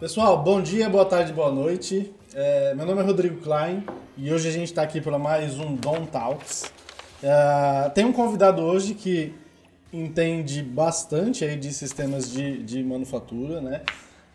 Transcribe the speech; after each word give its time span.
Pessoal, 0.00 0.42
bom 0.42 0.60
dia, 0.60 0.88
boa 0.88 1.04
tarde, 1.04 1.32
boa 1.32 1.50
noite. 1.50 2.12
É, 2.34 2.74
meu 2.74 2.84
nome 2.84 3.00
é 3.00 3.04
Rodrigo 3.04 3.40
Klein 3.40 3.84
e 4.16 4.32
hoje 4.32 4.48
a 4.48 4.52
gente 4.52 4.66
está 4.66 4.82
aqui 4.82 5.00
para 5.00 5.18
mais 5.18 5.58
um 5.58 5.76
Don 5.76 6.04
Talks. 6.04 6.72
É, 7.22 7.88
tem 7.90 8.04
um 8.04 8.12
convidado 8.12 8.60
hoje 8.60 8.94
que 8.94 9.43
entende 9.94 10.62
bastante 10.62 11.44
aí 11.44 11.56
de 11.56 11.72
sistemas 11.72 12.30
de, 12.30 12.62
de 12.62 12.82
manufatura, 12.82 13.60
né? 13.60 13.82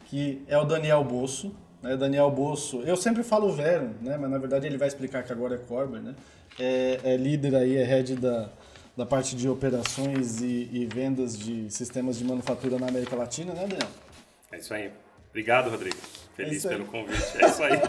Que 0.06 0.42
é 0.48 0.58
o 0.58 0.64
Daniel 0.64 1.04
Bosso. 1.04 1.54
Né? 1.82 1.96
Daniel 1.98 2.32
Bosso, 2.32 2.82
eu 2.82 2.96
sempre 2.96 3.24
falo 3.24 3.52
Vero, 3.52 3.92
né? 4.02 4.18
Mas 4.18 4.30
na 4.30 4.38
verdade 4.38 4.66
ele 4.66 4.78
vai 4.78 4.88
explicar 4.88 5.24
que 5.24 5.32
agora 5.32 5.56
é 5.56 5.58
Corber, 5.58 6.02
né? 6.02 6.16
É, 6.58 7.00
é 7.04 7.18
líder 7.18 7.56
aí, 7.56 7.78
é 7.78 7.84
head 7.84 8.16
da, 8.16 8.50
da 8.96 9.06
parte 9.06 9.36
de 9.36 9.48
operações 9.48 10.42
e, 10.42 10.70
e 10.72 10.86
vendas 10.86 11.38
de 11.38 11.70
sistemas 11.70 12.18
de 12.18 12.24
manufatura 12.24 12.80
na 12.80 12.88
América 12.88 13.16
Latina, 13.16 13.54
né, 13.54 13.68
Daniel? 13.68 13.90
É 14.52 14.58
isso 14.58 14.74
aí. 14.74 14.92
Obrigado, 15.30 15.70
Rodrigo. 15.70 15.98
Feliz 16.46 16.66
é 16.66 16.70
pelo 16.70 16.86
convite. 16.88 17.44
É 17.44 17.46
isso 17.48 17.64
aí. 17.64 17.80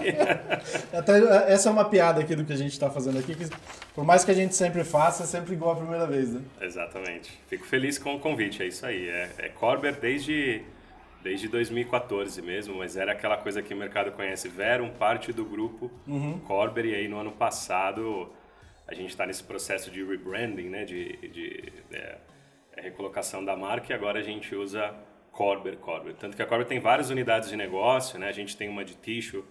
Até, 0.97 1.53
essa 1.53 1.69
é 1.69 1.73
uma 1.73 1.85
piada 1.85 2.21
aqui 2.21 2.35
do 2.35 2.45
que 2.45 2.53
a 2.53 2.57
gente 2.57 2.73
está 2.73 2.91
fazendo 2.91 3.19
aqui, 3.19 3.35
que 3.35 3.49
por 3.95 4.05
mais 4.05 4.25
que 4.25 4.31
a 4.31 4.35
gente 4.35 4.55
sempre 4.55 4.85
faça, 4.85 5.25
é 5.25 5.27
sempre 5.27 5.55
igual 5.55 5.73
a 5.73 5.77
primeira 5.77 6.07
vez, 6.07 6.33
né? 6.33 6.43
Exatamente. 6.61 7.39
Fico 7.49 7.67
feliz 7.67 7.99
com 7.99 8.15
o 8.15 8.21
convite, 8.21 8.63
é 8.63 8.67
isso 8.67 8.85
aí. 8.85 9.09
É, 9.09 9.31
é 9.39 9.49
Corber 9.49 9.95
desde, 10.01 10.63
desde 11.23 11.49
2014 11.49 12.41
mesmo, 12.43 12.77
mas 12.77 12.97
era 12.97 13.13
aquela 13.13 13.37
coisa 13.37 13.63
que 13.63 13.73
o 13.73 13.77
mercado 13.77 14.13
conhece. 14.13 14.49
Verum, 14.49 14.91
parte 14.91 15.33
do 15.33 15.45
grupo 15.45 15.91
uhum. 16.07 16.39
Corber, 16.41 16.87
e 16.87 16.95
aí 16.95 17.09
no 17.09 17.19
ano 17.19 17.33
passado 17.33 18.30
a 18.91 18.95
gente 18.95 19.11
está 19.11 19.24
nesse 19.24 19.45
processo 19.45 19.91
de 19.91 20.02
rebranding, 20.02 20.69
né? 20.69 20.85
De, 20.85 21.17
de 21.29 21.73
é, 21.93 22.19
é, 22.77 22.80
recolocação 22.83 23.45
da 23.45 23.57
marca, 23.57 23.93
e 23.93 23.95
agora 23.95 24.19
a 24.19 24.23
gente 24.23 24.55
usa 24.55 24.93
Corber, 25.41 25.79
Corber. 25.79 26.15
Tanto 26.16 26.37
que 26.37 26.43
a 26.43 26.46
Corber 26.46 26.66
tem 26.66 26.79
várias 26.79 27.09
unidades 27.09 27.49
de 27.49 27.57
negócio, 27.57 28.19
né? 28.19 28.29
A 28.29 28.33
gente 28.33 28.55
tem 28.55 28.69
uma 28.69 28.85
de 28.85 28.95
tixo 28.95 29.43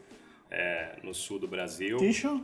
é, 0.52 0.98
no 1.02 1.16
sul 1.16 1.40
do 1.40 1.48
Brasil. 1.48 1.98
Tixo? 1.98 2.44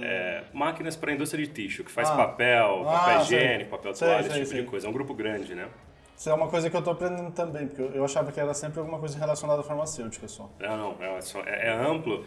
É, 0.00 0.44
máquinas 0.52 0.94
para 0.94 1.10
a 1.10 1.14
indústria 1.14 1.44
de 1.44 1.52
tixo, 1.52 1.82
que 1.82 1.90
faz 1.90 2.08
ah. 2.08 2.16
papel, 2.16 2.84
ah, 2.86 2.92
papel 2.92 3.20
higiênico, 3.22 3.70
papel 3.70 3.94
toalha, 3.94 4.20
esse 4.20 4.34
tipo 4.34 4.46
sei. 4.46 4.62
de 4.62 4.68
coisa. 4.68 4.86
É 4.86 4.90
um 4.90 4.92
grupo 4.92 5.12
grande, 5.12 5.56
né? 5.56 5.68
Isso 6.16 6.30
é 6.30 6.34
uma 6.34 6.46
coisa 6.46 6.70
que 6.70 6.76
eu 6.76 6.78
estou 6.78 6.92
aprendendo 6.92 7.32
também, 7.32 7.66
porque 7.66 7.82
eu 7.82 8.04
achava 8.04 8.30
que 8.30 8.38
era 8.38 8.54
sempre 8.54 8.78
alguma 8.78 9.00
coisa 9.00 9.18
relacionada 9.18 9.60
à 9.60 9.64
farmacêutica 9.64 10.28
só. 10.28 10.48
Não, 10.60 10.76
não, 10.76 10.96
é, 11.00 11.18
é, 11.46 11.66
é 11.66 11.72
amplo. 11.72 12.24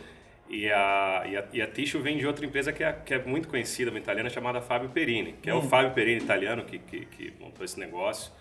E 0.50 0.70
a, 0.70 1.24
e 1.26 1.38
a, 1.38 1.46
e 1.54 1.62
a 1.62 1.68
Tissue 1.68 2.02
vem 2.02 2.18
de 2.18 2.28
outra 2.28 2.46
empresa 2.46 2.74
que 2.74 2.84
é, 2.84 2.92
que 2.92 3.14
é 3.14 3.24
muito 3.24 3.48
conhecida, 3.48 3.90
uma 3.90 4.00
italiana 4.00 4.30
chamada 4.30 4.60
Fábio 4.60 4.90
Perini, 4.90 5.32
que 5.42 5.50
hum. 5.50 5.54
é 5.54 5.56
o 5.56 5.60
hum. 5.60 5.70
Fábio 5.70 5.92
Perini 5.92 6.20
italiano 6.22 6.66
que, 6.66 6.78
que, 6.78 7.06
que 7.06 7.34
montou 7.40 7.64
esse 7.64 7.80
negócio. 7.80 8.34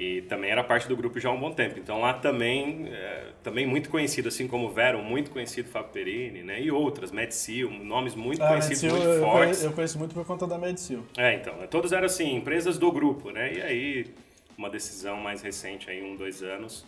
E 0.00 0.22
também 0.22 0.48
era 0.48 0.62
parte 0.62 0.86
do 0.86 0.96
grupo 0.96 1.18
já 1.18 1.28
há 1.28 1.32
um 1.32 1.40
bom 1.40 1.50
tempo. 1.50 1.76
Então 1.76 2.00
lá 2.00 2.14
também, 2.14 2.86
é, 2.86 3.32
também 3.42 3.66
muito 3.66 3.90
conhecido, 3.90 4.28
assim 4.28 4.46
como 4.46 4.70
Vero, 4.70 5.02
muito 5.02 5.28
conhecido 5.32 5.68
Fábio 5.68 5.90
Perini, 5.90 6.44
né? 6.44 6.62
E 6.62 6.70
outras, 6.70 7.10
Medsil, 7.10 7.68
nomes 7.68 8.14
muito 8.14 8.40
ah, 8.40 8.46
conhecidos, 8.46 8.80
Medsil, 8.84 8.96
muito 8.96 9.08
eu 9.08 9.20
fortes. 9.20 9.40
Conheço, 9.40 9.64
eu 9.66 9.72
conheço 9.72 9.98
muito 9.98 10.14
por 10.14 10.24
conta 10.24 10.46
da 10.46 10.56
Medsil. 10.56 11.04
É, 11.16 11.34
então, 11.34 11.54
todos 11.68 11.90
eram 11.90 12.06
assim, 12.06 12.36
empresas 12.36 12.78
do 12.78 12.92
grupo, 12.92 13.32
né? 13.32 13.52
E 13.52 13.60
aí, 13.60 14.14
uma 14.56 14.70
decisão 14.70 15.16
mais 15.16 15.42
recente, 15.42 15.90
aí 15.90 16.00
um, 16.00 16.14
dois 16.14 16.44
anos, 16.44 16.86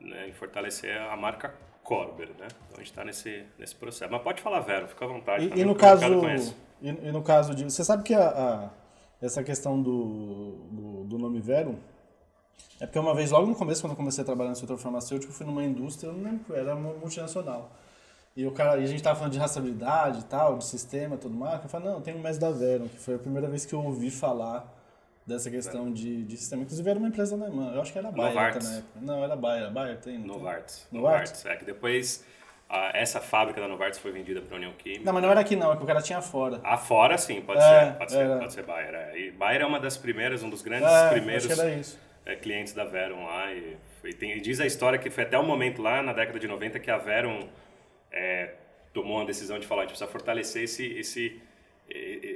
né? 0.00 0.26
Em 0.28 0.32
fortalecer 0.32 1.00
a 1.00 1.16
marca 1.16 1.54
Corber, 1.84 2.26
né? 2.40 2.48
Então 2.66 2.74
a 2.74 2.78
gente 2.78 2.90
está 2.90 3.04
nesse, 3.04 3.44
nesse 3.56 3.76
processo. 3.76 4.10
Mas 4.10 4.20
pode 4.20 4.42
falar, 4.42 4.58
Vero, 4.62 4.88
fica 4.88 5.04
à 5.04 5.08
vontade. 5.08 5.48
E, 5.54 5.60
e 5.60 5.64
no 5.64 5.76
caso, 5.76 6.04
e, 6.82 6.88
e, 6.88 7.12
no 7.12 7.22
caso 7.22 7.54
de... 7.54 7.62
Você 7.62 7.84
sabe 7.84 8.02
que 8.02 8.14
a, 8.14 8.28
a 8.30 8.70
essa 9.24 9.44
questão 9.44 9.80
do, 9.80 10.56
do, 10.72 11.04
do 11.04 11.18
nome 11.20 11.40
Vero 11.40 11.78
é 12.82 12.86
porque 12.86 12.98
uma 12.98 13.14
vez, 13.14 13.30
logo 13.30 13.46
no 13.46 13.54
começo, 13.54 13.80
quando 13.80 13.92
eu 13.92 13.96
comecei 13.96 14.22
a 14.22 14.24
trabalhar 14.24 14.50
no 14.50 14.56
setor 14.56 14.76
farmacêutico, 14.76 15.30
eu 15.30 15.36
fui 15.36 15.46
numa 15.46 15.62
indústria, 15.62 16.08
eu 16.08 16.14
não 16.14 16.24
lembro, 16.24 16.52
era 16.52 16.74
multinacional. 16.74 17.70
E, 18.36 18.44
o 18.44 18.50
cara, 18.50 18.80
e 18.80 18.82
a 18.82 18.86
gente 18.86 18.96
estava 18.96 19.16
falando 19.16 19.32
de 19.32 19.38
rastreabilidade 19.38 20.20
e 20.20 20.24
tal, 20.24 20.58
de 20.58 20.64
sistema, 20.64 21.16
tudo 21.16 21.32
mais. 21.32 21.62
Eu 21.62 21.68
falei, 21.68 21.88
não, 21.88 22.00
tem 22.00 22.12
o 22.12 22.18
MES 22.18 22.38
da 22.38 22.50
Veron, 22.50 22.88
que 22.88 22.98
foi 22.98 23.14
a 23.14 23.18
primeira 23.18 23.46
vez 23.46 23.64
que 23.64 23.72
eu 23.72 23.80
ouvi 23.80 24.10
falar 24.10 24.66
dessa 25.24 25.48
questão 25.48 25.92
de, 25.92 26.24
de 26.24 26.36
sistema. 26.36 26.62
Inclusive 26.62 26.90
era 26.90 26.98
uma 26.98 27.06
empresa 27.06 27.36
alemã, 27.36 27.70
eu 27.72 27.80
acho 27.80 27.92
que 27.92 27.98
era 27.98 28.08
a 28.08 28.10
Bayer 28.10 28.34
Novartis. 28.34 28.68
na 28.68 28.76
época. 28.78 29.00
Não, 29.00 29.22
era 29.22 29.36
Bayer, 29.36 29.70
Bayer 29.70 29.98
tem. 29.98 30.18
Novartis. 30.18 30.88
Novartis. 30.90 31.46
É 31.46 31.54
que 31.54 31.64
depois 31.64 32.24
essa 32.94 33.20
fábrica 33.20 33.60
da 33.60 33.68
Novartis 33.68 34.00
foi 34.00 34.10
vendida 34.10 34.40
para 34.40 34.56
a 34.56 34.58
União 34.58 34.72
Química. 34.72 35.04
Não, 35.04 35.12
mas 35.12 35.22
não 35.22 35.30
era 35.30 35.40
aqui 35.40 35.54
não, 35.54 35.72
é 35.72 35.76
que 35.76 35.84
o 35.84 35.86
cara 35.86 36.02
tinha 36.02 36.20
fora. 36.20 36.58
Ah, 36.64 36.78
fora 36.78 37.16
sim, 37.18 37.42
pode 37.42 37.60
é, 37.60 37.62
ser, 37.62 37.98
pode 37.98 38.12
ser, 38.12 38.38
pode 38.38 38.52
ser 38.54 38.62
Bayer. 38.64 38.94
É. 38.94 39.18
E 39.20 39.30
Bayer 39.30 39.60
é 39.60 39.66
uma 39.66 39.78
das 39.78 39.96
primeiras, 39.96 40.42
um 40.42 40.50
dos 40.50 40.62
grandes 40.62 40.90
é, 40.90 41.10
primeiros 41.10 41.44
acho 41.44 41.54
que 41.54 41.60
era 41.60 41.70
isso 41.70 42.11
é, 42.24 42.36
clientes 42.36 42.72
da 42.72 42.84
Verum 42.84 43.24
lá. 43.24 43.52
E, 43.52 43.76
foi, 44.00 44.12
tem, 44.12 44.40
diz 44.40 44.60
a 44.60 44.66
história 44.66 44.98
que 44.98 45.10
foi 45.10 45.24
até 45.24 45.38
o 45.38 45.44
momento 45.44 45.80
lá, 45.82 46.02
na 46.02 46.12
década 46.12 46.38
de 46.38 46.46
90, 46.46 46.78
que 46.78 46.90
a 46.90 46.98
Verum 46.98 47.48
é, 48.10 48.54
tomou 48.92 49.16
uma 49.18 49.24
decisão 49.24 49.58
de 49.58 49.66
falar, 49.66 49.82
a 49.82 49.84
gente 49.84 49.92
precisa 49.92 50.10
fortalecer 50.10 50.64
esse, 50.64 50.86
esse, 50.98 51.40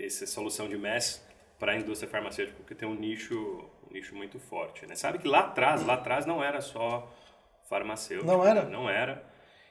essa 0.05 0.27
solução 0.27 0.69
de 0.69 0.77
MES 0.77 1.25
para 1.59 1.73
a 1.73 1.77
indústria 1.77 2.11
farmacêutica, 2.11 2.57
porque 2.59 2.75
tem 2.75 2.89
um 2.89 2.95
nicho, 2.95 3.65
um 3.89 3.93
nicho 3.93 4.15
muito 4.15 4.39
forte. 4.39 4.87
Né? 4.87 4.95
Sabe 4.95 5.19
que 5.19 5.29
lá 5.29 5.41
atrás, 5.41 5.85
lá 5.85 5.95
atrás 5.95 6.27
não 6.27 6.43
era 6.43 6.61
só 6.61 7.13
farmacêutico. 7.69 8.27
Não 8.27 8.47
era? 8.47 8.65
Não 8.65 8.89
era. 8.89 9.25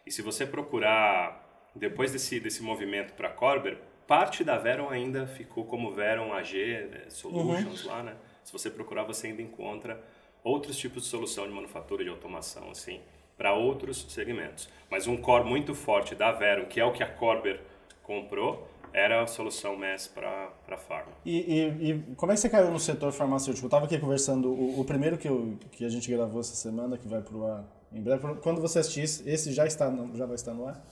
E 0.06 0.12
se 0.12 0.22
você 0.22 0.46
procurar, 0.46 1.70
depois 1.76 2.12
desse, 2.12 2.40
desse 2.40 2.62
movimento 2.62 3.14
para 3.14 3.30
Corber, 3.30 3.78
parte 4.08 4.44
da 4.44 4.58
Verum 4.58 4.90
ainda 4.90 5.26
ficou 5.26 5.66
como 5.66 5.92
Verum 5.92 6.34
AG 6.34 6.88
né, 6.92 7.06
Solutions 7.09 7.86
uhum. 7.86 7.92
lá, 7.92 8.03
né? 8.03 8.16
Se 8.46 8.54
você 8.54 8.70
procurar, 8.70 9.04
você 9.04 9.28
ainda 9.28 9.42
encontra 9.42 10.00
outros 10.44 10.78
tipos 10.78 11.04
de 11.04 11.10
solução 11.10 11.48
de 11.48 11.54
manufatura 11.54 12.04
de 12.04 12.10
automação, 12.10 12.70
assim, 12.70 13.02
para 13.36 13.54
outros 13.54 14.06
segmentos. 14.08 14.70
Mas 14.90 15.08
um 15.08 15.18
core 15.18 15.44
muito 15.44 15.74
forte 15.74 16.14
da 16.14 16.32
Vero, 16.32 16.68
que 16.68 16.80
é 16.80 16.86
o 16.86 16.94
que 16.94 17.04
a 17.04 17.08
Corber 17.08 17.60
comprou, 18.04 18.68
era 18.94 19.24
a 19.24 19.28
solução 19.28 19.76
MES 19.76 20.08
para 20.08 20.54
a 20.70 20.78
farma. 20.78 21.12
E, 21.26 21.40
e, 21.40 21.90
e, 21.90 22.16
como 22.16 22.32
é 22.32 22.36
que 22.36 22.42
você 22.42 22.48
caiu 22.48 22.72
no 22.72 22.80
setor 22.80 23.12
farmacêutico? 23.12 23.66
Eu 23.66 23.68
estava 23.68 23.86
aqui 23.86 23.98
conversando, 23.98 24.48
o, 24.48 24.80
o, 24.80 24.86
primeiro 24.86 25.18
que, 25.18 25.28
eu, 25.28 25.58
que 25.72 25.84
a 25.84 25.90
gente 25.90 26.10
gravou 26.10 26.40
essa 26.40 26.56
semana, 26.56 26.98
que 26.98 27.08
vai 27.08 27.22
para 27.22 27.36
o 27.36 27.46
ar 27.46 27.66
em 27.92 28.02
breve, 28.02 28.36
quando 28.42 28.62
você 28.62 28.80
assistir, 28.80 29.02
esse 29.02 29.52
já, 29.54 29.66
está, 29.66 29.92
já 30.14 30.26
vai 30.26 30.36
estar 30.36 30.54
no 30.54 30.68
ar. 30.68 30.86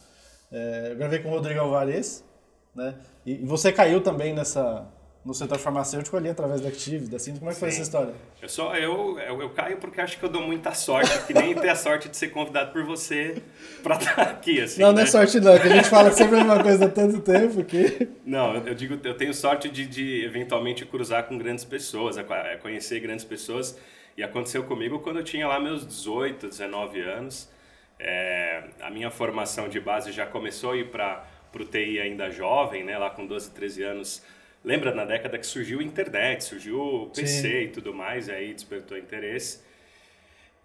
É, 0.51 0.89
eu 0.91 0.95
gravei 0.97 1.19
com 1.19 1.29
o 1.29 1.31
Rodrigo 1.31 1.59
Alvarez, 1.59 2.25
né? 2.73 2.95
E 3.25 3.37
você 3.37 3.71
caiu 3.71 4.01
também 4.01 4.33
nessa, 4.33 4.87
no 5.25 5.33
setor 5.33 5.57
farmacêutico 5.57 6.17
ali 6.17 6.29
através 6.29 6.59
da 6.59 6.67
Active, 6.67 7.07
da 7.07 7.17
Cinto. 7.17 7.39
Como 7.39 7.49
é 7.49 7.53
que 7.53 7.55
Sim. 7.55 7.59
foi 7.61 7.69
essa 7.69 7.81
história? 7.81 8.13
Eu, 8.41 8.49
só, 8.49 8.75
eu, 8.75 9.17
eu, 9.19 9.41
eu, 9.41 9.49
caio 9.51 9.77
porque 9.77 10.01
acho 10.01 10.19
que 10.19 10.25
eu 10.25 10.29
dou 10.29 10.41
muita 10.41 10.73
sorte, 10.73 11.25
que 11.25 11.33
nem 11.33 11.55
ter 11.55 11.69
a 11.69 11.75
sorte 11.75 12.09
de 12.09 12.17
ser 12.17 12.27
convidado 12.29 12.73
por 12.73 12.83
você 12.83 13.41
para 13.81 13.95
estar 13.95 14.21
aqui. 14.21 14.59
Assim, 14.59 14.81
não, 14.81 14.89
né? 14.89 14.95
não 14.95 15.01
é 15.03 15.05
sorte 15.05 15.39
não, 15.39 15.57
que 15.57 15.67
a 15.67 15.75
gente 15.75 15.89
fala 15.89 16.11
sempre 16.11 16.35
a 16.35 16.43
mesma 16.43 16.61
coisa 16.61 16.85
há 16.85 16.89
tanto 16.89 17.21
tempo 17.21 17.63
que... 17.63 18.09
Não, 18.25 18.55
eu 18.57 18.75
digo, 18.75 18.99
eu 19.01 19.15
tenho 19.15 19.33
sorte 19.33 19.69
de, 19.69 19.85
de 19.85 20.25
eventualmente 20.25 20.85
cruzar 20.85 21.23
com 21.23 21.37
grandes 21.37 21.63
pessoas, 21.63 22.17
conhecer 22.61 22.99
grandes 22.99 23.23
pessoas. 23.23 23.77
E 24.17 24.23
aconteceu 24.23 24.63
comigo 24.63 24.99
quando 24.99 25.19
eu 25.19 25.23
tinha 25.23 25.47
lá 25.47 25.59
meus 25.59 25.87
18, 25.87 26.47
19 26.47 26.99
anos. 27.01 27.49
É, 27.97 28.63
a 28.81 28.89
minha 28.89 29.09
formação 29.09 29.69
de 29.69 29.79
base 29.79 30.11
já 30.11 30.25
começou 30.25 30.71
a 30.71 30.77
ir 30.77 30.89
para 30.89 31.25
o 31.53 31.65
TI 31.65 31.99
ainda 31.99 32.29
jovem, 32.29 32.83
né? 32.83 32.97
lá 32.97 33.09
com 33.09 33.25
12, 33.25 33.51
13 33.51 33.83
anos 33.83 34.23
lembra 34.63 34.93
na 34.93 35.05
década 35.05 35.37
que 35.37 35.45
surgiu 35.45 35.79
a 35.79 35.83
internet, 35.83 36.43
surgiu 36.43 36.79
o 36.79 37.09
PC 37.09 37.27
Sim. 37.27 37.57
e 37.63 37.67
tudo 37.67 37.93
mais, 37.93 38.29
aí 38.29 38.53
despertou 38.53 38.97
interesse. 38.97 39.61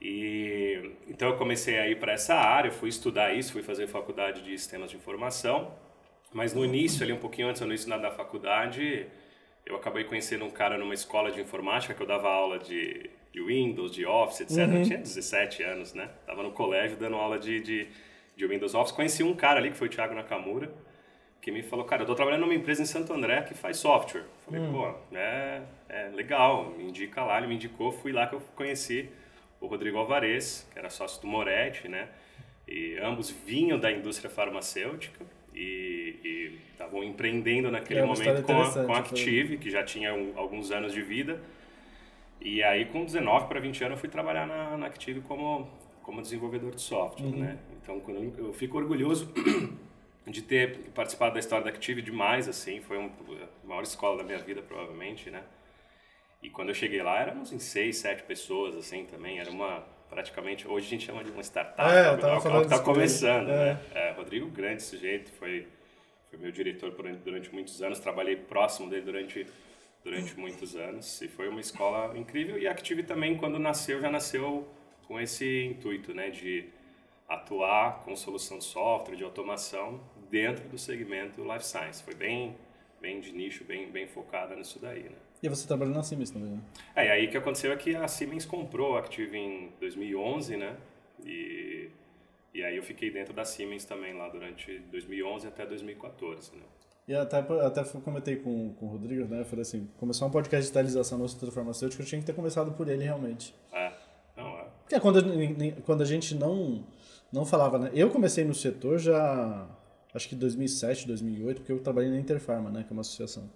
E 0.01 0.93
então 1.09 1.31
eu 1.31 1.37
comecei 1.37 1.79
a 1.79 1.89
ir 1.89 1.99
para 1.99 2.13
essa 2.13 2.35
área, 2.35 2.71
fui 2.71 2.89
estudar 2.89 3.35
isso, 3.35 3.53
fui 3.53 3.63
fazer 3.63 3.89
faculdade 3.89 4.43
de 4.43 4.57
sistemas 4.57 4.91
de 4.91 4.97
informação. 4.97 5.75
Mas 6.33 6.55
no 6.55 6.65
início, 6.65 7.03
ali 7.03 7.13
um 7.13 7.19
pouquinho 7.19 7.49
antes 7.49 7.61
do 7.61 7.67
início 7.67 7.89
da 7.89 8.11
faculdade, 8.11 9.07
eu 9.67 9.75
acabei 9.77 10.05
conhecendo 10.05 10.45
um 10.45 10.51
cara 10.51 10.79
numa 10.79 10.95
escola 10.95 11.33
de 11.33 11.41
informática 11.41 11.95
que 11.95 12.03
eu 12.03 12.07
dava 12.07 12.29
aula 12.29 12.59
de, 12.59 13.11
de 13.33 13.43
Windows, 13.43 13.91
de 13.91 14.07
Office, 14.07 14.43
etc. 14.43 14.59
Uhum. 14.59 14.77
Eu 14.79 14.85
tinha 14.85 14.99
17 14.99 15.63
anos, 15.63 15.95
né? 15.95 16.09
Tava 16.27 16.43
no 16.43 16.53
colégio 16.53 16.97
dando 16.97 17.17
aula 17.17 17.39
de, 17.39 17.61
de, 17.61 17.89
de 18.37 18.47
Windows 18.47 18.75
Office. 18.75 18.93
Conheci 18.93 19.23
um 19.23 19.35
cara 19.35 19.59
ali 19.59 19.71
que 19.71 19.77
foi 19.77 19.89
o 19.89 19.91
Thiago 19.91 20.15
Nakamura 20.15 20.71
que 21.41 21.51
me 21.51 21.63
falou, 21.63 21.85
cara, 21.85 22.03
eu 22.03 22.07
tô 22.07 22.15
trabalhando 22.15 22.43
numa 22.43 22.55
empresa 22.55 22.83
em 22.83 22.87
Santo 22.87 23.13
André 23.13 23.43
que 23.43 23.55
faz 23.55 23.79
software. 23.79 24.25
Falei, 24.45 24.61
hum. 24.61 24.73
pô, 24.73 25.17
é, 25.17 25.63
é 25.89 26.09
legal, 26.09 26.71
me 26.77 26.85
indica 26.85 27.23
lá, 27.23 27.39
ele 27.39 27.47
me 27.47 27.55
indicou, 27.55 27.93
fui 27.93 28.13
lá 28.13 28.27
que 28.27 28.35
eu 28.35 28.41
conheci 28.55 29.09
o 29.61 29.67
Rodrigo 29.67 29.99
Alvarez, 29.99 30.69
que 30.73 30.79
era 30.79 30.91
sócio 30.91 31.21
do 31.21 31.27
Moretti, 31.27 31.89
né? 31.89 32.09
E 32.67 32.99
ambos 32.99 33.31
vinham 33.31 33.79
da 33.79 33.91
indústria 33.91 34.29
farmacêutica 34.29 35.25
e 35.55 36.59
estavam 36.71 37.03
empreendendo 37.03 37.71
naquele 37.71 38.01
é 38.01 38.05
momento 38.05 38.43
com 38.43 38.61
a, 38.61 38.85
com 38.85 38.93
a 38.93 38.99
Active, 38.99 39.59
que 39.59 39.71
já 39.71 39.83
tinha 39.83 40.15
um, 40.15 40.33
alguns 40.37 40.71
anos 40.71 40.93
de 40.93 41.03
vida. 41.03 41.41
E 42.41 42.63
aí, 42.63 42.85
com 42.85 43.05
19 43.05 43.49
para 43.49 43.59
20 43.59 43.85
anos, 43.85 43.97
eu 43.97 44.01
fui 44.01 44.09
trabalhar 44.09 44.47
na, 44.47 44.77
na 44.77 44.87
Active 44.87 45.21
como, 45.23 45.69
como 46.03 46.23
desenvolvedor 46.23 46.73
de 46.75 46.81
software, 46.81 47.27
uhum. 47.27 47.39
né? 47.39 47.59
Então, 47.83 47.99
quando 48.01 48.23
eu, 48.23 48.47
eu 48.47 48.53
fico 48.53 48.79
orgulhoso 48.79 49.33
de 50.31 50.43
ter 50.43 50.91
participado 50.95 51.35
da 51.35 51.41
história 51.41 51.65
da 51.65 51.71
Active 51.71 52.03
demais, 52.03 52.49
assim, 52.49 52.81
foi 52.81 52.99
um, 52.99 53.07
a 53.07 53.67
maior 53.67 53.83
escola 53.83 54.19
da 54.19 54.25
minha 54.25 54.39
vida, 54.39 54.63
provavelmente, 54.63 55.31
né? 55.31 55.43
E 56.43 56.49
quando 56.49 56.69
eu 56.69 56.75
cheguei 56.75 57.03
lá, 57.03 57.19
éramos 57.21 57.53
em 57.53 57.59
seis, 57.59 57.99
sete 57.99 58.23
pessoas, 58.23 58.77
assim, 58.77 59.05
também, 59.07 59.41
era 59.41 59.51
uma, 59.51 59.85
praticamente, 60.09 60.69
hoje 60.69 60.87
a 60.87 60.91
gente 60.91 61.07
chama 61.07 61.25
de 61.25 61.31
uma 61.31 61.43
startup, 61.43 61.91
é, 61.91 62.13
eu 62.13 62.19
tava 62.19 62.41
falando 62.41 62.69
tá 62.69 62.79
começando, 62.79 63.51
é. 63.51 63.75
né? 63.75 63.81
É, 63.95 64.11
Rodrigo, 64.13 64.49
grande 64.49 64.83
sujeito, 64.83 65.33
foi, 65.33 65.67
foi 66.31 66.39
meu 66.39 66.53
diretor 66.53 66.91
durante, 66.93 67.19
durante 67.19 67.53
muitos 67.53 67.83
anos, 67.83 67.99
trabalhei 67.99 68.37
próximo 68.37 68.89
dele 68.89 69.03
durante, 69.03 69.47
durante 70.05 70.39
muitos 70.39 70.77
anos, 70.77 71.21
e 71.23 71.29
foi 71.29 71.49
uma 71.49 71.61
escola 71.61 72.17
incrível, 72.17 72.59
e 72.59 72.69
a 72.69 72.71
Active 72.71 73.03
também, 73.03 73.37
quando 73.37 73.59
nasceu, 73.59 74.01
já 74.01 74.11
nasceu 74.11 74.69
com 75.07 75.21
esse 75.21 75.65
intuito, 75.65 76.15
né, 76.15 76.31
de 76.31 76.69
atuar 77.29 78.05
com 78.05 78.17
solução 78.17 78.59
de 78.59 78.65
software, 78.65 79.17
de 79.17 79.23
automação, 79.23 80.01
dentro 80.31 80.69
do 80.69 80.79
segmento 80.79 81.43
Life 81.43 81.67
Science. 81.67 82.03
Foi 82.03 82.15
bem, 82.15 82.57
bem 83.01 83.21
de 83.21 83.33
nicho, 83.33 83.65
bem, 83.65 83.91
bem 83.91 84.07
focada 84.07 84.55
nisso 84.55 84.79
daí, 84.81 85.05
né? 85.05 85.17
E 85.43 85.49
você 85.49 85.67
trabalhou 85.67 85.95
na 85.95 86.03
Siemens 86.03 86.31
também, 86.31 86.51
né? 86.51 86.61
É, 86.97 87.07
e 87.07 87.11
aí 87.11 87.27
o 87.27 87.31
que 87.31 87.37
aconteceu 87.37 87.73
é 87.73 87.77
que 87.77 87.95
a 87.95 88.09
Siemens 88.09 88.45
comprou 88.45 88.97
a 88.97 89.01
Active 89.01 89.37
em 89.37 89.73
2011, 89.79 90.57
né? 90.57 90.77
E, 91.25 91.91
e 92.53 92.65
aí 92.65 92.77
eu 92.77 92.83
fiquei 92.83 93.11
dentro 93.11 93.33
da 93.33 93.45
Siemens 93.45 93.85
também 93.85 94.15
lá 94.15 94.29
durante 94.29 94.79
2011 94.91 95.47
até 95.47 95.65
2014, 95.65 96.57
né? 96.57 96.63
E 97.07 97.15
até, 97.15 97.39
até 97.39 97.85
comentei 98.01 98.37
com, 98.37 98.75
com 98.75 98.87
o 98.87 98.89
Rodrigo, 98.91 99.25
né? 99.27 99.41
Eu 99.41 99.45
falei 99.47 99.63
assim, 99.63 99.89
começar 99.97 100.27
um 100.27 100.31
podcast 100.31 100.61
de 100.61 100.63
digitalização 100.65 101.19
no 101.19 101.29
setor 101.29 101.51
farmacêutico, 101.53 102.03
eu 102.03 102.07
tinha 102.07 102.21
que 102.21 102.27
ter 102.27 102.35
começado 102.35 102.73
por 102.73 102.89
ele 102.89 103.05
realmente. 103.05 103.55
É, 103.73 103.93
não 104.37 104.59
é. 104.59 104.67
Porque 104.83 105.01
quando, 105.01 105.23
quando 105.85 106.03
a 106.03 106.05
gente 106.05 106.35
não, 106.35 106.85
não 107.33 107.47
falava, 107.47 107.79
né? 107.79 107.91
Eu 107.95 108.11
comecei 108.11 108.45
no 108.45 108.55
setor 108.55 108.99
já 108.99 109.67
acho 110.15 110.29
que 110.29 110.35
2007, 110.35 111.07
2008, 111.07 111.61
porque 111.61 111.73
eu 111.73 111.81
trabalhei 111.81 112.11
na 112.11 112.19
Interfarma, 112.19 112.71
né, 112.71 112.83
que 112.83 112.93
é 112.93 112.93
uma 112.93 113.03
associação. 113.03 113.51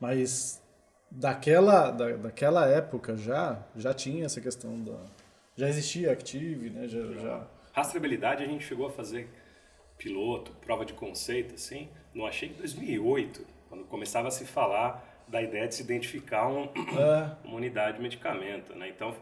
Mas 0.00 0.62
daquela, 1.10 1.90
da, 1.90 2.16
daquela 2.16 2.66
época 2.66 3.16
já, 3.16 3.64
já 3.76 3.92
tinha 3.92 4.26
essa 4.26 4.40
questão 4.40 4.82
da... 4.82 4.98
Já 5.56 5.68
existia 5.68 6.12
Active, 6.12 6.70
né, 6.70 6.86
já, 6.86 7.02
já... 7.14 7.46
Rastreabilidade 7.72 8.44
a 8.44 8.46
gente 8.46 8.64
chegou 8.64 8.86
a 8.86 8.90
fazer 8.90 9.28
piloto, 9.96 10.52
prova 10.60 10.84
de 10.84 10.92
conceito, 10.92 11.54
assim, 11.54 11.88
não 12.14 12.26
achei 12.26 12.48
que 12.48 12.54
2008, 12.54 13.44
quando 13.68 13.84
começava 13.84 14.28
a 14.28 14.30
se 14.30 14.44
falar 14.44 15.04
da 15.26 15.42
ideia 15.42 15.68
de 15.68 15.74
se 15.74 15.82
identificar 15.82 16.48
um, 16.48 16.64
é. 16.64 17.36
uma 17.44 17.56
unidade 17.56 17.96
de 17.96 18.02
medicamento, 18.02 18.74
né? 18.74 18.88
Então, 18.88 19.14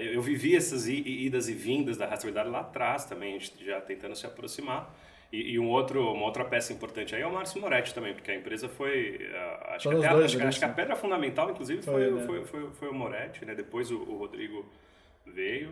eu 0.00 0.20
vivi 0.20 0.56
essas 0.56 0.88
idas 0.88 1.48
e 1.48 1.54
vindas 1.54 1.96
da 1.96 2.06
rastreabilidade 2.06 2.50
lá 2.50 2.60
atrás 2.60 3.04
também, 3.04 3.36
a 3.36 3.38
gente 3.38 3.64
já 3.64 3.80
tentando 3.80 4.16
se 4.16 4.26
aproximar. 4.26 4.92
E, 5.32 5.52
e, 5.52 5.58
um 5.58 5.68
outro, 5.68 6.12
uma 6.12 6.24
outra 6.24 6.44
peça 6.44 6.72
importante 6.72 7.14
aí 7.14 7.22
é 7.22 7.26
o 7.26 7.32
Márcio 7.32 7.60
Moretti 7.60 7.94
também, 7.94 8.12
porque 8.12 8.30
a 8.32 8.34
empresa 8.34 8.68
foi. 8.68 9.16
Uh, 9.16 9.74
acho, 9.74 9.88
que, 9.88 9.96
até, 9.96 10.08
dois, 10.08 10.34
acho, 10.34 10.44
acho 10.44 10.58
que 10.58 10.64
a 10.64 10.68
pedra 10.68 10.96
fundamental, 10.96 11.50
inclusive, 11.50 11.82
foi, 11.82 11.92
foi, 11.92 12.12
né? 12.12 12.26
foi, 12.26 12.44
foi, 12.44 12.70
foi, 12.72 12.88
o 12.88 12.94
Moretti, 12.94 13.44
né? 13.44 13.54
depois 13.54 13.90
o, 13.92 13.98
o 13.98 14.18
Rodrigo 14.18 14.66
veio. 15.24 15.70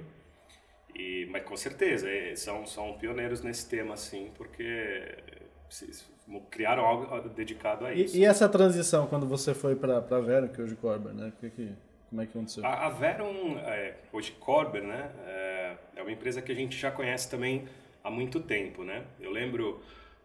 E, 0.94 1.26
mas 1.30 1.42
com 1.44 1.56
certeza, 1.56 2.08
é, 2.08 2.34
são, 2.36 2.66
são 2.66 2.92
pioneiros 2.94 3.42
nesse 3.42 3.68
tema, 3.68 3.94
assim, 3.94 4.30
porque 4.36 5.16
criaram 6.50 6.84
algo 6.84 7.28
dedicado 7.30 7.86
a 7.86 7.92
isso. 7.92 8.16
E, 8.16 8.20
e 8.20 8.24
essa 8.24 8.48
transição, 8.48 9.06
quando 9.06 9.26
você 9.26 9.54
foi 9.54 9.74
para 9.74 9.98
a 9.98 10.20
Verum, 10.20 10.48
que 10.48 10.60
hoje 10.62 10.76
Corber, 10.76 11.12
né? 11.12 11.32
Que, 11.40 11.50
que, 11.50 11.72
como 12.08 12.22
é 12.22 12.26
que 12.26 12.30
aconteceu? 12.30 12.64
A, 12.64 12.86
a 12.86 12.90
Verum, 12.90 13.58
é, 13.58 13.94
hoje 14.12 14.32
Corber, 14.32 14.82
né? 14.82 15.10
É, 15.26 15.76
é 15.96 16.02
uma 16.02 16.12
empresa 16.12 16.40
que 16.40 16.52
a 16.52 16.54
gente 16.54 16.76
já 16.76 16.90
conhece 16.90 17.30
também 17.30 17.66
há 18.08 18.10
muito 18.10 18.40
tempo, 18.40 18.82
né? 18.82 19.04
Eu 19.20 19.30
lembro 19.30 19.80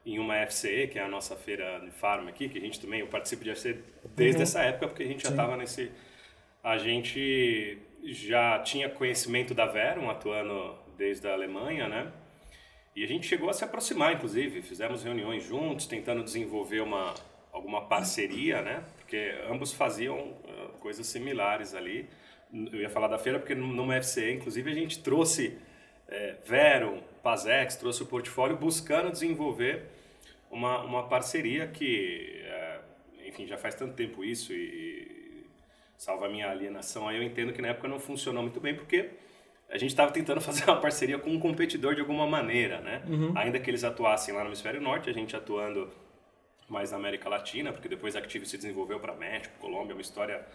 em 0.06 0.18
uma 0.20 0.36
FCE, 0.48 0.88
que 0.88 0.98
é 0.98 1.04
a 1.04 1.08
nossa 1.08 1.36
feira 1.36 1.80
de 1.80 1.92
farma 1.92 2.30
aqui, 2.30 2.50
que 2.50 2.58
a 2.58 2.62
gente 2.62 2.80
também, 2.80 3.02
eu 3.02 3.08
participo 3.08 3.44
de 3.44 3.54
FCE 3.56 3.80
desde 4.16 4.38
uhum. 4.38 4.44
essa 4.44 4.62
época, 4.62 4.88
porque 4.88 5.04
a 5.04 5.08
gente 5.08 5.24
já 5.24 5.30
estava 5.30 5.56
nesse... 5.56 5.92
A 6.64 6.78
gente 6.78 7.78
já 8.04 8.60
tinha 8.60 8.90
conhecimento 8.90 9.54
da 9.54 9.66
Verum, 9.66 10.10
atuando 10.10 10.76
desde 10.98 11.28
a 11.28 11.34
Alemanha, 11.34 11.88
né? 11.88 12.12
E 12.96 13.04
a 13.04 13.08
gente 13.08 13.28
chegou 13.28 13.50
a 13.50 13.54
se 13.54 13.64
aproximar, 13.64 14.14
inclusive, 14.14 14.62
fizemos 14.62 15.04
reuniões 15.04 15.44
juntos, 15.44 15.86
tentando 15.86 16.24
desenvolver 16.24 16.82
uma, 16.82 17.14
alguma 17.52 17.82
parceria, 17.82 18.62
né? 18.62 18.84
Porque 18.98 19.36
ambos 19.50 19.74
faziam 19.74 20.20
uh, 20.20 20.70
coisas 20.80 21.08
similares 21.08 21.74
ali. 21.74 22.10
Eu 22.72 22.82
ia 22.82 22.90
falar 22.90 23.08
da 23.08 23.18
feira 23.18 23.40
porque 23.40 23.56
numa 23.56 24.02
FCE, 24.02 24.32
inclusive, 24.34 24.70
a 24.70 24.76
gente 24.76 25.00
trouxe 25.00 25.58
é, 26.08 26.36
Verum, 26.46 27.02
Pazex, 27.24 27.78
trouxe 27.78 28.04
o 28.04 28.06
portfólio 28.06 28.58
buscando 28.58 29.10
desenvolver 29.10 29.86
uma, 30.52 30.84
uma 30.84 31.08
parceria 31.08 31.66
que, 31.68 32.42
é, 32.44 32.80
enfim, 33.26 33.48
já 33.48 33.58
faz 33.58 33.74
tanto 33.74 33.96
tempo 33.96 34.24
isso 34.24 34.54
e, 34.54 35.48
salva 35.98 36.26
a 36.26 36.30
minha 36.30 36.50
alienação, 36.50 37.08
aí 37.08 37.16
eu 37.16 37.24
entendo 37.24 37.54
que 37.54 37.62
na 37.62 37.70
época 37.70 37.88
não 37.88 37.98
funcionou 37.98 38.44
muito 38.44 38.60
bem 38.60 38.76
porque 38.76 39.12
a 39.70 39.78
gente 39.78 39.92
estava 39.92 40.12
tentando 40.12 40.42
fazer 40.42 40.66
uma 40.66 40.80
parceria 40.80 41.18
com 41.18 41.30
um 41.30 41.40
competidor 41.40 41.96
de 41.96 42.02
alguma 42.02 42.28
maneira, 42.28 42.82
né? 42.82 43.02
Uhum. 43.08 43.32
Ainda 43.36 43.58
que 43.58 43.70
eles 43.70 43.86
atuassem 43.86 44.34
lá 44.34 44.42
no 44.42 44.50
hemisfério 44.50 44.82
norte, 44.82 45.10
a 45.10 45.14
gente 45.14 45.34
atuando 45.34 45.90
mais 46.68 46.92
na 46.92 46.98
América 46.98 47.30
Latina, 47.30 47.72
porque 47.72 47.88
depois 47.88 48.16
a 48.16 48.20
Active 48.20 48.46
se 48.46 48.58
desenvolveu 48.58 49.00
para 49.00 49.14
México, 49.14 49.56
Colômbia, 49.60 49.96
uma 49.96 50.02
história 50.02 50.46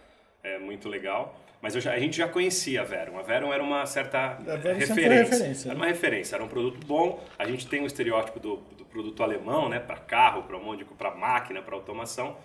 é, 0.43 0.57
muito 0.57 0.87
legal. 0.87 1.39
Mas 1.61 1.73
já, 1.73 1.91
a 1.91 1.99
gente 1.99 2.17
já 2.17 2.27
conhecia 2.27 2.81
a 2.81 2.83
Verum. 2.83 3.19
A 3.19 3.21
Verum 3.21 3.51
era 3.51 3.61
uma 3.61 3.85
certa 3.85 4.37
referência. 4.37 4.95
referência. 4.95 5.69
Era 5.69 5.75
uma 5.75 5.85
referência, 5.85 6.35
era 6.35 6.43
um 6.43 6.47
produto 6.47 6.85
bom. 6.85 7.23
A 7.37 7.45
gente 7.45 7.67
tem 7.67 7.81
o 7.81 7.83
um 7.83 7.85
estereótipo 7.85 8.39
do, 8.39 8.57
do, 8.77 8.85
produto 8.85 9.21
alemão, 9.21 9.69
né, 9.69 9.79
para 9.79 9.97
carro, 9.97 10.43
para 10.43 10.57
um 10.57 10.77
para 10.97 11.13
máquina, 11.13 11.61
para 11.61 11.75
automação. 11.75 12.37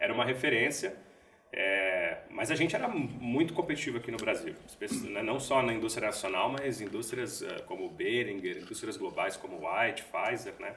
Era 0.00 0.12
uma 0.12 0.24
referência. 0.24 0.96
É, 1.54 2.18
mas 2.30 2.50
a 2.50 2.54
gente 2.54 2.74
era 2.74 2.88
muito 2.88 3.52
competitivo 3.52 3.98
aqui 3.98 4.10
no 4.10 4.16
Brasil, 4.16 4.54
né, 5.10 5.22
não 5.22 5.38
só 5.38 5.62
na 5.62 5.74
indústria 5.74 6.06
nacional, 6.06 6.48
mas 6.48 6.80
indústrias 6.80 7.42
uh, 7.42 7.62
como 7.66 7.90
Behringer, 7.90 8.56
indústrias 8.56 8.96
globais 8.96 9.36
como 9.36 9.58
White, 9.58 10.02
Pfizer, 10.04 10.54
né? 10.58 10.72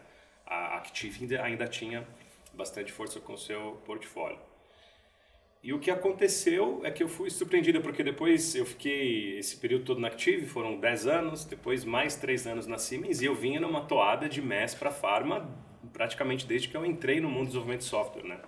A 0.45 0.75
Active 0.75 1.37
ainda 1.37 1.65
tinha 1.65 2.05
bastante 2.53 2.91
força 2.91 3.21
com 3.21 3.33
o 3.33 3.37
seu 3.37 3.81
portfólio. 3.85 4.37
E 5.65 5.73
o 5.73 5.79
que 5.79 5.89
aconteceu 5.89 6.79
é 6.83 6.91
que 6.91 7.01
eu 7.01 7.07
fui 7.07 7.27
surpreendido, 7.31 7.81
porque 7.81 8.03
depois 8.03 8.53
eu 8.53 8.67
fiquei 8.67 9.39
esse 9.39 9.57
período 9.57 9.83
todo 9.83 9.99
na 9.99 10.09
Active, 10.09 10.45
foram 10.45 10.79
10 10.79 11.07
anos, 11.07 11.43
depois 11.43 11.83
mais 11.83 12.15
3 12.15 12.45
anos 12.45 12.67
na 12.67 12.77
Siemens, 12.77 13.19
e 13.19 13.25
eu 13.25 13.33
vinha 13.33 13.59
numa 13.59 13.81
toada 13.81 14.29
de 14.29 14.43
MES 14.43 14.75
para 14.75 14.91
Pharma 14.91 15.49
praticamente 15.91 16.45
desde 16.45 16.67
que 16.67 16.77
eu 16.77 16.85
entrei 16.85 17.19
no 17.19 17.27
mundo 17.27 17.45
do 17.45 17.47
desenvolvimento 17.47 17.79
de 17.79 17.87
software, 17.87 18.25
né? 18.25 18.39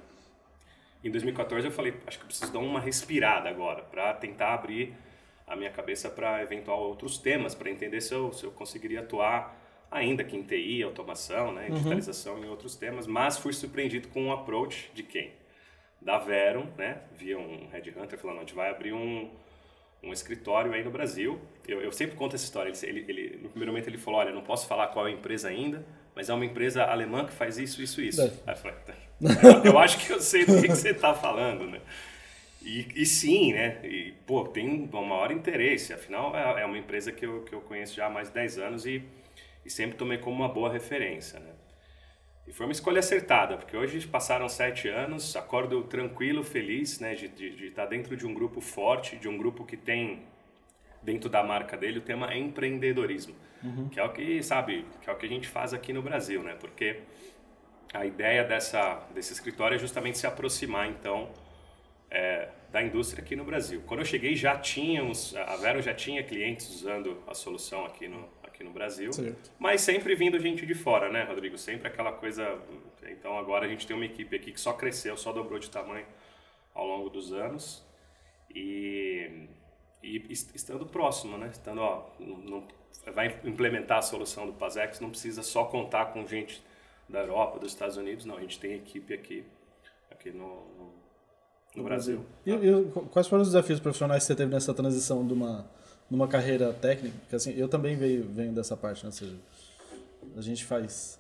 Em 1.04 1.10
2014 1.10 1.66
eu 1.66 1.72
falei, 1.72 1.96
acho 2.06 2.20
que 2.20 2.24
eu 2.24 2.28
preciso 2.28 2.54
dar 2.54 2.60
uma 2.60 2.80
respirada 2.80 3.50
agora, 3.50 3.82
para 3.82 4.14
tentar 4.14 4.54
abrir 4.54 4.94
a 5.48 5.56
minha 5.56 5.72
cabeça 5.72 6.12
para 6.12 6.44
eventual 6.44 6.84
outros 6.84 7.18
temas, 7.18 7.56
para 7.56 7.72
entender 7.72 8.00
se 8.00 8.14
eu, 8.14 8.32
se 8.32 8.44
eu 8.44 8.52
conseguiria 8.52 9.00
atuar 9.00 9.60
ainda 9.90 10.24
que 10.24 10.38
em 10.38 10.44
TI, 10.44 10.84
automação, 10.84 11.52
né, 11.52 11.66
uhum. 11.68 11.78
digitalização 11.78 12.36
uhum. 12.36 12.46
em 12.46 12.48
outros 12.48 12.76
temas, 12.76 13.08
mas 13.08 13.40
fui 13.40 13.54
surpreendido 13.54 14.08
com 14.10 14.26
um 14.26 14.32
approach 14.32 14.92
de 14.94 15.02
quem? 15.02 15.32
Da 16.02 16.18
Verum, 16.18 16.68
né? 16.78 17.02
Via 17.18 17.38
um 17.38 17.68
headhunter 17.72 18.18
falando, 18.18 18.38
a 18.38 18.40
gente 18.42 18.56
vai 18.56 18.70
abrir 18.70 18.94
um, 18.94 19.30
um 20.04 20.14
escritório 20.14 20.74
aí 20.74 20.84
no 20.84 20.92
Brasil. 20.92 21.40
Eu, 21.68 21.82
eu 21.82 21.92
sempre 21.92 22.16
conto 22.16 22.36
essa 22.36 22.46
história. 22.46 22.72
Ele, 22.84 23.06
ele, 23.08 23.40
no 23.42 23.50
primeiro 23.50 23.72
momento 23.72 23.88
ele 23.88 23.98
falou, 23.98 24.20
olha, 24.20 24.32
não 24.32 24.44
posso 24.44 24.68
falar 24.68 24.88
qual 24.88 25.08
é 25.08 25.12
a 25.12 25.14
empresa 25.14 25.50
ainda, 25.50 25.86
mas 26.16 26.30
é 26.30 26.34
uma 26.34 26.46
empresa 26.46 26.84
alemã 26.84 27.26
que 27.26 27.34
faz 27.34 27.58
isso, 27.58 27.82
isso, 27.82 28.02
isso. 28.02 28.22
É. 28.22 28.32
Aí 28.46 28.54
eu 28.54 28.58
falei, 28.58 28.78
tá. 28.86 28.94
eu, 29.44 29.72
eu, 29.72 29.80
acho 29.80 29.98
que 30.06 30.12
eu 30.12 30.22
sei 30.22 30.46
do 30.46 30.62
que, 30.62 30.68
que 30.68 30.76
você 30.76 30.90
está 30.92 31.14
falando, 31.14 31.68
né? 31.68 31.82
E, 32.62 32.88
e, 32.96 33.06
sim, 33.06 33.54
né? 33.54 33.80
E, 33.84 34.14
pô, 34.26 34.46
tem 34.46 34.90
um 34.92 35.06
maior 35.06 35.32
interesse. 35.32 35.94
Afinal, 35.94 36.36
é, 36.36 36.62
é 36.62 36.66
uma 36.66 36.78
empresa 36.78 37.12
que 37.12 37.26
eu, 37.26 37.44
que 37.44 37.54
eu 37.54 37.62
conheço 37.62 37.96
já 37.96 38.08
há 38.08 38.10
mais 38.10 38.28
de 38.28 38.34
10 38.34 38.58
anos 38.58 38.86
e, 38.86 39.04
e 39.66 39.70
sempre 39.70 39.98
tomei 39.98 40.18
como 40.18 40.36
uma 40.36 40.50
boa 40.50 40.72
referência, 40.72 41.40
né? 41.40 41.57
E 42.48 42.54
foi 42.54 42.66
uma 42.66 42.72
escolha 42.72 43.00
acertada, 43.00 43.58
porque 43.58 43.76
hoje 43.76 44.08
passaram 44.08 44.48
sete 44.48 44.88
anos, 44.88 45.36
acordo 45.36 45.84
tranquilo, 45.84 46.44
feliz, 46.44 46.98
né, 47.00 47.14
de, 47.14 47.28
de, 47.28 47.54
de 47.54 47.66
estar 47.68 47.86
dentro 47.86 48.16
de 48.16 48.26
um 48.26 48.34
grupo 48.34 48.62
forte, 48.62 49.18
de 49.18 49.28
um 49.28 49.38
grupo 49.38 49.66
que 49.66 49.76
tem 49.76 50.24
dentro 51.04 51.30
da 51.30 51.44
marca 51.44 51.76
dele 51.76 52.00
o 52.00 52.02
tema 52.02 52.34
empreendedorismo, 52.36 53.36
uhum. 53.62 53.90
que 53.90 54.00
é 54.00 54.04
o 54.04 54.14
que 54.14 54.42
sabe, 54.42 54.86
que 55.02 55.10
é 55.10 55.14
o 55.14 55.18
que 55.18 55.26
a 55.26 55.30
gente 55.30 55.48
faz 55.48 55.74
aqui 55.74 55.92
no 55.92 56.02
Brasil, 56.02 56.42
né? 56.42 56.56
Porque 56.58 57.02
a 57.94 58.06
ideia 58.06 58.46
dessa 58.46 59.06
desse 59.14 59.34
escritório 59.34 59.76
é 59.76 59.78
justamente 59.78 60.18
se 60.18 60.26
aproximar, 60.26 60.88
então, 60.90 61.30
é, 62.10 62.48
da 62.72 62.82
indústria 62.82 63.24
aqui 63.24 63.36
no 63.36 63.44
Brasil. 63.44 63.84
Quando 63.86 64.02
eu 64.02 64.06
cheguei 64.06 64.36
já 64.36 64.58
tínhamos, 64.58 65.36
a 65.36 65.58
Vero 65.58 65.82
já 65.82 65.94
tinha 65.94 66.24
clientes 66.24 66.70
usando 66.70 67.22
a 67.28 67.34
solução 67.34 67.86
aqui 67.86 68.08
no, 68.08 68.28
aqui 68.58 68.64
no 68.64 68.72
Brasil, 68.72 69.14
certo. 69.14 69.52
mas 69.60 69.82
sempre 69.82 70.16
vindo 70.16 70.40
gente 70.40 70.66
de 70.66 70.74
fora, 70.74 71.12
né, 71.12 71.24
Rodrigo? 71.24 71.58
Sempre 71.58 71.88
aquela 71.88 72.12
coisa. 72.12 72.60
Então 73.04 73.38
agora 73.38 73.66
a 73.66 73.70
gente 73.70 73.86
tem 73.86 73.96
uma 73.96 74.06
equipe 74.06 74.36
aqui 74.36 74.52
que 74.52 74.60
só 74.60 74.74
cresceu, 74.74 75.16
só 75.16 75.32
dobrou 75.32 75.60
de 75.60 75.70
tamanho 75.70 76.06
ao 76.74 76.88
longo 76.88 77.10
dos 77.10 77.32
anos. 77.32 77.86
E 78.54 79.48
e 80.04 80.32
estando 80.32 80.86
próximo, 80.86 81.38
né? 81.38 81.50
Estando, 81.52 81.82
ó, 81.82 82.10
não, 82.20 82.64
vai 83.14 83.40
implementar 83.44 83.98
a 83.98 84.02
solução 84.02 84.46
do 84.46 84.54
PASEX, 84.54 85.00
não 85.00 85.10
precisa 85.10 85.44
só 85.44 85.66
contar 85.66 86.08
com 86.08 86.26
gente 86.26 86.64
da 87.10 87.20
Europa, 87.20 87.60
dos 87.60 87.72
Estados 87.72 87.98
Unidos, 87.98 88.26
não, 88.26 88.38
a 88.38 88.42
gente 88.42 88.60
tem 88.60 88.74
equipe 88.74 89.14
aqui, 89.14 89.44
aqui 90.12 90.30
no, 90.32 90.46
no, 90.46 90.94
no 91.76 91.84
Brasil. 91.84 92.26
Brasil. 92.46 92.64
E, 92.64 93.00
e, 93.00 93.06
quais 93.10 93.28
foram 93.28 93.42
os 93.42 93.50
desafios 93.50 93.80
profissionais 93.80 94.24
que 94.24 94.28
você 94.28 94.36
teve 94.36 94.52
nessa 94.52 94.74
transição 94.74 95.26
de 95.26 95.34
uma, 95.34 95.70
de 96.10 96.16
uma 96.16 96.28
carreira 96.28 96.74
técnica? 96.74 97.16
Porque 97.22 97.36
assim, 97.36 97.54
eu 97.58 97.68
também 97.68 97.96
venho, 97.96 98.24
venho 98.30 98.54
dessa 98.54 98.76
parte, 98.76 99.04
né? 99.04 99.10
Ou 99.10 99.12
seja, 99.12 99.36
a 100.36 100.42
gente 100.42 100.66
faz 100.66 101.20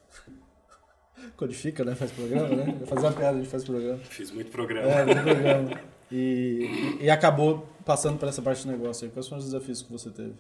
codifica, 1.35 1.83
né? 1.83 1.95
Faz 1.95 2.11
programa, 2.11 2.49
né? 2.49 2.85
Fazer 2.85 3.05
uma 3.05 3.13
piada, 3.13 3.37
a 3.37 3.41
gente 3.41 3.49
faz 3.49 3.63
programa. 3.63 3.99
Fiz 3.99 4.31
muito 4.31 4.51
programa. 4.51 4.89
É, 4.89 5.05
muito 5.05 5.23
programa. 5.23 5.81
E, 6.11 6.97
e, 7.01 7.09
acabou 7.09 7.67
passando 7.85 8.17
por 8.17 8.29
essa 8.29 8.41
parte 8.41 8.65
do 8.65 8.71
negócio 8.71 9.05
aí. 9.05 9.11
Quais 9.11 9.27
foram 9.27 9.39
os 9.39 9.45
desafios 9.45 9.81
que 9.81 9.91
você 9.91 10.09
teve? 10.09 10.33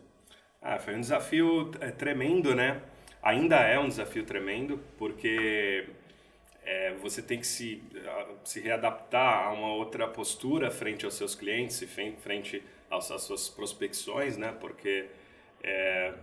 Ah, 0.61 0.79
foi 0.79 0.95
um 0.95 1.01
desafio 1.01 1.71
é, 1.81 1.91
tremendo, 1.91 2.55
né? 2.55 2.81
Ainda 3.21 3.57
é 3.57 3.77
um 3.77 3.89
desafio 3.89 4.23
tremendo, 4.23 4.79
porque 4.97 5.89
é, 6.63 6.93
você 7.01 7.21
tem 7.21 7.39
que 7.39 7.47
se, 7.47 7.83
se 8.43 8.61
readaptar 8.61 9.47
a 9.47 9.51
uma 9.51 9.73
outra 9.73 10.07
postura 10.07 10.71
frente 10.71 11.03
aos 11.03 11.15
seus 11.15 11.35
clientes, 11.35 11.83
frente 12.19 12.63
às, 12.89 13.11
às 13.11 13.21
suas 13.23 13.49
prospecções, 13.49 14.37
né? 14.37 14.55
Porque 14.59 15.05
é, 15.63 16.13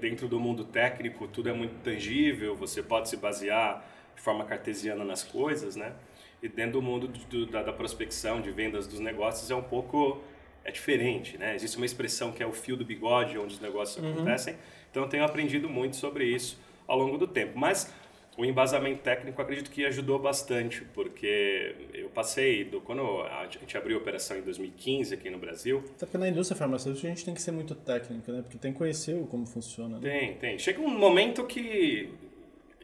dentro 0.00 0.28
do 0.28 0.38
mundo 0.38 0.64
técnico 0.64 1.26
tudo 1.28 1.48
é 1.48 1.52
muito 1.52 1.74
tangível, 1.82 2.54
você 2.54 2.82
pode 2.82 3.08
se 3.08 3.16
basear 3.16 3.84
de 4.14 4.22
forma 4.22 4.44
cartesiana 4.44 5.04
nas 5.04 5.22
coisas, 5.22 5.76
né? 5.76 5.94
E 6.42 6.48
dentro 6.48 6.72
do 6.72 6.82
mundo 6.82 7.08
do, 7.08 7.46
da, 7.46 7.62
da, 7.62 7.72
prospecção, 7.72 8.40
de 8.40 8.50
vendas 8.50 8.86
dos 8.86 9.00
negócios 9.00 9.50
é 9.50 9.54
um 9.54 9.62
pouco 9.62 10.20
é 10.64 10.70
diferente, 10.70 11.38
né? 11.38 11.54
Existe 11.54 11.76
uma 11.76 11.86
expressão 11.86 12.32
que 12.32 12.42
é 12.42 12.46
o 12.46 12.52
fio 12.52 12.76
do 12.76 12.84
bigode, 12.84 13.38
onde 13.38 13.54
os 13.54 13.60
negócios 13.60 14.02
uhum. 14.02 14.12
acontecem. 14.12 14.56
Então 14.90 15.04
eu 15.04 15.08
tenho 15.08 15.24
aprendido 15.24 15.68
muito 15.68 15.96
sobre 15.96 16.24
isso 16.24 16.58
ao 16.86 16.98
longo 16.98 17.16
do 17.16 17.26
tempo. 17.26 17.58
Mas 17.58 17.92
o 18.36 18.44
embasamento 18.44 19.00
técnico 19.02 19.40
acredito 19.40 19.70
que 19.70 19.84
ajudou 19.86 20.18
bastante, 20.18 20.82
porque 20.92 21.74
eu 21.94 22.08
passei, 22.10 22.64
do, 22.64 22.80
quando 22.82 23.22
a 23.22 23.46
gente 23.46 23.76
abriu 23.76 23.96
a 23.96 24.00
operação 24.00 24.36
em 24.36 24.42
2015 24.42 25.14
aqui 25.14 25.30
no 25.30 25.38
Brasil... 25.38 25.82
Até 25.96 26.04
porque 26.04 26.18
na 26.18 26.28
indústria 26.28 26.56
farmacêutica 26.56 27.06
a 27.06 27.10
gente 27.10 27.24
tem 27.24 27.32
que 27.32 27.40
ser 27.40 27.52
muito 27.52 27.74
técnico, 27.74 28.30
né? 28.30 28.42
Porque 28.42 28.58
tem 28.58 28.72
que 28.72 28.78
conhecer 28.78 29.18
como 29.30 29.46
funciona. 29.46 29.98
Né? 29.98 30.10
Tem, 30.10 30.34
tem. 30.34 30.58
Chega 30.58 30.80
um 30.80 30.90
momento 30.90 31.44
que 31.44 32.12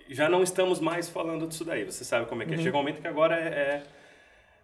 já 0.09 0.29
não 0.29 0.43
estamos 0.43 0.81
mais 0.81 1.09
falando 1.09 1.47
disso 1.47 1.65
daí, 1.65 1.85
você 1.85 2.03
sabe 2.03 2.27
como 2.27 2.43
é 2.43 2.47
que 2.47 2.55
é. 2.55 2.57
Uhum. 2.57 2.63
Chega 2.63 2.77
um 2.77 2.81
momento 2.81 3.03
que 3.03 3.09
agora 3.09 3.37
é, 3.37 3.49
é, 3.49 3.83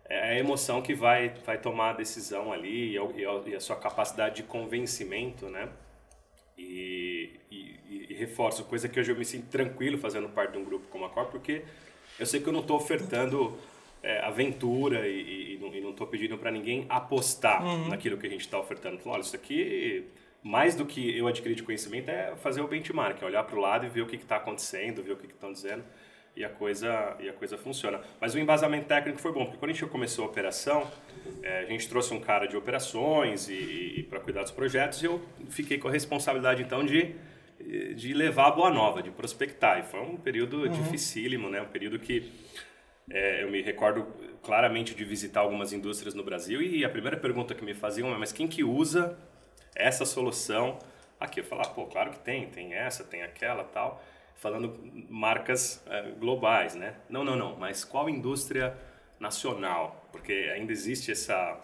é, 0.09 0.29
a 0.31 0.39
emoção 0.39 0.81
que 0.81 0.95
vai, 0.95 1.35
vai 1.45 1.59
tomar 1.59 1.91
a 1.91 1.93
decisão 1.95 2.51
ali 2.51 2.97
e, 2.97 3.51
e 3.51 3.55
a 3.55 3.61
sua 3.61 3.77
capacidade 3.77 4.37
de 4.37 4.43
convencimento, 4.45 5.51
né? 5.51 5.69
E, 6.59 7.31
e, 7.51 8.07
e, 8.11 8.15
reforço, 8.15 8.65
coisa 8.65 8.89
que 8.89 8.99
hoje 8.99 9.13
eu 9.13 9.17
me 9.17 9.25
sinto 9.25 9.47
tranquilo 9.49 9.97
fazendo 9.97 10.29
parte 10.29 10.53
de 10.53 10.59
um 10.59 10.65
grupo 10.65 10.87
como 10.89 11.05
a 11.05 11.09
Cor, 11.09 11.27
porque 11.27 11.63
eu 12.19 12.27
sei 12.27 12.41
que 12.41 12.49
eu 12.49 12.53
não 12.53 12.61
estou 12.61 12.77
ofertando 12.77 13.57
é, 14.03 14.21
aventura 14.21 15.07
e, 15.07 15.55
e 15.55 15.81
não 15.81 15.91
estou 15.91 16.07
pedindo 16.07 16.37
para 16.37 16.51
ninguém 16.51 16.85
apostar 16.89 17.65
uhum. 17.65 17.89
naquilo 17.89 18.19
que 18.19 18.27
a 18.27 18.31
gente 18.31 18.41
está 18.41 18.59
ofertando. 18.59 18.99
Falando, 18.99 19.17
olha, 19.17 19.23
isso 19.23 19.37
aqui, 19.37 20.05
mais 20.43 20.75
do 20.75 20.85
que 20.85 21.17
eu 21.17 21.29
adquirir 21.29 21.55
de 21.55 21.63
conhecimento, 21.63 22.11
é 22.11 22.35
fazer 22.37 22.61
o 22.61 22.67
benchmark, 22.67 23.23
olhar 23.23 23.45
para 23.45 23.57
o 23.57 23.61
lado 23.61 23.87
e 23.87 23.89
ver 23.89 24.03
o 24.03 24.07
que 24.07 24.17
está 24.17 24.37
acontecendo, 24.37 25.03
ver 25.03 25.13
o 25.13 25.17
que 25.17 25.27
estão 25.27 25.53
dizendo 25.53 25.85
e 26.39 26.45
a 26.45 26.49
coisa 26.49 27.17
e 27.19 27.29
a 27.29 27.33
coisa 27.33 27.59
funciona. 27.59 28.01
Mas 28.21 28.35
o 28.35 28.39
embasamento 28.39 28.87
técnico 28.87 29.21
foi 29.21 29.33
bom, 29.33 29.45
porque 29.45 29.59
quando 29.59 29.71
a 29.71 29.75
gente 29.75 29.87
começou 29.87 30.25
a 30.25 30.29
operação, 30.29 30.89
é, 31.43 31.61
a 31.61 31.65
gente 31.65 31.89
trouxe 31.89 32.15
um 32.15 32.21
cara 32.21 32.47
de 32.47 32.57
operações 32.57 33.49
e, 33.49 33.95
e 33.99 34.03
para 34.05 34.21
cuidar 34.21 34.43
dos 34.43 34.53
projetos 34.53 35.03
e 35.03 35.07
eu 35.07 35.21
fiquei 35.51 35.79
com 35.79 35.89
a 35.89 35.91
responsabilidade 35.91 36.63
então 36.63 36.85
de 36.85 37.15
de 37.97 38.15
levar 38.15 38.47
a 38.47 38.51
boa 38.53 38.71
nova, 38.71 39.03
de 39.03 39.11
prospectar. 39.11 39.81
E 39.81 39.83
foi 39.83 40.01
um 40.01 40.17
período 40.17 40.63
uhum. 40.63 40.69
dificílimo, 40.69 41.51
né? 41.51 41.61
Um 41.61 41.67
período 41.67 41.99
que 41.99 42.33
é, 43.11 43.43
eu 43.43 43.51
me 43.51 43.61
recordo 43.61 44.07
claramente 44.43 44.95
de 44.95 45.05
visitar 45.05 45.41
algumas 45.41 45.73
indústrias 45.73 46.15
no 46.15 46.23
Brasil 46.23 46.63
e 46.63 46.85
a 46.85 46.89
primeira 46.89 47.17
pergunta 47.17 47.55
que 47.55 47.65
me 47.65 47.75
faziam 47.75 48.15
é: 48.15 48.17
mas 48.17 48.33
quem 48.33 48.47
que 48.47 48.63
usa 48.63 49.19
essa 49.75 50.05
solução 50.05 50.79
aqui? 51.19 51.41
Eu 51.41 51.45
falava, 51.45 51.71
pô, 51.71 51.87
claro 51.87 52.11
que 52.11 52.21
tem, 52.21 52.47
tem 52.47 52.75
essa, 52.75 53.03
tem 53.03 53.23
aquela, 53.23 53.65
tal 53.65 54.03
falando 54.39 54.79
marcas 55.11 55.85
uh, 55.87 56.19
globais, 56.19 56.75
né? 56.75 56.97
Não, 57.09 57.23
não, 57.23 57.37
não, 57.37 57.57
mas 57.57 57.85
qual 57.85 58.09
indústria 58.09 58.77
nacional? 59.21 60.09
Porque 60.11 60.33
ainda 60.33 60.73
existe 60.73 61.13
essa 61.13 61.61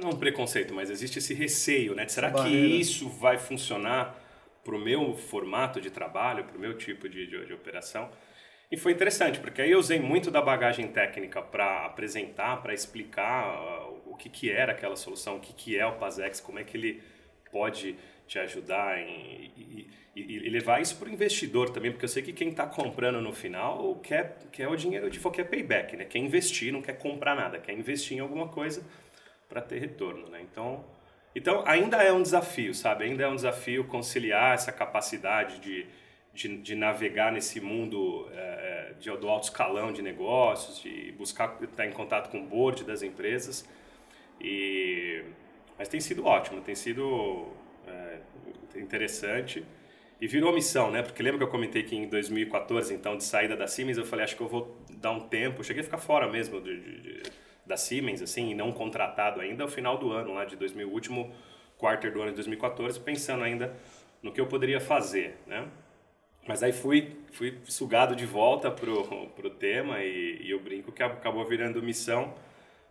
não 0.00 0.10
um 0.10 0.16
preconceito, 0.16 0.72
mas 0.72 0.90
existe 0.90 1.18
esse 1.18 1.34
receio, 1.34 1.94
né? 1.94 2.08
Será 2.08 2.30
que 2.30 2.48
isso 2.48 3.08
vai 3.08 3.38
funcionar 3.38 4.18
para 4.64 4.74
o 4.74 4.78
meu 4.78 5.14
formato 5.14 5.80
de 5.80 5.90
trabalho, 5.90 6.44
para 6.44 6.56
o 6.56 6.60
meu 6.60 6.76
tipo 6.76 7.08
de, 7.08 7.26
de, 7.26 7.46
de, 7.46 7.52
operação? 7.52 8.10
E 8.70 8.76
foi 8.76 8.92
interessante, 8.92 9.38
porque 9.38 9.60
aí 9.60 9.70
eu 9.70 9.78
usei 9.78 10.00
muito 10.00 10.30
da 10.30 10.40
bagagem 10.40 10.88
técnica 10.88 11.42
para 11.42 11.84
apresentar, 11.84 12.62
para 12.62 12.72
explicar 12.72 13.54
uh, 13.54 14.02
o 14.06 14.16
que, 14.16 14.30
que 14.30 14.50
era 14.50 14.72
aquela 14.72 14.96
solução, 14.96 15.36
o 15.36 15.40
que, 15.40 15.52
que 15.52 15.78
é 15.78 15.84
o 15.84 15.92
PASEX, 15.96 16.40
como 16.40 16.58
é 16.58 16.64
que 16.64 16.76
ele 16.76 17.02
pode 17.50 17.96
te 18.26 18.38
ajudar 18.38 18.98
em, 18.98 19.52
e, 19.56 19.88
e, 20.14 20.46
e 20.46 20.48
levar 20.50 20.80
isso 20.80 20.96
para 20.96 21.08
o 21.08 21.12
investidor 21.12 21.70
também, 21.70 21.90
porque 21.90 22.04
eu 22.04 22.08
sei 22.08 22.22
que 22.22 22.32
quem 22.32 22.48
está 22.48 22.66
comprando 22.66 23.20
no 23.20 23.32
final 23.32 23.94
quer, 24.02 24.38
quer 24.50 24.68
o 24.68 24.76
dinheiro 24.76 25.10
de 25.10 25.18
qualquer 25.18 25.44
payback, 25.44 25.96
né? 25.96 26.04
quer 26.04 26.18
investir, 26.18 26.72
não 26.72 26.82
quer 26.82 26.98
comprar 26.98 27.34
nada, 27.34 27.58
quer 27.58 27.72
investir 27.72 28.16
em 28.16 28.20
alguma 28.20 28.48
coisa 28.48 28.82
para 29.48 29.60
ter 29.60 29.78
retorno. 29.78 30.28
Né? 30.28 30.40
Então, 30.42 30.84
então, 31.34 31.62
ainda 31.66 32.02
é 32.02 32.12
um 32.12 32.22
desafio, 32.22 32.74
sabe? 32.74 33.04
Ainda 33.04 33.24
é 33.24 33.28
um 33.28 33.34
desafio 33.34 33.84
conciliar 33.84 34.54
essa 34.54 34.70
capacidade 34.70 35.58
de, 35.60 35.86
de, 36.34 36.58
de 36.58 36.74
navegar 36.74 37.32
nesse 37.32 37.58
mundo 37.58 38.28
é, 38.34 38.92
de, 39.00 39.10
do 39.16 39.28
alto 39.28 39.44
escalão 39.44 39.92
de 39.92 40.02
negócios, 40.02 40.80
de 40.80 41.12
buscar 41.12 41.58
estar 41.62 41.86
em 41.86 41.92
contato 41.92 42.30
com 42.30 42.38
o 42.38 42.46
board 42.46 42.84
das 42.84 43.02
empresas. 43.02 43.66
E, 44.38 45.24
mas 45.78 45.88
tem 45.88 46.00
sido 46.00 46.26
ótimo, 46.26 46.60
tem 46.60 46.74
sido 46.74 47.48
é, 47.86 48.18
interessante. 48.78 49.64
E 50.20 50.26
virou 50.26 50.52
missão, 50.52 50.90
né? 50.90 51.02
Porque 51.02 51.22
lembra 51.22 51.38
que 51.38 51.44
eu 51.44 51.48
comentei 51.48 51.82
que 51.82 51.96
em 51.96 52.08
2014, 52.08 52.94
então, 52.94 53.16
de 53.16 53.24
saída 53.24 53.56
da 53.56 53.66
Siemens, 53.66 53.98
eu 53.98 54.06
falei, 54.06 54.24
acho 54.24 54.36
que 54.36 54.42
eu 54.42 54.48
vou 54.48 54.76
dar 54.90 55.10
um 55.10 55.20
tempo. 55.20 55.64
cheguei 55.64 55.80
a 55.80 55.84
ficar 55.84 55.98
fora 55.98 56.28
mesmo 56.30 56.60
de, 56.60 56.80
de, 56.80 57.00
de, 57.00 57.22
da 57.66 57.76
Siemens, 57.76 58.22
assim, 58.22 58.50
e 58.50 58.54
não 58.54 58.70
contratado 58.70 59.40
ainda, 59.40 59.64
ao 59.64 59.68
final 59.68 59.98
do 59.98 60.12
ano, 60.12 60.34
lá 60.34 60.44
de 60.44 60.54
2000, 60.54 60.88
último 60.88 61.34
quarter 61.76 62.12
do 62.12 62.20
ano 62.20 62.30
de 62.30 62.36
2014, 62.36 63.00
pensando 63.00 63.42
ainda 63.42 63.74
no 64.22 64.32
que 64.32 64.40
eu 64.40 64.46
poderia 64.46 64.80
fazer, 64.80 65.36
né? 65.46 65.66
Mas 66.46 66.62
aí 66.62 66.72
fui, 66.72 67.16
fui 67.32 67.58
sugado 67.64 68.14
de 68.14 68.26
volta 68.26 68.70
pro, 68.70 69.26
pro 69.34 69.50
tema 69.50 70.02
e, 70.02 70.40
e 70.42 70.50
eu 70.50 70.60
brinco 70.60 70.92
que 70.92 71.02
acabou 71.02 71.44
virando 71.44 71.82
missão 71.82 72.32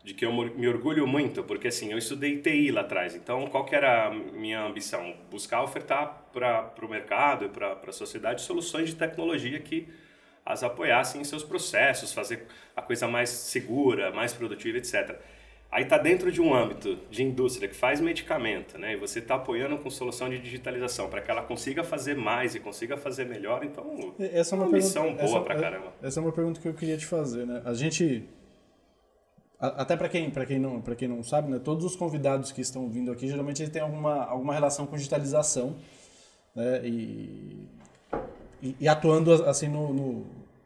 de 0.03 0.13
que 0.13 0.25
eu 0.25 0.33
me 0.33 0.67
orgulho 0.67 1.05
muito, 1.05 1.43
porque 1.43 1.67
assim, 1.67 1.91
eu 1.91 1.97
estudei 1.97 2.41
TI 2.41 2.71
lá 2.71 2.81
atrás, 2.81 3.15
então 3.15 3.45
qual 3.47 3.65
que 3.65 3.75
era 3.75 4.07
a 4.07 4.11
minha 4.11 4.63
ambição? 4.63 5.13
Buscar 5.29 5.61
ofertar 5.63 6.25
para 6.33 6.73
o 6.81 6.87
mercado 6.87 7.45
e 7.45 7.49
para 7.49 7.77
a 7.87 7.91
sociedade 7.91 8.41
soluções 8.41 8.89
de 8.89 8.95
tecnologia 8.95 9.59
que 9.59 9.87
as 10.43 10.63
apoiassem 10.63 11.21
em 11.21 11.23
seus 11.23 11.43
processos, 11.43 12.13
fazer 12.13 12.47
a 12.75 12.81
coisa 12.81 13.07
mais 13.07 13.29
segura, 13.29 14.11
mais 14.11 14.33
produtiva, 14.33 14.79
etc. 14.79 15.19
Aí 15.71 15.83
está 15.83 15.97
dentro 15.97 16.31
de 16.31 16.41
um 16.41 16.53
âmbito 16.53 16.97
de 17.09 17.23
indústria 17.23 17.69
que 17.69 17.75
faz 17.75 18.01
medicamento, 18.01 18.77
né? 18.77 18.93
E 18.93 18.97
você 18.97 19.19
está 19.19 19.35
apoiando 19.35 19.77
com 19.77 19.89
solução 19.89 20.29
de 20.29 20.37
digitalização 20.39 21.09
para 21.09 21.21
que 21.21 21.31
ela 21.31 21.43
consiga 21.43 21.81
fazer 21.81 22.15
mais 22.15 22.55
e 22.55 22.59
consiga 22.59 22.97
fazer 22.97 23.25
melhor. 23.25 23.63
Então, 23.63 24.13
essa 24.19 24.53
é 24.53 24.57
uma, 24.57 24.65
uma 24.65 24.75
missão 24.75 25.03
pergunta, 25.03 25.23
boa 25.23 25.45
para 25.45 25.55
caramba. 25.55 25.93
Essa 26.01 26.19
é 26.19 26.23
uma 26.23 26.31
pergunta 26.33 26.59
que 26.59 26.67
eu 26.67 26.73
queria 26.73 26.97
te 26.97 27.05
fazer, 27.05 27.45
né? 27.45 27.61
A 27.63 27.73
gente 27.73 28.27
até 29.61 29.95
para 29.95 30.09
quem, 30.09 30.31
quem, 30.31 30.57
não, 30.59 30.81
quem 30.81 31.07
não 31.07 31.23
sabe, 31.23 31.51
né, 31.51 31.59
todos 31.59 31.85
os 31.85 31.95
convidados 31.95 32.51
que 32.51 32.61
estão 32.61 32.89
vindo 32.89 33.11
aqui, 33.11 33.27
geralmente 33.27 33.61
eles 33.61 33.71
têm 33.71 33.83
alguma, 33.83 34.25
alguma 34.25 34.53
relação 34.55 34.87
com 34.87 34.95
digitalização 34.95 35.75
né, 36.55 36.81
e, 36.83 37.67
e, 38.61 38.75
e 38.79 38.87
atuando 38.87 39.31
assim 39.45 39.67
no, 39.67 39.93
no, 39.93 40.25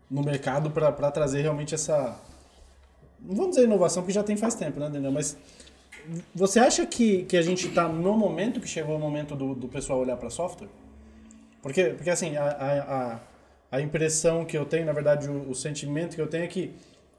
no 0.09 0.23
mercado 0.23 0.71
para 0.71 1.11
trazer 1.11 1.41
realmente 1.41 1.75
essa. 1.75 2.17
Não 3.19 3.35
vamos 3.35 3.55
dizer 3.55 3.65
inovação, 3.65 4.01
porque 4.01 4.13
já 4.13 4.23
tem 4.23 4.37
faz 4.37 4.55
tempo, 4.55 4.79
né, 4.79 4.89
Daniel? 4.89 5.11
Mas 5.11 5.37
você 6.33 6.59
acha 6.59 6.85
que, 6.85 7.23
que 7.25 7.35
a 7.35 7.41
gente 7.41 7.67
está 7.67 7.89
no 7.89 8.13
momento 8.17 8.61
que 8.61 8.67
chegou 8.67 8.95
o 8.95 8.99
momento 8.99 9.35
do, 9.35 9.53
do 9.53 9.67
pessoal 9.67 9.99
olhar 9.99 10.15
para 10.15 10.29
software? 10.29 10.69
Porque, 11.61 11.85
porque 11.85 12.09
assim, 12.09 12.37
a, 12.37 13.19
a, 13.71 13.77
a 13.77 13.81
impressão 13.81 14.45
que 14.45 14.57
eu 14.57 14.65
tenho, 14.65 14.85
na 14.85 14.93
verdade, 14.93 15.27
o, 15.29 15.49
o 15.49 15.55
sentimento 15.55 16.15
que 16.15 16.21
eu 16.21 16.27
tenho 16.27 16.45
é 16.45 16.47
que 16.47 16.73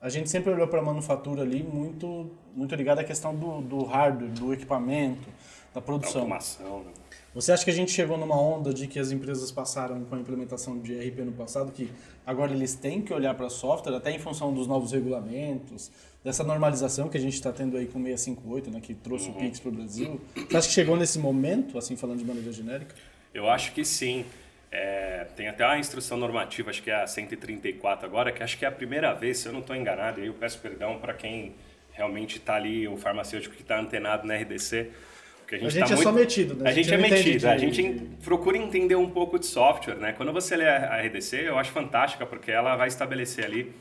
a 0.07 0.09
gente 0.09 0.31
sempre 0.31 0.53
olhou 0.53 0.69
para 0.69 0.79
a 0.79 0.83
manufatura 0.83 1.43
ali 1.43 1.65
muito, 1.65 2.31
muito 2.55 2.73
ligada 2.77 3.01
à 3.01 3.05
questão 3.05 3.35
do, 3.35 3.61
do 3.61 3.83
hardware, 3.83 4.31
do 4.31 4.53
equipamento, 4.53 5.29
da 5.75 5.81
produção. 5.81 6.21
Automação, 6.21 6.85
né? 6.85 6.93
Você 7.35 7.51
acha 7.51 7.65
que 7.65 7.71
a 7.71 7.75
gente 7.75 7.91
chegou 7.91 8.17
numa 8.17 8.41
onda 8.41 8.73
de 8.73 8.87
que 8.87 9.01
as 9.01 9.11
empresas 9.11 9.51
passaram 9.51 10.05
com 10.05 10.15
a 10.15 10.19
implementação 10.21 10.79
de 10.79 10.95
ERP 10.95 11.19
no 11.19 11.33
passado, 11.33 11.73
que 11.73 11.91
agora 12.25 12.53
eles 12.53 12.77
têm 12.77 13.03
que 13.03 13.13
olhar 13.13 13.35
para 13.35 13.51
software, 13.51 13.97
até 13.97 14.13
em 14.13 14.19
função 14.21 14.55
dos 14.55 14.69
novos 14.69 14.93
regulamentos, 14.93 15.91
dessa 16.23 16.45
normalização 16.45 17.09
que 17.09 17.19
a 17.19 17.21
gente 17.21 17.35
está 17.35 17.51
tendo 17.53 17.77
aí 17.77 17.87
com 17.87 18.01
658, 18.01 18.71
né, 18.71 18.81
que 18.81 18.95
trouxe 18.95 19.29
uhum. 19.29 19.35
o 19.35 19.39
Pix 19.41 19.59
para 19.59 19.69
o 19.71 19.73
Brasil? 19.73 20.21
Você 20.37 20.57
acha 20.57 20.69
que 20.69 20.75
chegou 20.75 20.97
nesse 20.97 21.19
momento, 21.19 21.77
assim 21.77 21.97
falando 21.97 22.21
de 22.21 22.25
maneira 22.25 22.53
genérica? 22.53 22.95
Eu 23.35 23.51
acho 23.51 23.73
que 23.73 23.85
sim. 23.85 24.25
É, 24.78 25.26
tem 25.35 25.49
até 25.49 25.64
a 25.64 25.78
instrução 25.78 26.18
normativa, 26.18 26.68
acho 26.68 26.83
que 26.83 26.90
é 26.90 27.02
a 27.02 27.06
134 27.06 28.04
agora, 28.04 28.30
que 28.30 28.42
acho 28.42 28.59
que 28.59 28.64
é 28.66 28.68
a 28.68 28.73
primeira 28.73 29.14
vez, 29.14 29.38
se 29.38 29.49
eu 29.49 29.52
não 29.54 29.61
estou 29.61 29.75
enganado, 29.75 30.21
e 30.21 30.26
eu 30.26 30.35
peço 30.35 30.59
perdão 30.59 30.99
para 30.99 31.14
quem 31.14 31.54
realmente 31.92 32.37
está 32.37 32.56
ali, 32.56 32.87
o 32.87 32.95
farmacêutico 32.95 33.56
que 33.56 33.62
está 33.62 33.80
antenado 33.80 34.26
na 34.26 34.37
RDC, 34.37 34.90
porque 35.38 35.54
a 35.54 35.59
gente, 35.59 35.68
a 35.68 35.71
gente 35.71 35.80
tá 35.80 35.87
é 35.87 35.97
muito... 35.97 36.02
só 36.02 36.12
metido, 36.12 36.56
né? 36.56 36.68
A 36.68 36.73
gente, 36.75 36.92
a 36.92 36.99
gente 36.99 37.06
é 37.06 37.11
metido, 37.11 37.38
de... 37.38 37.47
a 37.47 37.56
gente 37.56 38.00
procura 38.23 38.59
entender 38.59 38.97
um 38.97 39.09
pouco 39.09 39.38
de 39.38 39.47
software, 39.47 39.95
né? 39.95 40.12
Quando 40.12 40.30
você 40.30 40.54
lê 40.54 40.68
a 40.68 41.00
RDC, 41.00 41.49
eu 41.49 41.59
acho 41.59 41.73
fantástica, 41.73 42.26
porque 42.26 42.50
ela 42.50 42.76
vai 42.76 42.88
estabelecer 42.88 43.47
ali 43.47 43.73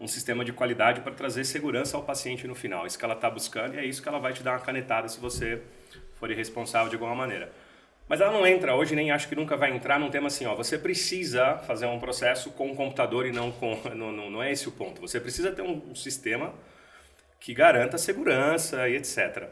um 0.00 0.08
sistema 0.08 0.44
de 0.44 0.52
qualidade 0.52 1.00
para 1.02 1.12
trazer 1.12 1.44
segurança 1.44 1.96
ao 1.96 2.02
paciente 2.02 2.44
no 2.48 2.56
final. 2.56 2.84
Isso 2.88 2.98
que 2.98 3.04
ela 3.04 3.14
está 3.14 3.30
buscando 3.30 3.76
e 3.76 3.78
é 3.78 3.84
isso 3.84 4.02
que 4.02 4.08
ela 4.08 4.18
vai 4.18 4.32
te 4.32 4.42
dar 4.42 4.52
uma 4.52 4.60
canetada 4.60 5.06
se 5.06 5.20
você 5.20 5.62
for 6.18 6.28
irresponsável 6.28 6.88
de 6.88 6.96
alguma 6.96 7.14
maneira. 7.14 7.52
Mas 8.08 8.20
ela 8.20 8.32
não 8.32 8.46
entra 8.46 8.74
hoje, 8.74 8.94
nem 8.94 9.10
acho 9.10 9.28
que 9.28 9.34
nunca 9.34 9.56
vai 9.56 9.74
entrar 9.74 9.98
num 9.98 10.10
tema 10.10 10.26
assim, 10.26 10.44
ó, 10.44 10.54
você 10.54 10.76
precisa 10.78 11.56
fazer 11.58 11.86
um 11.86 11.98
processo 11.98 12.50
com 12.50 12.70
o 12.70 12.76
computador 12.76 13.26
e 13.26 13.32
não 13.32 13.50
com... 13.50 13.80
Não, 13.94 14.12
não, 14.12 14.30
não 14.30 14.42
é 14.42 14.52
esse 14.52 14.68
o 14.68 14.72
ponto. 14.72 15.00
Você 15.00 15.18
precisa 15.18 15.52
ter 15.52 15.62
um, 15.62 15.90
um 15.90 15.94
sistema 15.94 16.52
que 17.40 17.54
garanta 17.54 17.96
segurança 17.96 18.88
e 18.88 18.96
etc 18.96 19.48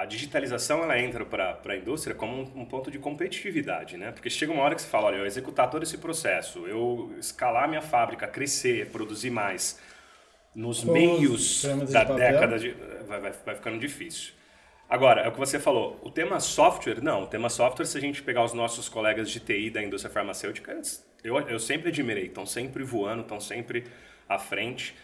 a 0.00 0.06
digitalização 0.06 0.82
ela 0.82 0.98
entra 0.98 1.26
para 1.26 1.58
a 1.62 1.76
indústria 1.76 2.14
como 2.14 2.34
um, 2.34 2.62
um, 2.62 2.64
ponto 2.64 2.90
de 2.90 2.98
competitividade, 2.98 3.98
né? 3.98 4.10
Porque 4.12 4.30
chega 4.30 4.50
uma 4.50 4.62
hora 4.62 4.74
que 4.74 4.80
você 4.80 4.88
fala, 4.88 5.08
olha, 5.08 5.16
eu 5.16 5.26
executar 5.26 5.68
todo 5.68 5.82
esse 5.82 5.98
processo, 5.98 6.66
eu 6.66 7.14
escalar 7.18 7.68
minha 7.68 7.82
fábrica, 7.82 8.26
crescer, 8.26 8.88
produzir 8.90 9.28
mais, 9.28 9.78
nos 10.54 10.84
Com 10.84 10.92
meios 10.92 11.62
da 11.90 12.04
de 12.04 12.14
década, 12.14 12.58
de, 12.58 12.70
vai, 13.06 13.20
vai, 13.20 13.32
vai 13.44 13.54
ficando 13.54 13.78
difícil. 13.78 14.32
Agora, 14.90 15.20
é 15.20 15.28
o 15.28 15.32
que 15.32 15.38
você 15.38 15.60
falou, 15.60 16.00
o 16.02 16.10
tema 16.10 16.40
software, 16.40 17.00
não, 17.00 17.22
o 17.22 17.26
tema 17.28 17.48
software, 17.48 17.86
se 17.86 17.96
a 17.96 18.00
gente 18.00 18.24
pegar 18.24 18.42
os 18.42 18.52
nossos 18.52 18.88
colegas 18.88 19.30
de 19.30 19.38
TI 19.38 19.70
da 19.70 19.80
indústria 19.80 20.12
farmacêutica, 20.12 20.82
eu, 21.22 21.38
eu 21.42 21.60
sempre 21.60 21.90
admirei, 21.90 22.26
estão 22.26 22.44
sempre 22.44 22.82
voando, 22.82 23.22
estão 23.22 23.40
sempre 23.40 23.84
à 24.28 24.36
frente. 24.36 24.96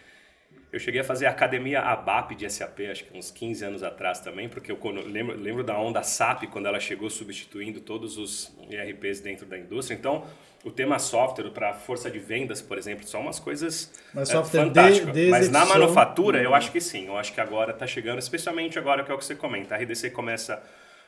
Eu 0.71 0.79
cheguei 0.79 0.99
a 0.99 1.03
fazer 1.03 1.27
a 1.27 1.29
academia 1.29 1.81
ABAP 1.81 2.35
de 2.35 2.49
SAP, 2.49 2.81
acho 2.91 3.05
que 3.05 3.17
uns 3.17 3.31
15 3.31 3.63
anos 3.63 3.83
atrás 3.83 4.19
também, 4.19 4.49
porque 4.49 4.69
eu 4.69 4.79
lembro, 5.05 5.37
lembro 5.37 5.63
da 5.63 5.79
onda 5.79 6.03
SAP 6.03 6.43
quando 6.51 6.65
ela 6.65 6.79
chegou 6.79 7.09
substituindo 7.09 7.79
todos 7.79 8.17
os 8.17 8.53
ERPs 8.69 9.21
dentro 9.21 9.45
da 9.45 9.57
indústria. 9.57 9.95
Então, 9.95 10.25
o 10.65 10.71
tema 10.71 10.99
software 10.99 11.51
para 11.51 11.73
força 11.73 12.11
de 12.11 12.19
vendas, 12.19 12.61
por 12.61 12.77
exemplo, 12.77 13.07
são 13.07 13.21
umas 13.21 13.39
coisas 13.39 13.93
Mas 14.13 14.29
é, 14.29 14.43
fantásticas. 14.43 15.13
De, 15.13 15.29
Mas 15.29 15.49
na 15.49 15.65
manufatura, 15.65 16.43
eu 16.43 16.53
acho 16.53 16.69
que 16.71 16.81
sim. 16.81 17.07
Eu 17.07 17.17
acho 17.17 17.33
que 17.33 17.39
agora 17.39 17.71
está 17.71 17.87
chegando, 17.87 18.19
especialmente 18.19 18.77
agora 18.77 19.03
que 19.05 19.11
é 19.11 19.13
o 19.13 19.17
que 19.17 19.23
você 19.23 19.35
comenta. 19.35 19.73
A 19.73 19.77
RDC 19.77 20.09
começa 20.09 20.61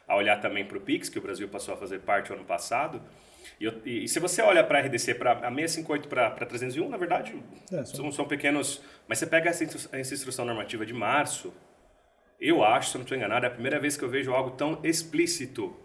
a 0.08 0.16
olhar 0.16 0.40
também 0.40 0.64
para 0.64 0.78
o 0.78 0.82
Pix, 0.82 1.10
que 1.10 1.20
o 1.20 1.22
Brasil 1.22 1.50
passou 1.50 1.74
a 1.74 1.78
fazer 1.78 2.00
parte 2.00 2.32
ano 2.32 2.46
passado. 2.46 3.02
E, 3.60 3.66
eu, 3.66 3.82
e, 3.86 4.08
se 4.08 4.20
você 4.20 4.42
olha 4.42 4.64
para 4.64 4.80
a 4.80 4.82
RDC, 4.82 5.16
para 5.16 5.34
a 5.34 5.52
658 5.52 6.08
para 6.08 6.46
301, 6.46 6.90
na 6.90 6.98
verdade, 6.98 7.36
é, 7.72 7.86
são, 7.86 8.12
são, 8.12 8.26
pequenos. 8.26 8.82
Mas 9.08 9.20
você 9.20 9.28
pega 9.28 9.50
essa, 9.50 9.64
essa 9.64 10.14
instrução 10.14 10.46
normativa 10.46 10.86
de 10.86 10.94
março, 10.94 11.54
eu 12.40 12.64
acho, 12.64 12.92
se 12.92 12.96
eu 12.96 13.00
não 13.00 13.04
estou 13.04 13.18
enganado, 13.18 13.46
é 13.46 13.50
a 13.50 13.52
primeira 13.52 13.80
vez 13.80 13.98
que 13.98 14.04
eu 14.04 14.10
vejo 14.10 14.34
algo 14.34 14.52
tão 14.52 14.80
explícito 14.84 15.76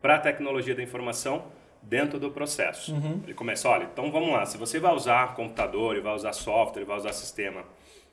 para 0.00 0.16
a 0.16 0.18
tecnologia 0.18 0.74
da 0.74 0.82
informação 0.82 1.50
dentro 1.82 2.18
do 2.18 2.30
processo. 2.30 2.92
Uhum. 2.92 3.20
Ele 3.24 3.34
começa, 3.34 3.68
olha, 3.68 3.84
então 3.84 4.10
vamos 4.10 4.30
lá, 4.30 4.44
se 4.46 4.58
você 4.58 4.78
vai 4.78 4.92
usar 4.92 5.34
computador 5.34 5.96
e 5.96 6.00
vai 6.00 6.14
usar 6.14 6.32
software, 6.32 6.84
vai 6.84 6.96
usar 6.96 7.12
sistema 7.12 7.64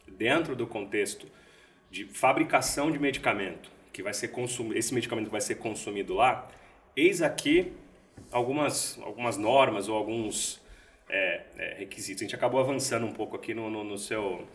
dentro 0.08 0.56
do 0.56 0.68
contexto 0.68 1.28
de 1.90 2.06
fabricação 2.06 2.92
de 2.92 3.00
medicamento, 3.00 3.72
que 3.92 4.04
vai 4.04 4.14
ser 4.14 4.30
consumido, 4.30 4.78
esse 4.78 4.94
medicamento 4.94 5.30
vai 5.30 5.42
ser 5.42 5.56
consumido 5.56 6.14
lá, 6.14 6.48
eis 6.96 7.22
aqui 7.22 7.74
algumas, 8.36 9.00
algumas 9.02 9.38
normas 9.38 9.88
ou 9.88 9.96
alguns 9.96 10.62
é, 11.10 11.42
é, 11.58 11.76
requisitos. 11.80 12.22
A 12.22 12.26
gente 12.26 12.36
acabou 12.36 12.60
avançando 12.60 13.06
um 13.06 13.14
pouco 13.14 13.38
aqui 13.38 13.54
no, 13.54 13.70
no, 13.70 13.82
no 13.82 13.98
seu, 13.98 14.46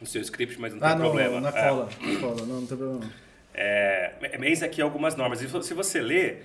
no 0.00 0.06
seu 0.06 0.20
script, 0.20 0.60
mas 0.60 0.72
não 0.72 0.80
tem 0.80 0.88
ah, 0.88 0.96
problema. 0.96 1.40
Na 1.40 1.50
é. 1.50 1.68
cola, 1.68 1.88
na 2.00 2.20
cola, 2.20 2.46
não, 2.46 2.60
não 2.60 2.66
tem 2.66 2.76
problema. 2.76 3.12
É, 3.54 4.14
eis 4.42 4.64
aqui 4.64 4.82
algumas 4.82 5.14
normas. 5.14 5.40
E 5.40 5.48
se 5.62 5.74
você 5.74 6.00
ler, 6.00 6.44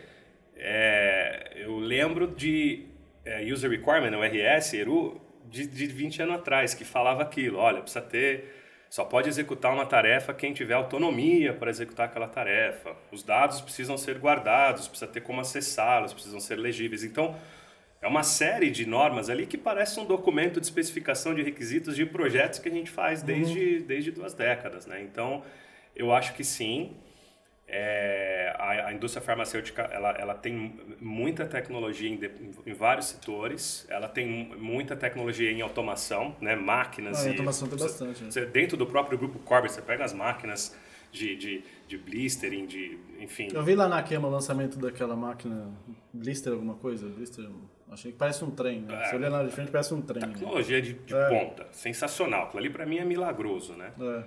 é, 0.55 1.53
eu 1.55 1.79
lembro 1.79 2.27
de 2.27 2.85
é, 3.25 3.41
User 3.51 3.69
Requirement, 3.69 4.15
o 4.15 4.23
RS, 4.23 4.75
ERU, 4.75 5.19
de, 5.49 5.65
de 5.65 5.87
20 5.87 6.21
anos 6.21 6.35
atrás, 6.35 6.75
que 6.75 6.85
falava 6.85 7.23
aquilo. 7.23 7.57
Olha, 7.57 7.81
precisa 7.81 8.01
ter 8.01 8.64
só 8.89 9.03
pode 9.03 9.27
executar 9.27 9.73
uma 9.73 9.85
tarefa 9.85 10.33
quem 10.33 10.53
tiver 10.53 10.73
autonomia 10.73 11.53
para 11.53 11.69
executar 11.69 12.07
aquela 12.07 12.27
tarefa. 12.27 12.95
Os 13.11 13.23
dados 13.23 13.59
precisam 13.61 13.97
ser 13.97 14.17
guardados, 14.17 14.87
precisa 14.87 15.11
ter 15.11 15.21
como 15.21 15.41
acessá-los, 15.41 16.13
precisam 16.13 16.39
ser 16.39 16.55
legíveis. 16.55 17.03
Então, 17.03 17.35
é 18.01 18.07
uma 18.07 18.23
série 18.23 18.69
de 18.69 18.85
normas 18.85 19.29
ali 19.29 19.47
que 19.47 19.57
parece 19.57 19.99
um 19.99 20.05
documento 20.05 20.59
de 20.59 20.65
especificação 20.67 21.33
de 21.33 21.41
requisitos 21.41 21.95
de 21.95 22.05
projetos 22.05 22.59
que 22.59 22.69
a 22.69 22.71
gente 22.71 22.91
faz 22.91 23.21
desde, 23.21 23.77
uhum. 23.77 23.85
desde 23.87 24.11
duas 24.11 24.33
décadas. 24.33 24.85
Né? 24.85 25.01
Então, 25.01 25.43
eu 25.95 26.13
acho 26.13 26.33
que 26.33 26.43
sim, 26.43 26.95
é, 27.67 28.53
a, 28.57 28.87
a, 28.87 28.93
indústria 28.93 29.23
farmacêutica 29.23 29.83
ela, 29.83 30.11
ela 30.11 30.35
tem 30.35 30.79
muita 31.01 31.45
tecnologia 31.45 32.09
em, 32.09 32.15
de, 32.15 32.29
em, 32.65 32.73
vários 32.73 33.07
setores, 33.07 33.87
ela 33.89 34.07
tem 34.07 34.55
muita 34.57 34.95
tecnologia 34.95 35.51
em 35.51 35.61
automação, 35.61 36.35
né, 36.39 36.55
máquinas. 36.55 37.25
Ah, 37.25 37.27
e, 37.27 37.31
automação 37.31 37.67
tem 37.67 37.79
bastante. 37.79 38.23
Você, 38.23 38.41
né? 38.41 38.45
Dentro 38.45 38.77
do 38.77 38.85
próprio 38.85 39.17
grupo 39.17 39.39
Corbett, 39.39 39.73
você 39.73 39.81
pega 39.81 40.05
as 40.05 40.13
máquinas 40.13 40.77
de, 41.11 41.35
de, 41.35 41.63
de 41.87 41.97
blistering, 41.97 42.67
de, 42.67 42.99
enfim. 43.19 43.47
Eu 43.51 43.63
vi 43.63 43.73
lá 43.73 43.87
na 43.87 44.03
Kema 44.03 44.27
o 44.27 44.31
lançamento 44.31 44.77
daquela 44.77 45.15
máquina 45.15 45.71
blister 46.13 46.53
alguma 46.53 46.75
coisa, 46.75 47.07
blister, 47.07 47.49
achei 47.89 48.11
que 48.11 48.17
parece 48.17 48.43
um 48.43 48.51
trem. 48.51 48.81
Né? 48.81 48.93
É, 48.93 49.09
você 49.09 49.15
olha 49.15 49.29
lá 49.29 49.43
de 49.43 49.51
frente 49.51 49.71
parece 49.71 49.93
um 49.93 50.01
trem. 50.01 50.21
Tecnologia 50.21 50.77
né? 50.77 50.81
de, 50.81 50.93
de 50.93 51.15
é. 51.15 51.29
ponta, 51.29 51.67
sensacional. 51.71 52.43
Aquilo 52.43 52.59
ali 52.59 52.69
para 52.69 52.85
mim 52.85 52.97
é 52.97 53.05
milagroso, 53.05 53.73
né? 53.73 53.91
É. 53.99 54.23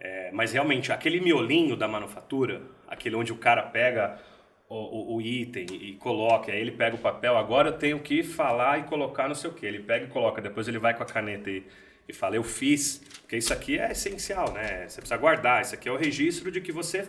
É, 0.00 0.30
mas 0.32 0.52
realmente, 0.52 0.90
aquele 0.90 1.20
miolinho 1.20 1.76
da 1.76 1.86
manufatura, 1.86 2.62
aquele 2.88 3.14
onde 3.16 3.32
o 3.32 3.36
cara 3.36 3.62
pega 3.62 4.18
o, 4.66 4.74
o, 4.74 5.16
o, 5.16 5.20
item 5.20 5.66
e 5.70 5.94
coloca, 5.96 6.50
aí 6.50 6.58
ele 6.58 6.70
pega 6.70 6.96
o 6.96 6.98
papel, 6.98 7.36
agora 7.36 7.68
eu 7.68 7.72
tenho 7.72 7.98
que 8.00 8.22
falar 8.22 8.78
e 8.78 8.84
colocar 8.84 9.28
não 9.28 9.34
sei 9.34 9.50
o 9.50 9.52
que. 9.52 9.66
Ele 9.66 9.80
pega 9.80 10.06
e 10.06 10.08
coloca, 10.08 10.40
depois 10.40 10.66
ele 10.68 10.78
vai 10.78 10.94
com 10.94 11.02
a 11.02 11.06
caneta 11.06 11.50
e, 11.50 11.64
e 12.08 12.12
fala, 12.14 12.36
eu 12.36 12.42
fiz. 12.42 13.02
Porque 13.20 13.36
isso 13.36 13.52
aqui 13.52 13.78
é 13.78 13.92
essencial, 13.92 14.52
né? 14.52 14.88
Você 14.88 15.00
precisa 15.00 15.16
guardar, 15.18 15.60
isso 15.60 15.74
aqui 15.74 15.88
é 15.88 15.92
o 15.92 15.96
registro 15.96 16.50
de 16.50 16.60
que 16.62 16.72
você 16.72 17.06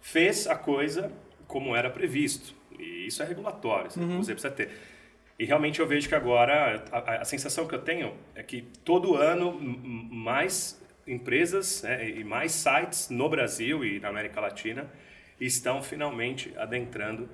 fez 0.00 0.48
a 0.48 0.56
coisa 0.56 1.12
como 1.46 1.76
era 1.76 1.88
previsto. 1.88 2.54
E 2.76 3.06
isso 3.06 3.22
é 3.22 3.26
regulatório, 3.26 3.90
uhum. 3.96 4.22
você 4.22 4.32
precisa 4.32 4.52
ter. 4.52 4.70
E 5.38 5.44
realmente 5.44 5.80
eu 5.80 5.86
vejo 5.86 6.08
que 6.08 6.14
agora, 6.14 6.82
a, 6.90 7.20
a, 7.20 7.24
sensação 7.24 7.66
que 7.66 7.74
eu 7.74 7.82
tenho 7.82 8.14
é 8.34 8.42
que 8.42 8.62
todo 8.84 9.16
ano 9.16 9.58
mais 9.60 10.82
empresas 11.06 11.82
né, 11.82 12.10
e 12.10 12.24
mais 12.24 12.52
sites 12.52 13.08
no 13.08 13.28
Brasil 13.28 13.84
e 13.84 14.00
na 14.00 14.08
América 14.08 14.40
Latina 14.40 14.90
estão 15.40 15.82
finalmente 15.82 16.52
adentrando 16.56 17.28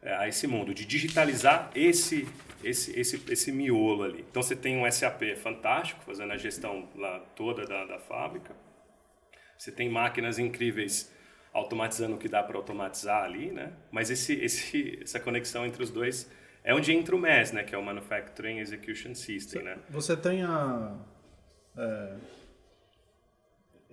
é, 0.00 0.14
a 0.14 0.28
esse 0.28 0.46
mundo 0.46 0.72
de 0.72 0.84
digitalizar 0.84 1.70
esse 1.74 2.26
esse 2.64 2.98
esse 2.98 3.22
esse 3.28 3.52
miolo 3.52 4.04
ali. 4.04 4.24
Então 4.30 4.42
você 4.42 4.56
tem 4.56 4.76
um 4.76 4.90
SAP 4.90 5.22
fantástico 5.36 6.02
fazendo 6.04 6.32
a 6.32 6.36
gestão 6.36 6.88
lá 6.94 7.18
toda 7.36 7.66
da, 7.66 7.84
da 7.84 7.98
fábrica. 7.98 8.54
Você 9.58 9.70
tem 9.70 9.88
máquinas 9.88 10.38
incríveis 10.38 11.12
automatizando 11.52 12.14
o 12.14 12.18
que 12.18 12.28
dá 12.28 12.42
para 12.42 12.56
automatizar 12.56 13.24
ali, 13.24 13.50
né? 13.50 13.72
Mas 13.90 14.10
esse 14.10 14.34
esse 14.34 15.00
essa 15.02 15.20
conexão 15.20 15.66
entre 15.66 15.82
os 15.82 15.90
dois 15.90 16.30
é 16.64 16.72
onde 16.72 16.92
entra 16.92 17.14
o 17.14 17.18
MES, 17.18 17.52
né? 17.52 17.64
Que 17.64 17.74
é 17.74 17.78
o 17.78 17.82
Manufacturing 17.82 18.58
Execution 18.58 19.14
System, 19.14 19.62
né? 19.62 19.78
Você 19.90 20.16
tem 20.16 20.42
a 20.42 20.96
é 21.76 22.14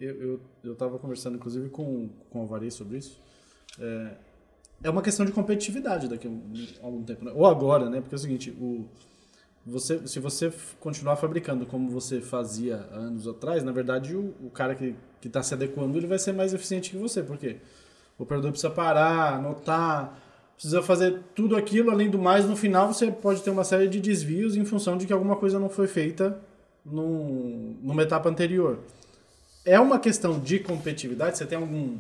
eu 0.05 0.39
eu 0.63 0.73
estava 0.73 0.97
conversando 0.97 1.35
inclusive 1.35 1.69
com, 1.69 2.09
com 2.29 2.39
o 2.39 2.41
Alvarez 2.41 2.73
sobre 2.73 2.97
isso. 2.97 3.19
É, 3.79 4.12
é 4.83 4.89
uma 4.89 5.01
questão 5.01 5.25
de 5.25 5.31
competitividade 5.31 6.07
daqui 6.07 6.27
a 6.27 6.85
algum 6.85 7.03
tempo. 7.03 7.25
Né? 7.25 7.31
Ou 7.35 7.45
agora, 7.45 7.89
né? 7.89 7.99
Porque 7.99 8.15
é 8.15 8.17
o 8.17 8.19
seguinte, 8.19 8.51
o, 8.51 8.85
você, 9.65 10.07
se 10.07 10.19
você 10.19 10.51
continuar 10.79 11.15
fabricando 11.17 11.65
como 11.65 11.89
você 11.89 12.21
fazia 12.21 12.77
anos 12.91 13.27
atrás, 13.27 13.63
na 13.63 13.71
verdade 13.71 14.15
o, 14.15 14.33
o 14.41 14.49
cara 14.49 14.73
que 14.75 14.95
está 15.23 15.43
se 15.43 15.53
adequando 15.53 15.97
ele 15.97 16.07
vai 16.07 16.17
ser 16.17 16.31
mais 16.33 16.53
eficiente 16.53 16.91
que 16.91 16.97
você. 16.97 17.21
Por 17.21 17.38
quê? 17.38 17.57
O 18.17 18.23
operador 18.23 18.51
precisa 18.51 18.71
parar, 18.71 19.35
anotar, 19.35 20.17
precisa 20.53 20.81
fazer 20.81 21.21
tudo 21.35 21.55
aquilo. 21.55 21.91
Além 21.91 22.09
do 22.09 22.17
mais, 22.17 22.45
no 22.45 22.55
final 22.55 22.93
você 22.93 23.12
pode 23.12 23.41
ter 23.41 23.49
uma 23.49 23.63
série 23.63 23.88
de 23.88 23.99
desvios 23.99 24.55
em 24.55 24.65
função 24.65 24.97
de 24.97 25.05
que 25.05 25.13
alguma 25.13 25.35
coisa 25.35 25.59
não 25.59 25.69
foi 25.69 25.88
feita 25.88 26.39
num, 26.85 27.77
numa 27.81 28.01
etapa 28.01 28.29
anterior 28.29 28.79
é 29.65 29.80
uma 29.80 30.00
questão 30.00 30.39
de 30.39 30.60
competitividade? 30.60 31.38
Você 31.38 31.45
tem 31.45 31.58
algum 31.58 31.98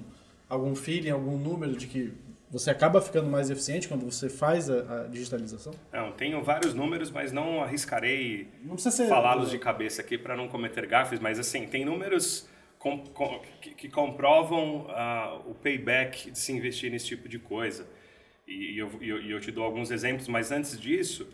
algum 0.49 0.75
feeling, 0.75 1.11
algum 1.11 1.37
número 1.37 1.75
de 1.75 1.85
que 1.85 2.11
você 2.49 2.71
acaba 2.71 2.99
ficando 2.99 3.29
mais 3.29 3.51
eficiente 3.51 3.87
quando 3.87 4.03
você 4.03 4.27
faz 4.27 4.69
a, 4.69 5.03
a 5.03 5.07
digitalização? 5.07 5.71
Não, 5.93 6.11
tenho 6.11 6.41
vários 6.41 6.73
números, 6.73 7.11
mas 7.11 7.31
não 7.31 7.61
arriscarei 7.61 8.47
falá-los 9.07 9.51
de 9.51 9.59
cabeça 9.59 10.01
aqui 10.01 10.17
para 10.17 10.35
não 10.35 10.47
cometer 10.47 10.87
gafes, 10.87 11.19
mas 11.19 11.37
assim, 11.37 11.67
tem 11.67 11.85
números 11.85 12.49
com, 12.79 12.97
com, 13.05 13.39
que, 13.61 13.75
que, 13.75 13.89
comprovam 13.89 14.87
uh, 14.87 15.51
o 15.51 15.53
payback 15.53 16.31
de 16.31 16.39
se 16.39 16.51
investir 16.51 16.89
nesse 16.89 17.05
tipo 17.05 17.29
de 17.29 17.37
coisa. 17.37 17.85
E, 18.47 18.73
e 18.73 18.77
eu, 18.79 18.89
eu, 18.99 19.21
eu 19.21 19.39
te 19.39 19.51
dou 19.51 19.63
alguns 19.63 19.91
exemplos, 19.91 20.27
mas 20.27 20.51
antes 20.51 20.79
disso, 20.79 21.27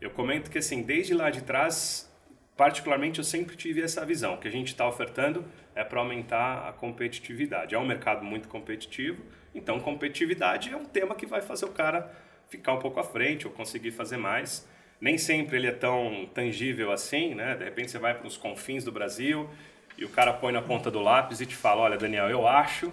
eu 0.00 0.10
comento 0.10 0.50
que 0.50 0.56
assim, 0.56 0.80
desde 0.80 1.12
lá 1.12 1.28
de 1.28 1.42
trás, 1.42 2.10
particularmente 2.56 3.18
eu 3.18 3.24
sempre 3.24 3.56
tive 3.56 3.82
essa 3.82 4.06
visão, 4.06 4.38
que 4.38 4.48
a 4.48 4.50
gente 4.50 4.68
está 4.68 4.88
ofertando 4.88 5.44
é 5.74 5.82
para 5.84 6.00
aumentar 6.00 6.68
a 6.68 6.72
competitividade. 6.72 7.74
É 7.74 7.78
um 7.78 7.86
mercado 7.86 8.24
muito 8.24 8.48
competitivo, 8.48 9.22
então 9.54 9.80
competitividade 9.80 10.70
é 10.72 10.76
um 10.76 10.84
tema 10.84 11.14
que 11.14 11.26
vai 11.26 11.40
fazer 11.40 11.64
o 11.64 11.72
cara 11.72 12.10
ficar 12.48 12.74
um 12.74 12.78
pouco 12.78 13.00
à 13.00 13.04
frente 13.04 13.46
ou 13.46 13.52
conseguir 13.52 13.90
fazer 13.90 14.16
mais. 14.16 14.68
Nem 15.00 15.18
sempre 15.18 15.56
ele 15.56 15.66
é 15.66 15.72
tão 15.72 16.28
tangível 16.32 16.92
assim, 16.92 17.34
né? 17.34 17.54
De 17.56 17.64
repente 17.64 17.90
você 17.90 17.98
vai 17.98 18.14
para 18.14 18.26
os 18.26 18.36
confins 18.36 18.84
do 18.84 18.92
Brasil 18.92 19.48
e 19.96 20.04
o 20.04 20.08
cara 20.08 20.32
põe 20.32 20.52
na 20.52 20.62
ponta 20.62 20.90
do 20.90 21.00
lápis 21.00 21.40
e 21.40 21.46
te 21.46 21.56
fala, 21.56 21.82
olha 21.82 21.98
Daniel, 21.98 22.28
eu 22.30 22.46
acho 22.46 22.92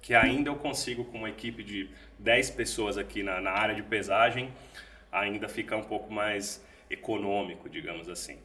que 0.00 0.14
ainda 0.14 0.50
eu 0.50 0.56
consigo 0.56 1.04
com 1.04 1.18
uma 1.18 1.30
equipe 1.30 1.62
de 1.62 1.88
10 2.18 2.50
pessoas 2.50 2.98
aqui 2.98 3.22
na, 3.22 3.40
na 3.40 3.52
área 3.52 3.74
de 3.74 3.82
pesagem 3.82 4.52
ainda 5.10 5.48
ficar 5.48 5.76
um 5.76 5.84
pouco 5.84 6.12
mais 6.12 6.64
econômico, 6.88 7.68
digamos 7.68 8.08
assim. 8.08 8.38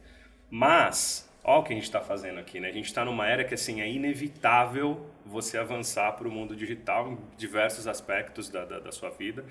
Mas 0.50 1.27
Olha 1.42 1.60
o 1.60 1.62
que 1.62 1.72
a 1.72 1.76
gente 1.76 1.84
está 1.84 2.00
fazendo 2.00 2.38
aqui, 2.38 2.60
né? 2.60 2.68
A 2.68 2.72
gente 2.72 2.86
está 2.86 3.04
numa 3.04 3.26
era 3.26 3.44
que 3.44 3.54
assim 3.54 3.80
é 3.80 3.90
inevitável 3.90 5.06
você 5.24 5.56
avançar 5.56 6.12
para 6.12 6.28
o 6.28 6.30
mundo 6.30 6.54
digital 6.54 7.10
em 7.10 7.18
diversos 7.36 7.86
aspectos 7.86 8.48
da, 8.48 8.64
da, 8.64 8.78
da, 8.78 8.92
sua 8.92 9.10
vida 9.10 9.44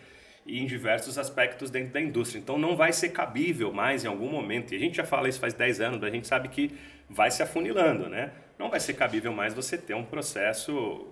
e 0.45 0.62
em 0.62 0.65
diversos 0.65 1.17
aspectos 1.17 1.69
dentro 1.69 1.93
da 1.93 2.02
indústria. 2.02 2.39
Então 2.39 2.58
não 2.58 2.76
vai 2.76 2.93
ser 2.93 3.10
cabível 3.10 3.71
mais 3.73 4.04
em 4.04 4.08
algum 4.08 4.30
momento. 4.30 4.73
E 4.73 4.78
a 4.78 4.80
gente 4.80 4.97
já 4.97 5.06
fala 5.06 5.30
isso 5.30 5.39
faz 5.39 5.54
10 5.54 5.82
anos, 5.82 6.04
a 6.04 6.10
gente 6.10 6.28
sabe 6.28 6.50
que 6.50 6.78
vai 7.10 7.32
se 7.32 7.41
afunilando, 7.41 8.10
né? 8.10 8.32
Não 8.60 8.69
vai 8.69 8.80
ser 8.80 8.93
cabível 8.93 9.32
mais 9.32 9.54
você 9.54 9.78
ter 9.78 9.93
um 9.93 10.04
processo 10.04 11.08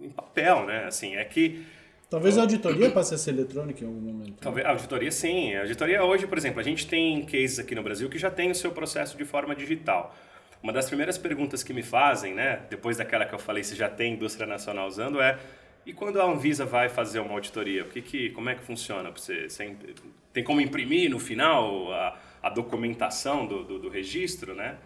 em 0.00 0.10
papel, 0.10 0.66
né? 0.66 0.84
Assim, 0.84 1.16
é 1.16 1.24
que 1.24 1.64
Talvez 2.10 2.38
a 2.38 2.42
auditoria 2.42 2.90
passe 2.90 3.14
a 3.14 3.18
ser 3.18 3.32
eletrônica 3.32 3.84
em 3.84 3.86
algum 3.86 4.00
momento. 4.00 4.30
Né? 4.30 4.36
Talvez 4.40 4.66
a 4.66 4.70
auditoria 4.70 5.12
sim. 5.12 5.54
A 5.54 5.60
auditoria 5.60 6.02
hoje, 6.02 6.26
por 6.26 6.38
exemplo, 6.38 6.58
a 6.60 6.62
gente 6.62 6.86
tem 6.86 7.24
cases 7.26 7.58
aqui 7.58 7.74
no 7.74 7.82
Brasil 7.82 8.08
que 8.08 8.18
já 8.18 8.30
tem 8.30 8.50
o 8.50 8.54
seu 8.54 8.70
processo 8.70 9.16
de 9.16 9.24
forma 9.24 9.54
digital. 9.54 10.16
Uma 10.62 10.72
das 10.72 10.86
primeiras 10.86 11.18
perguntas 11.18 11.62
que 11.62 11.72
me 11.72 11.82
fazem, 11.82 12.34
né, 12.34 12.62
depois 12.68 12.96
daquela 12.96 13.24
que 13.24 13.34
eu 13.34 13.38
falei 13.38 13.62
se 13.62 13.76
já 13.76 13.88
tem 13.88 14.14
indústria 14.14 14.46
nacional 14.46 14.88
usando, 14.88 15.20
é 15.20 15.38
e 15.86 15.92
quando 15.92 16.20
a 16.20 16.24
Anvisa 16.24 16.66
vai 16.66 16.88
fazer 16.88 17.18
uma 17.20 17.32
auditoria, 17.32 17.82
o 17.82 17.88
que, 17.88 18.02
que 18.02 18.30
como 18.30 18.50
é 18.50 18.54
que 18.54 18.62
funciona? 18.62 19.10
Você, 19.10 19.46
tem 20.32 20.44
como 20.44 20.60
imprimir 20.60 21.10
no 21.10 21.18
final 21.18 21.92
a, 21.92 22.18
a 22.42 22.50
documentação 22.50 23.46
do, 23.46 23.64
do, 23.64 23.78
do 23.78 23.88
registro, 23.88 24.54
né? 24.54 24.76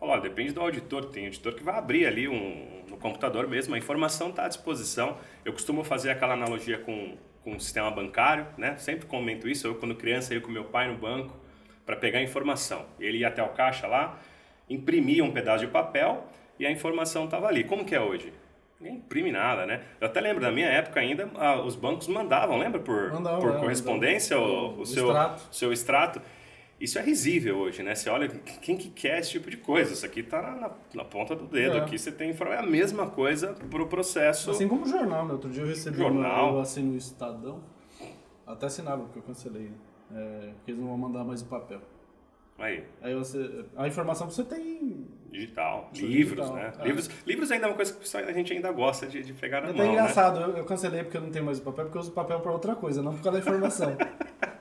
Fala, 0.00 0.12
olha, 0.12 0.22
depende 0.22 0.52
do 0.52 0.62
auditor. 0.62 1.04
Tem 1.04 1.26
auditor 1.26 1.54
que 1.54 1.62
vai 1.62 1.76
abrir 1.76 2.06
ali 2.06 2.26
um, 2.26 2.82
no 2.88 2.96
computador 2.96 3.46
mesmo, 3.46 3.74
a 3.74 3.78
informação 3.78 4.30
está 4.30 4.46
à 4.46 4.48
disposição. 4.48 5.18
Eu 5.44 5.52
costumo 5.52 5.84
fazer 5.84 6.10
aquela 6.10 6.32
analogia 6.32 6.78
com, 6.78 7.18
com 7.44 7.54
o 7.54 7.60
sistema 7.60 7.90
bancário, 7.90 8.46
né? 8.56 8.76
Sempre 8.78 9.06
comento 9.06 9.46
isso. 9.46 9.66
Eu, 9.66 9.74
quando 9.74 9.94
criança, 9.94 10.32
ia 10.32 10.40
com 10.40 10.50
meu 10.50 10.64
pai 10.64 10.90
no 10.90 10.96
banco 10.96 11.36
para 11.84 11.96
pegar 11.96 12.22
informação. 12.22 12.86
Ele 12.98 13.18
ia 13.18 13.28
até 13.28 13.42
o 13.42 13.48
caixa 13.50 13.86
lá, 13.86 14.18
imprimia 14.70 15.22
um 15.22 15.30
pedaço 15.30 15.66
de 15.66 15.70
papel 15.70 16.26
e 16.58 16.66
a 16.66 16.70
informação 16.70 17.26
estava 17.26 17.46
ali. 17.46 17.64
Como 17.64 17.84
que 17.84 17.94
é 17.94 18.00
hoje? 18.00 18.32
Ninguém 18.80 18.96
imprime 18.96 19.30
nada, 19.30 19.66
né? 19.66 19.82
Eu 20.00 20.06
até 20.06 20.22
lembro, 20.22 20.40
da 20.40 20.50
minha 20.50 20.68
época 20.68 21.00
ainda, 21.00 21.28
os 21.66 21.76
bancos 21.76 22.08
mandavam, 22.08 22.56
lembra? 22.56 22.80
Por, 22.80 23.10
por 23.10 23.54
é, 23.54 23.58
correspondência, 23.58 24.38
o, 24.38 24.78
o, 24.78 24.80
o, 24.80 24.86
seu, 24.86 25.08
extrato. 25.08 25.42
seu 25.52 25.72
extrato. 25.72 26.22
Isso 26.80 26.98
é 26.98 27.02
risível 27.02 27.58
hoje, 27.58 27.82
né? 27.82 27.94
Você 27.94 28.08
olha, 28.08 28.26
quem 28.26 28.74
que 28.78 28.88
quer 28.88 29.18
esse 29.18 29.32
tipo 29.32 29.50
de 29.50 29.58
coisa? 29.58 29.92
Isso 29.92 30.06
aqui 30.06 30.20
está 30.20 30.40
na, 30.40 30.70
na, 30.94 31.04
ponta 31.04 31.36
do 31.36 31.46
dedo. 31.46 31.76
É. 31.76 31.80
Aqui 31.80 31.98
você 31.98 32.10
tem 32.10 32.30
é 32.30 32.56
a 32.56 32.62
mesma 32.62 33.10
coisa 33.10 33.52
para 33.52 33.82
o 33.82 33.86
processo. 33.86 34.50
Assim 34.50 34.66
como 34.66 34.86
o 34.86 34.88
jornal, 34.88 35.26
né? 35.26 35.32
Outro 35.32 35.50
dia 35.50 35.62
eu 35.62 35.66
recebi 35.66 35.98
jornal. 35.98 36.48
uma, 36.48 36.56
eu 36.56 36.60
assino 36.60 36.94
o 36.94 36.96
Estadão, 36.96 37.60
até 38.46 38.64
assinava 38.64 39.02
porque 39.02 39.18
eu 39.18 39.22
cancelei, 39.22 39.70
é, 40.10 40.52
porque 40.56 40.70
eles 40.70 40.80
não 40.80 40.88
vão 40.88 40.96
mandar 40.96 41.22
mais 41.22 41.42
o 41.42 41.46
papel. 41.46 41.82
Aí. 42.58 42.84
Aí 43.02 43.14
você, 43.14 43.66
a 43.76 43.86
informação 43.86 44.30
você 44.30 44.44
tem 44.44 45.06
digital, 45.30 45.90
livros, 45.94 46.46
digital, 46.46 46.54
né? 46.54 46.72
É. 46.78 46.84
Livros, 46.86 47.10
livros 47.26 47.50
ainda 47.52 47.66
é 47.66 47.68
uma 47.68 47.76
coisa 47.76 47.92
que 47.92 48.16
a 48.16 48.32
gente 48.32 48.52
ainda 48.54 48.72
gosta 48.72 49.06
de, 49.06 49.22
de 49.22 49.34
pegar 49.34 49.60
na 49.60 49.68
é 49.68 49.72
mão. 49.74 49.84
É 49.84 49.88
engraçado, 49.90 50.40
né? 50.40 50.46
eu, 50.46 50.56
eu 50.58 50.64
cancelei 50.64 51.02
porque 51.02 51.18
eu 51.18 51.22
não 51.22 51.30
tenho 51.30 51.44
mais 51.44 51.58
o 51.58 51.62
papel, 51.62 51.84
porque 51.84 51.98
eu 51.98 52.00
uso 52.00 52.10
o 52.10 52.14
papel 52.14 52.40
para 52.40 52.52
outra 52.52 52.74
coisa, 52.74 53.02
não 53.02 53.14
por 53.14 53.22
causa 53.22 53.38
da 53.38 53.44
informação. 53.44 53.96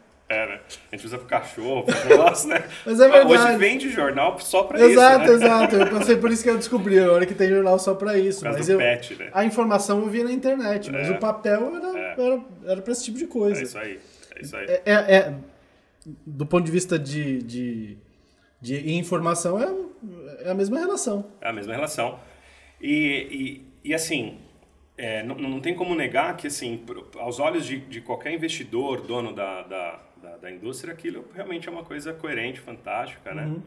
Né? 0.77 0.83
A 0.91 0.95
gente 0.95 1.05
usa 1.05 1.17
pro 1.17 1.27
cachorro, 1.27 1.83
pro 1.83 2.17
nosso, 2.17 2.47
né? 2.47 2.63
Mas 2.85 2.99
é 2.99 3.09
verdade. 3.09 3.31
Hoje 3.31 3.57
vende 3.57 3.89
jornal 3.89 4.39
só 4.39 4.63
pra 4.63 4.79
exato, 4.79 5.25
isso. 5.25 5.33
Exato, 5.33 5.75
exato. 5.75 5.75
Eu 5.75 5.99
pensei 5.99 6.15
por 6.17 6.31
isso 6.31 6.43
que 6.43 6.49
eu 6.49 6.57
descobri 6.57 6.99
agora 6.99 7.25
que 7.25 7.33
tem 7.33 7.49
jornal 7.49 7.79
só 7.79 7.93
pra 7.93 8.17
isso. 8.17 8.43
Mas 8.43 8.69
eu, 8.69 8.77
pet, 8.77 9.15
né? 9.15 9.29
A 9.33 9.43
informação 9.45 9.99
eu 9.99 10.07
via 10.07 10.23
na 10.23 10.31
internet, 10.31 10.91
mas 10.91 11.09
é. 11.09 11.11
o 11.11 11.19
papel 11.19 11.75
era, 11.75 11.99
é. 11.99 12.15
era, 12.17 12.41
era 12.65 12.81
pra 12.81 12.91
esse 12.91 13.05
tipo 13.05 13.17
de 13.17 13.27
coisa. 13.27 13.59
É 13.59 13.63
isso 13.63 13.77
aí. 13.77 13.99
É 14.35 14.41
isso 14.41 14.55
aí. 14.55 14.65
É, 14.67 14.81
é, 14.85 14.93
é 14.93 15.33
do 16.25 16.45
ponto 16.45 16.65
de 16.65 16.71
vista 16.71 16.97
de, 16.97 17.41
de, 17.43 17.97
de 18.61 18.93
informação, 18.93 19.61
é, 19.61 20.47
é 20.47 20.51
a 20.51 20.53
mesma 20.53 20.79
relação. 20.79 21.25
É 21.41 21.49
a 21.49 21.53
mesma 21.53 21.73
relação. 21.73 22.19
E, 22.81 23.63
e, 23.83 23.89
e 23.89 23.93
assim, 23.93 24.39
é, 24.97 25.23
não, 25.23 25.35
não 25.35 25.59
tem 25.59 25.75
como 25.75 25.95
negar 25.95 26.35
que, 26.37 26.47
assim, 26.47 26.83
aos 27.17 27.39
olhos 27.39 27.65
de, 27.65 27.79
de 27.79 28.01
qualquer 28.01 28.33
investidor, 28.33 29.01
dono 29.01 29.33
da, 29.33 29.63
da 29.63 29.99
da, 30.21 30.37
da 30.37 30.51
indústria, 30.51 30.93
aquilo 30.93 31.25
realmente 31.33 31.67
é 31.67 31.71
uma 31.71 31.83
coisa 31.83 32.13
coerente, 32.13 32.59
fantástica, 32.59 33.33
né? 33.33 33.45
Uhum. 33.45 33.61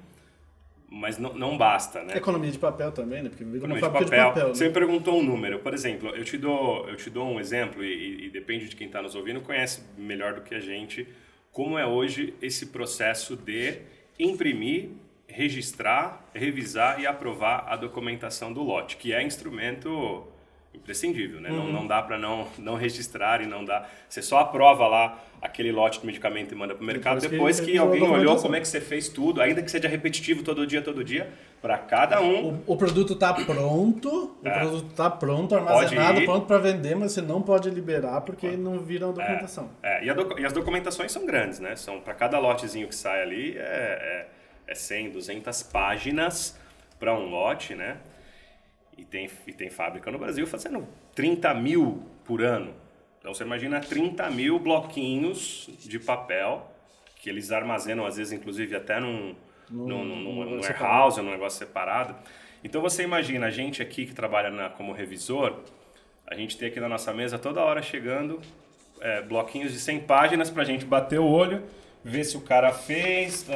Mas 0.95 1.17
não, 1.17 1.33
não 1.33 1.57
basta, 1.57 2.03
né? 2.03 2.17
Economia 2.17 2.51
de 2.51 2.59
papel 2.59 2.93
também, 2.93 3.23
né? 3.23 3.31
Porque 3.31 3.45
Economia 3.45 3.77
de 3.77 3.81
papel. 3.81 4.05
De 4.05 4.11
papel 4.11 4.49
né? 4.49 4.55
Você 4.55 4.69
me 4.69 4.75
perguntou 4.75 5.19
um 5.19 5.23
número. 5.23 5.59
Por 5.61 5.73
exemplo, 5.73 6.11
eu 6.11 6.23
te 6.23 6.37
dou, 6.37 6.87
eu 6.87 6.97
te 6.97 7.09
dou 7.09 7.27
um 7.27 7.41
exemplo 7.41 7.83
e, 7.83 8.27
e 8.27 8.31
depende 8.31 8.69
de 8.69 8.77
quem 8.77 8.89
está 8.89 9.01
nos 9.01 9.15
ouvindo, 9.15 9.41
conhece 9.41 9.83
melhor 9.97 10.35
do 10.35 10.43
que 10.43 10.55
a 10.55 10.61
gente 10.61 11.09
como 11.53 11.79
é 11.79 11.87
hoje 11.87 12.35
esse 12.41 12.67
processo 12.67 13.37
de 13.37 13.83
imprimir, 14.19 14.91
registrar, 15.29 16.29
revisar 16.35 16.99
e 16.99 17.07
aprovar 17.07 17.67
a 17.69 17.77
documentação 17.77 18.53
do 18.53 18.63
lote, 18.63 18.97
que 18.97 19.13
é 19.13 19.23
instrumento 19.23 20.27
imprescindível, 20.75 21.41
né? 21.41 21.51
Uhum. 21.51 21.57
Não, 21.57 21.73
não 21.73 21.87
dá 21.87 22.03
para 22.03 22.19
não, 22.19 22.49
não 22.59 22.75
registrar 22.75 23.41
e 23.43 23.47
não 23.47 23.65
dá. 23.65 23.87
Você 24.09 24.23
só 24.23 24.39
aprova 24.39 24.87
lá 24.87 25.19
aquele 25.41 25.73
lote 25.73 26.01
de 26.01 26.07
medicamento 26.07 26.53
e 26.53 26.55
manda 26.57 26.75
para 26.75 26.83
o 26.83 26.87
mercado 26.87 27.21
depois, 27.21 27.57
depois 27.57 27.61
que, 27.61 27.73
que 27.73 27.79
alguém 27.79 28.03
olhou 28.03 28.37
como 28.41 28.55
é 28.55 28.61
que 28.61 28.69
você 28.69 28.81
fez 28.81 29.09
tudo, 29.09 29.43
ainda 29.43 29.61
que 29.61 29.71
seja 29.71 29.89
repetitivo 29.89 30.43
todo 30.43 30.67
dia, 30.67 30.81
todo 30.81 31.03
dia, 31.03 31.31
para 31.61 31.77
cada 31.77 32.21
um. 32.21 32.61
O, 32.67 32.73
o 32.73 32.77
produto 32.77 33.13
está 33.15 33.35
pronto, 33.35 34.37
é. 34.43 34.49
o 34.49 34.53
produto 34.53 34.91
está 34.91 35.11
pronto, 35.11 35.55
armazenado, 35.55 36.23
pronto 36.23 36.47
para 36.47 36.59
vender, 36.59 36.95
mas 36.95 37.13
você 37.13 37.21
não 37.21 37.43
pode 37.43 37.69
liberar 37.71 38.21
porque 38.23 38.49
pode. 38.49 38.61
não 38.61 38.79
viram 38.79 39.11
a 39.11 39.13
documentação. 39.13 39.71
É, 39.83 39.99
é. 39.99 40.07
E, 40.07 40.15
doc, 40.15 40.39
e, 40.39 40.47
as 40.47 40.53
documentações 40.53 41.13
são 41.13 41.27
grandes, 41.27 41.59
né? 41.59 41.77
São 41.77 42.01
para 42.01 42.15
cada 42.15 42.39
lotezinho 42.39 42.89
que 42.89 42.95
sai 42.95 43.23
ali 43.23 43.59
é, 43.59 44.27
é, 44.69 44.73
é 44.73 44.75
100, 44.75 45.11
200 45.11 45.63
páginas 45.65 46.57
para 46.99 47.15
um 47.15 47.29
lote, 47.29 47.75
né? 47.75 47.97
E 48.97 49.05
tem, 49.05 49.29
e 49.47 49.53
tem 49.53 49.71
fábrica 49.71 50.11
no 50.11 50.19
Brasil 50.19 50.47
fazendo 50.47 50.87
30 51.15 51.55
mil 51.55 52.05
por 52.25 52.43
ano. 52.43 52.75
Então 53.19 53.33
você 53.33 53.45
imagina 53.45 53.81
30 53.81 54.31
mil 54.31 54.59
bloquinhos 54.59 55.71
de 55.81 55.99
papel 55.99 56.71
que 57.17 57.31
eles 57.31 57.53
armazenam, 57.53 58.05
às 58.05 58.17
vezes, 58.17 58.33
inclusive, 58.33 58.75
até 58.75 58.99
num, 58.99 59.37
no, 59.71 59.87
num, 59.87 60.05
num, 60.05 60.45
num 60.45 60.61
warehouse, 60.61 61.21
num 61.23 61.31
negócio 61.31 61.59
separado. 61.59 62.17
Então 62.65 62.83
você 62.83 63.05
imagina 63.05 63.47
a 63.47 63.51
gente 63.51 63.81
aqui 63.81 64.07
que 64.07 64.15
trabalha 64.15 64.51
na, 64.51 64.69
como 64.69 64.93
revisor, 64.93 65.61
a 66.27 66.35
gente 66.35 66.57
tem 66.59 66.69
aqui 66.69 66.81
na 66.81 66.89
nossa 66.89 67.13
mesa 67.13 67.39
toda 67.39 67.61
hora 67.61 67.81
chegando 67.81 68.41
é, 69.01 69.23
bloquinhos 69.23 69.73
de 69.73 69.79
100 69.79 70.01
páginas 70.01 70.51
para 70.51 70.63
a 70.63 70.65
gente 70.65 70.85
bater 70.85 71.21
o 71.21 71.27
olho 71.27 71.63
vê 72.05 72.25
se 72.25 72.37
o 72.37 72.41
cara 72.41 72.73
fez, 72.73 73.47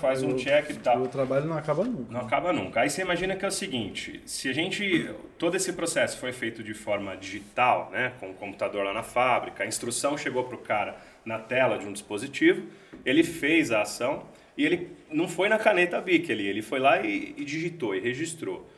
faz 0.00 0.22
um 0.22 0.36
check 0.36 0.70
e 0.70 0.74
tal. 0.74 1.02
O 1.02 1.08
trabalho 1.08 1.46
não 1.46 1.56
acaba 1.56 1.84
nunca. 1.84 2.12
Não 2.12 2.20
acaba 2.20 2.52
nunca. 2.52 2.80
Aí 2.80 2.90
você 2.90 3.02
imagina 3.02 3.36
que 3.36 3.44
é 3.44 3.48
o 3.48 3.52
seguinte, 3.52 4.22
se 4.24 4.48
a 4.48 4.52
gente, 4.52 5.10
todo 5.38 5.56
esse 5.56 5.72
processo 5.72 6.18
foi 6.18 6.32
feito 6.32 6.62
de 6.62 6.74
forma 6.74 7.16
digital, 7.16 7.90
né, 7.92 8.12
com 8.18 8.30
o 8.30 8.34
computador 8.34 8.84
lá 8.84 8.92
na 8.92 9.02
fábrica, 9.02 9.64
a 9.64 9.66
instrução 9.66 10.16
chegou 10.16 10.44
para 10.44 10.56
o 10.56 10.58
cara 10.58 10.96
na 11.24 11.38
tela 11.38 11.78
de 11.78 11.86
um 11.86 11.92
dispositivo, 11.92 12.66
ele 13.04 13.22
fez 13.22 13.70
a 13.70 13.82
ação 13.82 14.24
e 14.56 14.64
ele 14.64 14.90
não 15.10 15.28
foi 15.28 15.48
na 15.48 15.58
caneta 15.58 16.00
BIC 16.00 16.32
ali, 16.32 16.46
ele 16.46 16.62
foi 16.62 16.78
lá 16.78 17.00
e, 17.00 17.34
e 17.36 17.44
digitou 17.44 17.94
e 17.94 18.00
registrou. 18.00 18.68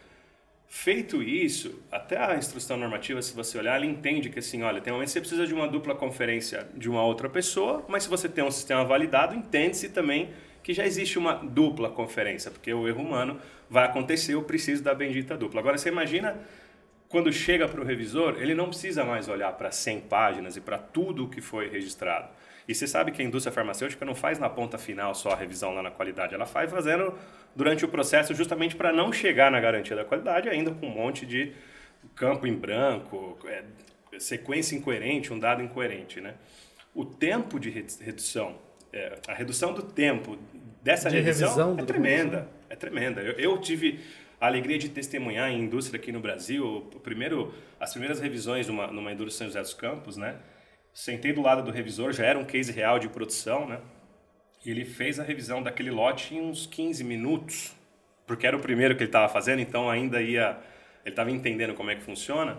Feito 0.77 1.23
isso, 1.23 1.81
até 1.91 2.19
a 2.19 2.35
instrução 2.37 2.77
normativa, 2.77 3.23
se 3.23 3.33
você 3.33 3.57
olhar, 3.57 3.77
ela 3.77 3.87
entende 3.87 4.29
que 4.29 4.41
assim, 4.41 4.65
olha, 4.65 4.81
tem 4.81 4.93
um 4.93 4.97
momento 4.97 5.07
que 5.07 5.13
você 5.13 5.21
precisa 5.21 5.47
de 5.47 5.55
uma 5.55 5.69
dupla 5.69 5.95
conferência 5.95 6.67
de 6.75 6.91
uma 6.91 7.01
outra 7.05 7.31
pessoa, 7.31 7.85
mas 7.89 8.03
se 8.03 8.09
você 8.09 8.29
tem 8.29 8.43
um 8.43 8.51
sistema 8.51 8.85
validado, 8.85 9.37
entende-se 9.37 9.91
também 9.91 10.31
que 10.65 10.75
já 10.75 10.85
existe 10.85 11.17
uma 11.17 11.35
dupla 11.35 11.89
conferência, 11.89 12.51
porque 12.51 12.75
o 12.75 12.89
erro 12.89 13.03
humano 13.03 13.41
vai 13.71 13.85
acontecer, 13.85 14.35
eu 14.35 14.43
preciso 14.43 14.83
da 14.83 14.93
bendita 14.93 15.37
dupla. 15.37 15.61
Agora 15.61 15.79
você 15.79 15.91
imagina 15.91 16.37
quando 17.09 17.33
chega 17.33 17.69
para 17.69 17.81
o 17.81 17.85
revisor, 17.85 18.35
ele 18.41 18.53
não 18.53 18.67
precisa 18.67 19.05
mais 19.05 19.29
olhar 19.29 19.53
para 19.53 19.71
100 19.71 20.01
páginas 20.01 20.57
e 20.57 20.61
para 20.61 20.77
tudo 20.77 21.27
o 21.27 21.31
que 21.31 21.41
foi 21.41 21.69
registrado. 21.69 22.29
E 22.67 22.75
você 22.75 22.87
sabe 22.87 23.13
que 23.13 23.21
a 23.21 23.25
indústria 23.25 23.53
farmacêutica 23.53 24.05
não 24.05 24.15
faz 24.15 24.39
na 24.39 24.49
ponta 24.49 24.79
final 24.79 25.15
só 25.15 25.33
a 25.33 25.37
revisão 25.37 25.75
lá 25.75 25.83
na 25.83 25.91
qualidade, 25.91 26.35
ela 26.35 26.47
faz 26.47 26.71
fazendo 26.71 27.15
durante 27.55 27.85
o 27.85 27.89
processo 27.89 28.35
justamente 28.35 28.75
para 28.75 28.93
não 28.93 29.13
chegar 29.13 29.51
na 29.51 29.61
garantia 29.61 29.95
da 29.95 30.05
qualidade 30.05 30.49
ainda 30.49 30.71
com 30.71 30.87
um 30.87 30.91
monte 30.91 31.27
de 31.27 31.53
campo 32.15 32.47
em 32.47 32.55
branco, 32.55 33.39
é, 33.47 33.65
sequência 34.19 34.77
incoerente, 34.77 35.33
um 35.33 35.39
dado 35.39 35.63
incoerente, 35.63 36.21
né? 36.21 36.35
O 36.95 37.05
tempo 37.05 37.59
de 37.59 37.71
redução, 37.71 38.57
é, 38.93 39.19
a 39.27 39.35
redução 39.35 39.73
do 39.73 39.83
tempo 39.83 40.39
dessa 40.83 41.11
de 41.11 41.17
revisão, 41.17 41.49
revisão 41.49 41.77
é 41.79 41.83
tremenda, 41.85 42.49
é 42.69 42.77
tremenda. 42.77 43.21
Eu, 43.21 43.33
eu, 43.33 43.59
tive 43.59 44.01
a 44.41 44.47
alegria 44.47 44.79
de 44.79 44.89
testemunhar 44.89 45.51
em 45.51 45.61
indústria 45.61 45.99
aqui 45.99 46.13
no 46.13 46.21
Brasil, 46.21 46.89
primeiro, 47.03 47.53
as 47.81 47.91
primeiras 47.91 48.21
revisões 48.21 48.69
numa, 48.69 48.87
numa 48.89 49.13
indústria 49.13 49.39
São 49.39 49.47
José 49.49 49.61
dos 49.61 49.75
Campos, 49.75 50.17
né? 50.17 50.37
Sentei 50.95 51.33
do 51.33 51.43
lado 51.43 51.63
do 51.63 51.71
revisor, 51.71 52.13
já 52.13 52.25
era 52.25 52.39
um 52.39 52.45
case 52.45 52.73
real 52.73 52.99
de 52.99 53.09
produção, 53.09 53.67
né? 53.67 53.81
E 54.65 54.71
ele 54.71 54.85
fez 54.85 55.21
a 55.21 55.25
revisão 55.25 55.63
daquele 55.63 55.91
lote 55.91 56.35
em 56.35 56.41
uns 56.41 56.67
15 56.67 57.05
minutos, 57.05 57.75
porque 58.27 58.47
era 58.47 58.57
o 58.57 58.61
primeiro 58.61 58.95
que 58.95 59.03
ele 59.03 59.09
estava 59.09 59.29
fazendo, 59.29 59.61
então 59.61 59.91
ainda 59.91 60.23
ia 60.23 60.57
ele 61.05 61.13
estava 61.13 61.31
entendendo 61.31 61.75
como 61.75 61.91
é 61.91 61.95
que 61.95 62.03
funciona. 62.03 62.57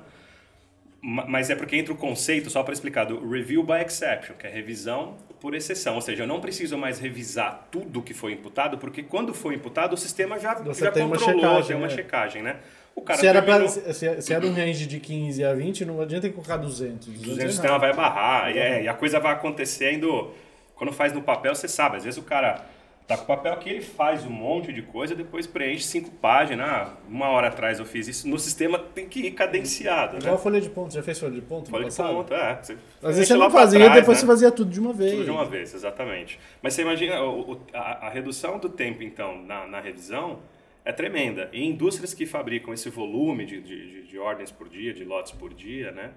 Mas 1.01 1.51
é 1.51 1.55
porque 1.55 1.75
entra 1.75 1.93
o 1.93 1.97
conceito, 1.97 2.49
só 2.49 2.63
para 2.63 2.73
explicar, 2.73 3.05
do 3.05 3.29
review 3.29 3.63
by 3.63 3.83
exception, 3.85 4.35
que 4.35 4.47
é 4.47 4.49
revisão 4.49 5.17
por 5.39 5.53
exceção. 5.53 5.95
Ou 5.95 6.01
seja, 6.01 6.23
eu 6.23 6.27
não 6.27 6.41
preciso 6.41 6.77
mais 6.77 6.99
revisar 6.99 7.67
tudo 7.71 8.01
que 8.01 8.13
foi 8.13 8.33
imputado, 8.33 8.79
porque 8.79 9.03
quando 9.03 9.31
foi 9.31 9.53
imputado, 9.53 9.93
o 9.93 9.97
sistema 9.97 10.39
já, 10.39 10.55
já 10.73 10.91
tem 10.91 11.07
controlou, 11.07 11.07
uma 11.07 11.17
checagem, 11.17 11.67
tem 11.67 11.75
uma 11.75 11.87
né? 11.87 11.93
checagem, 11.93 12.41
né? 12.41 12.59
O 12.95 13.01
cara 13.01 13.19
Se 13.19 13.27
era, 13.27 13.41
terminou, 13.41 13.69
pra, 13.71 13.93
se, 13.93 14.21
se 14.21 14.33
era 14.33 14.45
um 14.45 14.53
range 14.53 14.85
de 14.87 14.99
15 14.99 15.43
a 15.43 15.53
20, 15.53 15.83
não 15.85 15.99
adianta 16.01 16.29
colocar 16.29 16.57
200. 16.57 17.07
200 17.07 17.37
o 17.37 17.41
é 17.41 17.47
sistema 17.49 17.77
vai 17.77 17.93
barrar, 17.93 18.49
e, 18.55 18.57
é, 18.57 18.83
e 18.83 18.87
a 18.87 18.93
coisa 18.93 19.19
vai 19.19 19.33
acontecendo. 19.33 20.31
Quando 20.75 20.91
faz 20.91 21.13
no 21.13 21.21
papel, 21.21 21.53
você 21.55 21.67
sabe, 21.67 21.97
às 21.97 22.03
vezes 22.03 22.17
o 22.17 22.23
cara 22.23 22.65
tá 23.07 23.15
com 23.15 23.23
o 23.23 23.27
papel 23.27 23.53
aqui, 23.53 23.69
ele 23.69 23.81
faz 23.81 24.25
um 24.25 24.29
monte 24.31 24.73
de 24.73 24.81
coisa, 24.81 25.13
depois 25.13 25.45
preenche 25.45 25.83
cinco 25.83 26.09
páginas. 26.09 26.67
Ah, 26.67 26.93
uma 27.07 27.29
hora 27.29 27.49
atrás 27.49 27.79
eu 27.79 27.85
fiz 27.85 28.07
isso. 28.07 28.27
No 28.27 28.39
sistema 28.39 28.79
tem 28.79 29.07
que 29.07 29.19
ir 29.27 29.31
cadenciado, 29.31 30.17
Igual 30.17 30.33
né? 30.33 30.39
a 30.39 30.41
folha 30.41 30.59
de 30.59 30.69
ponto. 30.69 30.93
Já 30.93 31.03
fez 31.03 31.19
folha 31.19 31.33
de 31.33 31.41
ponto? 31.41 31.69
Folha 31.69 31.87
de 31.89 31.95
ponto, 31.95 32.33
é. 32.33 32.55
Você 32.61 32.73
Às 33.03 33.15
vezes 33.15 33.27
você 33.27 33.35
não 33.35 33.51
fazia, 33.51 33.79
trás, 33.79 33.93
depois 33.99 34.17
né? 34.17 34.21
você 34.21 34.25
fazia 34.27 34.51
tudo 34.51 34.71
de 34.71 34.79
uma 34.79 34.91
vez. 34.93 35.11
Tudo 35.11 35.23
de 35.25 35.31
uma 35.31 35.45
vez, 35.45 35.73
exatamente. 35.73 36.39
Mas 36.61 36.73
você 36.73 36.81
imagina, 36.81 37.21
o- 37.21 37.51
o- 37.53 37.61
a, 37.73 38.07
a 38.07 38.09
redução 38.09 38.57
do 38.57 38.69
tempo, 38.69 39.03
então, 39.03 39.37
na, 39.43 39.67
na 39.67 39.79
revisão 39.79 40.39
é 40.85 40.91
tremenda. 40.93 41.49
E 41.51 41.65
indústrias 41.65 42.13
que 42.13 42.25
fabricam 42.25 42.73
esse 42.73 42.89
volume 42.89 43.45
de, 43.45 43.59
de, 43.61 43.91
de- 43.91 44.03
de 44.07 44.17
ordens 44.19 44.51
por 44.51 44.69
dia, 44.69 44.93
de 44.93 45.03
lotes 45.03 45.31
por 45.33 45.53
dia, 45.53 45.91
né? 45.91 46.11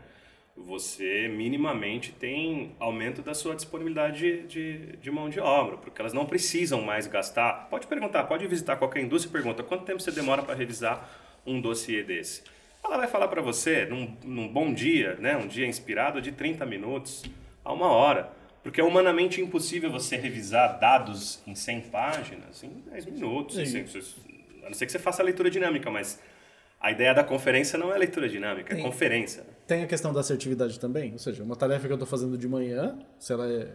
Você 0.57 1.29
minimamente 1.29 2.11
tem 2.13 2.73
aumento 2.81 3.23
da 3.23 3.33
sua 3.33 3.55
disponibilidade 3.55 4.19
de, 4.19 4.43
de, 4.47 4.97
de 4.97 5.11
mão 5.11 5.29
de 5.31 5.39
obra, 5.39 5.77
porque 5.77 6.01
elas 6.03 6.13
não 6.13 6.27
precisam 6.27 6.83
mais 6.83 7.07
gastar. 7.07 7.69
Pode 7.71 7.87
perguntar, 7.87 8.25
pode 8.25 8.45
visitar 8.47 8.77
qualquer 8.77 9.01
indústria 9.03 9.31
e 9.31 9.33
pergunta 9.33 9.63
quanto 9.63 9.85
tempo 9.85 10.01
você 10.01 10.11
demora 10.11 10.43
para 10.43 10.55
revisar 10.55 11.09
um 11.47 11.61
dossiê 11.61 12.03
desse. 12.03 12.43
Ela 12.85 12.97
vai 12.97 13.07
falar 13.07 13.29
para 13.29 13.41
você, 13.41 13.85
num, 13.87 14.17
num 14.25 14.49
bom 14.49 14.75
dia, 14.75 15.15
né, 15.21 15.37
um 15.37 15.47
dia 15.47 15.67
inspirado, 15.67 16.21
de 16.21 16.33
30 16.33 16.67
minutos 16.67 17.25
a 17.65 17.73
uma 17.73 17.87
hora. 17.87 18.31
Porque 18.63 18.81
é 18.81 18.85
humanamente 18.85 19.41
impossível 19.41 19.91
você 19.91 20.17
revisar 20.17 20.79
dados 20.81 21.41
em 21.47 21.55
100 21.55 21.81
páginas 21.83 22.63
em 22.65 22.71
10 22.91 23.07
minutos. 23.07 23.55
Sim. 23.57 23.63
assim, 23.63 24.38
a 24.69 24.71
não 24.71 24.75
ser 24.77 24.85
que 24.87 24.93
você 24.93 24.99
faça 24.99 25.23
a 25.23 25.25
leitura 25.25 25.51
dinâmica, 25.51 25.91
mas 25.91 26.21
a 26.79 26.93
ideia 26.93 27.15
da 27.15 27.25
conferência 27.25 27.79
não 27.79 27.93
é 27.93 27.99
leitura 27.99 28.29
dinâmica, 28.29 28.73
é 28.73 28.77
Sim. 28.77 28.83
conferência. 28.83 29.45
Tem 29.67 29.83
a 29.83 29.87
questão 29.87 30.13
da 30.13 30.21
assertividade 30.21 30.79
também, 30.79 31.13
ou 31.13 31.19
seja, 31.19 31.43
uma 31.43 31.57
tarefa 31.57 31.87
que 31.87 31.93
eu 31.93 31.97
estou 31.97 32.07
fazendo 32.07 32.37
de 32.37 32.47
manhã, 32.47 32.99
se 33.19 33.33
ela 33.33 33.51
é, 33.51 33.69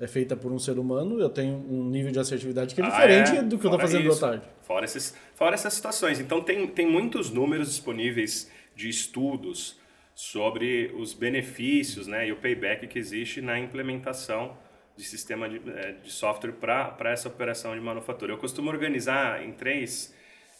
é 0.00 0.06
feita 0.08 0.36
por 0.36 0.52
um 0.52 0.58
ser 0.58 0.78
humano, 0.78 1.20
eu 1.20 1.30
tenho 1.30 1.54
um 1.54 1.88
nível 1.88 2.10
de 2.12 2.18
assertividade 2.18 2.74
que 2.74 2.80
é 2.82 2.84
Ah, 2.84 2.90
diferente 2.90 3.36
é? 3.38 3.42
do 3.42 3.58
que 3.58 3.64
eu 3.64 3.70
estou 3.70 3.80
fazendo 3.80 4.08
isso. 4.08 4.24
à 4.26 4.28
tarde. 4.30 4.44
Fora, 4.62 4.84
esses, 4.84 5.14
fora 5.36 5.54
essas 5.54 5.72
situações. 5.72 6.18
Então, 6.20 6.42
tem, 6.42 6.66
tem 6.66 6.86
muitos 6.86 7.30
números 7.30 7.68
disponíveis 7.68 8.50
de 8.74 8.88
estudos 8.88 9.78
sobre 10.14 10.92
os 10.96 11.14
benefícios 11.14 12.06
né, 12.08 12.28
e 12.28 12.32
o 12.32 12.36
payback 12.36 12.86
que 12.88 12.98
existe 12.98 13.40
na 13.40 13.58
implementação 13.58 14.56
de 14.96 15.02
sistema 15.04 15.48
de, 15.48 15.60
eh, 15.68 15.94
de 16.04 16.10
software 16.12 16.52
para 16.52 17.10
essa 17.10 17.26
operação 17.28 17.74
de 17.74 17.80
manufatura. 17.80 18.32
Eu 18.32 18.38
costumo 18.38 18.70
organizar 18.70 19.42
em 19.44 19.52
três 19.52 20.13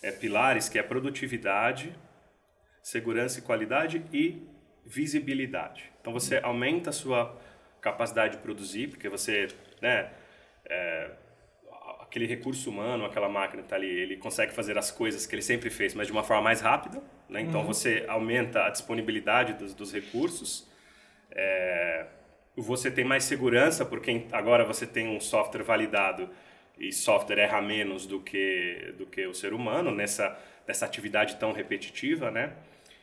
eh, 0.05 0.13
pilares, 0.13 0.69
que 0.69 0.79
é 0.79 0.83
produtividade, 0.83 1.95
segurança 2.83 3.39
e 3.39 3.43
qualidade 3.43 4.05
e 4.13 4.47
visibilidade. 4.85 5.91
Então, 6.01 6.13
você 6.13 6.39
aumenta 6.43 6.91
a 6.91 6.93
sua 6.93 7.41
capacidade 7.81 8.37
de 8.37 8.43
produzir, 8.43 8.89
porque 8.89 9.09
você, 9.09 9.49
né, 9.81 10.11
é, 10.67 11.11
aquele 12.01 12.27
recurso 12.27 12.71
humano, 12.71 13.05
aquela 13.05 13.29
máquina 13.29 13.63
que 13.63 13.67
está 13.67 13.77
ali, 13.77 13.89
ele 13.89 14.17
consegue 14.17 14.53
fazer 14.53 14.77
as 14.79 14.91
coisas 14.91 15.27
que 15.27 15.35
ele 15.35 15.43
sempre 15.43 15.71
fez, 15.71 15.95
mas 15.95 16.07
de 16.07 16.13
uma 16.13 16.23
forma 16.23 16.43
mais 16.43 16.61
rápida. 16.61 17.03
Né? 17.29 17.41
Então 17.41 17.65
você 17.65 18.05
aumenta 18.07 18.65
a 18.67 18.71
disponibilidade 18.71 19.55
dos, 19.55 19.75
dos 19.75 19.93
recursos. 19.93 20.71
É, 21.31 22.07
você 22.57 22.91
tem 22.91 23.05
mais 23.05 23.25
segurança, 23.25 23.85
porque 23.85 24.27
agora 24.33 24.65
você 24.65 24.87
tem 24.87 25.09
um 25.09 25.19
software 25.19 25.65
validado 25.65 26.31
e 26.79 26.93
software 26.93 27.39
erra 27.39 27.61
menos 27.63 28.07
do 28.07 28.21
que, 28.21 28.95
do 28.99 29.07
que 29.07 29.27
o 29.27 29.35
ser 29.35 29.53
humano 29.53 29.91
nessa, 29.91 30.37
nessa 30.67 30.85
atividade 30.85 31.37
tão 31.37 31.53
repetitiva, 31.53 32.31
né? 32.31 32.53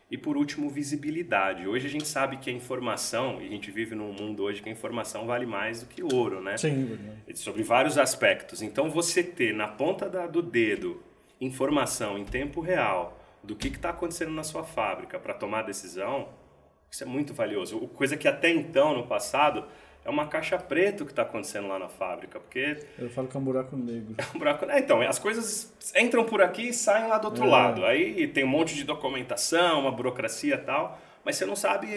E 0.10 0.18
por 0.18 0.36
último, 0.36 0.70
visibilidade. 0.70 1.66
Hoje 1.66 1.88
a 1.88 1.90
gente 1.90 2.06
sabe 2.06 2.36
que 2.36 2.50
a 2.50 2.54
informação, 2.54 3.42
e 3.42 3.46
a 3.46 3.50
gente 3.50 3.72
vive 3.72 3.96
num 3.96 4.12
mundo 4.12 4.44
hoje 4.44 4.62
que 4.62 4.68
a 4.68 4.72
informação 4.72 5.26
vale 5.26 5.46
mais 5.46 5.80
do 5.82 5.86
que 5.86 6.04
ouro, 6.04 6.42
né? 6.42 6.58
Sim, 6.58 7.00
sobre 7.36 7.64
vários 7.64 7.98
aspectos. 7.98 8.62
Então, 8.62 8.90
você 8.90 9.24
ter 9.24 9.54
na 9.54 9.70
ponta 9.70 10.10
da- 10.10 10.28
do 10.28 10.42
dedo 10.42 11.02
informação 11.40 12.18
em 12.18 12.26
tempo 12.26 12.60
real 12.60 13.18
do 13.42 13.56
que 13.56 13.70
está 13.70 13.90
acontecendo 13.90 14.32
na 14.32 14.44
sua 14.44 14.64
fábrica 14.64 15.18
para 15.18 15.34
tomar 15.34 15.62
decisão, 15.64 16.28
isso 16.90 17.04
é 17.04 17.08
muito 17.08 17.34
valioso. 17.34 17.80
Coisa 17.88 18.18
que 18.18 18.28
até 18.28 18.50
então, 18.50 18.94
no 18.94 19.08
passado, 19.08 19.66
é 20.04 20.10
uma 20.10 20.28
caixa 20.28 20.58
preta 20.58 21.04
o 21.04 21.06
que 21.06 21.12
está 21.12 21.22
acontecendo 21.22 21.68
lá 21.68 21.78
na 21.78 21.88
fábrica, 21.88 22.40
porque 22.40 22.78
Eu 22.98 23.10
falo 23.10 23.28
que 23.28 23.38
é 23.38 23.40
um 23.40 23.44
buraco 23.44 23.76
negro. 23.78 24.16
um 24.36 24.40
buraco. 24.40 24.66
É, 24.66 24.80
então, 24.80 25.02
as 25.02 25.20
coisas 25.20 25.72
entram 25.96 26.24
por 26.24 26.42
aqui 26.42 26.70
e 26.70 26.74
saem 26.74 27.08
lá 27.08 27.18
do 27.18 27.26
outro 27.26 27.46
É. 27.46 27.48
lado. 27.48 27.86
Aí 27.86 28.28
tem 28.28 28.44
um 28.44 28.48
monte 28.48 28.74
de 28.76 28.84
documentação, 28.84 29.82
uma 29.82 29.92
burocracia 29.92 30.56
e 30.56 30.58
tal, 30.58 31.00
mas 31.24 31.36
você 31.36 31.46
não 31.46 31.56
sabe. 31.56 31.88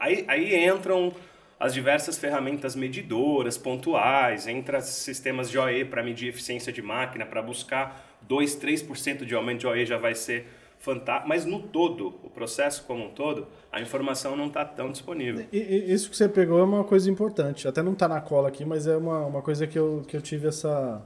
Aí, 0.00 0.24
aí 0.26 0.64
entram 0.66 1.12
as 1.60 1.72
diversas 1.72 2.18
ferramentas 2.18 2.74
medidoras, 2.74 3.56
pontuais, 3.56 4.46
entra 4.48 4.80
sistemas 4.80 5.50
de 5.50 5.58
OE 5.58 5.84
para 5.84 6.02
medir 6.02 6.28
eficiência 6.28 6.72
de 6.72 6.82
máquina, 6.82 7.24
para 7.24 7.40
buscar 7.42 8.04
2, 8.22 8.56
3% 8.56 9.24
de 9.24 9.34
aumento 9.34 9.60
de 9.60 9.66
OE 9.66 9.84
já 9.86 9.96
vai 9.98 10.14
ser 10.14 10.46
fantástico. 10.84 11.28
Mas 11.28 11.44
no 11.44 11.60
todo, 11.60 12.14
o 12.22 12.30
processo 12.30 12.84
como 12.84 13.04
um 13.06 13.10
todo, 13.10 13.46
a 13.72 13.80
informação 13.80 14.36
não 14.36 14.46
está 14.48 14.64
tão 14.64 14.90
disponível. 14.92 15.46
E, 15.52 15.58
e 15.58 15.92
isso 15.92 16.10
que 16.10 16.16
você 16.16 16.28
pegou 16.28 16.58
é 16.60 16.62
uma 16.62 16.84
coisa 16.84 17.10
importante. 17.10 17.66
Até 17.66 17.82
não 17.82 17.94
tá 17.94 18.06
na 18.06 18.20
cola 18.20 18.48
aqui, 18.48 18.64
mas 18.64 18.86
é 18.86 18.96
uma, 18.96 19.20
uma 19.26 19.42
coisa 19.42 19.66
que 19.66 19.78
eu, 19.78 20.02
que 20.06 20.16
eu 20.16 20.20
tive 20.20 20.48
essa. 20.48 21.00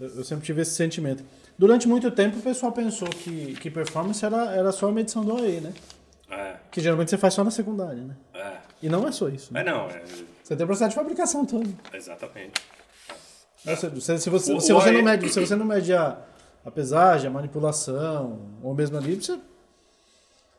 Eu 0.00 0.24
sempre 0.24 0.44
tive 0.46 0.62
esse 0.62 0.72
sentimento. 0.72 1.24
Durante 1.58 1.88
muito 1.88 2.10
tempo 2.12 2.38
o 2.38 2.42
pessoal 2.42 2.70
pensou 2.72 3.08
que, 3.08 3.54
que 3.56 3.68
performance 3.68 4.24
era, 4.24 4.52
era 4.54 4.70
só 4.72 4.88
a 4.88 4.92
medição 4.92 5.24
do 5.24 5.34
OE, 5.34 5.60
né? 5.60 5.72
É, 6.30 6.54
Que 6.70 6.80
geralmente 6.80 7.10
você 7.10 7.18
faz 7.18 7.34
só 7.34 7.42
na 7.42 7.50
secundária, 7.50 8.02
né? 8.02 8.14
é. 8.34 8.52
E 8.80 8.88
não 8.88 9.08
é 9.08 9.10
só 9.10 9.28
isso. 9.28 9.52
Né? 9.52 9.64
Mas 9.64 9.72
não, 9.74 9.86
é, 9.88 10.02
Você 10.44 10.54
tem 10.54 10.62
o 10.62 10.66
processo 10.68 10.90
de 10.90 10.94
fabricação 10.94 11.44
todo. 11.44 11.68
exatamente. 11.92 12.60
Se, 13.58 14.30
você, 14.30 14.52
O- 14.54 14.60
se 14.60 14.72
o 14.72 14.76
você 14.80 14.88
OE 14.90 14.92
não 14.92 15.02
mede, 15.02 15.28
se 15.28 15.40
você 15.44 15.56
não 15.56 15.66
mede 15.66 15.92
a, 15.92 16.16
a 16.68 16.70
pesagem, 16.70 17.26
a 17.28 17.30
manipulação, 17.30 18.38
ou 18.62 18.74
mesmo 18.74 18.96
ali, 18.96 19.16
você. 19.16 19.38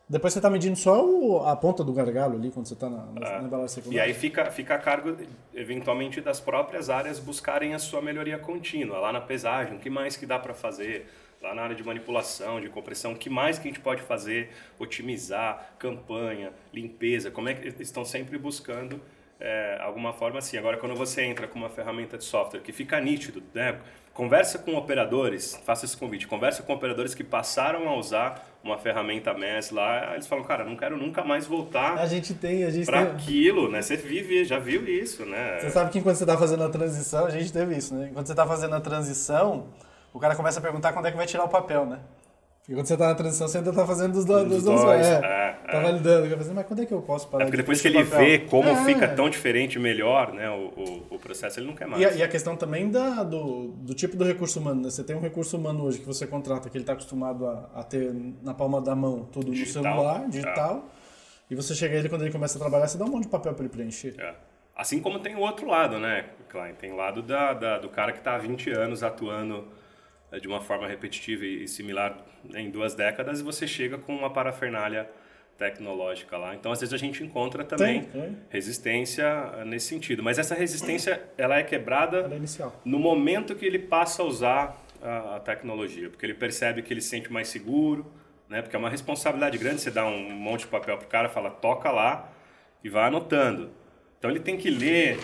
Depois 0.07 0.33
você 0.33 0.39
está 0.39 0.49
medindo 0.49 0.75
só 0.75 1.05
o- 1.05 1.45
a 1.45 1.55
ponta 1.55 1.83
do 1.83 1.93
gargalo 1.93 2.35
ali 2.35 2.49
quando 2.49 2.67
você 2.67 2.73
está 2.73 2.89
na, 2.89 3.05
na, 3.05 3.19
na 3.19 3.43
embalagem 3.43 3.65
E 3.65 3.69
secundária. 3.69 4.03
aí 4.05 4.13
fica, 4.13 4.49
fica 4.49 4.73
a 4.73 4.79
cargo, 4.79 5.15
eventualmente, 5.53 6.19
das 6.19 6.39
próprias 6.39 6.89
áreas 6.89 7.19
buscarem 7.19 7.75
a 7.75 7.79
sua 7.79 8.01
melhoria 8.01 8.39
contínua. 8.39 8.97
Lá 8.97 9.13
na 9.13 9.21
pesagem, 9.21 9.75
o 9.75 9.79
que 9.79 9.89
mais 9.89 10.17
que 10.17 10.25
dá 10.25 10.39
para 10.39 10.53
fazer? 10.55 11.07
Lá 11.41 11.53
na 11.53 11.61
área 11.61 11.75
de 11.75 11.83
manipulação, 11.83 12.59
de 12.59 12.67
compressão, 12.69 13.13
o 13.13 13.15
que 13.15 13.29
mais 13.29 13.59
que 13.59 13.67
a 13.67 13.71
gente 13.71 13.79
pode 13.81 14.01
fazer? 14.01 14.49
Otimizar, 14.79 15.73
campanha, 15.77 16.51
limpeza, 16.73 17.29
como 17.29 17.47
é 17.47 17.53
que 17.53 17.61
eles 17.67 17.79
estão 17.79 18.03
sempre 18.03 18.37
buscando 18.37 18.99
é, 19.39 19.77
alguma 19.81 20.11
forma 20.11 20.39
assim. 20.39 20.57
Agora, 20.57 20.75
quando 20.77 20.95
você 20.95 21.21
entra 21.23 21.47
com 21.47 21.57
uma 21.59 21.69
ferramenta 21.69 22.17
de 22.17 22.25
software 22.25 22.59
que 22.61 22.73
fica 22.73 22.99
nítido, 22.99 23.41
né? 23.53 23.79
Conversa 24.13 24.59
com 24.59 24.75
operadores, 24.75 25.57
faça 25.65 25.85
esse 25.85 25.95
convite, 25.95 26.27
conversa 26.27 26.61
com 26.61 26.73
operadores 26.73 27.15
que 27.15 27.23
passaram 27.23 27.87
a 27.87 27.95
usar 27.95 28.45
uma 28.61 28.77
ferramenta 28.77 29.33
MES 29.33 29.71
lá, 29.71 30.13
eles 30.13 30.27
falam, 30.27 30.43
cara, 30.43 30.65
não 30.65 30.75
quero 30.75 30.97
nunca 30.97 31.23
mais 31.23 31.47
voltar 31.47 31.97
A 31.97 32.05
gente 32.05 32.33
tem, 32.33 32.65
a 32.65 32.69
gente 32.69 32.85
para 32.85 33.05
tem. 33.05 33.15
aquilo, 33.15 33.71
né? 33.71 33.81
Você 33.81 33.95
vive, 33.95 34.43
já 34.43 34.59
viu 34.59 34.85
isso, 34.87 35.25
né? 35.25 35.59
Você 35.61 35.69
sabe 35.69 35.91
que 35.91 35.99
enquanto 35.99 36.17
você 36.17 36.23
está 36.23 36.37
fazendo 36.37 36.63
a 36.63 36.69
transição, 36.69 37.25
a 37.25 37.29
gente 37.29 37.53
teve 37.53 37.77
isso, 37.77 37.95
né? 37.95 38.09
Enquanto 38.11 38.27
você 38.27 38.33
está 38.33 38.45
fazendo 38.45 38.75
a 38.75 38.81
transição, 38.81 39.67
o 40.13 40.19
cara 40.19 40.35
começa 40.35 40.59
a 40.59 40.61
perguntar 40.61 40.91
quando 40.91 41.07
é 41.07 41.11
que 41.11 41.17
vai 41.17 41.25
tirar 41.25 41.45
o 41.45 41.49
papel, 41.49 41.85
né? 41.85 41.99
E 42.69 42.73
quando 42.75 42.85
você 42.85 42.95
tá 42.95 43.07
na 43.07 43.15
transição, 43.15 43.47
você 43.47 43.57
ainda 43.57 43.73
tá 43.73 43.83
fazendo 43.83 44.13
dos, 44.13 44.25
do, 44.25 44.45
dos, 44.45 44.63
dois. 44.63 44.81
dois. 44.81 45.03
É, 45.07 45.13
é, 45.15 45.51
tá 45.71 45.77
é. 45.79 45.81
validando. 45.81 46.37
Mas 46.53 46.65
quando 46.67 46.83
é 46.83 46.85
que 46.85 46.93
eu 46.93 47.01
posso 47.01 47.27
parar 47.27 47.41
É 47.41 47.45
porque 47.47 47.57
de 47.57 47.63
depois 47.63 47.81
que 47.81 47.89
preencher 47.89 48.03
ele 48.11 48.11
papel? 48.11 48.25
vê 48.27 48.39
como 48.47 48.69
É. 48.69 48.85
fica 48.85 49.07
tão 49.07 49.27
diferente 49.27 49.77
e 49.77 49.79
melhor 49.79 50.31
né, 50.33 50.47
o, 50.51 50.67
o, 51.09 51.15
o 51.15 51.19
processo, 51.19 51.59
ele 51.59 51.65
não 51.65 51.73
quer 51.75 51.87
mais. 51.87 51.99
E 51.99 52.05
a, 52.05 52.11
e 52.13 52.21
a 52.21 52.27
questão 52.27 52.55
também 52.55 52.91
da, 52.91 53.23
do, 53.23 53.69
do 53.69 53.95
tipo 53.95 54.15
do 54.15 54.23
recurso 54.23 54.59
humano, 54.59 54.83
né? 54.83 54.91
Você 54.91 55.03
tem 55.03 55.15
um 55.15 55.19
recurso 55.19 55.57
humano 55.57 55.83
hoje 55.83 55.97
que 55.97 56.05
você 56.05 56.27
contrata, 56.27 56.69
que 56.69 56.77
ele 56.77 56.83
está 56.83 56.93
acostumado 56.93 57.47
a, 57.47 57.71
a 57.73 57.83
ter 57.83 58.13
na 58.43 58.53
palma 58.53 58.79
da 58.79 58.95
mão 58.95 59.27
tudo 59.31 59.49
Digital. 59.51 59.81
no 59.83 59.89
celular, 59.89 60.27
digital. 60.29 60.89
E 61.49 61.55
você 61.55 61.73
chega 61.73 61.95
ele 61.95 62.07
quando 62.07 62.21
ele 62.21 62.31
começa 62.31 62.59
a 62.59 62.61
trabalhar, 62.61 62.87
você 62.87 62.99
dá 62.99 63.05
um 63.05 63.09
monte 63.09 63.23
de 63.23 63.29
papel 63.29 63.55
para 63.55 63.63
ele 63.65 63.73
preencher. 63.73 64.13
É. 64.19 64.35
Assim 64.77 64.99
como 65.01 65.17
tem 65.17 65.35
o 65.35 65.39
outro 65.39 65.65
lado, 65.65 65.97
né, 65.97 66.25
Klein? 66.49 66.75
Tem 66.75 66.91
o 66.91 66.95
lado 66.95 67.23
da, 67.23 67.53
da- 67.55 67.79
do 67.79 67.89
cara 67.89 68.11
que 68.11 68.19
está 68.19 68.35
há 68.35 68.37
20 68.37 68.69
anos 68.69 69.01
atuando 69.01 69.65
de 70.39 70.47
uma 70.47 70.61
forma 70.61 70.87
repetitiva 70.87 71.45
e 71.45 71.67
similar 71.67 72.17
em 72.53 72.69
duas 72.69 72.93
décadas 72.93 73.39
e 73.39 73.43
você 73.43 73.65
chega 73.65 73.97
com 73.97 74.15
uma 74.15 74.29
parafernália 74.29 75.09
tecnológica 75.57 76.37
lá. 76.37 76.55
Então, 76.55 76.71
às 76.71 76.79
vezes, 76.79 76.93
a 76.93 76.97
gente 76.97 77.21
encontra 77.21 77.63
também 77.65 78.03
Tem, 78.03 78.21
tem. 78.21 78.37
resistência 78.49 79.23
eh, 79.23 79.65
nesse 79.65 79.87
sentido. 79.87 80.23
Mas 80.23 80.39
essa 80.39 80.55
resistência, 80.55 81.21
ela 81.37 81.57
é 81.57 81.63
quebrada 81.63 82.19
Ela 82.19 82.35
é 82.35 82.71
no 82.85 82.97
momento 82.97 83.53
que 83.55 83.65
ele 83.65 83.77
passa 83.77 84.21
a 84.23 84.25
usar 84.25 84.81
a, 85.01 85.35
a 85.35 85.39
tecnologia, 85.41 86.09
porque 86.09 86.25
ele 86.25 86.33
percebe 86.33 86.81
que 86.81 86.93
ele 86.93 87.01
se 87.01 87.09
sente 87.09 87.31
mais 87.31 87.49
seguro, 87.49 88.09
né? 88.47 88.61
Porque 88.61 88.75
é 88.75 88.79
uma 88.79 88.89
responsabilidade 88.89 89.57
grande 89.57 89.81
você 89.81 89.91
dar 89.91 90.05
um 90.05 90.31
monte 90.31 90.61
de 90.61 90.67
papel 90.67 90.97
pro 90.97 91.07
cara, 91.07 91.27
fala 91.29 91.51
toca 91.51 91.91
lá 91.91 92.31
e 92.83 92.89
vai 92.89 93.03
anotando. 93.07 93.69
Então 94.17 94.31
ele 94.31 94.39
tem 94.39 94.57
que 94.57 94.69
ler, 94.69 95.19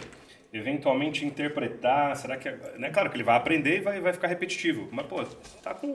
eventualmente 0.57 1.25
interpretar, 1.25 2.15
será 2.15 2.37
que 2.37 2.47
é, 2.47 2.57
né? 2.77 2.89
Claro 2.89 3.09
que 3.09 3.15
ele 3.17 3.23
vai 3.23 3.35
aprender 3.35 3.77
e 3.77 3.81
vai, 3.81 3.99
vai 3.99 4.13
ficar 4.13 4.27
repetitivo, 4.27 4.87
mas 4.91 5.05
pô, 5.05 5.23
tá 5.61 5.73
com 5.73 5.87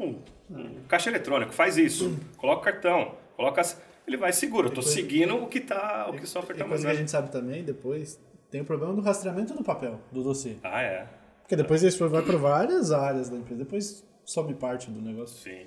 um 0.51 0.81
caixa 0.89 1.09
eletrônico, 1.11 1.53
faz 1.53 1.77
isso, 1.79 2.19
coloca 2.37 2.61
o 2.61 2.65
cartão, 2.65 3.15
coloca 3.37 3.61
as- 3.61 3.81
ele 4.07 4.17
vai 4.17 4.33
seguro, 4.33 4.69
eu 4.69 4.73
tô 4.75 4.83
seguindo 4.83 5.37
o 5.37 5.47
que 5.47 5.61
tá, 5.61 6.07
o 6.09 6.13
que 6.15 6.25
E 6.25 6.27
tá 6.59 6.65
coisa 6.65 6.85
que 6.87 6.93
a 6.93 6.95
gente 6.95 7.11
sabe 7.11 7.31
também, 7.31 7.63
depois, 7.63 8.21
tem 8.51 8.61
o 8.61 8.65
problema 8.65 8.93
do 8.93 9.01
rastreamento 9.01 9.55
no 9.55 9.63
papel, 9.63 10.01
do 10.11 10.23
dossiê. 10.23 10.57
Ah, 10.63 10.83
é. 10.83 11.07
Porque 11.43 11.57
depois 11.57 11.83
isso 11.83 12.09
vai 12.09 12.23
para 12.23 12.37
várias 12.37 12.93
áreas 12.93 13.29
da 13.29 13.37
empresa, 13.37 13.65
depois 13.65 14.05
some 14.25 14.55
parte 14.55 14.91
do 14.91 15.01
negócio. 15.01 15.37
Sim. 15.43 15.67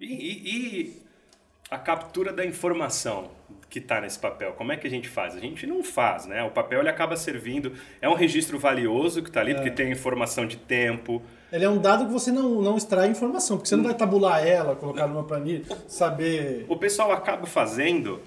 E, 0.00 0.06
e- 0.06 0.48
e 0.82 1.02
a 1.70 1.78
captura 1.78 2.32
da 2.32 2.44
informação 2.44 3.30
que 3.68 3.78
está 3.78 4.00
nesse 4.00 4.18
papel, 4.18 4.52
como 4.52 4.72
é 4.72 4.76
que 4.76 4.86
a 4.86 4.90
gente 4.90 5.08
faz? 5.08 5.34
A 5.36 5.40
gente 5.40 5.66
não 5.66 5.82
faz, 5.82 6.26
né? 6.26 6.42
O 6.44 6.50
papel 6.50 6.80
ele 6.80 6.88
acaba 6.88 7.16
servindo, 7.16 7.72
é 8.00 8.08
um 8.08 8.14
registro 8.14 8.58
valioso 8.58 9.22
que 9.22 9.28
está 9.28 9.40
ali, 9.40 9.54
porque 9.54 9.70
tem 9.70 9.90
informação 9.90 10.46
de 10.46 10.56
tempo. 10.56 11.20
Ele 11.52 11.64
é 11.64 11.68
um 11.68 11.78
dado 11.78 12.06
que 12.06 12.12
você 12.12 12.30
não, 12.30 12.62
não 12.62 12.76
extrai 12.76 13.08
informação, 13.08 13.56
porque 13.56 13.68
você 13.68 13.76
não 13.76 13.84
vai 13.84 13.94
tabular 13.94 14.46
ela, 14.46 14.76
colocar 14.76 15.06
numa 15.06 15.24
planilha, 15.24 15.64
saber. 15.88 16.64
O 16.68 16.76
pessoal 16.76 17.12
acaba 17.12 17.46
fazendo 17.46 18.20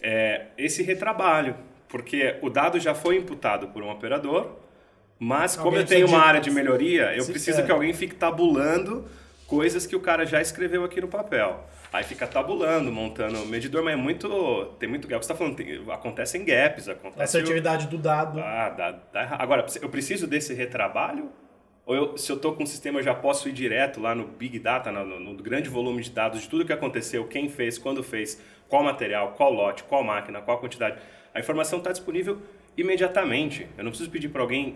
é, 0.00 0.46
esse 0.56 0.82
retrabalho, 0.82 1.56
porque 1.88 2.36
o 2.40 2.48
dado 2.48 2.78
já 2.78 2.94
foi 2.94 3.16
imputado 3.16 3.68
por 3.68 3.82
um 3.82 3.90
operador, 3.90 4.52
mas 5.18 5.56
como 5.56 5.68
Alguém 5.68 5.80
eu 5.80 5.86
tenho 5.86 6.06
uma 6.06 6.20
área 6.20 6.40
de 6.40 6.50
melhoria, 6.50 7.16
eu 7.16 7.24
preciso 7.24 7.60
é. 7.60 7.62
que 7.64 7.72
alguém 7.72 7.92
fique 7.92 8.14
tabulando 8.14 9.04
coisas 9.46 9.86
que 9.86 9.94
o 9.96 10.00
cara 10.00 10.24
já 10.26 10.40
escreveu 10.40 10.84
aqui 10.84 11.00
no 11.00 11.08
papel. 11.08 11.64
Aí 11.92 12.02
fica 12.04 12.26
tabulando, 12.26 12.90
montando 12.92 13.42
o 13.42 13.46
medidor, 13.46 13.82
mas 13.82 13.94
é 13.94 13.96
muito. 13.96 14.66
Tem 14.78 14.88
muito 14.88 15.06
gap. 15.08 15.24
Você 15.24 15.32
está 15.32 15.34
falando, 15.34 15.56
tem, 15.56 15.82
acontecem 15.90 16.44
gaps, 16.44 16.88
acontece. 16.88 17.22
assertividade 17.22 17.86
do 17.86 17.96
dado. 17.96 18.40
Ah, 18.40 18.68
dá, 18.70 18.90
dá. 19.12 19.36
Agora, 19.38 19.64
eu 19.80 19.88
preciso 19.88 20.26
desse 20.26 20.52
retrabalho? 20.52 21.30
Ou 21.86 21.94
eu, 21.94 22.18
se 22.18 22.30
eu 22.30 22.36
estou 22.36 22.52
com 22.54 22.64
um 22.64 22.66
sistema, 22.66 22.98
eu 22.98 23.02
já 23.04 23.14
posso 23.14 23.48
ir 23.48 23.52
direto 23.52 24.00
lá 24.00 24.12
no 24.14 24.26
Big 24.26 24.58
Data, 24.58 24.90
no, 24.90 25.20
no- 25.20 25.34
grande 25.36 25.68
volume 25.68 26.02
de 26.02 26.10
dados 26.10 26.42
de 26.42 26.48
tudo 26.48 26.64
que 26.64 26.72
aconteceu, 26.72 27.24
quem 27.28 27.48
fez, 27.48 27.78
quando 27.78 28.02
fez, 28.02 28.42
qual 28.68 28.82
material, 28.82 29.34
qual 29.36 29.52
lote, 29.52 29.84
qual 29.84 30.02
máquina, 30.02 30.40
qual 30.42 30.58
quantidade. 30.58 30.98
A 31.32 31.38
informação 31.38 31.78
está 31.78 31.92
disponível 31.92 32.42
imediatamente. 32.76 33.68
Eu 33.78 33.84
não 33.84 33.90
preciso 33.92 34.10
pedir 34.10 34.28
para 34.30 34.42
alguém 34.42 34.74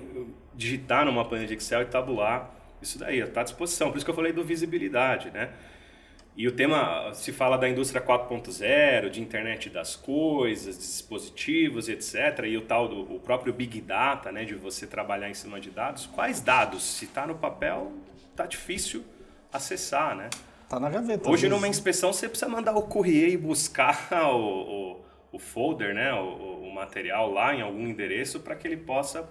digitar 0.54 1.04
numa 1.04 1.24
planilha 1.24 1.48
de 1.48 1.54
Excel 1.54 1.82
e 1.82 1.86
tabular. 1.86 2.54
Isso 2.82 2.98
daí 2.98 3.20
está 3.20 3.40
à 3.40 3.44
disposição. 3.44 3.90
Por 3.90 3.96
isso 3.96 4.04
que 4.04 4.10
eu 4.10 4.14
falei 4.14 4.32
do 4.32 4.44
visibilidade, 4.44 5.30
né? 5.30 5.50
E 6.36 6.46
o 6.46 6.52
tema 6.52 7.12
se 7.12 7.32
fala 7.32 7.58
da 7.58 7.68
indústria 7.68 8.00
4.0, 8.00 9.10
de 9.10 9.20
internet 9.20 9.68
das 9.68 9.96
coisas, 9.96 10.78
dispositivos, 10.78 11.88
etc. 11.88 12.44
E 12.46 12.56
o 12.56 12.62
tal 12.62 12.88
do 12.88 13.14
o 13.14 13.20
próprio 13.20 13.52
big 13.52 13.80
data, 13.80 14.30
né, 14.32 14.44
de 14.44 14.54
você 14.54 14.86
trabalhar 14.86 15.28
em 15.28 15.34
cima 15.34 15.60
de 15.60 15.70
dados. 15.70 16.06
Quais 16.06 16.40
dados? 16.40 16.82
Se 16.82 17.04
está 17.04 17.26
no 17.26 17.34
papel, 17.34 17.92
tá 18.34 18.46
difícil 18.46 19.04
acessar, 19.52 20.16
né? 20.16 20.30
Tá 20.68 20.78
na 20.78 20.88
gaveta. 20.88 21.28
Hoje 21.28 21.48
numa 21.48 21.66
inspeção 21.66 22.12
você 22.12 22.28
precisa 22.28 22.48
mandar 22.48 22.74
o 22.74 22.82
courier 22.82 23.30
e 23.30 23.36
buscar 23.36 24.08
o, 24.32 24.92
o, 24.92 25.00
o 25.32 25.38
folder, 25.38 25.92
né, 25.94 26.12
o, 26.14 26.62
o 26.68 26.72
material 26.72 27.30
lá 27.30 27.54
em 27.54 27.60
algum 27.60 27.86
endereço 27.86 28.40
para 28.40 28.54
que 28.54 28.68
ele 28.68 28.76
possa 28.76 29.28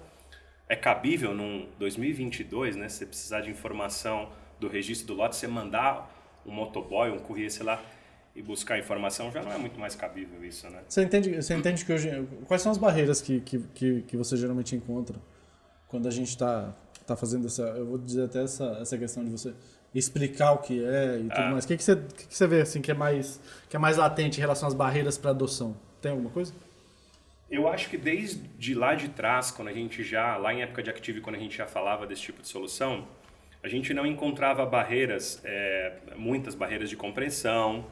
é 0.69 0.75
cabível 0.75 1.33
num 1.33 1.67
2022, 1.79 2.75
né, 2.75 2.87
se 2.87 2.99
você 2.99 3.05
precisar 3.07 3.41
de 3.41 3.49
informação 3.49 4.29
do 4.59 4.67
registro 4.67 5.07
do 5.07 5.13
lote, 5.15 5.35
você 5.35 5.47
mandar 5.47 6.15
um 6.45 6.51
motoboy, 6.51 7.09
um 7.11 7.17
courier, 7.19 7.51
sei 7.51 7.65
lá, 7.65 7.81
e 8.35 8.41
buscar 8.41 8.77
informação, 8.77 9.31
já 9.31 9.41
não 9.41 9.51
é 9.51 9.57
muito 9.57 9.79
mais 9.79 9.95
cabível 9.95 10.45
isso, 10.45 10.69
né? 10.69 10.81
Você 10.87 11.01
entende, 11.03 11.41
você 11.41 11.53
entende 11.55 11.83
que 11.83 11.91
hoje. 11.91 12.27
Quais 12.45 12.61
são 12.61 12.71
as 12.71 12.77
barreiras 12.77 13.21
que, 13.21 13.41
que, 13.41 13.59
que, 13.73 14.01
que 14.03 14.15
você 14.15 14.37
geralmente 14.37 14.75
encontra 14.75 15.17
quando 15.87 16.07
a 16.07 16.11
gente 16.11 16.29
está 16.29 16.73
tá 17.05 17.15
fazendo 17.15 17.47
essa. 17.47 17.63
Eu 17.63 17.87
vou 17.87 17.97
dizer 17.97 18.25
até 18.25 18.43
essa, 18.43 18.77
essa 18.79 18.97
questão 18.97 19.25
de 19.25 19.31
você 19.31 19.53
explicar 19.93 20.51
o 20.51 20.59
que 20.59 20.83
é 20.85 21.17
e 21.17 21.23
tudo 21.23 21.33
Ah. 21.33 21.51
mais. 21.51 21.65
O 21.65 21.67
que, 21.67 21.75
que, 21.77 21.83
você, 21.83 21.95
que, 21.95 22.27
que 22.27 22.35
você 22.35 22.47
vê 22.47 22.61
assim, 22.61 22.79
que, 22.81 22.91
é 22.91 22.93
mais, 22.93 23.41
que 23.67 23.75
é 23.75 23.79
mais 23.79 23.97
latente 23.97 24.37
em 24.37 24.41
relação 24.41 24.67
às 24.67 24.75
barreiras 24.75 25.17
para 25.17 25.31
adoção? 25.31 25.75
Tem 25.99 26.11
alguma 26.11 26.29
coisa? 26.29 26.53
Eu 27.49 27.67
acho 27.67 27.89
que 27.89 27.97
desde 27.97 28.75
lá 28.75 28.93
de 28.93 29.09
trás, 29.09 29.49
quando 29.49 29.69
a 29.69 29.73
gente 29.73 30.03
já, 30.03 30.37
lá 30.37 30.53
em 30.53 30.61
época 30.61 30.83
de 30.83 30.89
Active, 30.89 31.19
quando 31.19 31.35
a 31.35 31.39
gente 31.39 31.57
já 31.57 31.65
falava 31.65 32.05
desse 32.05 32.21
tipo 32.21 32.41
de 32.41 32.47
solução, 32.47 33.07
a 33.63 33.67
gente 33.67 33.91
não 33.93 34.05
encontrava 34.05 34.65
barreiras, 34.65 35.41
é, 35.43 35.93
muitas 36.15 36.53
barreiras 36.53 36.89
de 36.89 36.95
compreensão, 36.95 37.87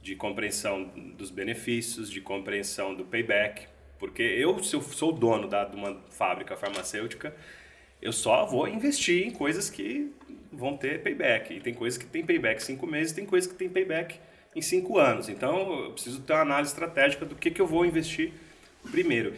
de 0.00 0.16
compreensão 0.16 0.84
dos 1.16 1.30
benefícios, 1.30 2.10
de 2.10 2.20
compreensão 2.20 2.94
do 2.94 3.04
payback. 3.04 3.66
Porque 3.98 4.22
eu, 4.22 4.62
se 4.62 4.74
eu 4.74 4.80
sou 4.80 5.12
dono 5.12 5.48
da, 5.48 5.64
de 5.64 5.76
uma 5.76 6.00
fábrica 6.10 6.56
farmacêutica, 6.56 7.34
eu 8.00 8.12
só 8.12 8.46
vou 8.46 8.66
investir 8.66 9.26
em 9.26 9.30
coisas 9.30 9.68
que 9.68 10.12
vão 10.50 10.76
ter 10.78 11.02
payback. 11.02 11.54
E 11.54 11.60
tem 11.60 11.74
coisas 11.74 11.98
que 11.98 12.06
tem 12.06 12.24
payback 12.24 12.62
em 12.62 12.64
cinco 12.64 12.86
meses, 12.86 13.12
tem 13.12 13.26
coisas 13.26 13.50
que 13.50 13.56
tem 13.56 13.68
payback 13.68 14.18
em 14.56 14.62
cinco 14.62 14.98
anos. 14.98 15.28
Então, 15.28 15.84
eu 15.84 15.92
preciso 15.92 16.22
ter 16.22 16.32
uma 16.32 16.42
análise 16.42 16.72
estratégica 16.72 17.26
do 17.26 17.34
que, 17.34 17.50
que 17.50 17.60
eu 17.60 17.66
vou 17.66 17.84
investir 17.84 18.32
primeiro. 18.90 19.32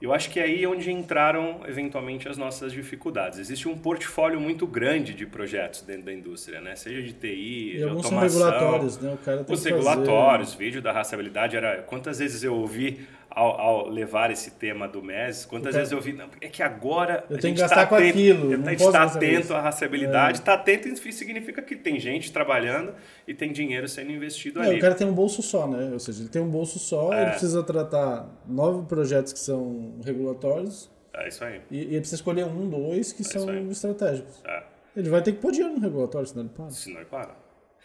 Eu 0.00 0.12
acho 0.12 0.28
que 0.30 0.38
é 0.38 0.42
aí 0.42 0.66
onde 0.66 0.90
entraram 0.92 1.62
eventualmente 1.66 2.28
as 2.28 2.36
nossas 2.36 2.70
dificuldades. 2.70 3.38
Existe 3.38 3.66
um 3.66 3.78
portfólio 3.78 4.38
muito 4.38 4.66
grande 4.66 5.14
de 5.14 5.24
projetos 5.24 5.80
dentro 5.80 6.02
da 6.02 6.12
indústria, 6.12 6.60
né? 6.60 6.76
Seja 6.76 7.00
de 7.02 7.14
TI, 7.14 7.72
E 7.74 7.76
de 7.78 7.82
alguns 7.84 8.06
são 8.06 8.18
automação, 8.18 8.50
regulatórios, 8.50 8.98
né? 8.98 9.12
O 9.14 9.16
cara 9.16 9.42
tem 9.44 9.54
os 9.54 9.62
que 9.62 9.70
fazer- 9.70 9.88
regulatórios, 9.90 10.54
vídeo 10.54 10.82
da 10.82 10.92
rastreabilidade 10.92 11.56
era 11.56 11.78
quantas 11.82 12.18
vezes 12.18 12.44
eu 12.44 12.54
ouvi 12.54 13.06
ao, 13.36 13.60
ao 13.60 13.88
levar 13.90 14.30
esse 14.30 14.50
tema 14.52 14.88
do 14.88 15.02
MES, 15.02 15.44
quantas 15.44 15.72
cara- 15.72 15.78
vezes 15.80 15.92
eu 15.92 15.98
ouvi, 15.98 16.12
não, 16.14 16.26
é 16.40 16.48
que 16.48 16.62
agora 16.62 17.24
Eu 17.28 17.36
a 17.36 17.38
tenho 17.38 17.54
gente 17.54 17.54
que 17.56 17.60
gastar 17.60 17.76
tá 17.82 17.86
com 17.86 17.94
atento, 17.96 18.08
aquilo, 18.10 18.52
a 18.54 18.56
não 18.56 18.70
gente 18.70 18.82
está 18.82 19.02
atento 19.04 19.40
isso. 19.40 19.54
à 19.54 19.60
rastreabilidade, 19.60 20.38
está 20.38 20.54
atento 20.54 21.12
significa 21.12 21.60
que 21.60 21.76
tem 21.76 22.00
gente 22.00 22.32
trabalhando 22.32 22.94
e 23.28 23.34
tem 23.34 23.52
dinheiro 23.52 23.86
sendo 23.88 24.10
investido 24.10 24.60
É, 24.62 24.66
ali. 24.68 24.78
o 24.78 24.80
cara 24.80 24.94
tem 24.94 25.06
um 25.06 25.12
bolso 25.12 25.42
só, 25.42 25.68
né? 25.68 25.90
Ou 25.92 25.98
seja, 26.00 26.22
ele 26.22 26.30
tem 26.30 26.40
um 26.40 26.48
bolso 26.48 26.78
só, 26.78 27.12
É. 27.12 27.22
ele 27.22 27.30
precisa 27.32 27.62
tratar 27.62 28.26
nove 28.48 28.86
projetos 28.88 29.32
que 29.34 29.38
são 29.38 30.00
regulatórios 30.04 30.90
É 31.12 31.28
isso 31.28 31.44
aí. 31.44 31.60
e, 31.70 31.76
e 31.76 31.80
ele 31.82 31.98
precisa 32.00 32.16
escolher 32.16 32.44
um, 32.46 32.68
dois 32.70 33.12
que 33.12 33.20
isso 33.22 33.32
são 33.32 33.70
estratégicos. 33.70 34.42
É. 34.46 34.62
Ele 34.96 35.10
vai 35.10 35.20
ter 35.22 35.32
que 35.32 35.38
pôr 35.40 35.52
dinheiro 35.52 35.74
no 35.74 35.80
regulatório, 35.80 36.26
senão 36.26 36.42
ele 36.44 36.52
para. 36.56 36.70
Senão 36.70 36.96
ele 36.96 37.04
para. 37.04 37.36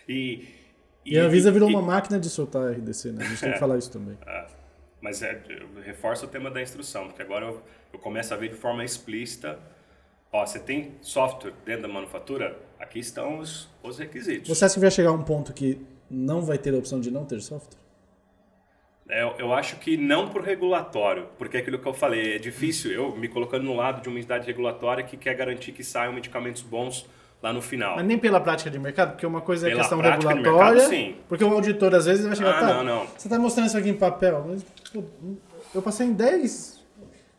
E, 0.08 0.46
E 1.06 1.20
a 1.20 1.24
Anvisa 1.26 1.52
virou 1.52 1.70
e- 1.70 1.74
uma 1.74 1.82
máquina 1.82 2.18
de 2.18 2.30
soltar 2.30 2.72
RDC, 2.72 3.12
né? 3.12 3.26
A 3.26 3.28
gente 3.28 3.42
tem 3.42 3.52
que 3.52 3.60
falar 3.60 3.78
isso 3.78 3.92
também. 3.92 4.18
É, 4.26 4.46
mas 5.02 5.22
é, 5.24 5.42
eu 5.50 5.82
reforço 5.82 6.26
o 6.26 6.28
tema 6.28 6.50
da 6.52 6.62
instrução, 6.62 7.08
porque 7.08 7.22
agora 7.22 7.46
eu, 7.46 7.62
eu 7.92 8.00
começo 8.00 8.34
a 8.34 8.38
ver 8.38 8.50
de 8.50 8.56
forma 8.56 8.86
explícita. 8.86 9.60
Ó, 10.32 10.46
você 10.46 10.60
tem 10.60 10.96
software 11.02 11.54
dentro 11.66 11.84
da 11.84 11.88
manufatura? 11.88 12.58
Aqui 12.80 13.00
estão 13.00 13.40
os, 13.40 13.68
os 13.84 13.98
requisitos. 13.98 14.48
Você 14.48 14.64
acha 14.64 14.76
que 14.76 14.80
vai 14.80 14.92
chegar 14.92 15.10
a 15.10 15.14
um 15.14 15.24
ponto 15.24 15.52
que 15.52 15.82
não 16.10 16.42
vai 16.42 16.58
ter 16.58 16.74
a 16.74 16.78
opção 16.78 17.02
de 17.02 17.12
não 17.12 17.26
ter 17.26 17.42
software? 17.42 17.82
É, 19.10 19.24
eu, 19.24 19.52
acho 19.52 19.76
que 19.76 19.98
não 19.98 20.30
por 20.30 20.42
regulatório, 20.42 21.28
porque 21.38 21.58
é 21.58 21.60
aquilo 21.60 21.78
que 21.78 21.86
eu 21.86 21.94
falei, 21.94 22.36
é 22.36 22.40
difícil 22.40 22.92
eu 22.92 23.14
me 23.14 23.28
colocando 23.28 23.64
no 23.66 23.76
lado 23.76 24.02
de 24.02 24.08
uma 24.08 24.18
entidade 24.18 24.48
regulatória 24.48 25.04
que 25.04 25.18
quer 25.18 25.36
garantir 25.36 25.74
que 25.74 25.84
saiam 25.84 26.14
medicamentos 26.14 26.62
bons 26.62 27.06
lá 27.42 27.52
no 27.54 27.62
final. 27.62 27.96
Mas 27.96 28.06
nem 28.06 28.18
pela 28.18 28.40
prática 28.40 28.70
de 28.70 28.78
mercado, 28.80 29.12
porque 29.12 29.26
uma 29.26 29.42
coisa 29.42 29.68
é 29.68 29.70
Pela 29.72 29.82
questão 29.82 30.00
regulatória. 30.00 30.42
mercado, 30.74 30.90
sim. 30.90 31.16
Porque 31.28 31.44
o 31.44 31.52
auditor 31.54 31.96
às 31.96 32.06
vezes 32.06 32.26
vai 32.26 32.36
chegar, 32.36 32.52
Ah, 32.58 32.60
tá, 32.60 32.74
não, 32.76 32.84
não. 32.84 33.06
você 33.08 33.28
está 33.28 33.40
mostrando 33.40 33.68
isso 33.68 33.78
aqui 33.78 33.90
em 33.90 33.94
papel, 33.98 34.46
mas 34.48 34.64
pô, 34.94 35.04
eu 35.74 35.82
passei 35.82 36.08
em 36.08 36.14
10. 36.14 36.80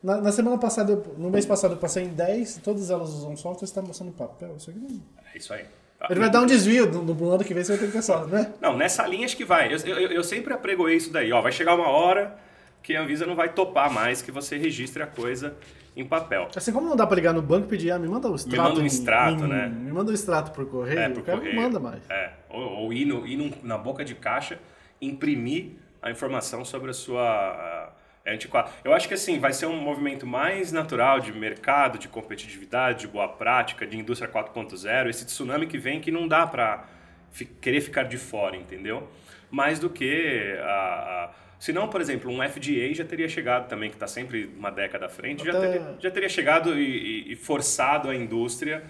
Na, 0.03 0.21
na 0.21 0.33
semana 0.33 0.59
passada, 0.59 0.91
eu- 0.93 1.15
no 1.17 1.31
mês 1.31 1.47
passado 1.47 1.75
eu 1.75 1.79
passei 1.79 2.03
em 2.05 2.09
10, 2.09 2.57
todas 2.65 2.91
elas 2.91 3.11
usam 3.11 3.37
software, 3.37 3.61
você 3.61 3.65
está 3.67 3.81
mostrando 3.83 4.09
em 4.09 4.13
papel. 4.13 4.55
Isso 4.57 4.71
aqui 4.71 4.79
não. 4.81 5.01
É 5.33 5.39
isso 5.39 5.53
aí. 5.53 5.65
Ele 6.11 6.19
vai 6.19 6.29
dar 6.29 6.41
um 6.41 6.47
desvio 6.47 6.91
do, 6.91 7.15
do 7.15 7.31
ano 7.31 7.45
que 7.45 7.55
vem, 7.55 7.63
você 7.63 7.71
vai 7.73 7.79
ter 7.79 7.87
que 7.87 7.93
pensar, 7.93 8.27
né? 8.27 8.53
Não, 8.61 8.77
nessa 8.77 9.07
linha 9.07 9.25
acho 9.25 9.37
que 9.37 9.45
vai. 9.45 9.73
Eu, 9.73 9.79
eu, 9.87 10.11
eu 10.11 10.25
sempre 10.25 10.53
apregoei 10.53 10.97
isso 10.97 11.13
daí. 11.13 11.33
Ó, 11.33 11.41
vai 11.41 11.53
chegar 11.53 11.77
uma 11.77 11.87
hora 11.89 12.35
que 12.83 12.97
a 12.97 13.03
Anvisa 13.03 13.25
não 13.27 13.35
vai 13.37 13.49
topar 13.51 13.91
mais 13.93 14.21
que 14.23 14.31
você 14.31 14.57
registre 14.59 15.03
a 15.03 15.07
coisa 15.07 15.55
em 15.97 16.05
papel. 16.05 16.49
Assim 16.57 16.73
como 16.73 16.89
não 16.89 16.97
dá 16.97 17.07
pra 17.07 17.15
ligar 17.17 17.33
no 17.35 17.43
banco 17.43 17.67
e 17.67 17.69
pedir, 17.69 17.91
ah, 17.91 17.99
me 17.99 18.09
manda 18.09 18.29
o 18.29 18.35
extrato. 18.35 18.63
Me 18.63 18.69
manda 18.69 18.81
um 18.81 18.87
extrato, 18.87 19.45
em, 19.45 19.49
né? 19.49 19.69
Me 19.69 19.93
manda 19.93 20.11
o 20.11 20.15
extrato 20.15 20.51
por 20.53 20.67
correio. 20.67 20.99
É, 20.99 21.09
por 21.11 21.21
o 21.21 21.23
cara 21.23 21.39
correio. 21.39 21.55
não 21.57 21.63
manda 21.63 21.79
mais. 21.79 22.03
É, 22.11 22.33
ou, 22.49 22.61
ou 22.63 22.93
ir, 22.93 23.05
no, 23.05 23.27
ir 23.27 23.37
num- 23.37 23.53
na 23.63 23.77
boca 23.79 24.05
de 24.05 24.15
caixa, 24.15 24.59
imprimir 25.01 25.73
a 26.01 26.11
informação 26.11 26.65
sobre 26.65 26.91
a 26.91 26.95
sua 26.95 27.93
é 28.25 28.33
antiquado. 28.35 28.71
Eu 28.85 28.93
acho 28.95 29.09
que 29.09 29.15
assim, 29.15 29.39
vai 29.41 29.53
ser 29.53 29.67
um 29.67 29.77
movimento 29.81 30.27
mais 30.27 30.71
natural 30.73 31.19
de 31.21 31.33
mercado, 31.33 31.99
de 31.99 32.07
competitividade, 32.09 33.01
de 33.01 33.09
boa 33.09 33.29
prática, 33.29 33.85
de 33.87 33.99
indústria 33.99 34.31
4.0, 34.31 35.09
esse 35.09 35.27
tsunami 35.27 35.67
que 35.67 35.77
vem 35.77 36.01
que 36.01 36.11
não 36.11 36.27
dá 36.29 36.85
fi- 37.31 37.45
querer 37.45 37.81
ficar 37.81 38.05
de 38.05 38.17
fora, 38.17 38.57
entendeu? 38.57 39.09
Mais 39.51 39.79
do 39.81 39.91
que 39.91 40.57
a, 40.63 41.31
a 41.63 41.65
se 41.65 41.73
não, 41.73 41.89
por 41.89 42.01
exemplo, 42.01 42.29
um 42.31 42.43
FDA 42.43 42.93
já 42.93 43.05
teria 43.05 43.29
chegado 43.29 43.69
também, 43.69 43.89
que 43.89 43.95
está 43.97 44.09
sempre 44.09 44.53
uma 44.59 44.71
década 44.71 45.07
à 45.07 45.09
frente, 45.09 45.45
já 45.45 45.53
Até- 45.53 45.61
teria, 45.69 45.97
já 46.01 46.11
teria 46.11 46.29
chegado 46.29 46.75
e, 46.79 46.83
e- 47.29 47.33
e 47.33 47.37
forçado 47.37 48.09
a 48.11 48.15
indústria 48.17 48.83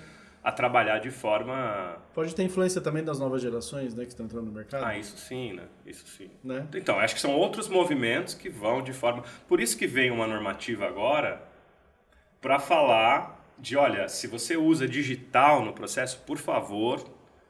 a 0.43 0.51
trabalhar 0.51 0.99
de 0.99 1.11
forma 1.11 1.99
Pode 2.15 2.35
ter 2.35 2.43
influência 2.43 2.81
também 2.81 3.05
das 3.05 3.19
novas 3.19 3.41
gerações, 3.43 3.95
né, 3.95 4.05
que 4.05 4.11
estão 4.11 4.25
entrando 4.27 4.47
no 4.47 4.53
mercado. 4.53 4.85
ah, 4.85 4.97
isso 4.99 5.17
sim, 5.19 5.53
né? 5.53 5.65
Isso 5.87 6.07
sim. 6.09 6.31
Né? 6.43 6.67
Então, 6.75 6.99
acho 6.99 7.15
que 7.15 7.21
são 7.21 7.33
outros 7.33 7.69
movimentos 7.69 8.35
que 8.35 8.49
vão 8.49 8.83
de 8.83 8.93
forma. 8.93 9.23
Por 9.47 9.61
isso 9.61 9.77
que 9.79 9.87
vem 9.87 10.11
uma 10.11 10.27
normativa 10.27 10.87
agora 10.87 11.43
para 12.41 12.59
falar 12.59 13.41
de, 13.59 13.77
olha, 13.77 14.09
se 14.09 14.27
você 14.27 14.57
usa 14.57 14.89
digital 14.89 15.63
no 15.65 15.73
processo, 15.73 16.21
por 16.27 16.39
favor, 16.39 17.05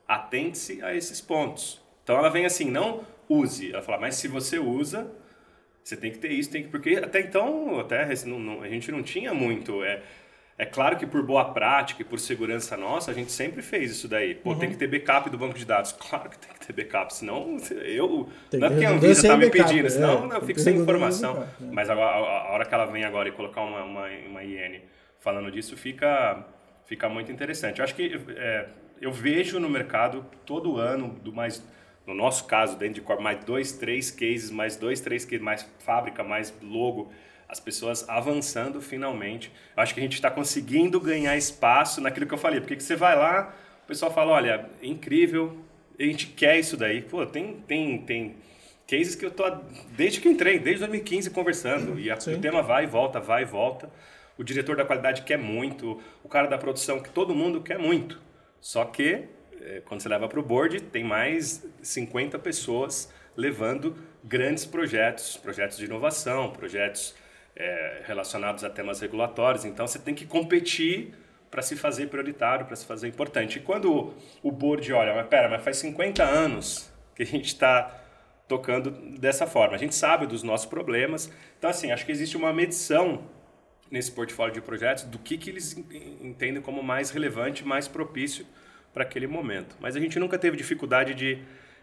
atente-se 0.07 0.83
a 0.83 0.95
esses 0.95 1.21
pontos. 1.21 1.81
Então 2.03 2.17
ela 2.19 2.29
vem 2.29 2.45
assim, 2.45 2.71
não 2.71 3.05
use. 3.41 3.73
Ela 3.73 3.83
fala, 3.83 3.99
mas 3.99 4.15
se 4.17 4.29
você 4.29 4.59
usa, 4.59 5.11
você 5.83 5.97
tem 5.97 6.11
que 6.11 6.19
ter 6.19 6.31
isso, 6.31 6.51
tem 6.51 6.63
que 6.63 6.69
porque 6.69 6.97
até 6.97 7.21
então 7.21 7.79
até 7.81 8.09
não- 8.27 8.39
não- 8.39 8.63
a 8.63 8.69
gente 8.69 8.91
não 8.93 9.03
tinha 9.03 9.33
muito. 9.35 9.83
É, 9.85 10.01
é 10.59 10.67
claro 10.67 10.97
que 10.97 11.07
por 11.07 11.23
boa 11.25 11.53
prática 11.53 12.03
e 12.03 12.05
por 12.05 12.21
segurança 12.21 12.77
nossa, 12.77 13.11
a 13.11 13.15
gente 13.15 13.33
sempre 13.33 13.63
fez 13.63 13.91
isso 13.91 14.07
daí. 14.07 14.35
Pô, 14.35 14.51
Uhum. 14.51 14.59
tem 14.59 14.71
que 14.71 14.77
ter 14.77 14.87
backup 14.87 15.29
do 15.31 15.37
banco 15.39 15.59
de 15.59 15.65
dados. 15.65 15.93
Claro 15.99 16.31
que 16.31 16.39
tem 16.39 16.51
que 16.53 16.67
ter 16.67 16.73
backup, 16.73 17.13
senão 17.15 17.57
eu. 17.85 18.29
Tem 18.51 18.61
não 18.61 18.67
é 18.67 18.71
que 18.71 18.75
porque 18.77 18.87
a 18.87 18.91
Anvisa 18.91 19.13
está 19.23 19.37
me 19.37 19.51
pedindo, 19.51 19.91
senão 19.91 20.33
é. 20.33 20.37
eu 20.37 20.43
fico 20.43 20.61
sem 20.61 20.77
informação. 20.77 21.35
backup, 21.35 21.65
é. 21.65 21.67
Mas 21.73 21.91
agora, 21.91 22.11
a, 22.11 22.19
a 22.49 22.53
hora 22.53 22.65
que 22.65 22.75
ela 22.75 22.87
vem 22.87 23.05
agora 23.05 23.29
e 23.29 23.33
colocar 23.33 23.63
uma, 23.63 23.83
uma, 23.83 24.07
uma 24.29 24.45
IN 24.45 24.81
falando 25.19 25.51
disso, 25.51 25.77
fica, 25.77 26.45
fica 26.87 27.09
muito 27.09 27.33
interessante. 27.33 27.79
Eu 27.79 27.85
acho 27.85 27.95
que 27.95 28.21
é, 28.37 28.69
eu 29.01 29.11
vejo 29.11 29.59
no 29.59 29.69
mercado 29.69 30.25
todo 30.47 30.77
ano, 30.77 31.09
do 31.25 31.33
mais, 31.33 31.65
no 32.07 32.15
nosso 32.15 32.45
caso, 32.47 32.77
dentro 32.77 32.95
de 32.95 33.01
Corp, 33.01 33.21
mais 33.21 33.45
dois, 33.45 33.73
três 33.73 34.11
cases, 34.11 34.51
mais 34.51 34.77
dois, 34.77 35.01
três 35.01 35.25
cases, 35.25 35.41
mais 35.45 35.67
fábrica, 35.79 36.23
mais 36.25 36.53
logo, 36.63 37.13
as 37.49 37.61
pessoas 37.61 38.09
avançando 38.09 38.81
finalmente. 38.81 39.53
Eu 39.77 39.83
acho 39.83 39.95
que 39.95 40.01
a 40.01 40.03
gente 40.03 40.15
está 40.15 40.31
conseguindo 40.31 40.99
ganhar 41.01 41.37
espaço 41.37 42.01
naquilo 42.01 42.27
que 42.27 42.35
eu 42.35 42.39
falei, 42.39 42.61
porque 42.61 42.77
que 42.77 42.83
você 42.83 42.97
vai 42.97 43.17
lá, 43.17 43.55
o 43.85 43.87
pessoal 43.87 44.13
fala, 44.13 44.33
olha, 44.33 44.69
é 44.83 44.87
incrível, 44.87 45.57
a 45.99 46.03
gente 46.03 46.27
quer 46.29 46.59
isso 46.59 46.77
daí. 46.77 47.03
Pô, 47.03 47.25
tem, 47.27 47.55
tem, 47.69 47.99
tem 47.99 48.37
cases 48.89 49.15
que 49.15 49.25
eu 49.25 49.31
tô 49.31 49.45
desde 49.97 50.21
que 50.21 50.29
entrei, 50.29 50.59
desde 50.59 50.81
2015 50.81 51.31
conversando 51.31 51.99
e 52.01 52.11
a- 52.11 52.17
o 52.17 52.39
tema 52.41 52.63
vai 52.63 52.85
e 52.85 52.87
volta, 52.87 53.21
vai 53.21 53.43
e 53.43 53.45
volta. 53.47 53.91
O 54.39 54.43
diretor 54.43 54.75
da 54.77 54.85
qualidade 54.85 55.23
quer 55.23 55.39
muito, 55.39 56.01
o 56.25 56.29
cara 56.29 56.49
da 56.49 56.59
produção 56.59 57.01
que 57.01 57.11
todo 57.11 57.35
mundo 57.35 57.61
quer 57.61 57.79
muito. 57.79 58.21
Só 58.61 58.85
que 58.87 59.25
quando 59.85 60.01
você 60.01 60.09
leva 60.09 60.29
para 60.29 60.41
o 60.41 60.43
board, 60.43 60.81
tem 60.83 61.05
mais 61.05 61.67
50 61.83 62.39
pessoas 62.39 63.13
levando 63.37 63.97
grandes 64.25 64.65
projetos, 64.65 65.37
projetos 65.37 65.79
de 65.79 65.85
inovação, 65.85 66.51
projetos 66.51 67.15
eh, 67.57 68.03
relacionados 68.05 68.65
a 68.65 68.71
temas 68.71 69.01
regulatórios. 69.01 69.65
Então 69.65 69.87
você 69.87 69.99
tem 69.99 70.15
que 70.15 70.27
competir 70.27 71.15
para 71.51 71.63
se 71.63 71.77
fazer 71.77 72.09
prioritário, 72.09 72.65
para 72.67 72.77
se 72.77 72.87
fazer 72.87 73.09
importante. 73.09 73.59
E 73.59 73.63
quando 73.63 74.15
o 74.43 74.51
board 74.51 74.91
olha, 74.93 75.15
mas 75.15 75.27
pera, 75.29 75.49
mas 75.49 75.63
faz 75.63 75.77
50 75.79 76.23
anos 76.25 76.91
que 77.15 77.23
a 77.23 77.27
gente 77.27 77.47
está 77.47 77.99
tocando 78.49 78.91
dessa 79.19 79.47
forma. 79.47 79.75
A 79.75 79.79
gente 79.79 79.95
sabe 79.95 80.27
dos 80.27 80.43
nossos 80.43 80.67
problemas. 80.67 81.31
Então, 81.59 81.71
assim, 81.71 81.91
acho 81.91 82.05
que 82.05 82.13
existe 82.13 82.37
uma 82.37 82.53
medição 82.53 83.25
nesse 83.91 84.11
portfólio 84.11 84.55
de 84.55 84.61
projetos 84.61 85.05
do 85.05 85.19
que, 85.19 85.37
que 85.37 85.51
eles 85.51 85.77
en- 85.77 86.29
entendem 86.29 86.63
como 86.63 86.83
mais 86.83 87.11
relevante, 87.11 87.65
mais 87.65 87.87
propício 87.87 88.47
para 88.93 89.03
aquele 89.05 89.27
momento. 89.27 89.77
Mas 89.81 89.97
a 89.97 90.01
gente 90.01 90.19
nunca 90.19 90.39
teve 90.39 90.57
dificuldade 90.57 91.15
de, 91.15 91.39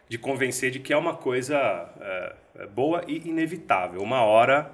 de 0.08 0.18
convencer 0.18 0.70
de 0.70 0.78
que 0.80 0.92
é 0.92 0.96
uma 0.96 1.14
coisa 1.14 1.56
é, 2.00 2.34
é, 2.60 2.66
boa 2.66 3.02
e 3.06 3.16
inevitável. 3.28 4.00
Uma 4.02 4.22
hora 4.22 4.70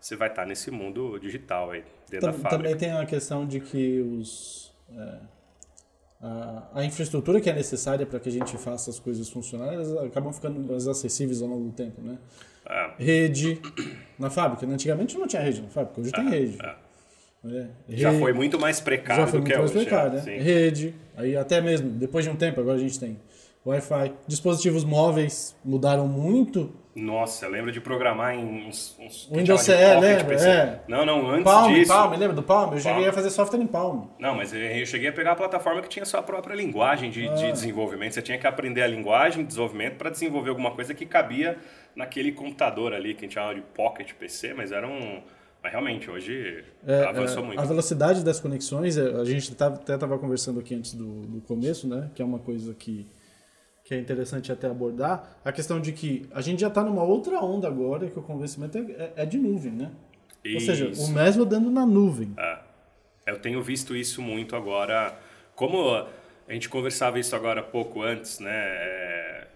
você 0.00 0.14
vai 0.14 0.28
estar 0.28 0.46
nesse 0.46 0.70
mundo 0.70 1.18
digital 1.18 1.70
aí, 1.72 1.82
dentro 2.08 2.26
Tam- 2.26 2.32
da 2.32 2.38
fábrica. 2.38 2.56
Também 2.56 2.76
tem 2.76 2.92
a 2.92 3.04
questão 3.04 3.46
de 3.46 3.58
que 3.60 4.00
os, 4.00 4.72
é, 4.96 5.14
a, 6.20 6.68
a 6.74 6.84
infraestrutura 6.84 7.40
que 7.40 7.50
é 7.50 7.52
necessária 7.52 8.04
para 8.06 8.20
que 8.20 8.28
a 8.28 8.32
gente 8.32 8.56
faça 8.58 8.90
as 8.90 8.98
coisas 8.98 9.28
funcionarem, 9.28 9.74
elas 9.74 9.92
acabam 9.96 10.32
ficando 10.32 10.60
mais 10.60 10.86
acessíveis 10.86 11.42
ao 11.42 11.48
longo 11.48 11.64
do 11.64 11.72
tempo, 11.72 12.00
né? 12.00 12.18
É, 12.68 12.90
Rede 12.98 13.60
na 14.18 14.28
fábrica. 14.30 14.66
né? 14.66 14.74
Antigamente 14.74 15.16
não 15.18 15.26
tinha 15.26 15.42
rede 15.42 15.62
na 15.62 15.68
fábrica, 15.68 16.00
hoje 16.00 16.12
tem 16.12 16.28
rede. 16.28 16.58
é. 16.62 16.74
né? 17.42 17.70
Já 17.88 18.12
foi 18.12 18.32
muito 18.32 18.58
mais 18.58 18.78
precário 18.80 19.30
do 19.32 19.42
que 19.42 19.52
é 19.52 19.60
hoje. 19.60 19.72
precário, 19.72 20.12
né? 20.22 20.38
Rede, 20.38 20.94
aí 21.18 21.36
até 21.36 21.60
mesmo, 21.60 21.90
depois 21.90 22.24
de 22.24 22.30
um 22.30 22.36
tempo, 22.36 22.60
agora 22.60 22.76
a 22.76 22.80
gente 22.80 22.98
tem 22.98 23.18
Wi-Fi. 23.66 24.12
Dispositivos 24.26 24.84
móveis 24.84 25.56
mudaram 25.64 26.06
muito. 26.08 26.72
Nossa, 26.96 27.46
lembra 27.46 27.70
de 27.70 27.80
programar 27.80 28.34
em 28.34 28.66
uns... 28.66 28.96
uns 28.98 29.28
Windows 29.30 29.60
CE, 29.60 29.72
Pocket 29.72 30.00
lembra? 30.00 30.24
PC. 30.24 30.48
É. 30.48 30.80
Não, 30.88 31.06
não, 31.06 31.30
antes 31.30 31.44
Palm, 31.44 31.72
disso... 31.72 31.92
Palm, 31.92 32.10
lembra 32.12 32.32
do 32.34 32.42
Palm? 32.42 32.72
Eu 32.72 32.80
cheguei 32.80 33.02
Palm. 33.02 33.08
a 33.08 33.12
fazer 33.12 33.30
software 33.30 33.60
em 33.60 33.66
Palm. 33.68 34.06
Não, 34.18 34.34
mas 34.34 34.52
eu 34.52 34.58
eu 34.60 34.84
cheguei 34.86 35.08
a 35.08 35.12
pegar 35.12 35.32
a 35.32 35.36
plataforma 35.36 35.80
que 35.80 35.88
tinha 35.88 36.04
sua 36.04 36.22
própria 36.22 36.54
linguagem 36.56 37.08
de, 37.10 37.28
Ah. 37.28 37.34
de 37.34 37.52
desenvolvimento. 37.52 38.14
Você 38.14 38.22
tinha 38.22 38.36
que 38.38 38.46
aprender 38.48 38.82
a 38.82 38.86
linguagem 38.88 39.42
de 39.42 39.48
desenvolvimento 39.48 39.94
para 39.96 40.10
desenvolver 40.10 40.50
alguma 40.50 40.72
coisa 40.72 40.92
que 40.92 41.06
cabia 41.06 41.56
naquele 41.94 42.32
computador 42.32 42.92
ali, 42.92 43.14
que 43.14 43.20
a 43.20 43.28
gente 43.28 43.34
chamava 43.34 43.54
de 43.54 43.60
Pocket 43.60 44.12
PC, 44.14 44.54
mas 44.54 44.72
era 44.72 44.88
um... 44.88 45.22
Mas 45.68 45.72
realmente, 45.72 46.10
hoje 46.10 46.64
É, 46.86 47.04
avançou 47.04 47.42
é, 47.42 47.46
muito. 47.46 47.60
A 47.60 47.64
velocidade 47.64 48.24
das 48.24 48.40
conexões, 48.40 48.96
é, 48.96 49.20
a 49.20 49.24
gente 49.24 49.54
tá- 49.54 49.66
até 49.66 49.94
estava 49.94 50.18
conversando 50.18 50.58
aqui 50.60 50.74
antes 50.74 50.94
do, 50.94 51.20
do 51.22 51.40
começo, 51.42 51.86
né? 51.86 52.10
Que 52.14 52.22
é 52.22 52.24
uma 52.24 52.38
coisa 52.38 52.72
que, 52.74 53.06
que 53.84 53.94
é 53.94 53.98
interessante 53.98 54.50
até 54.50 54.66
abordar. 54.66 55.38
A 55.44 55.52
questão 55.52 55.78
de 55.78 55.92
que 55.92 56.26
a 56.32 56.40
gente 56.40 56.60
já 56.60 56.68
está 56.68 56.82
numa 56.82 57.02
outra 57.02 57.40
onda 57.44 57.68
agora, 57.68 58.08
que 58.08 58.18
o 58.18 58.22
convencimento 58.22 58.78
é, 58.78 58.80
é- 58.80 59.12
é 59.16 59.26
de 59.26 59.36
nuvem, 59.36 59.72
né? 59.72 59.90
Ou 60.54 60.60
seja, 60.60 60.86
Isso. 60.88 61.04
o 61.04 61.08
MES 61.10 61.36
rodando 61.36 61.70
na 61.70 61.84
nuvem. 61.84 62.32
É. 62.38 62.58
Eu 63.26 63.38
tenho 63.38 63.62
visto 63.62 63.94
isso 63.94 64.22
muito 64.22 64.56
agora. 64.56 65.14
Como 65.54 66.06
a 66.48 66.52
gente 66.54 66.68
conversava 66.68 67.18
isso 67.18 67.36
agora 67.36 67.62
pouco 67.62 68.02
antes, 68.02 68.40
né? 68.40 68.50
é, 68.50 69.48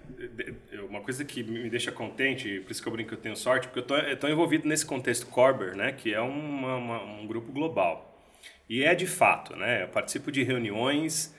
Uma 0.88 1.00
coisa 1.00 1.24
que 1.24 1.42
me 1.42 1.70
deixa 1.70 1.90
contente, 1.90 2.60
por 2.60 2.70
isso 2.72 2.82
que 2.82 2.88
eu 2.88 2.92
brinco 2.92 3.08
que 3.10 3.14
eu 3.14 3.20
tenho 3.20 3.36
sorte, 3.36 3.66
porque 3.68 3.80
eu 3.80 3.84
tô, 3.86 4.16
tô 4.16 4.28
envolvido 4.28 4.68
nesse 4.68 4.84
contexto 4.84 5.26
Corber, 5.26 5.74
né? 5.76 5.92
Que 5.92 6.12
é 6.12 6.20
uma- 6.20 6.76
uma- 6.76 7.02
um 7.04 7.26
grupo 7.26 7.50
global. 7.52 8.08
E 8.68 8.84
é 8.84 8.94
de 8.94 9.06
fato, 9.06 9.56
né? 9.56 9.84
Eu 9.84 9.88
participo 9.88 10.30
de 10.30 10.42
reuniões 10.42 11.34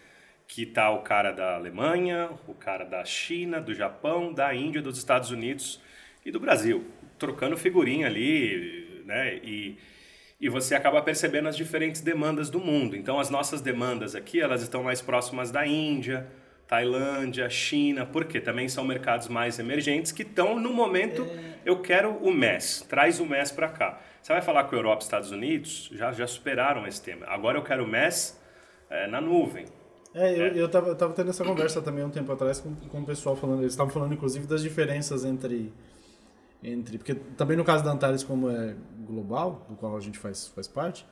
que 0.48 0.66
tá 0.66 0.90
o 0.92 1.02
cara 1.02 1.32
da 1.32 1.56
Alemanha, 1.56 2.30
o 2.48 2.54
cara 2.54 2.84
da 2.84 3.04
China, 3.06 3.62
do 3.62 3.74
Japão, 3.74 4.34
da 4.34 4.54
Índia, 4.56 4.82
dos 4.82 4.98
Estados 4.98 5.32
Unidos 5.32 5.82
e 6.26 6.32
do 6.32 6.40
Brasil, 6.40 6.86
trocando 7.20 7.58
figurinha 7.58 8.08
ali, 8.08 9.02
né? 9.06 9.36
E, 9.44 9.78
e 10.44 10.50
você 10.50 10.76
acaba 10.76 11.02
percebendo 11.02 11.48
as 11.48 11.56
diferentes 11.56 12.02
demandas 12.02 12.50
do 12.50 12.60
mundo. 12.60 12.98
Então, 12.98 13.18
as 13.18 13.30
nossas 13.30 13.62
demandas 13.62 14.14
aqui, 14.14 14.42
elas 14.42 14.62
estão 14.62 14.84
mais 14.84 15.02
próximas 15.02 15.52
da 15.52 15.66
Índia, 15.66 16.28
Tailândia, 16.68 17.50
China, 17.50 18.06
porque 18.06 18.42
também 18.42 18.68
são 18.68 18.84
mercados 18.84 19.30
mais 19.30 19.58
emergentes 19.58 20.12
que 20.12 20.24
estão 20.24 20.60
no 20.60 20.74
momento, 20.74 21.26
eu 21.66 21.82
quero 21.82 22.18
o 22.18 22.30
MES, 22.30 22.86
traz 22.90 23.22
o 23.22 23.26
MES 23.26 23.52
para 23.52 23.70
cá. 23.70 24.02
Você 24.22 24.34
vai 24.34 24.42
falar 24.42 24.66
com 24.66 24.76
a 24.76 24.80
Europa 24.80 25.02
e 25.02 25.06
Estados 25.06 25.32
Unidos, 25.32 25.90
já, 25.94 26.12
já 26.12 26.28
superaram 26.28 26.86
esse 26.86 27.02
tema. 27.02 27.26
Agora 27.30 27.58
eu 27.58 27.64
quero 27.64 27.86
o 27.86 27.88
MES 27.88 28.38
eh, 28.90 29.08
na 29.08 29.22
nuvem. 29.22 29.66
É, 30.14 30.38
eu, 30.38 30.48
eu, 30.48 30.68
tava, 30.68 30.90
eu 30.90 30.96
tava 30.96 31.14
tendo 31.14 31.30
essa 31.30 31.46
conversa 31.46 31.82
também 31.82 32.04
um 32.04 32.10
tempo 32.10 32.30
atrás 32.34 32.60
com, 32.60 32.76
com 32.76 33.00
o 33.00 33.06
pessoal 33.06 33.38
falando, 33.38 33.62
eles 33.62 33.72
estavam 33.72 33.94
falando 33.94 34.14
inclusive 34.14 34.46
das 34.46 34.62
diferenças 34.62 35.24
entre, 35.24 35.72
entre. 36.64 36.98
Porque 36.98 37.16
também 37.16 37.58
no 37.58 37.64
caso 37.64 37.84
da 37.84 37.92
Antares, 37.92 38.24
como 38.24 38.50
é 38.50 38.76
global, 39.06 39.66
do 39.70 39.76
qual 39.76 39.96
a 39.96 40.00
gente 40.00 40.18
faz, 40.18 40.48
faz 40.48 40.68
parte, 40.68 41.06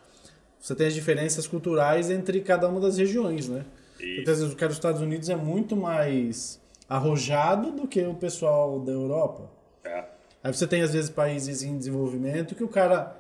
você 0.60 0.76
tem 0.76 0.88
as 0.88 0.94
diferenças 0.94 1.48
culturais 1.48 2.10
entre 2.10 2.42
cada 2.42 2.68
uma 2.68 2.80
das 2.80 2.98
regiões, 2.98 3.48
né? 3.50 3.66
Isso. 4.00 4.22
Então, 4.22 4.34
às 4.34 4.40
vezes 4.40 4.54
o 4.54 4.58
cara 4.58 4.70
dos 4.70 4.78
Estados 4.78 5.02
Unidos 5.02 5.30
é 5.30 5.36
muito 5.36 5.76
mais 5.76 6.62
arrojado 6.88 7.72
do 7.72 7.88
que 7.88 8.02
o 8.06 8.16
pessoal 8.16 8.80
da 8.80 8.92
Europa. 8.92 9.50
É. 9.84 10.06
Aí 10.44 10.54
você 10.54 10.68
tem 10.68 10.82
às 10.82 10.94
vezes 10.94 11.10
países 11.10 11.64
em 11.64 11.78
desenvolvimento 11.78 12.56
que 12.56 12.64
o 12.64 12.68
cara, 12.68 13.16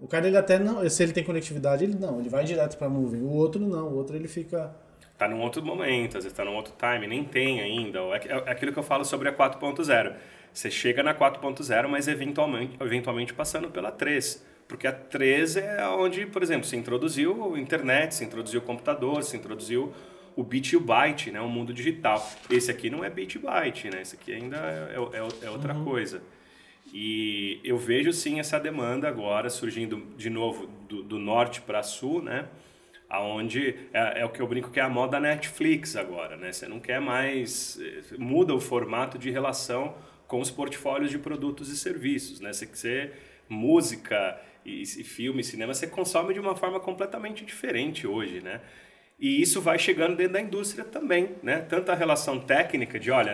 o 0.00 0.06
cara 0.06 0.26
ele 0.26 0.36
até 0.36 0.58
não, 0.58 0.88
se 0.88 1.02
ele 1.02 1.12
tem 1.12 1.24
conectividade, 1.24 1.84
ele 1.84 1.96
não, 1.96 2.20
ele 2.20 2.28
vai 2.28 2.44
direto 2.44 2.76
para 2.76 2.86
a 2.86 2.90
nuvem. 2.90 3.22
O 3.22 3.30
outro 3.30 3.66
não, 3.66 3.88
o 3.88 3.96
outro 3.96 4.16
ele 4.16 4.28
fica 4.28 4.74
Está 5.14 5.28
num 5.28 5.40
outro 5.40 5.64
momento, 5.64 6.18
às 6.18 6.24
vezes 6.24 6.32
está 6.32 6.44
num 6.44 6.56
outro 6.56 6.74
time, 6.76 7.06
nem 7.06 7.22
tem 7.22 7.60
ainda. 7.60 8.00
É, 8.00 8.26
é 8.28 8.50
aquilo 8.50 8.72
que 8.72 8.78
eu 8.78 8.82
falo 8.82 9.04
sobre 9.04 9.28
a 9.28 9.32
4.0. 9.32 10.12
Você 10.54 10.70
chega 10.70 11.02
na 11.02 11.12
4.0, 11.12 11.88
mas 11.88 12.06
eventualmente, 12.06 12.76
eventualmente 12.80 13.34
passando 13.34 13.68
pela 13.70 13.90
3. 13.90 14.46
Porque 14.68 14.86
a 14.86 14.92
3 14.92 15.56
é 15.56 15.88
onde, 15.88 16.26
por 16.26 16.44
exemplo, 16.44 16.64
se 16.64 16.76
introduziu 16.76 17.56
a 17.56 17.58
internet, 17.58 18.14
se 18.14 18.24
introduziu 18.24 18.60
o 18.60 18.62
computador, 18.62 19.24
se 19.24 19.36
introduziu 19.36 19.92
o 20.36 20.44
bit 20.44 20.72
e 20.72 20.76
o 20.76 20.80
byte, 20.80 21.32
né? 21.32 21.40
o 21.40 21.48
mundo 21.48 21.74
digital. 21.74 22.24
Esse 22.48 22.70
aqui 22.70 22.88
não 22.88 23.04
é 23.04 23.10
bit 23.10 23.34
e 23.34 23.38
byte, 23.40 23.90
né? 23.90 24.00
esse 24.00 24.14
aqui 24.14 24.32
ainda 24.32 24.56
é, 24.56 24.94
é, 24.94 25.46
é 25.46 25.50
outra 25.50 25.74
uhum. 25.74 25.84
coisa. 25.84 26.22
E 26.92 27.60
eu 27.64 27.76
vejo 27.76 28.12
sim 28.12 28.38
essa 28.38 28.58
demanda 28.60 29.08
agora 29.08 29.50
surgindo 29.50 30.06
de 30.16 30.30
novo 30.30 30.68
do, 30.88 31.02
do 31.02 31.18
norte 31.18 31.60
para 31.62 31.82
sul, 31.82 32.22
né? 32.22 32.46
aonde 33.08 33.74
é, 33.92 34.20
é, 34.20 34.24
o 34.24 34.28
que 34.28 34.40
eu 34.40 34.46
brinco 34.46 34.70
que 34.70 34.78
é 34.78 34.82
a 34.84 34.88
moda 34.88 35.18
Netflix 35.18 35.94
agora, 35.96 36.36
né? 36.36 36.52
Você 36.52 36.66
não 36.66 36.80
quer 36.80 37.00
mais 37.00 37.78
eh, 37.80 38.16
muda 38.18 38.52
o 38.54 38.60
formato 38.60 39.16
de 39.18 39.30
relação 39.30 39.94
com 40.34 40.40
os 40.40 40.50
portfólios 40.50 41.12
de 41.12 41.18
produtos 41.18 41.68
e 41.68 41.76
serviços, 41.76 42.40
né? 42.40 42.52
Você, 42.52 42.66
você 42.66 43.12
música 43.48 44.36
e, 44.64 44.82
e 44.82 45.04
filme, 45.04 45.44
cinema, 45.44 45.72
você 45.72 45.86
consome 45.86 46.34
de 46.34 46.40
uma 46.40 46.56
forma 46.56 46.80
completamente 46.80 47.44
diferente 47.44 48.04
hoje, 48.04 48.40
né? 48.40 48.60
E 49.16 49.40
isso 49.40 49.60
vai 49.60 49.78
chegando 49.78 50.16
dentro 50.16 50.32
da 50.32 50.40
indústria 50.40 50.84
também, 50.84 51.36
né? 51.40 51.60
Tanto 51.60 51.92
a 51.92 51.94
relação 51.94 52.40
técnica 52.40 52.98
de, 52.98 53.12
olha... 53.12 53.32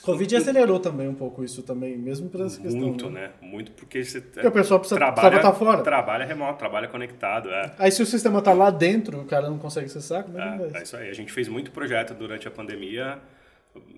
Covid 0.00 0.36
acelerou 0.36 0.80
também 0.80 1.06
um 1.08 1.14
pouco 1.14 1.44
isso 1.44 1.62
também, 1.62 1.94
mesmo 1.98 2.30
por 2.30 2.40
essa 2.40 2.58
questão. 2.58 2.80
Muito, 2.80 3.10
né? 3.10 3.20
né? 3.20 3.30
Muito 3.42 3.72
porque 3.72 4.02
você 4.02 4.22
porque 4.22 4.48
o 4.48 4.52
pessoal 4.52 4.80
precisa 4.80 4.98
trabalha, 4.98 5.36
estar 5.36 5.52
fora. 5.52 5.82
Trabalha 5.82 6.24
remoto, 6.24 6.58
trabalha 6.58 6.88
conectado, 6.88 7.50
é. 7.50 7.74
Aí 7.78 7.92
se 7.92 8.02
o 8.02 8.06
sistema 8.06 8.38
está 8.38 8.54
lá 8.54 8.70
dentro, 8.70 9.20
o 9.20 9.26
cara 9.26 9.50
não 9.50 9.58
consegue 9.58 9.86
acessar, 9.86 10.24
como 10.24 10.38
é, 10.38 10.70
é, 10.72 10.78
é 10.78 10.82
isso 10.82 10.96
aí. 10.96 11.10
A 11.10 11.14
gente 11.14 11.30
fez 11.30 11.48
muito 11.48 11.70
projeto 11.70 12.14
durante 12.14 12.48
a 12.48 12.50
pandemia, 12.50 13.18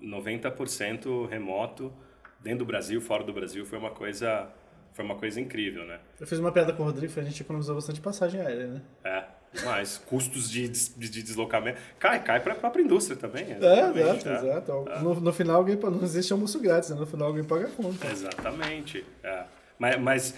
90% 0.03 1.27
remoto, 1.29 1.93
dentro 2.39 2.59
do 2.59 2.65
Brasil, 2.65 2.99
fora 3.01 3.23
do 3.23 3.33
Brasil, 3.33 3.65
foi 3.65 3.77
uma 3.77 3.91
coisa 3.91 4.49
foi 4.93 5.05
uma 5.05 5.15
coisa 5.15 5.39
incrível, 5.39 5.85
né? 5.85 5.99
Eu 6.19 6.25
fiz 6.25 6.39
uma 6.39 6.51
piada 6.51 6.73
com 6.73 6.81
o 6.81 6.85
Rodrigo, 6.87 7.13
a 7.19 7.23
gente 7.23 7.41
economizou 7.43 7.75
bastante 7.75 8.01
passagem 8.01 8.41
aérea, 8.41 8.65
né? 8.65 8.81
É, 9.03 9.23
mas 9.63 9.99
custos 9.99 10.49
de, 10.49 10.67
de, 10.67 11.09
de, 11.09 11.21
deslocamento. 11.21 11.79
Cai, 11.99 12.23
cai 12.23 12.39
para 12.39 12.53
a 12.53 12.55
própria 12.55 12.81
indústria 12.81 13.15
também. 13.15 13.43
É, 13.43 13.55
exato, 13.55 14.27
é. 14.27 14.33
exato. 14.33 14.85
É. 14.89 14.99
No, 14.99 15.13
no 15.19 15.31
final, 15.31 15.57
alguém, 15.57 15.75
não 15.75 16.01
existe 16.01 16.33
almoço 16.33 16.59
grátis, 16.59 16.89
né? 16.89 16.95
no 16.95 17.05
final 17.05 17.27
alguém 17.27 17.43
paga 17.43 17.67
a 17.67 17.69
conta. 17.69 18.07
Exatamente. 18.07 19.05
É. 19.23 19.43
Mas, 19.77 19.99
mas 19.99 20.35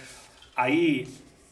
aí, 0.54 1.08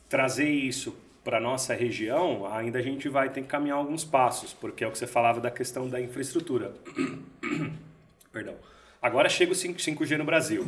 trazer 0.07 0.51
isso 0.51 0.95
para 1.25 1.41
nossa 1.41 1.75
região, 1.75 2.47
ainda 2.53 2.79
a 2.79 2.83
gente 2.83 3.09
vai 3.09 3.31
ter 3.31 3.41
que 3.41 3.49
caminhar 3.49 3.79
alguns 3.79 4.05
passos, 4.05 4.53
porque 4.53 4.85
é 4.85 4.87
o 4.87 4.91
que 4.91 4.99
você 4.99 5.07
falava 5.07 5.41
da 5.41 5.51
questão 5.51 5.89
da 5.89 6.01
infraestrutura. 6.01 6.73
Perdão. 8.33 8.55
Agora 9.09 9.29
chega 9.31 9.53
o 9.53 9.55
5G 9.55 10.19
no 10.19 10.25
Brasil. 10.25 10.67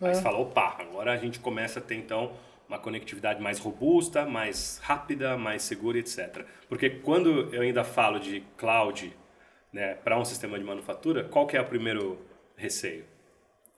Aí 0.00 0.14
você 0.14 0.20
é. 0.20 0.22
fala, 0.22 0.38
opa, 0.38 0.76
agora 0.78 1.12
a 1.12 1.16
gente 1.18 1.38
começa 1.38 1.78
a 1.78 1.82
ter 1.82 1.94
então 1.94 2.32
uma 2.66 2.78
conectividade 2.78 3.40
mais 3.40 3.58
robusta, 3.58 4.24
mais 4.24 4.80
rápida, 4.82 5.36
mais 5.36 5.62
segura, 5.62 5.98
etc. 5.98 6.42
Porque 6.70 6.88
quando 6.88 7.54
eu 7.54 7.60
ainda 7.60 7.84
falo 7.84 8.18
de 8.18 8.42
cloud 8.56 9.14
né, 9.70 9.94
para 9.94 10.18
um 10.18 10.24
sistema 10.24 10.58
de 10.58 10.64
manufatura, 10.64 11.24
qual 11.24 11.46
que 11.46 11.54
é 11.54 11.60
o 11.60 11.66
primeiro 11.66 12.18
receio? 12.56 13.04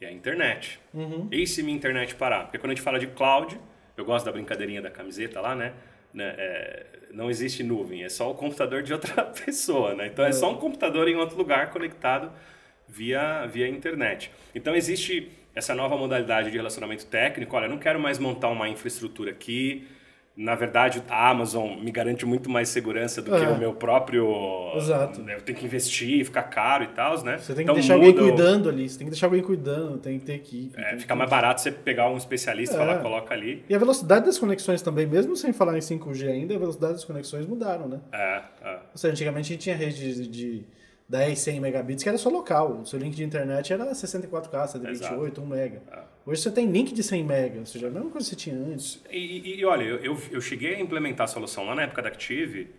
É 0.00 0.06
a 0.06 0.12
internet. 0.12 0.80
Uhum. 0.92 1.26
E 1.32 1.44
se 1.44 1.60
minha 1.62 1.76
internet 1.76 2.14
parar? 2.14 2.44
Porque 2.44 2.58
quando 2.58 2.70
a 2.70 2.74
gente 2.74 2.84
fala 2.84 3.00
de 3.00 3.08
cloud, 3.08 3.58
eu 3.96 4.04
gosto 4.04 4.24
da 4.24 4.30
brincadeirinha 4.30 4.80
da 4.80 4.90
camiseta 4.90 5.40
lá, 5.40 5.56
né? 5.56 5.72
né 6.12 6.34
é, 6.38 6.86
não 7.10 7.28
existe 7.28 7.64
nuvem, 7.64 8.04
é 8.04 8.08
só 8.08 8.30
o 8.30 8.34
computador 8.34 8.82
de 8.82 8.92
outra 8.92 9.24
pessoa, 9.44 9.94
né? 9.94 10.06
Então 10.06 10.24
é 10.24 10.30
só 10.30 10.52
um 10.52 10.56
computador 10.56 11.08
em 11.08 11.16
outro 11.16 11.36
lugar 11.36 11.70
conectado 11.70 12.30
via, 12.88 13.46
via 13.46 13.68
internet. 13.68 14.30
Então 14.54 14.74
existe 14.74 15.30
essa 15.54 15.74
nova 15.74 15.96
modalidade 15.96 16.50
de 16.50 16.56
relacionamento 16.56 17.06
técnico, 17.06 17.54
olha, 17.56 17.66
eu 17.66 17.70
não 17.70 17.78
quero 17.78 18.00
mais 18.00 18.18
montar 18.18 18.48
uma 18.48 18.68
infraestrutura 18.68 19.30
aqui. 19.30 19.86
Na 20.36 20.56
verdade, 20.56 21.00
a 21.08 21.30
Amazon 21.30 21.78
me 21.78 21.92
garante 21.92 22.26
muito 22.26 22.50
mais 22.50 22.68
segurança 22.68 23.22
do 23.22 23.32
é. 23.32 23.38
que 23.38 23.52
o 23.52 23.56
meu 23.56 23.72
próprio. 23.72 24.26
Exato. 24.74 25.20
Eu 25.30 25.40
tenho 25.42 25.56
que 25.56 25.64
investir, 25.64 26.24
ficar 26.24 26.42
caro 26.42 26.82
e 26.82 26.88
tal, 26.88 27.22
né? 27.22 27.38
Você 27.38 27.54
tem 27.54 27.58
que 27.58 27.62
então, 27.62 27.74
deixar 27.74 27.94
alguém 27.94 28.12
cuidando 28.12 28.68
ali, 28.68 28.88
você 28.88 28.98
tem 28.98 29.06
que 29.06 29.12
deixar 29.12 29.28
alguém 29.28 29.42
cuidando, 29.42 29.96
tem 29.98 30.18
que 30.18 30.24
ter 30.24 30.34
equipe. 30.34 30.74
É, 30.76 30.98
fica 30.98 31.14
mais 31.14 31.30
barato 31.30 31.60
você 31.60 31.70
pegar 31.70 32.10
um 32.10 32.16
especialista, 32.16 32.74
é. 32.74 32.78
falar, 32.78 32.98
coloca 32.98 33.32
ali. 33.32 33.64
E 33.68 33.76
a 33.76 33.78
velocidade 33.78 34.26
das 34.26 34.36
conexões 34.36 34.82
também, 34.82 35.06
mesmo 35.06 35.36
sem 35.36 35.52
falar 35.52 35.76
em 35.76 35.80
5G 35.80 36.28
ainda, 36.28 36.56
a 36.56 36.58
velocidade 36.58 36.94
das 36.94 37.04
conexões 37.04 37.46
mudaram, 37.46 37.86
né? 37.86 38.00
É, 38.12 38.42
é. 38.64 38.72
Ou 38.90 38.98
seja, 38.98 39.12
antigamente 39.12 39.52
a 39.52 39.54
gente 39.54 39.62
tinha 39.62 39.76
rede 39.76 40.14
de, 40.14 40.28
de 40.28 40.64
10, 41.08 41.38
100 41.38 41.60
megabits, 41.60 42.02
que 42.02 42.08
era 42.08 42.16
só 42.16 42.30
local. 42.30 42.80
O 42.80 42.86
seu 42.86 42.98
link 42.98 43.14
de 43.14 43.24
internet 43.24 43.72
era 43.72 43.84
64K, 43.92 44.68
128, 44.68 45.40
1 45.40 45.46
mega. 45.46 45.82
É. 45.92 45.98
Hoje 46.26 46.40
você 46.40 46.50
tem 46.50 46.66
link 46.66 46.94
de 46.94 47.02
100 47.02 47.24
mega, 47.24 47.60
ou 47.60 47.66
seja, 47.66 47.88
a 47.88 47.90
mesma 47.90 48.10
coisa 48.10 48.26
que 48.26 48.34
você 48.34 48.36
tinha 48.36 48.56
antes. 48.56 49.02
E, 49.10 49.58
e 49.58 49.64
olha, 49.64 49.84
eu, 49.84 50.18
eu 50.30 50.40
cheguei 50.40 50.74
a 50.76 50.80
implementar 50.80 51.24
a 51.24 51.28
solução 51.28 51.66
lá 51.66 51.74
na 51.74 51.82
época 51.82 52.00
da 52.00 52.08
Active 52.08 52.70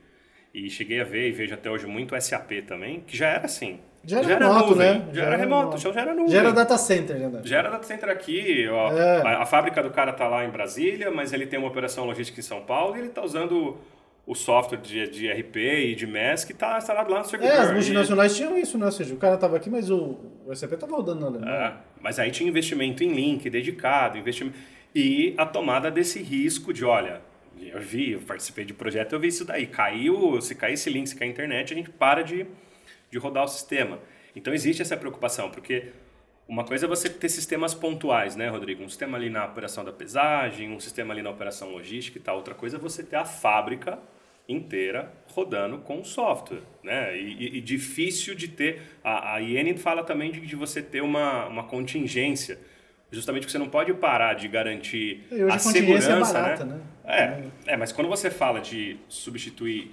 e 0.53 0.69
cheguei 0.69 1.01
a 1.01 1.03
ver 1.03 1.27
e 1.27 1.31
vejo 1.31 1.53
até 1.53 1.69
hoje 1.69 1.85
muito 1.85 2.19
SAP 2.19 2.65
também, 2.65 3.01
que 3.01 3.15
já 3.15 3.27
era 3.27 3.45
assim. 3.45 3.79
Já 4.03 4.19
era, 4.19 4.27
já 4.27 4.35
era 4.35 4.47
remoto, 4.47 4.69
nuvem, 4.69 4.87
né? 4.87 5.05
Já, 5.11 5.13
já 5.13 5.27
era, 5.27 5.35
remoto, 5.35 5.77
já, 5.77 5.91
já 5.91 6.01
era 6.01 6.13
nuvem. 6.13 6.31
Já 6.31 6.39
era 6.39 6.51
data 6.51 6.77
center, 6.77 7.17
né? 7.17 7.41
Já 7.43 7.57
era 7.57 7.69
data 7.69 7.85
center 7.85 8.09
aqui. 8.09 8.67
Ó, 8.69 8.91
é. 8.91 9.21
a, 9.21 9.41
a, 9.41 9.45
fábrica 9.45 9.81
do 9.83 9.89
cara 9.89 10.13
tá 10.13 10.27
lá 10.27 10.45
em 10.45 10.49
Brasília, 10.49 11.11
mas 11.11 11.33
ele 11.33 11.45
tem 11.45 11.59
uma 11.59 11.67
operação 11.67 12.05
logística 12.05 12.39
em 12.39 12.43
São 12.43 12.61
Paulo 12.61 12.95
e 12.95 12.99
ele 12.99 13.09
tá 13.09 13.23
usando 13.23 13.77
o 14.27 14.33
software 14.33 14.79
de, 14.79 15.07
de 15.07 15.31
RP 15.31 15.55
e 15.57 15.95
de 15.95 16.07
MES 16.07 16.43
que 16.43 16.51
está 16.51 16.77
instalado 16.77 17.11
lá 17.11 17.19
no 17.19 17.25
servidor. 17.25 17.55
É, 17.55 17.59
as 17.59 17.71
multinacionais 17.71 18.31
e... 18.33 18.35
tinham 18.37 18.57
isso, 18.57 18.77
né? 18.77 18.85
Ou 18.85 18.91
seja, 18.91 19.13
o 19.13 19.17
cara 19.17 19.35
estava 19.35 19.55
aqui, 19.55 19.69
mas 19.69 19.91
o, 19.91 20.17
o 20.45 20.55
SAP 20.55 20.73
estava 20.73 20.95
rodando 20.95 21.21
na 21.21 21.27
Alemanha. 21.27 21.51
É, 21.53 21.73
mas 22.01 22.17
aí 22.17 22.31
tinha 22.31 22.49
investimento 22.49 23.03
em 23.03 23.13
link 23.13 23.49
dedicado, 23.49 24.17
investimento... 24.17 24.57
E 24.95 25.35
a 25.37 25.45
tomada 25.45 25.91
desse 25.91 26.23
risco 26.23 26.73
de, 26.73 26.85
olha, 26.85 27.21
eu 27.59 27.79
vi, 27.81 28.11
eu 28.13 28.21
participei 28.21 28.65
de 28.65 28.73
projeto, 28.73 29.13
eu 29.13 29.19
vi 29.19 29.27
isso 29.27 29.45
daí. 29.45 29.67
Caiu, 29.67 30.41
se 30.41 30.55
cair 30.55 30.73
esse 30.73 30.89
link, 30.89 31.07
se 31.07 31.15
cair 31.15 31.27
a 31.27 31.31
internet, 31.31 31.73
a 31.73 31.75
gente 31.75 31.89
para 31.89 32.23
de, 32.23 32.47
de 33.11 33.17
rodar 33.17 33.43
o 33.43 33.47
sistema. 33.47 33.99
Então 34.35 34.53
existe 34.53 34.81
essa 34.81 34.97
preocupação, 34.97 35.51
porque 35.51 35.91
uma 36.47 36.63
coisa 36.63 36.85
é 36.85 36.89
você 36.89 37.09
ter 37.09 37.29
sistemas 37.29 37.73
pontuais, 37.73 38.35
né, 38.35 38.47
Rodrigo? 38.47 38.83
Um 38.83 38.89
sistema 38.89 39.17
ali 39.17 39.29
na 39.29 39.45
operação 39.45 39.83
da 39.83 39.91
pesagem, 39.91 40.71
um 40.71 40.79
sistema 40.79 41.13
ali 41.13 41.21
na 41.21 41.29
operação 41.29 41.69
logística 41.69 42.17
e 42.17 42.21
tal. 42.21 42.37
Outra 42.37 42.55
coisa 42.55 42.77
é 42.77 42.79
você 42.79 43.03
ter 43.03 43.17
a 43.17 43.25
fábrica 43.25 43.99
inteira 44.47 45.11
rodando 45.33 45.79
com 45.79 46.03
software, 46.03 46.61
né? 46.83 47.17
E, 47.17 47.57
e, 47.57 47.61
difícil 47.61 48.35
de 48.35 48.47
ter. 48.47 48.81
A, 49.03 49.35
a 49.35 49.41
IN 49.41 49.75
fala 49.77 50.03
também 50.03 50.31
de, 50.31 50.39
de, 50.41 50.55
você 50.55 50.81
ter 50.81 51.01
uma, 51.01 51.47
uma 51.47 51.63
contingência, 51.63 52.59
justamente 53.11 53.43
porque 53.43 53.51
você 53.51 53.57
não 53.57 53.69
pode 53.69 53.93
parar 53.93 54.35
de 54.35 54.47
garantir 54.47 55.25
a, 55.31 55.53
a 55.53 55.55
é 55.55 55.59
segurança, 55.59 56.11
é 56.11 56.19
barata, 56.19 56.65
né? 56.65 56.75
né? 56.75 57.51
É, 57.65 57.73
é, 57.73 57.77
mas 57.77 57.91
quando 57.91 58.07
você 58.07 58.29
fala 58.29 58.59
de 58.59 58.97
substituir 59.09 59.91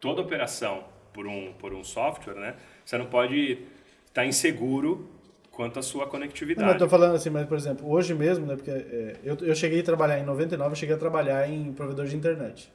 toda 0.00 0.20
a 0.20 0.24
operação 0.24 0.84
por 1.12 1.26
um 1.26 1.52
por 1.52 1.72
um 1.72 1.84
software, 1.84 2.34
né? 2.34 2.54
Você 2.84 2.98
não 2.98 3.06
pode 3.06 3.52
estar 3.52 4.22
tá 4.22 4.26
inseguro 4.26 5.08
quanto 5.50 5.78
à 5.78 5.82
sua 5.82 6.06
conectividade. 6.06 6.66
Não, 6.66 6.74
eu 6.74 6.78
tô 6.78 6.88
falando 6.88 7.14
assim, 7.14 7.30
mas 7.30 7.46
por 7.46 7.56
exemplo, 7.56 7.88
hoje 7.88 8.14
mesmo, 8.14 8.46
né? 8.46 8.56
Porque 8.56 8.70
é, 8.70 9.16
eu, 9.24 9.36
eu 9.40 9.54
cheguei 9.54 9.80
a 9.80 9.84
trabalhar 9.84 10.18
em 10.18 10.24
99, 10.24 10.72
eu 10.72 10.76
cheguei 10.76 10.94
a 10.94 10.98
trabalhar 10.98 11.48
em 11.48 11.72
provedor 11.72 12.04
de 12.06 12.16
internet 12.16 12.70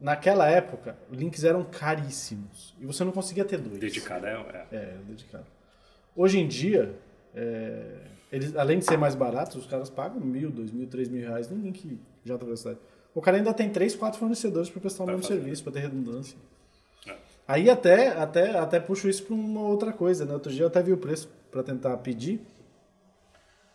naquela 0.00 0.48
época, 0.48 0.96
links 1.10 1.44
eram 1.44 1.62
caríssimos. 1.64 2.74
E 2.80 2.86
você 2.86 3.04
não 3.04 3.12
conseguia 3.12 3.44
ter 3.44 3.58
dois. 3.58 3.78
Dedicado 3.78 4.26
é. 4.26 4.66
É, 4.72 4.76
é 4.76 4.96
dedicado. 5.06 5.46
Hoje 6.16 6.38
em 6.38 6.48
dia, 6.48 6.94
é, 7.34 7.98
eles, 8.32 8.56
além 8.56 8.78
de 8.78 8.84
ser 8.84 8.96
mais 8.96 9.14
baratos, 9.14 9.56
os 9.56 9.66
caras 9.66 9.90
pagam 9.90 10.20
mil, 10.20 10.50
dois 10.50 10.70
mil, 10.70 10.86
três 10.86 11.08
mil 11.08 11.20
reais 11.20 11.48
no 11.48 11.56
link 11.56 11.98
de 12.24 12.32
alta 12.32 12.44
velocidade. 12.44 12.78
O 13.14 13.20
cara 13.20 13.36
ainda 13.36 13.52
tem 13.52 13.68
três, 13.68 13.94
quatro 13.94 14.18
fornecedores 14.18 14.70
para 14.70 14.80
prestar 14.80 15.04
o 15.04 15.06
mesmo 15.06 15.24
serviço, 15.24 15.62
para 15.62 15.72
ter 15.72 15.80
redundância. 15.80 16.38
É. 17.06 17.14
Aí 17.46 17.68
até, 17.68 18.08
até, 18.08 18.56
até 18.56 18.80
puxo 18.80 19.08
isso 19.08 19.24
para 19.24 19.34
uma 19.34 19.62
outra 19.62 19.92
coisa. 19.92 20.24
Né? 20.24 20.32
Outro 20.32 20.52
dia 20.52 20.62
eu 20.62 20.68
até 20.68 20.80
vi 20.82 20.92
o 20.92 20.96
preço 20.96 21.28
para 21.50 21.62
tentar 21.62 21.96
pedir. 21.98 22.40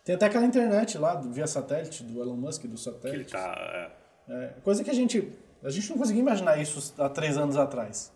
Tem 0.04 0.14
até 0.14 0.26
aquela 0.26 0.46
internet 0.46 0.96
lá, 0.96 1.16
via 1.16 1.46
satélite, 1.46 2.02
do 2.02 2.22
Elon 2.22 2.36
Musk, 2.36 2.64
do 2.64 2.78
satélite. 2.78 3.26
Que 3.26 3.32
tá, 3.32 3.90
é. 4.28 4.32
é 4.32 4.54
coisa 4.62 4.82
que 4.82 4.90
a 4.90 4.94
gente 4.94 5.32
a 5.66 5.70
gente 5.70 5.90
não 5.90 5.98
conseguia 5.98 6.22
imaginar 6.22 6.56
isso 6.58 6.94
há 6.96 7.08
três 7.08 7.36
anos 7.36 7.56
atrás. 7.56 8.12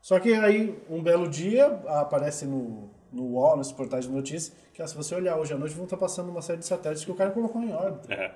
Só 0.00 0.18
que 0.20 0.32
aí, 0.32 0.78
um 0.88 1.02
belo 1.02 1.28
dia, 1.28 1.66
aparece 1.88 2.46
no, 2.46 2.88
no 3.12 3.24
UOL, 3.24 3.56
nos 3.56 3.72
portais 3.72 4.04
de 4.04 4.10
notícias, 4.10 4.56
que 4.72 4.80
ah, 4.80 4.86
se 4.86 4.96
você 4.96 5.14
olhar 5.14 5.36
hoje 5.36 5.52
à 5.52 5.58
noite, 5.58 5.74
vão 5.74 5.84
estar 5.84 5.96
passando 5.96 6.30
uma 6.30 6.40
série 6.40 6.60
de 6.60 6.66
satélites 6.66 7.04
que 7.04 7.10
o 7.10 7.16
cara 7.16 7.30
colocou 7.30 7.60
em 7.60 7.74
órbita. 7.74 8.14
É. 8.14 8.32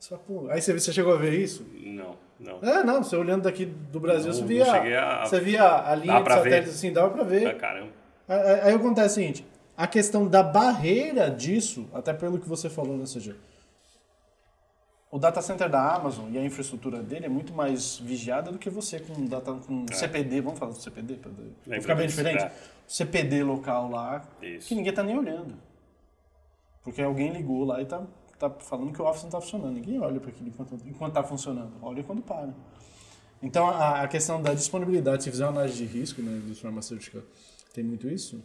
Fala, 0.00 0.20
aí 0.50 0.62
você, 0.62 0.72
você 0.72 0.92
chegou 0.92 1.12
a 1.12 1.16
ver 1.16 1.34
isso? 1.34 1.66
Não, 1.74 2.16
não. 2.38 2.58
É, 2.62 2.84
não, 2.84 3.02
você 3.02 3.16
olhando 3.16 3.42
daqui 3.42 3.66
do 3.66 3.98
Brasil, 3.98 4.28
não, 4.28 4.34
você 4.34 4.44
via, 4.44 4.64
a, 4.72 5.26
você 5.26 5.40
via 5.40 5.90
a 5.90 5.94
linha 5.94 6.22
de 6.22 6.28
satélites 6.28 6.64
ver. 6.64 6.70
assim, 6.70 6.92
dava 6.92 7.10
pra 7.10 7.24
ver. 7.24 7.46
É, 7.48 7.54
caramba. 7.54 7.90
Aí, 8.28 8.60
aí 8.60 8.74
acontece 8.74 9.08
o 9.08 9.14
seguinte, 9.14 9.46
a 9.76 9.86
questão 9.86 10.26
da 10.26 10.42
barreira 10.42 11.30
disso, 11.30 11.88
até 11.92 12.12
pelo 12.12 12.38
que 12.38 12.48
você 12.48 12.70
falou, 12.70 12.96
né, 12.96 13.06
Sérgio? 13.06 13.36
O 15.12 15.18
data 15.18 15.42
center 15.42 15.68
da 15.68 15.94
Amazon 15.94 16.32
e 16.32 16.38
a 16.38 16.44
infraestrutura 16.44 17.02
dele 17.02 17.26
é 17.26 17.28
muito 17.28 17.52
mais 17.52 17.98
vigiada 17.98 18.50
do 18.50 18.58
que 18.58 18.70
você 18.70 18.98
com, 18.98 19.26
data, 19.26 19.52
com 19.52 19.84
É. 19.90 19.94
CPD, 19.94 20.40
vamos 20.40 20.58
falar 20.58 20.72
do 20.72 20.80
CPD 20.80 21.16
para 21.16 21.80
ficar 21.80 21.94
bem 21.94 22.06
diferente? 22.08 22.42
é. 22.42 22.52
CPD 22.88 23.44
local 23.44 23.90
lá, 23.90 24.22
Isso. 24.42 24.68
que 24.68 24.74
ninguém 24.74 24.92
tá 24.92 25.02
nem 25.02 25.16
olhando. 25.16 25.54
Porque 26.82 27.02
alguém 27.02 27.30
ligou 27.30 27.62
lá 27.64 27.80
e 27.82 27.84
tá, 27.86 28.02
tá 28.38 28.48
falando 28.50 28.90
que 28.92 29.00
o 29.00 29.04
Office 29.04 29.22
não 29.24 29.30
tá 29.30 29.40
funcionando. 29.40 29.74
Ninguém 29.74 30.00
olha 30.00 30.18
para 30.18 30.30
aquilo 30.30 30.48
enquanto, 30.48 30.74
enquanto 30.86 31.12
tá 31.12 31.22
funcionando, 31.22 31.72
olha 31.82 32.02
quando 32.02 32.22
para. 32.22 32.48
Então 33.42 33.66
a, 33.68 34.02
a 34.02 34.08
questão 34.08 34.40
da 34.40 34.54
disponibilidade, 34.54 35.24
se 35.24 35.30
fizer 35.30 35.44
uma 35.44 35.52
análise 35.52 35.76
de 35.76 35.84
risco, 35.84 36.22
né, 36.22 36.40
dos 36.46 36.58
farmacêuticos, 36.58 37.22
tem 37.74 37.84
muito 37.84 38.08
isso. 38.08 38.42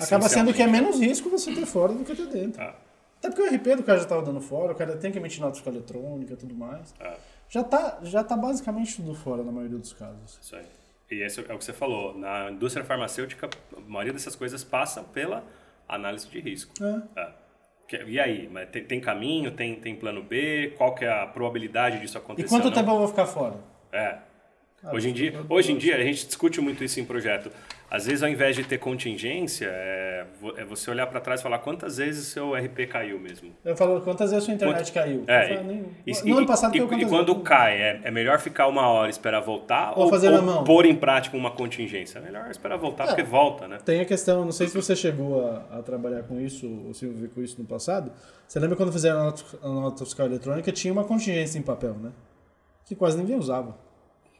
Acaba 0.00 0.28
sendo 0.28 0.52
que 0.52 0.60
é 0.62 0.66
menos 0.66 0.98
risco 0.98 1.30
você 1.30 1.54
ter 1.54 1.66
fora 1.66 1.92
do 1.92 2.04
que 2.04 2.14
ter 2.16 2.26
dentro. 2.26 2.60
Ah, 2.60 2.74
Até 3.20 3.28
porque 3.28 3.42
o 3.42 3.54
RP 3.54 3.76
do 3.76 3.82
cara 3.82 3.98
já 3.98 4.04
estava 4.04 4.22
dando 4.22 4.40
fora, 4.40 4.72
o 4.72 4.74
cara 4.74 4.96
tem 4.96 5.12
que 5.12 5.18
emitir 5.18 5.40
nota 5.40 5.54
fiscal 5.54 5.72
eletrônica 5.72 6.32
e 6.32 6.36
tudo 6.36 6.54
mais. 6.54 6.92
ah, 6.98 7.14
Já 7.50 7.62
tá, 7.62 7.98
já 8.02 8.24
tá 8.24 8.34
basicamente 8.36 8.96
tudo 8.96 9.14
fora 9.14 9.44
na 9.44 9.52
maioria 9.52 9.78
dos 9.78 9.92
casos. 9.92 10.38
isso 10.42 10.56
aí. 10.56 10.64
E 11.10 11.22
esse 11.22 11.38
é 11.38 11.42
o 11.42 11.58
que 11.58 11.64
você 11.64 11.72
falou. 11.72 12.16
Na 12.16 12.50
indústria 12.50 12.84
farmacêutica, 12.84 13.50
a 13.76 13.80
maioria 13.80 14.12
dessas 14.12 14.34
coisas 14.34 14.64
passa 14.64 15.02
pela 15.02 15.44
análise 15.88 16.26
de 16.28 16.40
risco. 16.40 16.72
É. 16.82 17.20
É. 17.20 18.04
E 18.06 18.18
aí? 18.20 18.48
Tem, 18.70 18.84
tem 18.84 19.00
caminho? 19.00 19.50
Tem, 19.50 19.74
tem 19.74 19.96
plano 19.96 20.22
B? 20.22 20.72
Qual 20.78 20.94
que 20.94 21.04
é 21.04 21.12
a 21.12 21.26
probabilidade 21.26 21.98
disso 22.00 22.16
acontecer? 22.16 22.46
E 22.46 22.48
quanto 22.48 22.70
tempo 22.72 22.90
eu 22.90 22.98
vou 22.98 23.08
ficar 23.08 23.26
fora? 23.26 23.56
É. 23.92 24.18
Cara, 24.82 24.96
Hoje 24.96 25.10
em, 25.10 25.12
dia, 25.12 25.32
eu- 25.34 25.44
hoje 25.48 25.72
em 25.72 25.76
dia, 25.76 25.96
a 25.96 26.02
gente 26.02 26.26
discute 26.26 26.58
muito 26.60 26.82
isso 26.82 26.98
em 26.98 27.04
projeto. 27.04 27.50
Às 27.90 28.06
vezes, 28.06 28.22
ao 28.22 28.28
invés 28.28 28.54
de 28.56 28.62
ter 28.64 28.78
contingência, 28.78 29.66
é, 29.68 30.24
é 30.56 30.64
você 30.64 30.90
olhar 30.90 31.06
para 31.08 31.20
trás 31.20 31.40
e 31.40 31.42
falar 31.42 31.58
quantas 31.58 31.96
vezes 31.98 32.28
o 32.28 32.30
seu 32.30 32.54
RP 32.54 32.86
caiu 32.86 33.18
mesmo. 33.18 33.52
Eu 33.64 33.76
falo, 33.76 34.00
quantas 34.00 34.30
vezes 34.30 34.44
a 34.44 34.46
sua 34.46 34.54
internet 34.54 34.92
caiu? 34.92 35.24
É, 35.26 35.56
falo, 35.56 35.66
nem- 35.66 35.84
e, 36.06 36.30
no 36.30 36.38
ano 36.38 36.46
passado 36.46 36.74
e, 36.74 36.78
e 36.78 36.80
quando 37.06 37.26
vezes? 37.34 37.42
cai, 37.48 37.76
é, 37.82 38.00
é 38.04 38.10
melhor 38.10 38.38
ficar 38.38 38.68
uma 38.68 38.86
hora 38.88 39.08
e 39.08 39.10
esperar 39.10 39.40
voltar 39.40 39.92
Ou 39.98 40.08
fazer 40.08 40.30
na 40.30 40.40
mão? 40.40 40.62
pôr 40.64 40.86
em 40.86 40.94
prática 40.94 41.36
uma 41.36 41.50
contingência? 41.50 42.18
É 42.20 42.22
melhor 42.22 42.48
esperar 42.50 42.78
voltar, 42.78 43.04
É. 43.04 43.06
porque 43.08 43.22
volta, 43.24 43.66
né? 43.68 43.78
Tem 43.84 44.00
a 44.00 44.04
questão, 44.06 44.44
não 44.44 44.52
sei 44.52 44.68
se 44.68 44.74
você 44.74 44.94
chegou 44.96 45.44
a, 45.44 45.78
a 45.78 45.82
trabalhar 45.82 46.22
com 46.22 46.40
isso 46.40 46.66
ou 46.86 46.94
se 46.94 47.04
envolver 47.04 47.28
com 47.34 47.42
isso 47.42 47.56
no 47.60 47.66
passado. 47.66 48.12
Você 48.48 48.58
lembra 48.60 48.76
quando 48.76 48.92
fizeram 48.92 49.34
a 49.62 49.68
nota 49.68 50.04
fiscal 50.04 50.26
eletrônica, 50.26 50.70
tinha 50.72 50.92
uma 50.92 51.04
contingência 51.04 51.58
em 51.58 51.62
papel, 51.62 51.94
né? 51.94 52.12
Que 52.86 52.94
quase 52.94 53.18
ninguém 53.18 53.36
usava. 53.36 53.76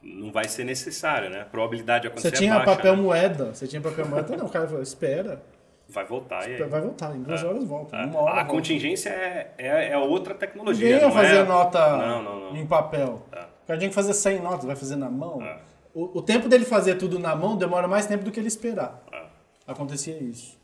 Não 0.03 0.31
vai 0.31 0.45
ser 0.47 0.63
necessário, 0.63 1.29
né? 1.29 1.41
A 1.41 1.45
probabilidade 1.45 2.03
de 2.03 2.07
Você 2.09 2.27
acontecer 2.27 2.43
tinha 2.43 2.53
é 2.55 2.57
baixa, 2.57 2.75
papel 2.75 2.95
né? 2.95 3.01
moeda, 3.03 3.45
você 3.53 3.67
tinha 3.67 3.81
papel 3.81 4.07
moeda, 4.07 4.35
não, 4.35 4.45
o 4.47 4.49
cara 4.49 4.67
falou, 4.67 4.81
espera, 4.81 5.41
Vai 5.87 6.05
voltar 6.05 6.49
e 6.49 6.55
aí? 6.55 6.63
vai 6.63 6.79
voltar, 6.81 7.13
em 7.15 7.21
duas 7.21 7.43
É. 7.43 7.45
horas 7.45 7.63
volta, 7.65 7.95
É. 7.97 7.99
hora 7.99 8.07
A 8.07 8.07
volta. 8.13 8.45
contingência 8.45 9.09
é, 9.09 9.53
é, 9.57 9.89
é 9.91 9.97
outra 9.97 10.33
tecnologia. 10.33 10.85
Ninguém 10.85 11.01
ia 11.01 11.05
não 11.07 11.13
fazer 11.13 11.35
é... 11.35 11.43
nota 11.43 11.97
Não, 11.97 12.23
não, 12.23 12.39
não. 12.51 12.55
em 12.57 12.65
papel. 12.65 13.21
É. 13.31 13.39
O 13.41 13.67
cara 13.67 13.77
tinha 13.79 13.89
que 13.89 13.95
fazer 13.95 14.13
100 14.13 14.39
notas, 14.39 14.65
vai 14.65 14.75
fazer 14.75 14.95
na 14.95 15.09
mão. 15.09 15.41
É. 15.43 15.59
O, 15.93 16.19
o 16.19 16.21
tempo 16.21 16.47
dele 16.47 16.63
fazer 16.65 16.95
tudo 16.95 17.19
na 17.19 17.35
mão 17.35 17.57
demora 17.57 17.87
mais 17.89 18.05
tempo 18.05 18.23
do 18.23 18.31
que 18.31 18.39
ele 18.39 18.47
esperar. 18.47 19.03
É. 19.11 19.21
Acontecia 19.67 20.17
isso. 20.17 20.57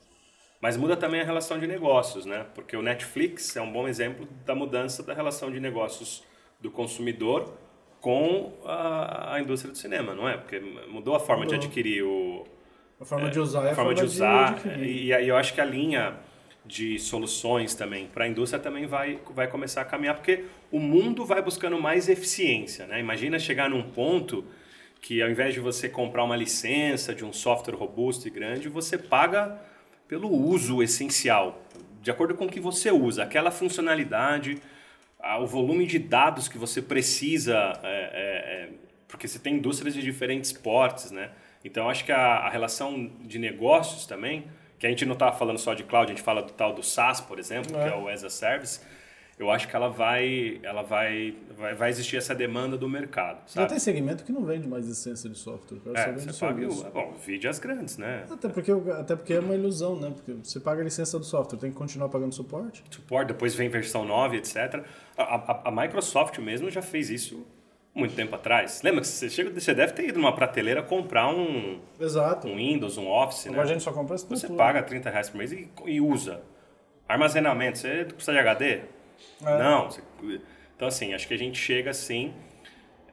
Mas 0.62 0.76
muda 0.78 0.96
também 0.98 1.20
a 1.22 1.24
relação 1.26 1.60
de 1.60 1.68
negócios, 1.68 2.26
né? 2.26 2.46
Porque 2.56 2.76
o 2.76 2.82
Netflix 2.82 3.56
é 3.56 3.62
um 3.62 3.72
bom 3.72 3.88
exemplo 3.88 4.28
da 4.46 4.56
mudança 4.56 5.04
da 5.04 5.14
relação 5.14 5.52
de 5.52 5.60
negócios 5.60 6.24
do 6.60 6.72
consumidor 6.72 7.54
com 8.08 8.54
a, 8.64 9.34
a 9.36 9.42
indústria 9.42 9.70
do 9.70 9.78
cinema, 9.78 10.16
não 10.16 10.30
é? 10.30 10.38
Porque 10.38 10.62
mudou 10.88 11.14
a 11.14 11.20
forma 11.20 11.46
de 11.46 11.56
Mudou. 11.56 11.68
adquirir 11.68 12.04
o, 12.04 12.46
A 13.02 13.04
forma 13.04 13.30
de 13.30 13.38
usar 13.38 13.66
é 13.68 13.72
a 13.72 13.76
forma 13.76 13.94
de 13.94 14.02
usar 14.06 14.54
adquirir. 14.54 14.88
e, 14.88 15.08
e 15.12 15.28
eu 15.28 15.36
acho 15.36 15.54
que 15.54 15.60
a 15.60 15.66
linha 15.66 16.14
de 16.66 16.98
soluções 17.00 17.76
também 17.76 18.08
para 18.08 18.24
a 18.24 18.28
indústria 18.30 18.62
também 18.64 18.86
vai, 18.86 19.20
vai 19.36 19.50
começar 19.50 19.82
a 19.82 19.86
caminhar 19.86 20.16
porque 20.16 20.46
o 20.72 20.80
mundo 20.80 21.26
vai 21.26 21.42
buscando 21.42 21.78
mais 21.82 22.08
eficiência, 22.08 22.88
né? 22.88 22.98
Imagina 22.98 23.38
chegar 23.40 23.70
num 23.70 23.84
ponto 23.84 24.46
que 25.02 25.22
ao 25.22 25.30
invés 25.30 25.54
de 25.54 25.60
você 25.60 25.90
comprar 25.90 26.24
uma 26.24 26.38
licença 26.38 27.14
de 27.14 27.26
um 27.26 27.34
software 27.34 27.76
robusto 27.76 28.26
e 28.26 28.32
grande, 28.32 28.70
você 28.70 28.98
paga 28.98 29.60
pelo 30.08 30.30
uso 30.32 30.82
essencial, 30.82 31.62
de 32.02 32.10
acordo 32.10 32.36
com 32.36 32.46
o 32.46 32.50
que 32.50 32.62
você 32.62 32.90
usa, 32.90 33.24
aquela 33.24 33.52
funcionalidade, 33.52 34.62
o 35.36 35.46
volume 35.46 35.86
de 35.86 36.00
dados 36.00 36.48
que 36.48 36.58
você 36.58 36.82
precisa, 36.82 37.56
é, 37.84 37.88
é, 37.88 38.64
é, 38.64 38.70
porque 39.08 39.28
você 39.28 39.40
tem 39.40 39.56
indústrias 39.56 39.94
de 39.94 40.02
diferentes 40.02 40.54
portes, 40.54 41.12
né? 41.12 41.32
Então, 41.66 41.90
acho 41.90 42.06
que 42.06 42.12
a, 42.12 42.18
a 42.18 42.50
relação 42.50 43.12
de 43.22 43.38
negócios 43.38 44.06
também, 44.06 44.46
que 44.80 44.86
a 44.88 44.90
gente 44.90 45.06
não 45.06 45.14
está 45.14 45.32
falando 45.32 45.58
só 45.58 45.74
de 45.74 45.84
cloud, 45.84 46.12
a 46.12 46.16
gente 46.16 46.24
fala 46.24 46.42
do 46.42 46.54
tal 46.54 46.74
do 46.74 46.84
SaaS, 46.84 47.20
por 47.20 47.40
exemplo, 47.40 47.76
É. 47.78 47.84
que 47.84 47.94
é 47.94 47.98
o 47.98 48.08
as 48.08 48.24
a 48.24 48.30
service, 48.30 48.80
eu 49.40 49.52
acho 49.52 49.68
que 49.68 49.76
ela 49.76 49.88
vai, 49.90 50.60
ela 50.64 50.82
vai, 50.82 51.36
vai, 51.56 51.76
vai 51.76 51.90
existir 51.90 52.18
essa 52.18 52.34
demanda 52.34 52.76
do 52.78 52.90
mercado, 52.90 53.38
Já 53.48 53.54
sabe? 53.62 53.70
tem 53.70 53.80
segmento 53.80 54.24
que 54.24 54.32
não 54.32 54.44
vende 54.44 54.68
mais 54.68 54.88
licença 54.88 55.30
de 55.30 55.38
software, 55.38 55.78
cara 55.80 55.96
só 55.96 56.02
É, 56.10 56.12
vende 56.14 56.34
você 56.34 56.46
paga, 56.46 56.68
o- 56.68 56.92
bom, 56.92 57.14
vide 57.24 57.48
as 57.48 57.60
grandes, 57.60 57.98
né? 57.98 58.26
Até 58.32 58.50
porque, 58.50 58.72
até 58.72 59.16
porque 59.16 59.34
é 59.34 59.40
uma 59.40 59.54
ilusão, 59.54 59.96
né? 60.00 60.12
Porque 60.16 60.34
você 60.44 60.60
paga 60.60 60.82
a 60.82 60.84
licença 60.84 61.20
do 61.20 61.26
software, 61.26 61.60
tem 61.60 61.72
que 61.72 61.78
continuar 61.78 62.10
pagando 62.10 62.34
suporte. 62.34 62.84
suporte, 62.90 63.28
depois 63.28 63.54
vem 63.54 63.70
versão 63.70 64.04
9, 64.06 64.38
etc. 64.38 64.84
A, 65.18 65.24
a- 65.24 65.62
a 65.66 65.72
Microsoft 65.72 66.40
mesmo 66.40 66.70
já 66.72 66.82
fez 66.82 67.10
isso 67.12 67.46
muito 67.94 68.16
tempo 68.16 68.36
atrás. 68.36 68.82
Lembra 68.84 69.02
que 69.02 69.08
você, 69.08 69.28
chega, 69.30 69.50
você 69.60 69.74
deve 69.74 69.94
ter 69.94 70.08
ido 70.10 70.20
numa 70.20 70.34
prateleira 70.34 70.82
comprar 70.84 71.28
um, 71.30 71.80
Exato. 72.00 72.48
um 72.48 72.56
Windows, 72.56 72.98
um 72.98 73.08
Office, 73.08 73.46
né? 73.46 73.52
Agora 73.52 73.66
a 73.68 73.72
gente 73.74 73.84
só 73.84 73.92
compra 73.92 74.16
Você 74.18 74.34
estrutura. 74.34 74.58
paga 74.58 74.84
30 74.84 75.10
reais 75.10 75.30
por 75.30 75.38
mês 75.38 75.52
e, 75.52 75.68
e 75.86 76.00
usa. 76.02 76.42
Armazenamento, 77.08 77.78
você 77.80 78.06
precisa 78.06 78.34
de 78.34 78.40
HD? 78.40 78.82
É. 79.42 79.58
Não. 79.58 79.90
então, 80.76 80.88
assim, 80.88 81.14
acho 81.14 81.28
que 81.28 81.34
a 81.34 81.38
gente 81.38 81.60
chega 81.60 81.92
assim. 81.92 82.34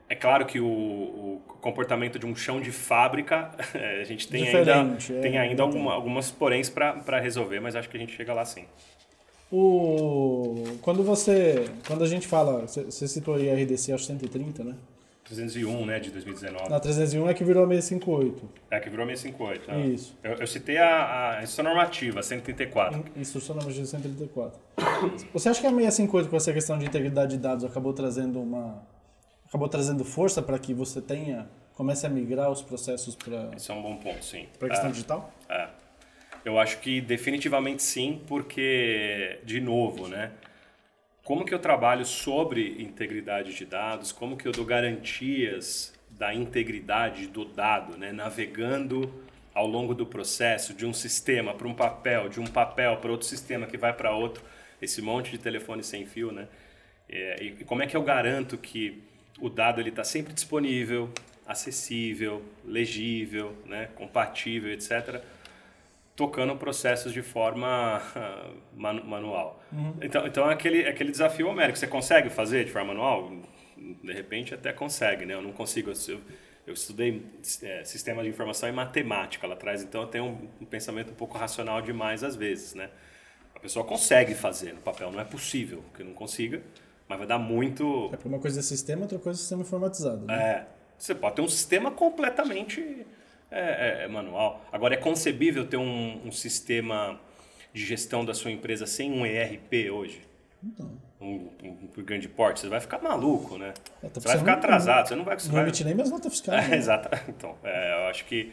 É 0.09 0.15
claro 0.15 0.45
que 0.45 0.61
o, 0.61 0.67
o 0.67 1.43
comportamento 1.61 2.19
de 2.19 2.27
um 2.27 2.37
chão 2.37 2.61
de 2.61 2.71
fábrica, 2.71 3.51
a 4.01 4.05
gente 4.05 4.29
tem 4.29 4.47
ainda, 4.47 4.85
Diferente, 4.85 5.15
é, 5.15 5.21
tem 5.21 5.39
ainda 5.39 5.63
alguma, 5.63 5.93
algumas 5.95 6.31
poréns 6.31 6.69
para 6.69 7.19
resolver, 7.19 7.61
mas 7.61 7.75
acho 7.75 7.89
que 7.89 7.97
a 7.97 8.01
gente 8.01 8.15
chega 8.15 8.35
lá 8.35 8.45
sim. 8.45 8.67
O... 9.51 10.79
Quando 10.83 11.03
você. 11.03 11.67
Quando 11.87 12.03
a 12.03 12.09
gente 12.09 12.27
fala. 12.27 12.67
Você 12.67 13.09
citou 13.09 13.35
aí 13.35 13.51
a 13.51 13.55
RDC 13.55 13.93
aos 13.93 14.05
130, 14.05 14.65
né? 14.65 14.75
301, 15.25 15.87
né, 15.87 15.99
de 15.99 16.11
2019. 16.11 16.69
Na 16.69 16.79
301 16.79 17.29
é 17.29 17.35
que 17.35 17.43
virou 17.45 17.65
a 17.65 17.69
658. 17.69 18.49
É, 18.71 18.79
que 18.81 18.91
virou 18.91 19.07
658. 19.07 19.71
né? 19.71 19.87
Isso. 19.87 20.17
Eu, 20.23 20.33
eu 20.35 20.47
citei 20.47 20.77
a, 20.79 21.39
a 21.39 21.43
instrução 21.43 21.65
normativa, 21.65 22.23
134. 22.23 23.05
Instrução 23.17 23.57
de 23.59 23.87
134. 23.87 24.61
Você 25.33 25.49
acha 25.49 25.61
que 25.61 25.67
a 25.67 25.71
658 25.71 26.29
com 26.31 26.37
essa 26.37 26.53
questão 26.53 26.79
de 26.79 26.85
integridade 26.87 27.37
de 27.37 27.43
dados 27.43 27.65
acabou 27.65 27.93
trazendo 27.93 28.41
uma. 28.41 28.83
acabou 29.49 29.69
trazendo 29.69 30.05
força 30.05 30.43
para 30.43 30.59
que 30.59 30.75
você 30.75 31.01
tenha. 31.01 31.49
comece 31.75 32.07
a 32.07 32.11
migrar 32.11 32.51
os 32.51 32.61
processos 32.63 33.15
para 33.17 33.51
Isso 33.57 33.73
é 33.73 33.75
um 33.75 33.83
bom 33.83 33.97
ponto, 33.97 34.25
sim. 34.25 34.47
a 34.61 34.69
questão 34.69 34.89
É. 34.89 34.93
digital? 34.93 35.33
É. 35.49 35.69
Eu 36.45 36.59
acho 36.59 36.79
que 36.81 37.01
definitivamente 37.01 37.83
sim, 37.83 38.21
porque, 38.27 39.39
de 39.45 39.61
novo, 39.63 40.07
né? 40.09 40.31
Como 41.25 41.43
que 41.47 41.55
eu 41.55 41.59
trabalho 41.59 42.05
sobre 42.05 42.77
integridade 42.83 43.55
de 43.55 43.65
dados? 43.65 44.13
Como 44.13 44.37
que 44.37 44.47
eu 44.47 44.53
dou 44.53 44.63
garantias 44.67 45.95
da 46.11 46.35
integridade 46.35 47.27
do 47.27 47.47
dado, 47.47 47.97
né? 47.97 48.13
Navegando 48.13 49.11
ao 49.55 49.67
longo 49.67 49.95
do 49.95 50.05
processo 50.05 50.75
de 50.75 50.85
um 50.85 50.93
sistema 50.93 51.55
para 51.55 51.67
um 51.67 51.73
papel, 51.73 52.29
de 52.29 52.41
um 52.41 52.47
papel 52.47 52.99
para 52.99 53.11
outro 53.11 53.27
sistema 53.27 53.67
que 53.67 53.79
vai 53.79 53.95
para 53.95 54.15
outro, 54.15 54.45
esse 54.83 55.01
monte 55.01 55.31
de 55.31 55.39
telefone 55.39 55.83
sem 55.83 56.05
fio, 56.05 56.31
né? 56.31 56.47
É, 57.09 57.43
e 57.43 57.65
como 57.65 57.83
é 57.83 57.87
que 57.87 57.97
eu 57.97 58.03
garanto 58.03 58.59
que 58.59 59.03
o 59.41 59.49
dado 59.49 59.81
ele 59.81 59.89
está 59.89 60.05
sempre 60.05 60.35
disponível, 60.35 61.11
acessível, 61.47 62.43
legível, 62.63 63.57
né? 63.65 63.89
Compatível, 63.95 64.71
etc 64.71 65.25
tocando 66.17 66.57
processos 66.57 67.13
de 67.13 67.23
forma 67.23 68.01
manu- 68.75 69.05
manual. 69.05 69.63
Então, 70.01 70.27
então 70.27 70.51
é 70.51 70.55
aquele, 70.55 70.83
é 70.83 70.89
aquele 70.91 71.11
desafio 71.11 71.49
homérico. 71.49 71.79
Você 71.79 71.87
consegue 71.87 72.31
fazer 72.31 72.65
de 72.65 72.71
forma 72.71 72.95
manual? 72.95 73.33
De 73.77 74.13
repente 74.13 74.55
até 74.55 74.73
consegue, 74.73 75.27
né? 75.27 75.35
Eu 75.35 75.43
não 75.43 75.53
consigo. 75.53 75.91
Eu, 76.09 76.21
eu 76.67 76.73
estudei 76.73 77.27
é, 77.63 77.85
sistema 77.85 78.23
de 78.23 78.29
informação 78.29 78.69
e 78.69 78.73
matemática 78.73 79.47
lá 79.47 79.55
atrás, 79.55 79.83
então 79.83 80.03
eu 80.03 80.07
tenho 80.09 80.25
um, 80.25 80.49
um 80.63 80.65
pensamento 80.65 81.11
um 81.11 81.15
pouco 81.15 81.37
racional 81.37 81.83
demais 81.83 82.23
às 82.25 82.37
vezes, 82.37 82.75
né? 82.75 82.89
A 83.55 83.59
pessoa 83.61 83.85
consegue 83.85 84.35
fazer 84.35 84.73
no 84.73 84.81
papel, 84.81 85.11
não 85.11 85.21
é 85.21 85.25
possível 85.25 85.83
que 85.95 86.03
não 86.03 86.13
consiga, 86.13 86.63
mas 87.09 87.19
vai 87.19 87.27
dar 87.27 87.39
muito 87.39 88.11
É 88.13 88.29
uma 88.29 88.39
coisa 88.39 88.61
é 88.61 88.63
sistema, 88.63 89.03
outra 89.03 89.19
coisa 89.19 89.39
é 89.39 89.41
sistema 89.41 89.63
informatizado. 89.63 90.25
Né? 90.25 90.35
é, 90.35 90.67
você 90.97 91.15
pode 91.15 91.37
ter 91.37 91.43
um 91.43 91.49
sistema 91.49 91.91
completamente 91.91 93.05
é, 93.55 94.01
é, 94.01 94.05
é 94.05 94.09
manual. 94.09 94.65
Agora, 94.73 94.95
é 94.95 94.97
concebível 94.97 95.67
ter 95.67 95.77
um, 95.77 96.21
um 96.27 96.33
sistema 96.33 97.19
de 97.73 97.85
gestão 97.85 98.25
da 98.25 98.35
sua 98.35 98.51
empresa 98.51 98.87
sem 98.87 99.11
um 99.13 99.25
ERP 99.27 99.91
hoje? 99.91 100.21
Então, 100.63 100.91
Um, 101.21 101.49
um, 101.63 101.79
um 101.99 102.03
grande 102.03 102.29
porte? 102.29 102.61
Você 102.61 102.69
vai 102.69 102.81
ficar 102.81 102.99
maluco, 103.01 103.57
né? 103.57 103.73
É, 104.03 104.09
tá 104.09 104.21
Você 104.21 104.29
vai 104.29 104.39
ficar 104.39 104.53
atrasado, 104.55 105.09
você 105.09 105.15
não 105.15 105.25
vai 105.25 105.37
não 105.37 105.53
vai- 105.53 105.63
emite 105.63 105.85
nem 105.85 105.95
minhas 105.95 106.11
notas 106.11 106.33
fiscais. 106.33 106.65
é, 106.67 106.69
né? 106.71 106.77
exato. 106.77 107.09
Então, 107.29 107.57
eu 107.63 108.07
acho 108.09 108.25
que, 108.27 108.53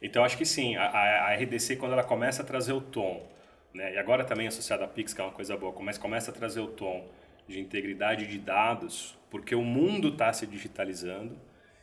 então, 0.00 0.24
acho 0.24 0.36
que 0.38 0.44
sim. 0.44 0.76
A, 0.76 0.84
a- 0.86 1.28
a 1.28 1.32
RDC, 1.34 1.76
quando 1.76 1.92
ela 1.92 2.04
começa 2.04 2.42
a 2.42 2.44
trazer 2.44 2.72
o 2.72 2.80
tom, 2.80 3.26
né, 3.74 3.94
e 3.94 3.98
agora 3.98 4.22
também 4.24 4.46
associada 4.46 4.84
à 4.84 4.88
Pix, 4.88 5.12
que 5.14 5.20
é 5.20 5.24
uma 5.24 5.32
coisa 5.32 5.56
boa, 5.56 5.74
mas 5.80 5.98
começa 5.98 6.30
a 6.30 6.34
trazer 6.34 6.60
o 6.60 6.66
tom 6.68 7.06
de 7.48 7.58
integridade 7.58 8.26
de 8.26 8.38
dados, 8.38 9.16
porque 9.30 9.54
o 9.54 9.62
mundo 9.62 10.08
está 10.08 10.32
se 10.32 10.46
digitalizando 10.46 11.36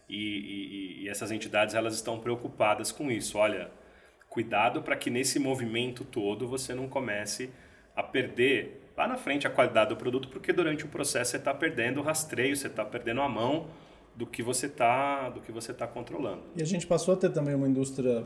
e, 0.10 0.16
e, 0.16 1.04
e, 1.04 1.10
essas 1.10 1.32
entidades 1.32 1.76
elas 1.76 1.94
estão 1.94 2.20
preocupadas 2.20 2.92
com 2.92 3.12
isso. 3.12 3.38
Olha, 3.38 3.70
cuidado 4.30 4.82
para 4.82 4.96
que 4.96 5.10
nesse 5.10 5.40
movimento 5.40 6.04
todo 6.04 6.48
você 6.48 6.74
não 6.74 6.88
comece 6.88 7.50
a 7.96 8.02
perder 8.02 8.92
lá 8.98 9.08
na 9.08 9.18
frente 9.18 9.48
a 9.48 9.50
qualidade 9.50 9.90
do 9.90 9.96
produto, 9.96 10.28
porque 10.30 10.52
durante 10.52 10.84
o 10.84 10.88
processo 10.88 11.32
você 11.32 11.38
está 11.38 11.54
perdendo 11.54 12.00
o 12.00 12.04
rastreio, 12.04 12.56
você 12.56 12.68
está 12.68 12.84
perdendo 12.84 13.22
a 13.22 13.30
mão 13.30 13.68
do 14.16 14.26
que 14.26 14.44
você 14.44 14.66
está 14.66 15.30
do 15.30 15.40
que 15.40 15.52
você 15.52 15.72
está 15.72 15.88
controlando. 15.88 16.42
E 16.56 16.62
a 16.62 16.66
gente 16.66 16.86
passou 16.86 17.14
a 17.14 17.18
ter 17.18 17.30
também 17.30 17.56
uma 17.56 17.68
indústria 17.68 18.26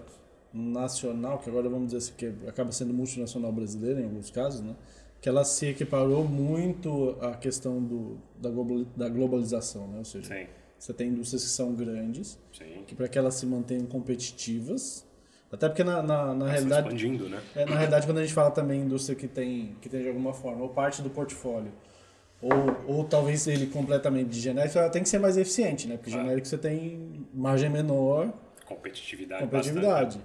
nacional, 0.53 1.39
que 1.39 1.49
agora 1.49 1.67
vamos 1.67 1.87
dizer 1.87 1.97
assim, 1.97 2.13
que 2.15 2.47
acaba 2.47 2.71
sendo 2.71 2.93
multinacional 2.93 3.51
brasileira 3.51 3.99
em 3.99 4.05
alguns 4.05 4.29
casos, 4.29 4.61
né? 4.61 4.75
que 5.19 5.29
ela 5.29 5.43
se 5.45 5.67
equiparou 5.67 6.25
muito 6.25 7.17
à 7.21 7.35
questão 7.35 7.81
do, 7.81 8.17
da 8.37 9.07
globalização, 9.07 9.87
né? 9.87 9.99
ou 9.99 10.05
seja, 10.05 10.27
Sim. 10.27 10.47
Você 10.83 10.91
tem 10.91 11.07
indústrias 11.07 11.43
que 11.43 11.49
são 11.49 11.73
grandes, 11.73 12.37
Sim. 12.51 12.83
que 12.85 12.93
para 12.93 13.07
que 13.07 13.17
elas 13.17 13.35
se 13.35 13.45
mantenham 13.45 13.85
competitivas, 13.85 15.07
até 15.49 15.69
porque 15.69 15.81
na, 15.81 16.03
na, 16.03 16.33
na 16.33 16.49
realidade. 16.49 16.87
Expandindo, 16.87 17.29
né? 17.29 17.41
É, 17.55 17.63
na 17.63 17.75
realidade, 17.75 18.05
quando 18.05 18.17
a 18.17 18.21
gente 18.21 18.33
fala 18.33 18.51
também 18.51 18.81
indústria 18.81 19.15
que 19.15 19.25
tem, 19.25 19.77
que 19.79 19.87
tem 19.87 20.01
de 20.01 20.09
alguma 20.09 20.33
forma, 20.33 20.61
ou 20.61 20.67
parte 20.67 21.01
do 21.01 21.09
portfólio, 21.09 21.71
ou, 22.41 22.97
ou 22.97 23.03
talvez 23.05 23.47
ele 23.47 23.67
completamente 23.67 24.27
de 24.27 24.41
genérico, 24.41 24.77
ela 24.77 24.89
tem 24.89 25.01
que 25.01 25.07
ser 25.07 25.19
mais 25.19 25.37
eficiente, 25.37 25.87
né? 25.87 25.95
Porque 25.95 26.13
ah. 26.13 26.17
genérico 26.17 26.45
você 26.45 26.57
tem 26.57 27.25
margem 27.33 27.69
menor. 27.69 28.33
Competitividade. 28.65 29.41
Competitividade. 29.41 30.19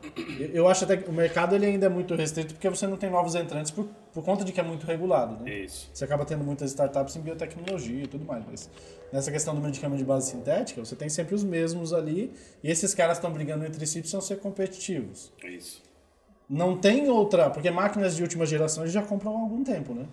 Eu 0.53 0.67
acho 0.67 0.83
até 0.83 0.97
que 0.97 1.09
o 1.09 1.13
mercado 1.13 1.55
ele 1.55 1.67
ainda 1.67 1.87
é 1.87 1.89
muito 1.89 2.17
restrito 2.17 2.55
porque 2.55 2.69
você 2.69 2.89
não 2.89 2.97
tem 2.97 3.09
novos 3.09 3.37
entrantes 3.37 3.71
por, 3.71 3.89
por 4.13 4.25
conta 4.25 4.45
de 4.45 4.51
que 4.51 4.59
é 4.59 4.65
muito 4.65 4.85
regulado, 4.89 5.41
né? 5.45 5.61
Isso. 5.61 5.89
Você 5.95 6.03
acaba 6.03 6.25
tendo 6.25 6.43
muitas 6.43 6.71
startups 6.71 7.15
em 7.15 7.21
biotecnologia 7.21 8.03
e 8.03 8.07
tudo 8.09 8.25
mais, 8.25 8.45
mas 8.45 8.69
nessa 9.13 9.31
questão 9.31 9.55
do 9.55 9.61
medicamento 9.61 9.99
de 9.99 10.05
base 10.05 10.31
sintética, 10.31 10.85
você 10.85 10.97
tem 10.97 11.09
sempre 11.09 11.35
os 11.35 11.45
mesmos 11.45 11.93
ali, 11.93 12.33
e 12.63 12.71
esses 12.71 12.95
caras 12.95 13.19
estão 13.19 13.33
brigando 13.33 13.65
entre 13.65 13.87
si 13.87 14.01
precisam 14.01 14.21
ser 14.21 14.39
competitivos. 14.39 15.33
Isso. 15.45 15.83
Não 16.49 16.77
tem 16.77 17.09
outra, 17.09 17.51
porque 17.51 17.71
máquinas 17.71 18.17
de 18.17 18.23
última 18.23 18.47
geração 18.47 18.85
eles 18.85 18.93
já 18.93 19.03
compram 19.03 19.37
há 19.37 19.41
algum 19.41 19.63
tempo, 19.63 19.93
né? 19.93 20.07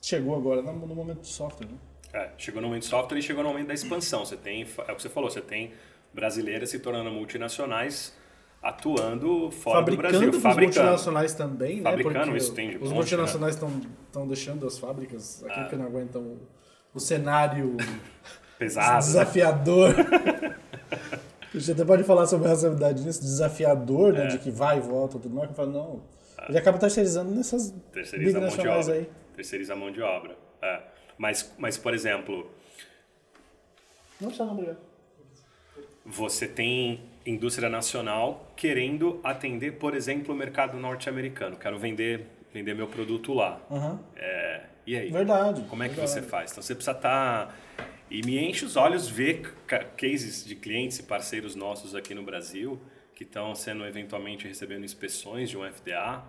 Chegou 0.00 0.34
agora 0.34 0.62
no, 0.62 0.72
no 0.72 0.94
momento 0.94 1.20
do 1.20 1.26
software, 1.26 1.66
né? 1.66 1.76
É, 2.12 2.30
chegou 2.36 2.60
no 2.60 2.68
momento 2.68 2.84
do 2.84 2.88
software 2.88 3.18
e 3.18 3.22
chegou 3.22 3.42
no 3.42 3.50
momento 3.50 3.68
da 3.68 3.74
expansão. 3.74 4.24
Você 4.24 4.36
tem, 4.36 4.62
é 4.62 4.92
o 4.92 4.96
que 4.96 5.02
você 5.02 5.08
falou, 5.08 5.30
você 5.30 5.40
tem 5.40 5.72
brasileiras 6.12 6.70
se 6.70 6.78
tornando 6.78 7.10
multinacionais 7.10 8.14
atuando 8.62 9.50
fora 9.50 9.78
fabricando 9.78 10.08
do 10.08 10.18
Brasil. 10.18 10.40
Fabricando 10.40 10.86
multinacionais 10.86 11.34
também, 11.34 11.76
né? 11.80 11.90
Fabricando 11.90 12.36
isso 12.36 12.54
tem 12.54 12.70
de 12.70 12.76
Os 12.76 12.92
multinacionais 12.92 13.54
estão 13.54 13.68
né? 13.68 14.26
deixando 14.28 14.66
as 14.66 14.78
fábricas 14.78 15.42
aqui 15.44 15.60
ah. 15.60 15.64
que 15.64 15.76
não 15.76 15.86
aguentam 15.86 16.36
o 16.94 17.00
cenário 17.00 17.76
pesado, 18.58 19.04
desafiador. 19.04 19.94
a 21.54 21.58
gente 21.58 21.72
até 21.72 21.84
pode 21.84 22.04
falar 22.04 22.26
sobre 22.26 22.46
a 22.46 22.50
responsabilidade 22.50 23.04
nisso, 23.04 23.20
desafiador, 23.20 24.12
né, 24.12 24.24
é. 24.24 24.26
de 24.28 24.38
que 24.38 24.50
vai 24.50 24.78
e 24.78 24.80
volta, 24.80 25.18
tudo 25.18 25.34
mais. 25.34 25.48
Eu 25.50 25.54
falo, 25.54 25.72
não, 25.72 26.02
ah. 26.38 26.46
ele 26.48 26.58
acaba 26.58 26.78
terceirizando 26.78 27.30
nessas 27.30 27.74
Terceiriza 27.92 28.38
big 28.38 28.46
nacionais 28.46 28.88
aí. 28.88 29.08
Terceiriza 29.34 29.72
a 29.72 29.76
mão 29.76 29.90
de 29.90 30.00
obra. 30.02 30.36
É. 30.60 30.80
Mas, 31.18 31.52
mas, 31.58 31.76
por 31.76 31.94
exemplo... 31.94 32.50
Não 34.20 34.28
precisa 34.28 34.44
não, 34.44 34.52
obrigado. 34.52 34.78
Você 36.04 36.48
tem 36.48 37.00
indústria 37.24 37.68
nacional 37.68 38.52
querendo 38.56 39.20
atender, 39.22 39.72
por 39.72 39.94
exemplo, 39.94 40.34
o 40.34 40.36
mercado 40.36 40.76
norte-americano. 40.76 41.56
Quero 41.56 41.78
vender, 41.78 42.26
vender 42.52 42.74
meu 42.74 42.86
produto 42.86 43.32
lá. 43.32 43.60
Uhum. 43.70 43.98
É, 44.16 44.62
e 44.86 44.96
aí? 44.96 45.10
Verdade. 45.10 45.62
Como 45.68 45.82
é 45.82 45.88
que 45.88 45.94
verdade. 45.94 46.20
você 46.20 46.22
faz? 46.22 46.50
Então 46.50 46.62
você 46.62 46.74
precisa 46.74 46.96
estar. 46.96 47.46
Tá... 47.46 47.54
E 48.10 48.20
me 48.26 48.38
enche 48.38 48.64
os 48.64 48.76
olhos 48.76 49.08
ver 49.08 49.54
cases 49.96 50.44
de 50.44 50.54
clientes 50.54 50.98
e 50.98 51.02
parceiros 51.02 51.54
nossos 51.54 51.94
aqui 51.94 52.14
no 52.14 52.22
Brasil 52.22 52.78
que 53.14 53.24
estão 53.24 53.54
sendo 53.54 53.86
eventualmente 53.86 54.46
recebendo 54.46 54.84
inspeções 54.84 55.48
de 55.48 55.56
um 55.56 55.62
FDA. 55.70 56.22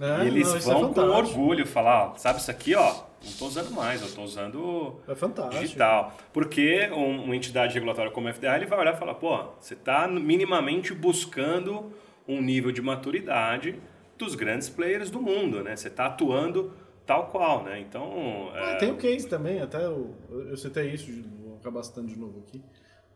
É, 0.00 0.24
e 0.24 0.26
eles 0.26 0.48
não, 0.48 0.56
é 0.56 0.60
vão 0.60 0.90
é 0.90 0.94
com 0.94 1.00
orgulho 1.02 1.66
falar, 1.66 2.18
sabe 2.18 2.40
isso 2.40 2.50
aqui, 2.50 2.74
ó, 2.74 2.92
não 3.22 3.30
estou 3.30 3.46
usando 3.46 3.70
mais, 3.70 4.00
eu 4.00 4.08
estou 4.08 4.24
usando 4.24 5.00
é 5.06 5.58
digital. 5.60 6.16
Porque 6.32 6.88
um, 6.90 7.24
uma 7.24 7.36
entidade 7.36 7.74
regulatória 7.74 8.10
como 8.10 8.26
a 8.26 8.32
FDA, 8.32 8.56
ele 8.56 8.66
vai 8.66 8.78
olhar 8.78 8.94
e 8.94 8.98
falar, 8.98 9.14
pô, 9.14 9.44
você 9.60 9.74
está 9.74 10.08
minimamente 10.08 10.92
buscando 10.92 11.92
um 12.26 12.40
nível 12.40 12.72
de 12.72 12.82
maturidade 12.82 13.78
dos 14.18 14.34
grandes 14.34 14.68
players 14.68 15.10
do 15.10 15.20
mundo, 15.20 15.62
né? 15.62 15.76
Você 15.76 15.88
está 15.88 16.06
atuando 16.06 16.72
tal 17.06 17.28
qual, 17.28 17.64
né? 17.64 17.80
Então. 17.80 18.50
Ah, 18.54 18.72
é... 18.72 18.76
Tem 18.76 18.90
o 18.90 18.96
case 18.96 19.28
também, 19.28 19.60
até 19.60 19.84
eu, 19.84 20.14
eu 20.30 20.56
citei 20.56 20.90
isso, 20.90 21.10
vou 21.42 21.56
acabar 21.56 21.82
citando 21.82 22.08
de 22.08 22.18
novo 22.18 22.40
aqui. 22.46 22.62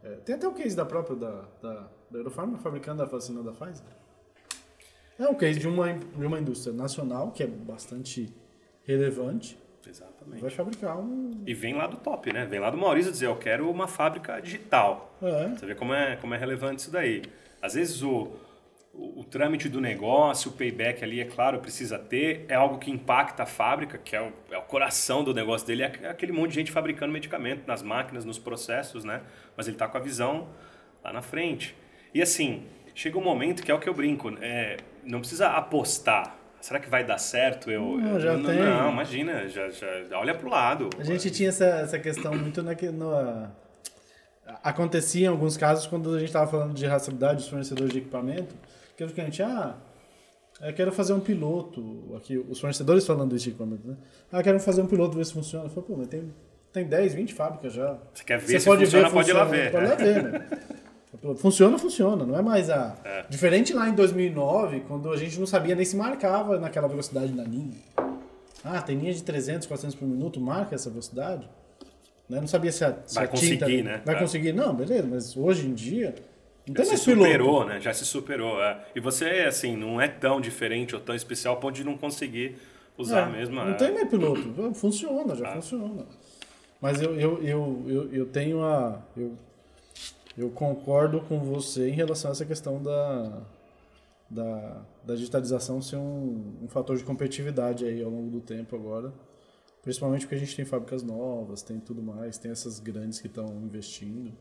É, 0.03 0.11
tem 0.17 0.35
até 0.35 0.47
o 0.47 0.53
case 0.53 0.77
da 0.77 0.85
própria 0.85 1.17
da, 1.17 1.45
da, 1.61 1.89
da 2.11 2.19
Eurofarma 2.19 2.59
fabricando 2.59 3.03
a 3.03 3.07
vacina 3.07 3.43
da 3.43 3.53
Pfizer. 3.53 3.85
É 5.19 5.27
um 5.27 5.35
case 5.35 5.59
de 5.59 5.67
uma, 5.67 5.93
de 5.93 6.27
uma 6.27 6.39
indústria 6.39 6.73
nacional 6.73 7.33
que 7.33 7.43
é 7.43 7.47
bastante 7.47 8.33
relevante. 8.85 9.59
Exatamente. 9.87 10.41
Vai 10.41 10.51
fabricar 10.51 10.99
um. 10.99 11.43
E 11.47 11.55
vem 11.55 11.75
lá 11.75 11.87
do 11.87 11.97
top, 11.97 12.33
né? 12.33 12.47
Vem 12.47 12.61
lá 12.61 12.71
do 12.71 12.77
Maurício 12.77 13.11
dizer: 13.11 13.27
eu 13.27 13.37
quero 13.37 13.69
uma 13.71 13.89
fábrica 13.89 14.39
digital. 14.39 15.17
É. 15.21 15.49
Você 15.49 15.67
vê 15.67 15.75
como 15.75 15.95
é, 15.95 16.17
como 16.17 16.35
é 16.35 16.39
relevante 16.39 16.83
isso 16.83 16.91
daí. 16.91 17.23
Às 17.61 17.75
vezes 17.75 18.03
o, 18.03 18.29
o, 18.99 19.21
o, 19.21 19.25
trâmite 19.25 19.69
do 19.69 19.81
negócio, 19.81 20.51
o 20.51 20.55
payback 20.55 21.05
ali, 21.05 21.21
é 21.21 21.25
claro, 21.25 21.61
precisa 21.61 21.99
ter, 21.99 22.45
é 22.49 22.55
algo 22.55 22.79
que 22.79 22.91
impacta 22.91 23.45
a 23.45 23.47
fábrica, 23.47 23.97
que 23.97 24.17
é 24.17 24.21
o, 24.21 24.33
é 24.51 24.59
o 24.59 24.63
coração 24.63 25.23
do 25.23 25.33
negócio 25.33 25.67
dele, 25.67 25.85
é 25.85 26.09
aquele 26.09 26.33
monte 26.33 26.51
de 26.51 26.57
gente 26.57 26.73
fabricando 26.73 27.13
medicamento 27.13 27.67
nas 27.67 27.83
máquinas, 27.83 28.25
nos 28.25 28.39
processos, 28.39 29.05
né? 29.05 29.23
Mas 29.57 29.69
ele 29.69 29.77
está 29.77 29.87
com 29.87 29.97
a 29.97 30.01
visão 30.01 30.49
lá 31.03 31.13
na 31.13 31.23
frente. 31.23 31.77
E 32.13 32.21
assim, 32.21 32.65
chega 32.95 33.17
um 33.17 33.23
momento 33.23 33.63
que 33.63 33.71
é 33.71 33.75
o 33.75 33.79
que 33.79 33.89
eu 33.89 33.95
brinco, 33.95 34.31
é, 34.41 34.79
não 35.05 35.21
precisa 35.21 35.49
apostar. 35.51 36.37
Será 36.61 36.81
que 36.81 36.91
vai 36.91 37.05
dar 37.05 37.19
certo? 37.19 37.71
Eu, 37.71 37.99
não, 37.99 38.19
já 38.19 38.37
não, 38.37 38.51
tem. 38.51 38.59
não, 38.59 38.91
imagina, 38.91 39.49
já, 39.49 39.71
já 39.71 39.87
olha 40.15 40.35
para 40.35 40.47
o 40.47 40.51
lado. 40.51 40.91
A 40.99 41.05
gente 41.05 41.31
tinha 41.31 41.51
essa, 41.51 41.65
essa 41.65 41.99
questão 42.01 42.35
muito 42.35 42.65
na, 42.65 42.75
no, 42.75 43.49
acontecia 44.63 45.27
em 45.27 45.31
alguns 45.31 45.57
casos 45.57 45.87
quando 45.87 46.15
a 46.15 46.19
gente 46.19 46.29
estava 46.29 46.51
falando 46.51 46.75
de 46.75 46.87
rastreabilidade 46.87 47.37
dos 47.41 47.49
fornecedores 47.49 47.93
de 47.93 47.99
equipamento, 47.99 48.55
que 49.07 49.13
o 49.13 49.15
cliente, 49.15 49.43
ah, 49.43 49.77
eu 50.61 50.75
quero 50.75 50.91
fazer 50.91 51.13
um 51.13 51.21
piloto, 51.21 52.17
aqui 52.17 52.37
os 52.37 52.59
fornecedores 52.59 53.07
falando 53.07 53.35
isso 53.37 53.45
de 53.45 53.51
equipamento, 53.51 53.87
né? 53.87 53.97
Ah, 54.33 54.43
quero 54.43 54.59
fazer 54.59 54.83
um 54.83 54.87
piloto, 54.87 55.17
ver 55.17 55.25
se 55.25 55.33
funciona. 55.33 55.67
Eu 55.67 55.71
falei, 55.71 55.85
pô, 55.89 55.97
mas 55.97 56.09
tem, 56.09 56.35
tem 56.73 56.85
10, 56.85 57.15
20 57.15 57.33
fábricas 57.35 57.73
já. 57.73 57.97
Você 58.13 58.25
quer 58.25 58.39
ver 58.41 58.47
Você 58.47 58.61
se 58.61 58.67
pode 58.67 58.85
funciona, 58.85 59.09
ver, 59.09 59.15
pode 59.15 59.31
ir 59.31 59.33
lá 59.35 59.45
ver. 59.45 59.71
Pode 59.71 59.85
ir 59.85 59.89
lá 59.89 59.95
ver, 59.95 60.23
né? 60.25 60.49
Funciona, 61.39 61.77
funciona, 61.77 62.25
não 62.25 62.39
é 62.39 62.43
mais 62.43 62.71
a. 62.71 62.97
É. 63.05 63.25
Diferente 63.29 63.73
lá 63.73 63.89
em 63.89 63.95
2009, 63.95 64.85
quando 64.87 65.11
a 65.11 65.17
gente 65.17 65.41
não 65.41 65.49
sabia 65.49 65.75
nem 65.75 65.85
se 65.85 65.97
marcava 65.97 66.61
naquela 66.61 66.87
velocidade 66.87 67.33
na 67.33 67.43
linha. 67.43 67.75
Ah, 68.63 68.81
tem 68.81 68.97
linha 68.97 69.13
de 69.13 69.25
300, 69.25 69.67
400 69.67 69.97
por 69.97 70.07
minuto, 70.07 70.41
marca 70.41 70.77
essa 70.77 70.89
velocidade. 70.89 71.49
Né? 72.29 72.41
Não 72.41 72.47
sabia 72.47 72.71
se 72.71 72.85
a, 72.85 72.97
se 73.05 73.17
vai 73.17 73.25
a 73.25 73.29
conseguir, 73.29 73.59
tinta, 73.59 73.67
né? 73.67 74.03
Vai 74.05 74.15
é. 74.15 74.19
conseguir, 74.19 74.53
não, 74.53 74.73
beleza, 74.73 75.09
mas 75.11 75.37
hoje 75.37 75.67
em 75.67 75.75
dia. 75.75 76.15
Não 76.69 76.77
já 76.77 76.91
tem 76.91 76.97
se 76.97 77.05
superou, 77.05 77.65
né? 77.65 77.81
Já 77.81 77.95
se 77.95 78.05
superou. 78.05 78.63
É. 78.63 78.85
E 78.95 79.01
você, 79.01 79.25
assim, 79.47 79.77
não 79.77 80.01
é 80.01 80.09
tão 80.09 80.41
diferente 80.41 80.95
ou 80.95 81.01
tão 81.01 81.15
especial 81.15 81.55
ao 81.55 81.61
ponto 81.61 81.75
de 81.75 81.85
não 81.85 81.97
conseguir 81.97 82.57
usar 82.97 83.29
é, 83.29 83.33
mesmo. 83.33 83.57
Não 83.57 83.77
tem 83.77 83.93
mais 83.93 84.09
piloto. 84.09 84.75
Funciona, 84.75 85.35
já 85.35 85.49
ah. 85.49 85.55
funciona. 85.55 86.07
Mas 86.81 87.01
eu, 87.01 87.19
eu, 87.19 87.43
eu, 87.43 87.85
eu, 87.89 88.13
eu 88.13 88.27
tenho 88.27 88.63
a. 88.63 89.03
Eu, 89.17 89.37
eu 90.37 90.51
concordo 90.51 91.21
com 91.23 91.41
você 91.41 91.89
em 91.89 91.93
relação 91.93 92.31
a 92.31 92.33
essa 92.33 92.45
questão 92.45 92.81
da, 92.81 93.43
da, 94.31 94.83
da 95.05 95.15
digitalização 95.15 95.83
ser 95.83 95.97
um, 95.97 96.59
um 96.63 96.69
fator 96.69 96.97
de 96.97 97.03
competitividade 97.03 97.85
aí 97.85 98.03
ao 98.03 98.11
longo 98.11 98.31
do 98.31 98.41
tempo 98.41 98.77
agora. 98.77 99.13
Principalmente 99.83 100.23
porque 100.23 100.35
a 100.35 100.39
gente 100.39 100.55
tem 100.55 100.65
fábricas 100.65 101.03
novas, 101.03 101.63
tem 101.63 101.81
tudo 101.81 102.03
mais, 102.03 102.39
tem 102.39 102.51
essas 102.51 102.79
grandes 102.79 103.21
que 103.21 103.27
estão 103.27 103.47
investindo. 103.63 104.33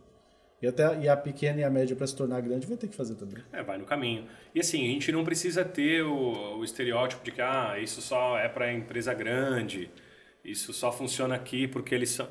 E 0.62 0.68
até 0.68 0.99
e 0.99 1.08
a 1.08 1.16
pequena 1.16 1.62
e 1.62 1.64
a 1.64 1.70
média 1.70 1.95
para 1.95 2.08
se 2.08 2.16
tornar 2.16 2.41
grande 2.41 2.66
vai 2.66 2.78
ter 2.78 2.88
que 2.88 2.95
fazer 2.95 3.16
também. 3.16 3.43
É, 3.53 3.62
vai 3.62 3.78
no 3.78 3.86
caminho. 3.86 4.26
E 4.55 4.60
assim, 4.60 4.84
a 4.84 4.89
gente 4.89 5.12
não 5.12 5.24
precisa 5.24 5.64
ter 5.64 6.01
o, 6.01 6.58
o 6.58 6.64
estereótipo 6.64 7.24
de 7.24 7.32
que 7.32 7.41
ah, 7.41 7.76
isso 7.80 8.01
só 8.01 8.38
é 8.38 8.49
para 8.49 8.74
empresa 8.74 9.14
grande, 9.14 9.89
isso 10.43 10.74
só 10.74 10.91
funciona 10.91 11.36
aqui 11.36 11.68
porque 11.68 11.93
eles 11.93 12.10
são. 12.10 12.28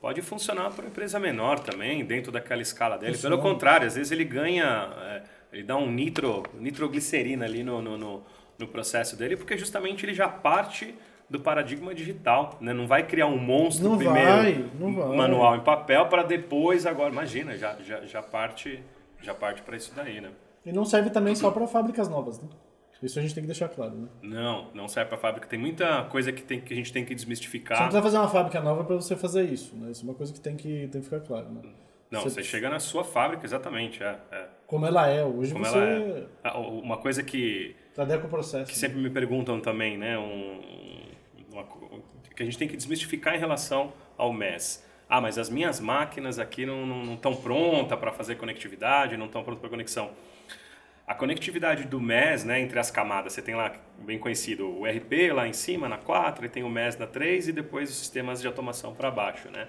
Pode 0.00 0.22
funcionar 0.22 0.70
para 0.70 0.86
empresa 0.86 1.20
menor 1.20 1.60
também, 1.60 2.04
dentro 2.04 2.32
daquela 2.32 2.62
escala 2.62 2.96
dele. 2.96 3.12
Funciona. 3.12 3.36
Pelo 3.36 3.48
contrário, 3.48 3.86
às 3.86 3.94
vezes 3.94 4.10
ele 4.10 4.24
ganha, 4.24 4.90
é, 5.02 5.22
ele 5.52 5.62
dá 5.62 5.76
um 5.76 5.90
nitro, 5.92 6.42
nitroglicerina 6.54 7.44
ali 7.44 7.62
no, 7.62 7.82
no, 7.82 7.98
no, 7.98 8.24
no 8.58 8.66
processo 8.66 9.14
dele, 9.14 9.36
porque 9.36 9.58
justamente 9.58 10.06
ele 10.06 10.14
já 10.14 10.26
parte 10.26 10.94
do 11.30 11.40
paradigma 11.40 11.94
digital, 11.94 12.58
né? 12.60 12.72
Não 12.72 12.86
vai 12.86 13.06
criar 13.06 13.26
um 13.26 13.38
monstro 13.38 13.88
não 13.88 13.96
primeiro 13.96 14.28
vai, 14.28 14.70
não 14.78 14.94
vai. 14.94 15.16
manual 15.16 15.56
em 15.56 15.60
papel 15.60 16.06
para 16.06 16.24
depois 16.24 16.84
agora, 16.84 17.12
imagina, 17.12 17.56
já, 17.56 17.76
já, 17.80 18.04
já 18.04 18.20
parte 18.20 18.82
já 19.22 19.34
parte 19.34 19.62
para 19.62 19.76
isso 19.76 19.92
daí, 19.94 20.20
né? 20.20 20.30
E 20.64 20.72
não 20.72 20.84
serve 20.84 21.10
também 21.10 21.34
só 21.34 21.50
para 21.50 21.66
fábricas 21.66 22.08
novas, 22.08 22.40
né? 22.40 22.48
Isso 23.02 23.18
a 23.18 23.22
gente 23.22 23.34
tem 23.34 23.42
que 23.42 23.46
deixar 23.46 23.68
claro, 23.68 23.94
né? 23.94 24.08
Não, 24.22 24.68
não 24.74 24.86
serve 24.86 25.08
para 25.08 25.16
fábrica. 25.16 25.46
Tem 25.46 25.58
muita 25.58 26.04
coisa 26.04 26.30
que, 26.32 26.42
tem, 26.42 26.60
que 26.60 26.72
a 26.74 26.76
gente 26.76 26.92
tem 26.92 27.02
que 27.02 27.14
desmistificar. 27.14 27.78
Você 27.78 27.82
não 27.84 27.88
precisa 27.88 28.02
fazer 28.02 28.18
uma 28.18 28.28
fábrica 28.28 28.60
nova 28.60 28.84
para 28.84 28.96
você 28.96 29.16
fazer 29.16 29.44
isso, 29.44 29.74
né? 29.74 29.90
Isso 29.90 30.02
é 30.02 30.04
uma 30.04 30.14
coisa 30.14 30.32
que 30.32 30.40
tem 30.40 30.54
que, 30.54 30.86
tem 30.88 31.00
que 31.00 31.08
ficar 31.08 31.20
claro, 31.20 31.48
né? 31.48 31.62
Não, 32.10 32.20
você, 32.20 32.30
você 32.30 32.42
chega 32.42 32.68
na 32.68 32.78
sua 32.78 33.02
fábrica, 33.02 33.46
exatamente. 33.46 34.02
É, 34.02 34.18
é. 34.30 34.48
Como 34.66 34.84
ela 34.84 35.08
é. 35.08 35.24
Hoje 35.24 35.52
Como 35.52 35.64
você... 35.64 35.78
ela 35.78 35.88
é. 35.88 36.26
Ah, 36.44 36.58
Uma 36.58 36.98
coisa 36.98 37.22
que... 37.22 37.74
Tradeca 37.94 38.26
o 38.26 38.28
processo. 38.28 38.70
Que 38.70 38.76
sempre 38.76 38.98
me 38.98 39.08
perguntam 39.08 39.60
também, 39.60 39.96
né? 39.96 40.18
Um, 40.18 40.60
uma, 41.60 42.02
que 42.34 42.42
a 42.42 42.46
gente 42.46 42.58
tem 42.58 42.68
que 42.68 42.76
desmistificar 42.76 43.34
em 43.34 43.38
relação 43.38 43.92
ao 44.16 44.32
MES. 44.32 44.84
Ah, 45.08 45.20
mas 45.20 45.38
as 45.38 45.50
minhas 45.50 45.80
máquinas 45.80 46.38
aqui 46.38 46.64
não 46.64 47.14
estão 47.14 47.34
prontas 47.34 47.98
para 47.98 48.12
fazer 48.12 48.36
conectividade, 48.36 49.16
não 49.16 49.26
estão 49.26 49.42
prontas 49.42 49.60
para 49.60 49.68
conexão. 49.68 50.10
A 51.06 51.14
conectividade 51.14 51.84
do 51.84 52.00
MES, 52.00 52.44
né, 52.44 52.60
entre 52.60 52.78
as 52.78 52.88
camadas, 52.88 53.32
você 53.32 53.42
tem 53.42 53.56
lá, 53.56 53.72
bem 53.98 54.16
conhecido, 54.16 54.68
o 54.68 54.86
RP 54.86 55.32
lá 55.34 55.48
em 55.48 55.52
cima, 55.52 55.88
na 55.88 55.98
4, 55.98 56.46
e 56.46 56.48
tem 56.48 56.62
o 56.62 56.68
MES 56.68 56.96
na 56.96 57.06
3 57.08 57.48
e 57.48 57.52
depois 57.52 57.90
os 57.90 57.96
sistemas 57.96 58.40
de 58.40 58.46
automação 58.46 58.94
para 58.94 59.10
baixo, 59.10 59.50
né? 59.50 59.66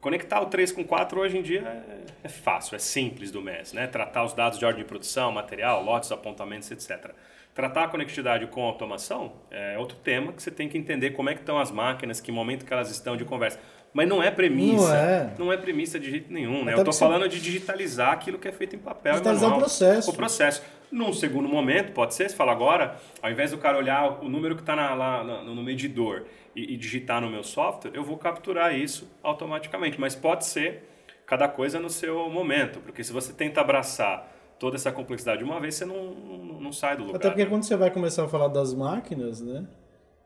Conectar 0.00 0.40
o 0.40 0.46
3 0.46 0.72
com 0.72 0.82
4 0.82 1.20
hoje 1.20 1.38
em 1.38 1.42
dia 1.42 1.60
é, 1.60 2.26
é 2.26 2.28
fácil, 2.28 2.74
é 2.74 2.80
simples 2.80 3.30
do 3.30 3.40
MES, 3.40 3.72
né? 3.72 3.86
Tratar 3.86 4.24
os 4.24 4.32
dados 4.32 4.58
de 4.58 4.64
ordem 4.64 4.82
de 4.82 4.88
produção, 4.88 5.30
material, 5.30 5.84
lotes, 5.84 6.10
apontamentos, 6.10 6.68
etc. 6.72 7.14
Tratar 7.54 7.84
a 7.84 7.88
conectividade 7.88 8.46
com 8.46 8.62
automação 8.62 9.32
é 9.50 9.76
outro 9.76 9.96
tema 9.96 10.32
que 10.32 10.42
você 10.42 10.50
tem 10.50 10.68
que 10.68 10.78
entender 10.78 11.10
como 11.10 11.28
é 11.28 11.34
que 11.34 11.40
estão 11.40 11.58
as 11.58 11.70
máquinas, 11.70 12.20
que 12.20 12.30
momento 12.30 12.64
que 12.64 12.72
elas 12.72 12.90
estão 12.90 13.16
de 13.16 13.24
conversa. 13.24 13.58
Mas 13.92 14.08
não 14.08 14.22
é 14.22 14.30
premissa. 14.30 14.88
Não 14.88 14.94
é, 14.94 15.30
não 15.38 15.52
é 15.52 15.56
premissa 15.56 15.98
de 15.98 16.10
jeito 16.10 16.32
nenhum. 16.32 16.64
Né? 16.64 16.74
Eu 16.74 16.78
estou 16.78 16.92
falando 16.92 17.28
de 17.28 17.40
digitalizar 17.40 18.12
aquilo 18.12 18.38
que 18.38 18.46
é 18.46 18.52
feito 18.52 18.76
em 18.76 18.78
papel. 18.78 19.14
Digitalizar 19.14 19.52
o 19.52 19.58
processo. 19.58 20.10
O 20.10 20.14
processo. 20.14 20.62
Num 20.90 21.12
segundo 21.12 21.48
momento, 21.48 21.92
pode 21.92 22.14
ser, 22.14 22.28
você 22.28 22.36
fala 22.36 22.50
agora, 22.50 22.96
ao 23.22 23.30
invés 23.30 23.52
do 23.52 23.58
cara 23.58 23.78
olhar 23.78 24.24
o 24.24 24.28
número 24.28 24.56
que 24.56 24.62
está 24.62 24.74
lá 24.74 25.22
no, 25.22 25.54
no 25.54 25.62
medidor 25.62 26.24
e, 26.54 26.74
e, 26.74 26.76
digitar 26.76 27.20
no 27.20 27.30
meu 27.30 27.44
software, 27.44 27.92
eu 27.94 28.02
vou 28.02 28.16
capturar 28.16 28.76
isso 28.76 29.08
automaticamente. 29.22 30.00
Mas 30.00 30.14
pode 30.14 30.44
ser 30.44 30.88
cada 31.26 31.46
coisa 31.46 31.78
no 31.78 31.88
seu 31.88 32.28
momento, 32.28 32.80
porque 32.80 33.04
se 33.04 33.12
você 33.12 33.32
tenta 33.32 33.60
abraçar 33.60 34.28
toda 34.60 34.76
essa 34.76 34.92
complexidade 34.92 35.38
de 35.38 35.44
uma 35.44 35.58
vez, 35.58 35.74
você 35.74 35.86
não, 35.86 36.14
não, 36.14 36.60
não 36.60 36.72
sai 36.72 36.94
do 36.96 37.04
lugar. 37.04 37.16
Até 37.16 37.30
porque 37.30 37.44
né? 37.44 37.50
quando 37.50 37.64
você 37.64 37.74
vai 37.74 37.90
começar 37.90 38.24
a 38.24 38.28
falar 38.28 38.48
das 38.48 38.74
máquinas, 38.74 39.40
né? 39.40 39.66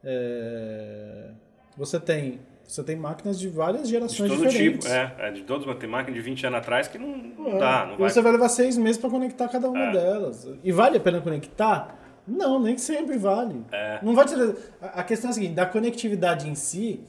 É... 0.03 1.31
Você 1.79 1.99
tem 1.99 2.41
você 2.67 2.83
tem 2.83 2.97
máquinas 2.97 3.39
de 3.39 3.49
várias 3.49 3.89
gerações 3.89 4.31
de 4.31 4.37
todo 4.37 4.49
diferentes. 4.49 4.87
tipo, 4.87 4.97
é, 4.97 5.15
é, 5.19 5.31
de 5.31 5.43
todos, 5.43 5.67
tem 5.77 5.89
máquina 5.89 6.17
de 6.17 6.23
20 6.23 6.47
anos 6.47 6.59
atrás 6.59 6.89
que 6.89 6.99
não, 6.99 7.17
não 7.17 7.57
é. 7.57 7.59
dá. 7.59 7.87
Não 7.87 7.97
vai... 7.99 8.11
você 8.11 8.23
vai 8.23 8.33
levar 8.33 8.49
seis 8.49 8.77
meses 8.77 8.99
para 8.99 9.11
conectar 9.11 9.49
cada 9.49 9.69
uma 9.69 9.85
é. 9.85 9.93
delas. 9.93 10.49
E 10.65 10.73
vale 10.73 10.97
a 10.97 11.01
pena 11.01 11.21
conectar? 11.21 11.97
Não, 12.27 12.59
nem 12.59 12.77
sempre 12.79 13.19
vale. 13.19 13.63
É. 13.71 13.99
Não 14.03 14.15
vai 14.15 14.25
te... 14.25 14.35
A 14.81 15.03
questão 15.05 15.29
é 15.29 15.31
a 15.31 15.35
seguinte, 15.35 15.53
da 15.53 15.67
conectividade 15.67 16.49
em 16.49 16.55
si, 16.55 17.01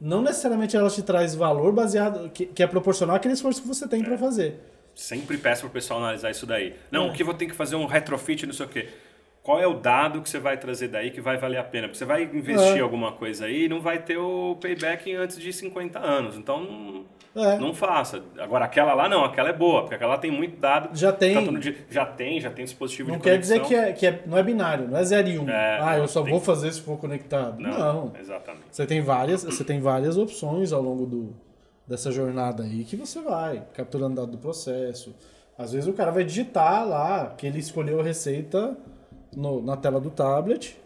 não 0.00 0.20
necessariamente 0.20 0.76
ela 0.76 0.90
te 0.90 1.00
traz 1.00 1.34
valor 1.34 1.72
baseado, 1.72 2.28
que, 2.30 2.46
que 2.46 2.62
é 2.62 2.66
proporcional 2.66 3.14
àquele 3.14 3.34
esforço 3.34 3.62
que 3.62 3.68
você 3.68 3.86
tem 3.86 4.02
para 4.02 4.14
é. 4.14 4.18
fazer. 4.18 4.60
Sempre 4.94 5.36
peço 5.36 5.62
para 5.62 5.68
o 5.68 5.72
pessoal 5.72 6.00
analisar 6.00 6.30
isso 6.30 6.46
daí. 6.46 6.74
Não, 6.90 7.06
é. 7.06 7.10
o 7.10 7.12
que 7.12 7.24
vou 7.24 7.34
ter 7.34 7.46
que 7.46 7.54
fazer 7.54 7.76
um 7.76 7.86
retrofit, 7.86 8.46
não 8.46 8.52
sei 8.52 8.66
o 8.66 8.68
quê 8.68 8.88
qual 9.44 9.60
é 9.60 9.66
o 9.66 9.74
dado 9.74 10.22
que 10.22 10.30
você 10.30 10.38
vai 10.38 10.56
trazer 10.56 10.88
daí 10.88 11.10
que 11.10 11.20
vai 11.20 11.36
valer 11.36 11.58
a 11.58 11.62
pena? 11.62 11.86
Porque 11.86 11.98
você 11.98 12.06
vai 12.06 12.22
investir 12.22 12.78
é. 12.78 12.80
alguma 12.80 13.12
coisa 13.12 13.44
aí 13.44 13.66
e 13.66 13.68
não 13.68 13.78
vai 13.78 13.98
ter 13.98 14.16
o 14.16 14.56
payback 14.58 15.14
antes 15.14 15.38
de 15.38 15.52
50 15.52 15.98
anos. 15.98 16.38
Então 16.38 17.04
não, 17.34 17.44
é. 17.44 17.58
não 17.58 17.74
faça. 17.74 18.24
Agora 18.38 18.64
aquela 18.64 18.94
lá 18.94 19.06
não, 19.06 19.22
aquela 19.22 19.50
é 19.50 19.52
boa, 19.52 19.82
porque 19.82 19.96
aquela 19.96 20.16
tem 20.16 20.30
muito 20.30 20.58
dado. 20.58 20.96
Já 20.96 21.12
tem. 21.12 21.34
já 21.90 22.06
tem, 22.06 22.40
já 22.40 22.50
tem 22.50 22.64
dispositivo 22.64 23.10
não 23.10 23.18
de 23.18 23.22
conexão. 23.22 23.58
Não 23.58 23.64
quer 23.68 23.70
dizer 23.70 23.84
que, 23.84 23.90
é, 23.90 23.92
que 23.92 24.06
é, 24.06 24.22
não 24.26 24.38
é 24.38 24.42
binário, 24.42 24.88
não 24.88 24.96
é 24.96 25.04
0 25.04 25.28
e 25.28 25.38
1. 25.38 25.42
Um. 25.42 25.50
É, 25.50 25.78
ah, 25.82 25.98
eu 25.98 26.08
só 26.08 26.22
vou 26.22 26.40
que... 26.40 26.46
fazer 26.46 26.72
se 26.72 26.80
for 26.80 26.96
conectado. 26.96 27.60
Não, 27.60 27.78
não, 27.78 28.12
Exatamente. 28.18 28.64
Você 28.70 28.86
tem 28.86 29.02
várias, 29.02 29.44
você 29.44 29.62
tem 29.62 29.78
várias 29.78 30.16
opções 30.16 30.72
ao 30.72 30.80
longo 30.80 31.04
do, 31.04 31.34
dessa 31.86 32.10
jornada 32.10 32.62
aí 32.62 32.84
que 32.84 32.96
você 32.96 33.20
vai 33.20 33.66
capturando 33.74 34.16
dado 34.16 34.32
do 34.32 34.38
processo. 34.38 35.14
Às 35.56 35.72
vezes 35.72 35.88
o 35.88 35.92
cara 35.92 36.10
vai 36.10 36.24
digitar 36.24 36.86
lá 36.86 37.34
que 37.36 37.46
ele 37.46 37.58
escolheu 37.58 38.00
a 38.00 38.02
receita 38.02 38.76
no, 39.36 39.62
na 39.62 39.76
tela 39.76 40.00
do 40.00 40.10
tablet 40.10 40.76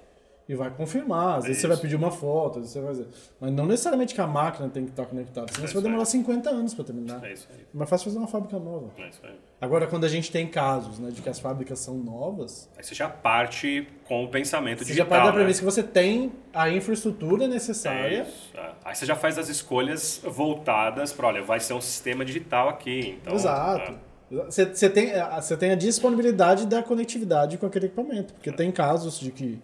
e 0.49 0.55
vai 0.55 0.70
confirmar. 0.70 1.38
Às 1.38 1.44
é 1.44 1.49
vezes 1.49 1.59
isso. 1.59 1.61
você 1.61 1.74
vai 1.74 1.76
pedir 1.76 1.96
uma 1.96 2.11
foto, 2.11 2.59
às 2.59 2.64
vezes 2.64 2.72
você 2.72 2.80
vai 2.80 2.88
fazer. 2.88 3.07
Mas 3.38 3.53
não 3.53 3.66
necessariamente 3.66 4.14
que 4.14 4.20
a 4.20 4.26
máquina 4.26 4.68
tem 4.68 4.84
que 4.84 4.90
estar 4.90 5.05
conectada, 5.05 5.53
senão 5.53 5.64
é 5.64 5.68
você 5.68 5.74
vai 5.74 5.82
demorar 5.82 6.03
aí. 6.03 6.07
50 6.07 6.51
anos 6.51 6.74
para 6.74 6.84
terminar. 6.84 7.24
É 7.24 7.32
isso 7.32 7.46
aí. 7.53 7.61
É 7.61 7.76
mais 7.76 7.90
fácil 7.90 8.07
fazer 8.07 8.18
uma 8.18 8.26
fábrica 8.26 8.59
nova. 8.59 8.90
É 8.96 9.09
isso 9.09 9.20
aí. 9.22 9.34
Agora, 9.61 9.86
quando 9.86 10.05
a 10.05 10.09
gente 10.09 10.30
tem 10.30 10.46
casos 10.46 10.99
né, 10.99 11.11
de 11.11 11.20
que 11.20 11.28
as 11.28 11.38
fábricas 11.38 11.80
são 11.80 11.99
novas. 11.99 12.70
Aí 12.78 12.84
você 12.84 12.94
já 12.94 13.09
parte 13.09 13.86
com 14.05 14.24
o 14.24 14.28
pensamento 14.28 14.78
você 14.78 14.86
digital. 14.86 15.07
Você 15.07 15.11
já 15.11 15.18
parte 15.18 15.24
da 15.24 15.32
né? 15.32 15.38
premissa 15.38 15.59
que 15.61 15.64
você 15.64 15.82
tem 15.82 16.32
a 16.55 16.70
infraestrutura 16.70 17.46
necessária. 17.46 18.18
É 18.18 18.22
isso. 18.22 18.51
É. 18.57 18.70
Aí 18.84 18.94
você 18.94 19.05
já 19.05 19.16
faz 19.16 19.36
as 19.36 19.49
escolhas 19.49 20.22
voltadas 20.24 21.12
para, 21.12 21.26
olha, 21.26 21.42
vai 21.42 21.61
ser 21.61 21.74
um 21.74 21.80
sistema 21.80 22.24
digital 22.24 22.68
aqui. 22.68 23.18
Então, 23.20 23.34
Exato. 23.34 24.09
Você 24.30 24.90
tem, 24.90 25.12
você 25.36 25.57
tem 25.57 25.70
a 25.72 25.74
disponibilidade 25.74 26.66
da 26.66 26.82
conectividade 26.82 27.57
com 27.57 27.64
aquele 27.64 27.86
equipamento, 27.86 28.34
porque 28.34 28.53
tem 28.53 28.70
casos 28.70 29.18
de 29.18 29.30
que 29.30 29.59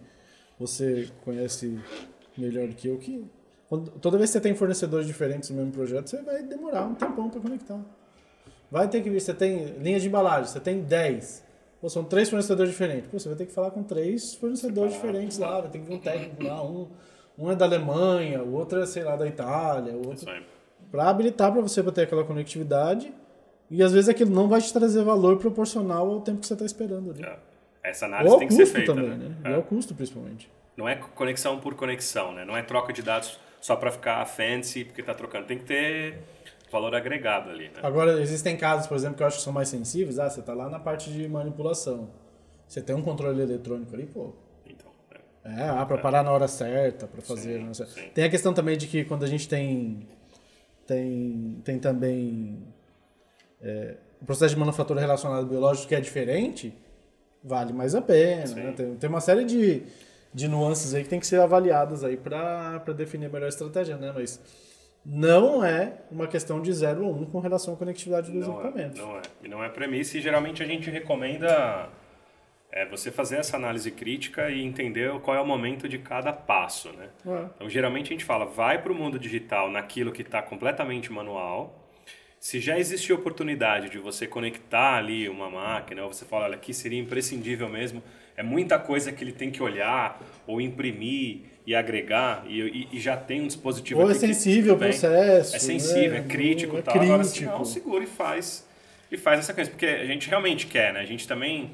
você 0.59 1.09
conhece 1.23 1.79
melhor 2.37 2.67
do 2.67 2.75
que 2.75 2.87
eu 2.87 2.97
que 2.97 3.25
quando, 3.67 3.89
toda 3.99 4.17
vez 4.17 4.29
que 4.29 4.33
você 4.33 4.41
tem 4.41 4.53
fornecedores 4.53 5.07
diferentes 5.07 5.49
no 5.49 5.57
mesmo 5.57 5.71
projeto, 5.71 6.09
você 6.09 6.21
vai 6.21 6.43
demorar 6.43 6.85
um 6.85 6.93
tempão 6.93 7.29
para 7.29 7.41
conectar. 7.41 7.79
Vai 8.69 8.87
ter 8.87 9.01
que 9.01 9.09
vir, 9.09 9.19
você 9.19 9.33
tem 9.33 9.65
linha 9.79 9.99
de 9.99 10.07
embalagem, 10.07 10.45
você 10.45 10.59
tem 10.59 10.81
10. 10.81 11.43
Pô, 11.81 11.89
são 11.89 12.03
três 12.03 12.29
fornecedores 12.29 12.71
diferentes. 12.71 13.09
Pô, 13.09 13.19
você 13.19 13.27
vai 13.27 13.37
ter 13.37 13.45
que 13.45 13.51
falar 13.51 13.71
com 13.71 13.83
três 13.83 14.35
fornecedores 14.35 14.93
diferentes 14.93 15.37
lá, 15.37 15.61
vai 15.61 15.69
ter 15.69 15.79
que 15.79 15.85
vir 15.85 15.95
um 15.95 15.99
técnico 15.99 16.43
lá, 16.43 16.63
um, 16.63 16.87
um 17.37 17.51
é 17.51 17.55
da 17.55 17.65
Alemanha, 17.65 18.43
o 18.43 18.53
outro 18.53 18.79
é, 18.79 18.85
sei 18.85 19.03
lá, 19.03 19.15
da 19.15 19.27
Itália, 19.27 19.93
o 19.93 20.07
outro. 20.07 20.25
Para 20.91 21.09
habilitar 21.09 21.51
para 21.51 21.61
você 21.61 21.81
ter 21.91 22.03
aquela 22.03 22.23
conectividade 22.23 23.11
e 23.69 23.81
às 23.81 23.91
vezes 23.91 24.09
aquilo 24.09 24.31
não 24.31 24.47
vai 24.47 24.61
te 24.61 24.71
trazer 24.71 25.03
valor 25.03 25.37
proporcional 25.37 26.09
ao 26.09 26.21
tempo 26.21 26.39
que 26.39 26.47
você 26.47 26.53
está 26.53 26.65
esperando 26.65 27.11
ali. 27.11 27.23
É. 27.23 27.37
Essa 27.89 28.05
análise 28.05 28.37
tem 28.37 28.47
que 28.47 28.53
ser 28.53 28.65
feita. 28.65 28.93
Também, 28.93 29.17
né? 29.17 29.35
É. 29.43 29.51
E 29.51 29.53
ao 29.53 29.63
custo, 29.63 29.93
principalmente. 29.93 30.49
Não 30.75 30.87
é 30.89 30.95
conexão 30.95 31.59
por 31.59 31.75
conexão, 31.75 32.33
né? 32.33 32.43
Não 32.43 32.57
é 32.57 32.61
troca 32.61 32.91
de 32.91 33.01
dados 33.01 33.39
só 33.61 33.75
para 33.75 33.91
ficar 33.91 34.25
fancy 34.25 34.83
porque 34.83 35.01
está 35.01 35.13
trocando. 35.13 35.45
Tem 35.45 35.57
que 35.57 35.65
ter 35.65 36.19
valor 36.71 36.93
agregado 36.93 37.49
ali. 37.49 37.65
Né? 37.65 37.79
Agora, 37.81 38.21
existem 38.21 38.57
casos, 38.57 38.87
por 38.87 38.95
exemplo, 38.95 39.17
que 39.17 39.23
eu 39.23 39.27
acho 39.27 39.37
que 39.37 39.43
são 39.43 39.53
mais 39.53 39.69
sensíveis. 39.69 40.19
Ah, 40.19 40.29
você 40.29 40.41
está 40.41 40.53
lá 40.53 40.69
na 40.69 40.79
parte 40.79 41.11
de 41.11 41.27
manipulação. 41.27 42.09
Você 42.67 42.81
tem 42.81 42.95
um 42.95 43.01
controle 43.01 43.41
eletrônico 43.41 43.93
ali, 43.93 44.05
pô. 44.05 44.33
Então, 44.65 44.91
é. 45.45 45.61
é 45.61 45.69
ah, 45.69 45.85
para 45.85 45.97
é. 45.97 46.01
parar 46.01 46.23
na 46.23 46.31
hora 46.31 46.47
certa, 46.47 47.07
para 47.07 47.21
fazer. 47.21 47.61
Sim, 47.73 47.85
sim. 47.85 48.09
Tem 48.13 48.23
a 48.23 48.29
questão 48.29 48.53
também 48.53 48.77
de 48.77 48.87
que 48.87 49.05
quando 49.05 49.23
a 49.23 49.27
gente 49.27 49.47
tem. 49.47 50.07
Tem, 50.85 51.61
tem 51.63 51.79
também 51.79 52.63
é, 53.59 53.95
o 54.21 54.25
processo 54.25 54.53
de 54.53 54.59
manufatura 54.59 55.01
relacionado 55.01 55.39
ao 55.39 55.45
biológico 55.45 55.87
que 55.87 55.95
é 55.95 55.99
diferente, 55.99 56.71
vale 57.45 57.71
mais 57.71 57.95
a 57.95 58.01
pena. 58.01 58.53
Né? 58.53 58.73
Tem, 58.75 58.95
tem, 58.95 59.09
uma 59.09 59.21
série 59.21 59.45
de, 59.45 59.83
de 60.33 60.47
nuances 60.47 60.93
aí 60.93 61.03
que 61.03 61.09
tem 61.09 61.19
que 61.19 61.27
ser 61.27 61.39
avaliadas 61.39 62.03
aí 62.03 62.17
para 62.17 62.79
definir 62.97 63.27
a 63.27 63.29
melhor 63.29 63.47
estratégia, 63.47 63.95
né? 63.95 64.11
Mas 64.13 64.41
não 65.05 65.63
é 65.63 65.99
uma 66.11 66.27
questão 66.27 66.59
de 66.59 66.73
0 66.73 67.05
a 67.05 67.07
1 67.07 67.21
um 67.21 67.25
com 67.25 67.39
relação 67.39 67.75
à 67.75 67.77
conectividade 67.77 68.31
dos 68.31 68.47
não 68.47 68.55
é, 68.55 68.63
equipamentos. 68.63 68.99
É, 68.99 69.03
não 69.03 69.17
é. 69.17 69.21
E 69.43 69.47
não 69.47 69.63
é 69.63 69.69
premissa 69.69 70.17
e 70.17 70.21
geralmente 70.21 70.63
a 70.63 70.65
gente 70.65 70.89
recomenda 70.89 71.89
é, 72.71 72.85
você 72.85 73.11
fazer 73.11 73.37
essa 73.37 73.55
análise 73.55 73.91
crítica 73.91 74.49
e 74.49 74.63
entender 74.63 75.11
qual 75.21 75.37
é 75.37 75.39
o 75.39 75.45
momento 75.45 75.87
de 75.87 75.99
cada 75.99 76.33
passo, 76.33 76.91
né? 76.93 77.09
É. 77.25 77.45
Então, 77.55 77.69
geralmente 77.69 78.07
a 78.07 78.13
gente 78.13 78.25
fala, 78.25 78.45
vai 78.45 78.81
para 78.81 78.91
o 78.91 78.95
mundo 78.95 79.19
digital 79.19 79.69
naquilo 79.69 80.11
que 80.11 80.23
está 80.23 80.41
completamente 80.41 81.11
manual, 81.11 81.84
se 82.45 82.59
já 82.59 82.77
existe 82.77 83.11
oportunidade 83.11 83.89
de 83.89 83.97
você 83.97 84.27
conectar 84.27 84.97
ali 84.97 85.27
uma 85.27 85.49
máquina, 85.49 86.03
ou 86.03 86.13
você 86.13 86.23
fala, 86.25 86.45
olha, 86.45 86.53
aqui 86.53 86.75
seria 86.75 86.99
imprescindível 86.99 87.67
mesmo, 87.67 88.03
é 88.37 88.43
muita 88.43 88.77
coisa 88.77 89.11
que 89.11 89.23
ele 89.23 89.31
tem 89.31 89.49
que 89.49 89.63
olhar 89.63 90.21
ou 90.45 90.61
imprimir 90.61 91.39
e 91.65 91.73
agregar, 91.73 92.45
e, 92.47 92.61
e, 92.61 92.87
e 92.91 92.99
já 92.99 93.17
tem 93.17 93.41
um 93.41 93.47
dispositivo 93.47 93.99
ou 93.99 94.11
é 94.11 94.13
sensível 94.13 94.75
o 94.75 94.77
processo. 94.77 95.55
É 95.55 95.59
sensível, 95.59 96.11
né? 96.11 96.19
é 96.19 96.21
crítico. 96.21 96.77
É 96.77 96.83
tal. 96.83 96.93
Crítico. 96.93 97.13
Agora, 97.13 97.21
assim, 97.27 97.45
não, 97.45 97.65
segura 97.65 98.03
e 98.03 98.07
faz, 98.07 98.63
e 99.11 99.17
faz 99.17 99.39
essa 99.39 99.51
coisa, 99.51 99.71
porque 99.71 99.87
a 99.87 100.05
gente 100.05 100.29
realmente 100.29 100.67
quer, 100.67 100.93
né? 100.93 100.99
A 100.99 101.05
gente 101.05 101.27
também 101.27 101.71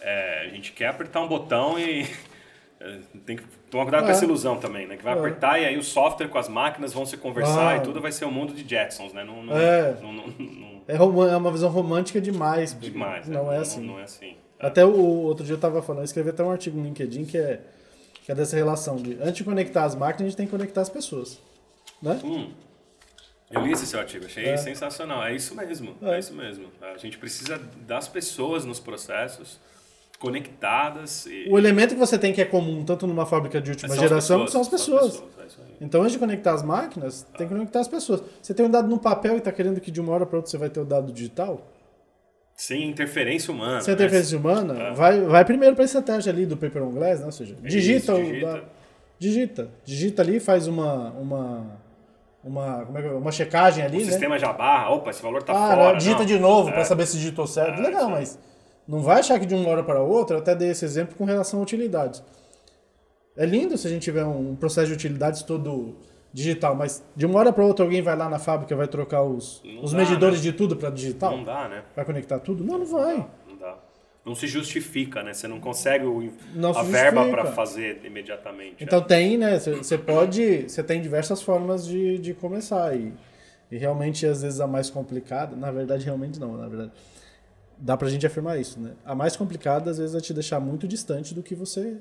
é, 0.00 0.42
a 0.46 0.54
gente 0.54 0.70
quer 0.70 0.86
apertar 0.86 1.20
um 1.20 1.26
botão 1.26 1.76
e 1.80 2.02
é, 2.02 2.06
tem 3.24 3.36
que 3.36 3.44
tomar 3.70 3.84
cuidado 3.84 4.02
é. 4.02 4.06
com 4.06 4.12
essa 4.12 4.24
ilusão 4.24 4.58
também, 4.58 4.86
né? 4.86 4.96
Que 4.96 5.02
vai 5.02 5.14
é. 5.14 5.18
apertar 5.18 5.60
e 5.60 5.64
aí 5.64 5.78
o 5.78 5.82
software 5.82 6.28
com 6.28 6.38
as 6.38 6.48
máquinas 6.48 6.92
vão 6.92 7.06
se 7.06 7.16
conversar 7.16 7.74
ah. 7.74 7.76
e 7.78 7.80
tudo 7.80 8.00
vai 8.00 8.12
ser 8.12 8.26
o 8.26 8.28
um 8.28 8.30
mundo 8.30 8.52
de 8.52 8.68
Jetsons, 8.68 9.12
né? 9.12 9.24
Não, 9.24 9.42
não, 9.42 9.56
é. 9.56 9.96
Não, 10.02 10.12
não, 10.12 10.82
é, 10.86 10.96
é 10.96 11.36
uma 11.36 11.50
visão 11.50 11.70
romântica 11.70 12.20
demais. 12.20 12.78
Demais. 12.78 13.28
Não 13.28 13.50
é, 13.50 13.58
assim. 13.58 13.80
Não, 13.80 13.98
é 13.98 14.02
assim. 14.04 14.36
Até 14.60 14.84
o 14.84 14.94
outro 14.94 15.44
dia 15.44 15.54
eu 15.54 15.56
estava 15.56 15.82
falando, 15.82 16.02
eu 16.02 16.04
escrevi 16.04 16.30
até 16.30 16.42
um 16.42 16.50
artigo 16.50 16.78
no 16.78 16.84
LinkedIn 16.84 17.24
que 17.24 17.36
é, 17.36 17.60
que 18.24 18.32
é 18.32 18.34
dessa 18.34 18.56
relação 18.56 18.96
de 18.96 19.14
antes 19.20 19.36
de 19.36 19.44
conectar 19.44 19.84
as 19.84 19.94
máquinas, 19.94 20.22
a 20.22 20.28
gente 20.28 20.36
tem 20.36 20.46
que 20.46 20.52
conectar 20.52 20.82
as 20.82 20.88
pessoas. 20.88 21.40
Né? 22.00 22.20
Hum. 22.24 22.50
Eu 23.50 23.62
li 23.62 23.72
esse 23.72 23.86
seu 23.86 24.00
artigo, 24.00 24.26
achei 24.26 24.44
é. 24.44 24.56
sensacional. 24.56 25.22
É 25.24 25.34
isso 25.34 25.54
mesmo, 25.54 25.96
é. 26.02 26.16
é 26.16 26.18
isso 26.18 26.34
mesmo. 26.34 26.68
A 26.82 26.98
gente 26.98 27.16
precisa 27.16 27.58
das 27.86 28.08
pessoas 28.08 28.64
nos 28.64 28.80
processos 28.80 29.60
conectadas. 30.18 31.26
E... 31.26 31.48
O 31.50 31.58
elemento 31.58 31.94
que 31.94 32.00
você 32.00 32.18
tem 32.18 32.32
que 32.32 32.40
é 32.40 32.44
comum, 32.44 32.84
tanto 32.84 33.06
numa 33.06 33.26
fábrica 33.26 33.60
de 33.60 33.70
última 33.70 33.94
São 33.94 34.02
geração, 34.02 34.42
as 34.44 34.50
são 34.52 34.60
as 34.60 34.68
pessoas. 34.68 35.14
São 35.14 35.24
as 35.26 35.34
pessoas, 35.34 35.58
é 35.68 35.72
isso. 35.72 35.76
Então, 35.80 36.00
antes 36.02 36.12
de 36.12 36.18
conectar 36.18 36.52
as 36.54 36.62
máquinas, 36.62 37.26
tem 37.36 37.46
que 37.46 37.52
conectar 37.54 37.80
as 37.80 37.88
pessoas. 37.88 38.22
Você 38.42 38.54
tem 38.54 38.64
um 38.66 38.70
dado 38.70 38.88
no 38.88 38.98
papel 38.98 39.34
e 39.34 39.38
está 39.38 39.52
querendo 39.52 39.80
que 39.80 39.90
de 39.90 40.00
uma 40.00 40.12
hora 40.12 40.26
para 40.26 40.36
outra 40.36 40.50
você 40.50 40.58
vai 40.58 40.70
ter 40.70 40.80
o 40.80 40.84
dado 40.84 41.12
digital? 41.12 41.60
Sem 42.56 42.88
interferência 42.88 43.52
humana. 43.52 43.80
Sem 43.82 43.94
né? 43.94 44.00
interferência 44.00 44.38
humana, 44.38 44.74
É. 44.82 44.92
vai, 44.94 45.20
vai 45.20 45.44
primeiro 45.44 45.74
para 45.74 45.84
a 45.84 45.86
estratégia 45.86 46.32
ali 46.32 46.46
do 46.46 46.56
paper 46.56 46.82
on 46.82 46.90
glass, 46.90 47.20
né? 47.20 47.26
ou 47.26 47.32
seja, 47.32 47.54
digita, 47.62 48.14
o 48.14 48.22
digita. 48.24 48.46
da- 48.46 48.62
digita, 49.18 49.68
digita 49.84 50.22
ali, 50.22 50.40
faz 50.40 50.66
uma 50.66 51.10
uma 51.10 51.86
uma, 52.42 52.84
como 52.86 52.96
é 52.98 53.02
que 53.02 53.08
é? 53.08 53.10
uma 53.10 53.32
checagem 53.32 53.84
ali, 53.84 53.96
O 53.98 54.00
né? 54.00 54.06
sistema 54.06 54.38
já 54.38 54.52
barra, 54.52 54.90
opa, 54.90 55.10
esse 55.10 55.20
valor 55.20 55.42
tá 55.42 55.52
Ah, 55.52 55.74
fora. 55.76 55.98
digita 55.98 56.20
não. 56.20 56.24
de 56.26 56.38
novo 56.38 56.68
É. 56.70 56.72
para 56.72 56.84
saber 56.84 57.04
se 57.06 57.16
digitou 57.18 57.46
certo. 57.46 57.78
É, 57.80 57.82
Legal, 57.82 58.02
isso 58.02 58.06
aí. 58.08 58.12
mas 58.14 58.38
não 58.86 59.00
vai 59.00 59.20
achar 59.20 59.38
que 59.38 59.46
de 59.46 59.54
uma 59.54 59.68
hora 59.68 59.82
para 59.82 60.00
outra, 60.00 60.36
eu 60.36 60.40
até 60.40 60.54
dei 60.54 60.70
esse 60.70 60.84
exemplo 60.84 61.16
com 61.16 61.24
relação 61.24 61.60
a 61.60 61.62
utilidades. 61.62 62.22
É 63.36 63.44
lindo 63.44 63.76
se 63.76 63.86
a 63.86 63.90
gente 63.90 64.02
tiver 64.02 64.24
um 64.24 64.54
processo 64.56 64.88
de 64.88 64.94
utilidades 64.94 65.42
todo 65.42 65.96
digital, 66.32 66.74
mas 66.74 67.02
de 67.14 67.26
uma 67.26 67.38
hora 67.38 67.52
para 67.52 67.64
outra 67.64 67.84
alguém 67.84 68.02
vai 68.02 68.16
lá 68.16 68.28
na 68.28 68.38
fábrica 68.38 68.72
e 68.74 68.76
vai 68.76 68.86
trocar 68.86 69.22
os, 69.22 69.62
Não 69.64 69.84
os 69.84 69.92
dá, 69.92 69.98
medidores 69.98 70.38
né? 70.38 70.42
de 70.42 70.52
tudo 70.52 70.76
para 70.76 70.90
digital? 70.90 71.36
Não 71.36 71.44
dá, 71.44 71.68
né? 71.68 71.82
Vai 71.94 72.04
conectar 72.04 72.38
tudo? 72.38 72.62
Não, 72.64 72.78
não 72.78 72.86
vai. 72.86 73.26
Não 73.48 73.56
dá. 73.56 73.78
Não 74.24 74.34
se 74.34 74.46
justifica, 74.46 75.22
né? 75.22 75.32
Você 75.32 75.46
não 75.46 75.60
consegue 75.60 76.04
o, 76.04 76.32
Não 76.54 76.76
a 76.76 76.82
verba 76.82 77.26
para 77.28 77.46
fazer 77.46 78.00
imediatamente. 78.04 78.82
Então 78.82 79.00
tem, 79.00 79.38
né? 79.38 79.58
Você 79.58 79.96
pode. 79.96 80.68
Você 80.68 80.82
tem 80.82 81.00
diversas 81.00 81.40
formas 81.40 81.86
de, 81.86 82.18
de 82.18 82.34
começar. 82.34 82.94
E, 82.96 83.12
e 83.70 83.76
realmente, 83.78 84.26
às 84.26 84.42
vezes, 84.42 84.60
a 84.60 84.66
mais 84.66 84.90
complicada. 84.90 85.54
Na 85.54 85.70
verdade, 85.70 86.04
realmente 86.04 86.40
não, 86.40 86.56
na 86.56 86.66
verdade. 86.68 86.92
Dá 87.78 87.96
pra 87.96 88.08
gente 88.08 88.26
afirmar 88.26 88.58
isso, 88.58 88.80
né? 88.80 88.92
A 89.04 89.14
mais 89.14 89.36
complicada, 89.36 89.90
às 89.90 89.98
vezes, 89.98 90.14
é 90.14 90.20
te 90.20 90.32
deixar 90.32 90.58
muito 90.60 90.88
distante 90.88 91.34
do 91.34 91.42
que 91.42 91.54
você 91.54 91.98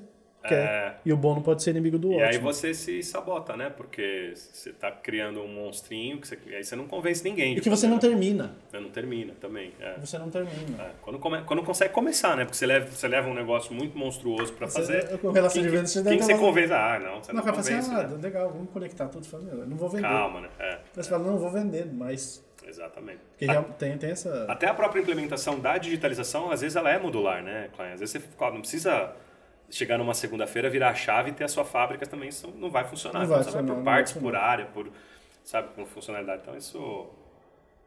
quer. 0.47 0.63
É. 0.63 0.95
E 1.03 1.11
o 1.11 1.17
bom 1.17 1.33
não 1.33 1.41
pode 1.41 1.63
ser 1.63 1.71
inimigo 1.71 1.97
do 1.97 2.11
E 2.11 2.15
ótimo. 2.17 2.27
aí 2.27 2.37
você 2.37 2.71
se 2.71 3.01
sabota, 3.01 3.57
né? 3.57 3.71
Porque 3.71 4.31
você 4.35 4.71
tá 4.71 4.91
criando 4.91 5.41
um 5.41 5.47
monstrinho, 5.47 6.19
que 6.21 6.27
você, 6.27 6.37
aí 6.55 6.63
você 6.63 6.75
não 6.75 6.85
convence 6.87 7.23
ninguém. 7.23 7.57
E 7.57 7.61
que 7.61 7.69
você 7.69 7.87
não 7.87 7.95
né? 7.95 8.01
termina. 8.01 8.55
Você 8.69 8.79
não 8.79 8.89
termina 8.91 9.33
também. 9.41 9.73
É. 9.79 9.97
Você 9.99 10.19
não 10.19 10.29
termina. 10.29 10.83
É, 10.83 10.91
Quando, 11.01 11.17
come, 11.17 11.41
quando 11.41 11.63
consegue 11.63 11.91
começar, 11.93 12.37
né? 12.37 12.45
Porque 12.45 12.57
você 12.57 12.67
leva, 12.67 12.85
você 12.91 13.07
leva 13.07 13.27
um 13.27 13.33
negócio 13.33 13.73
muito 13.73 13.97
monstruoso 13.97 14.53
para 14.53 14.67
Você- 14.67 14.79
fazer. 15.01 15.17
com 15.17 15.31
relação 15.31 15.61
quem, 15.61 15.71
de 15.71 15.75
vendas, 15.75 15.91
você 15.91 16.03
quem 16.03 16.21
você 16.21 16.35
convence? 16.37 16.71
Ah, 16.73 16.99
não, 17.03 17.23
você 17.23 17.33
Não, 17.33 17.37
não, 17.39 17.43
cara 17.43 17.55
fala 17.55 17.59
assim, 17.79 17.89
convence. 17.89 18.05
ah, 18.05 18.07
né? 18.15 18.17
legal, 18.21 18.49
vamos 18.51 18.69
conectar 18.69 19.07
tudo. 19.09 19.25
Fala, 19.25 19.43
não 19.65 19.75
vou 19.75 19.89
vender. 19.89 20.03
Calma, 20.07 20.41
né? 20.41 20.49
É, 20.59 20.73
Aí 20.73 20.79
você 20.93 21.09
fala, 21.09 21.23
não, 21.25 21.39
vou 21.39 21.49
vender, 21.49 21.87
mas... 21.91 22.44
exatamente. 22.75 23.19
Porque 23.29 23.45
já 23.45 23.61
tem, 23.63 23.97
tem 23.97 24.11
essa... 24.11 24.45
Até 24.49 24.67
a 24.67 24.73
própria 24.73 25.01
implementação 25.01 25.59
da 25.59 25.77
digitalização, 25.77 26.51
às 26.51 26.61
vezes 26.61 26.75
ela 26.75 26.89
é 26.89 26.99
modular, 26.99 27.41
né, 27.43 27.69
Klein? 27.75 27.93
Às 27.93 27.99
vezes 27.99 28.21
você 28.21 28.29
não 28.39 28.59
precisa 28.59 29.13
chegar 29.69 29.97
numa 29.97 30.13
segunda-feira, 30.13 30.69
virar 30.69 30.89
a 30.89 30.95
chave 30.95 31.31
e 31.31 31.33
ter 31.33 31.43
a 31.43 31.47
sua 31.47 31.65
fábrica 31.65 32.05
também, 32.05 32.29
isso 32.29 32.53
não 32.57 32.69
vai 32.69 32.83
funcionar. 32.83 33.19
Não 33.19 33.25
Então 33.25 33.35
vai 33.35 33.43
funcionar, 33.43 33.67
por 33.67 33.75
não 33.77 33.83
partes, 33.83 34.13
por 34.13 34.19
funcionar. 34.19 34.45
área, 34.45 34.65
por, 34.65 34.91
sabe, 35.43 35.69
com 35.75 35.85
funcionalidade. 35.85 36.41
Então 36.43 36.55
isso... 36.55 37.07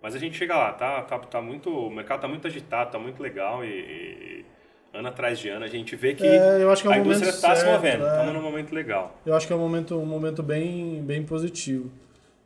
Mas 0.00 0.14
a 0.14 0.18
gente 0.18 0.36
chega 0.36 0.56
lá, 0.56 0.72
tá, 0.72 1.02
tá, 1.02 1.18
tá 1.18 1.40
muito... 1.40 1.70
O 1.70 1.90
mercado 1.90 2.20
tá 2.20 2.28
muito 2.28 2.46
agitado, 2.46 2.90
tá 2.90 2.98
muito 2.98 3.22
legal 3.22 3.64
e... 3.64 3.68
e 3.68 4.44
ano 4.92 5.08
atrás 5.08 5.38
de 5.38 5.48
ano 5.48 5.64
a 5.64 5.68
gente 5.68 5.94
vê 5.94 6.14
que 6.14 6.26
É, 6.26 6.58
que 6.58 6.86
é 6.86 6.90
um 6.90 6.92
a 6.92 6.98
indústria 6.98 7.28
está 7.28 7.54
se 7.54 7.64
movendo, 7.64 8.06
é. 8.06 8.10
estamos 8.10 8.32
num 8.32 8.42
momento 8.42 8.74
legal. 8.74 9.14
Eu 9.24 9.34
acho 9.36 9.46
que 9.46 9.52
é 9.52 9.56
um 9.56 9.58
momento, 9.58 9.96
um 9.96 10.06
momento 10.06 10.42
bem, 10.42 11.02
bem 11.02 11.22
positivo. 11.22 11.90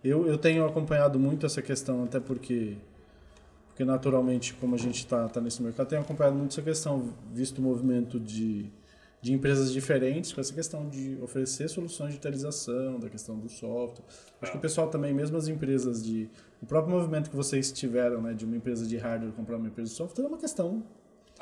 Eu, 0.04 0.26
eu 0.26 0.36
tenho 0.36 0.64
acompanhado 0.66 1.18
muito 1.18 1.46
essa 1.46 1.62
questão, 1.62 2.04
até 2.04 2.18
porque, 2.18 2.76
porque 3.68 3.84
naturalmente, 3.84 4.52
como 4.54 4.74
a 4.74 4.78
gente 4.78 4.96
está 4.96 5.28
tá 5.28 5.40
nesse 5.40 5.62
mercado, 5.62 5.88
tenho 5.88 6.02
acompanhado 6.02 6.36
muito 6.36 6.52
essa 6.52 6.62
questão, 6.62 7.12
visto 7.32 7.58
o 7.58 7.62
movimento 7.62 8.18
de, 8.18 8.66
de 9.20 9.32
empresas 9.32 9.72
diferentes 9.72 10.32
com 10.32 10.40
essa 10.40 10.52
questão 10.52 10.88
de 10.88 11.16
oferecer 11.22 11.68
soluções 11.68 12.08
de 12.08 12.16
digitalização, 12.16 12.98
da 12.98 13.08
questão 13.08 13.38
do 13.38 13.48
software. 13.48 14.04
Acho 14.40 14.52
que 14.52 14.58
o 14.58 14.60
pessoal 14.60 14.88
também, 14.88 15.14
mesmo 15.14 15.36
as 15.36 15.46
empresas 15.46 16.04
de... 16.04 16.28
O 16.60 16.66
próprio 16.66 16.94
movimento 16.94 17.30
que 17.30 17.36
vocês 17.36 17.70
tiveram, 17.70 18.20
né, 18.20 18.34
de 18.34 18.44
uma 18.44 18.56
empresa 18.56 18.86
de 18.86 18.96
hardware 18.96 19.32
comprar 19.32 19.56
uma 19.56 19.68
empresa 19.68 19.90
de 19.90 19.96
software, 19.96 20.24
é 20.24 20.28
uma 20.28 20.38
questão 20.38 20.82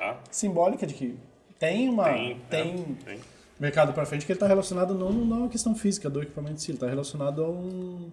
Tá? 0.01 0.19
simbólica 0.31 0.87
de 0.87 0.95
que 0.95 1.19
tem 1.59 1.89
uma... 1.89 2.05
Tem, 2.05 2.41
tem 2.49 2.71
é, 2.71 3.05
tem. 3.05 3.21
mercado 3.59 3.93
para 3.93 4.07
frente 4.07 4.25
que 4.25 4.33
ele 4.33 4.37
está 4.37 4.47
relacionado 4.47 4.95
não, 4.95 5.13
não 5.13 5.37
a 5.37 5.41
uma 5.41 5.49
questão 5.49 5.75
física 5.75 6.09
do 6.09 6.23
equipamento 6.23 6.55
em 6.55 6.59
si, 6.59 6.71
ele 6.71 6.77
está 6.77 6.89
relacionado 6.89 7.45
a 7.45 7.49
um 7.51 8.11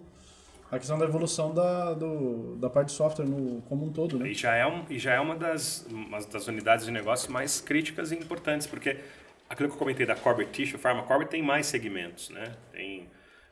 a 0.70 0.78
questão 0.78 0.98
da 0.98 1.06
evolução 1.06 1.54
da, 1.54 1.94
do, 1.94 2.56
da 2.56 2.68
parte 2.68 2.88
de 2.88 2.94
software 2.94 3.24
no, 3.24 3.62
como 3.62 3.86
um 3.86 3.92
todo, 3.92 4.18
né? 4.18 4.30
E 4.30 4.34
já 4.34 4.54
é, 4.54 4.66
um, 4.66 4.84
e 4.90 4.98
já 4.98 5.14
é 5.14 5.20
uma, 5.20 5.34
das, 5.34 5.86
uma 5.90 6.20
das 6.20 6.46
unidades 6.46 6.84
de 6.84 6.90
negócio 6.90 7.32
mais 7.32 7.60
críticas 7.60 8.12
e 8.12 8.16
importantes, 8.16 8.66
porque 8.66 8.98
aquilo 9.48 9.68
que 9.68 9.74
eu 9.74 9.78
comentei 9.78 10.04
da 10.04 10.14
Corbett 10.14 10.50
Tissue 10.50 10.78
Pharma, 10.78 11.02
Corbett 11.04 11.30
tem 11.30 11.42
mais 11.42 11.66
segmentos, 11.66 12.28
né? 12.28 12.54
Tem, 12.70 13.08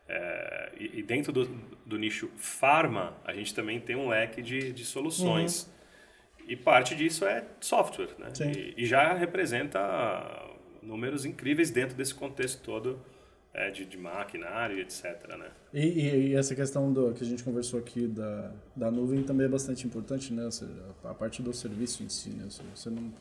é, 0.08 0.72
e, 0.78 0.98
e 0.98 1.02
dentro 1.02 1.32
do, 1.32 1.46
do 1.86 1.98
nicho 1.98 2.30
Pharma, 2.36 3.16
a 3.24 3.32
gente 3.32 3.54
também 3.54 3.80
tem 3.80 3.96
um 3.96 4.08
leque 4.08 4.42
de, 4.42 4.72
de 4.72 4.84
soluções. 4.84 5.70
E 6.46 6.54
parte 6.54 6.94
disso 6.94 7.24
é 7.24 7.44
software, 7.60 8.10
né? 8.18 8.28
E, 8.54 8.82
e 8.82 8.86
já 8.86 9.14
representa 9.14 9.78
números 10.82 11.24
incríveis 11.24 11.70
dentro 11.70 11.96
desse 11.96 12.14
contexto 12.14 12.62
todo 12.62 13.00
é, 13.58 13.70
de, 13.70 13.86
de 13.86 13.96
maquinário, 13.96 14.78
etc, 14.78 15.26
né? 15.38 15.48
E, 15.72 15.80
e- 15.80 16.26
e 16.28 16.34
essa 16.34 16.54
questão 16.54 16.92
do, 16.92 17.12
que 17.14 17.24
a 17.24 17.26
gente 17.26 17.42
conversou 17.42 17.80
aqui 17.80 18.06
da, 18.06 18.52
da 18.76 18.90
nuvem 18.90 19.22
também 19.22 19.46
é 19.46 19.48
bastante 19.48 19.86
importante, 19.86 20.32
né? 20.32 20.50
Seja, 20.50 20.72
a, 21.04 21.10
a 21.10 21.14
parte 21.14 21.42
do 21.42 21.52
serviço 21.54 22.02
em 22.02 22.08
si, 22.10 22.30
né? 22.30 22.46
Você, 22.74 22.90
não, 22.90 23.12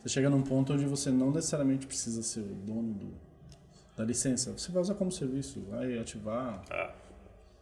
você 0.00 0.08
chega 0.08 0.30
num 0.30 0.42
ponto 0.42 0.72
onde 0.72 0.84
você 0.86 1.10
não 1.10 1.30
necessariamente 1.32 1.86
precisa 1.86 2.22
ser 2.22 2.40
o 2.40 2.44
dono 2.44 2.92
do, 2.94 3.08
da 3.96 4.04
licença. 4.04 4.52
Você 4.56 4.70
vai 4.70 4.80
usar 4.80 4.94
como 4.94 5.10
serviço, 5.10 5.60
vai 5.68 5.98
ativar. 5.98 6.62
Tá? 6.66 6.94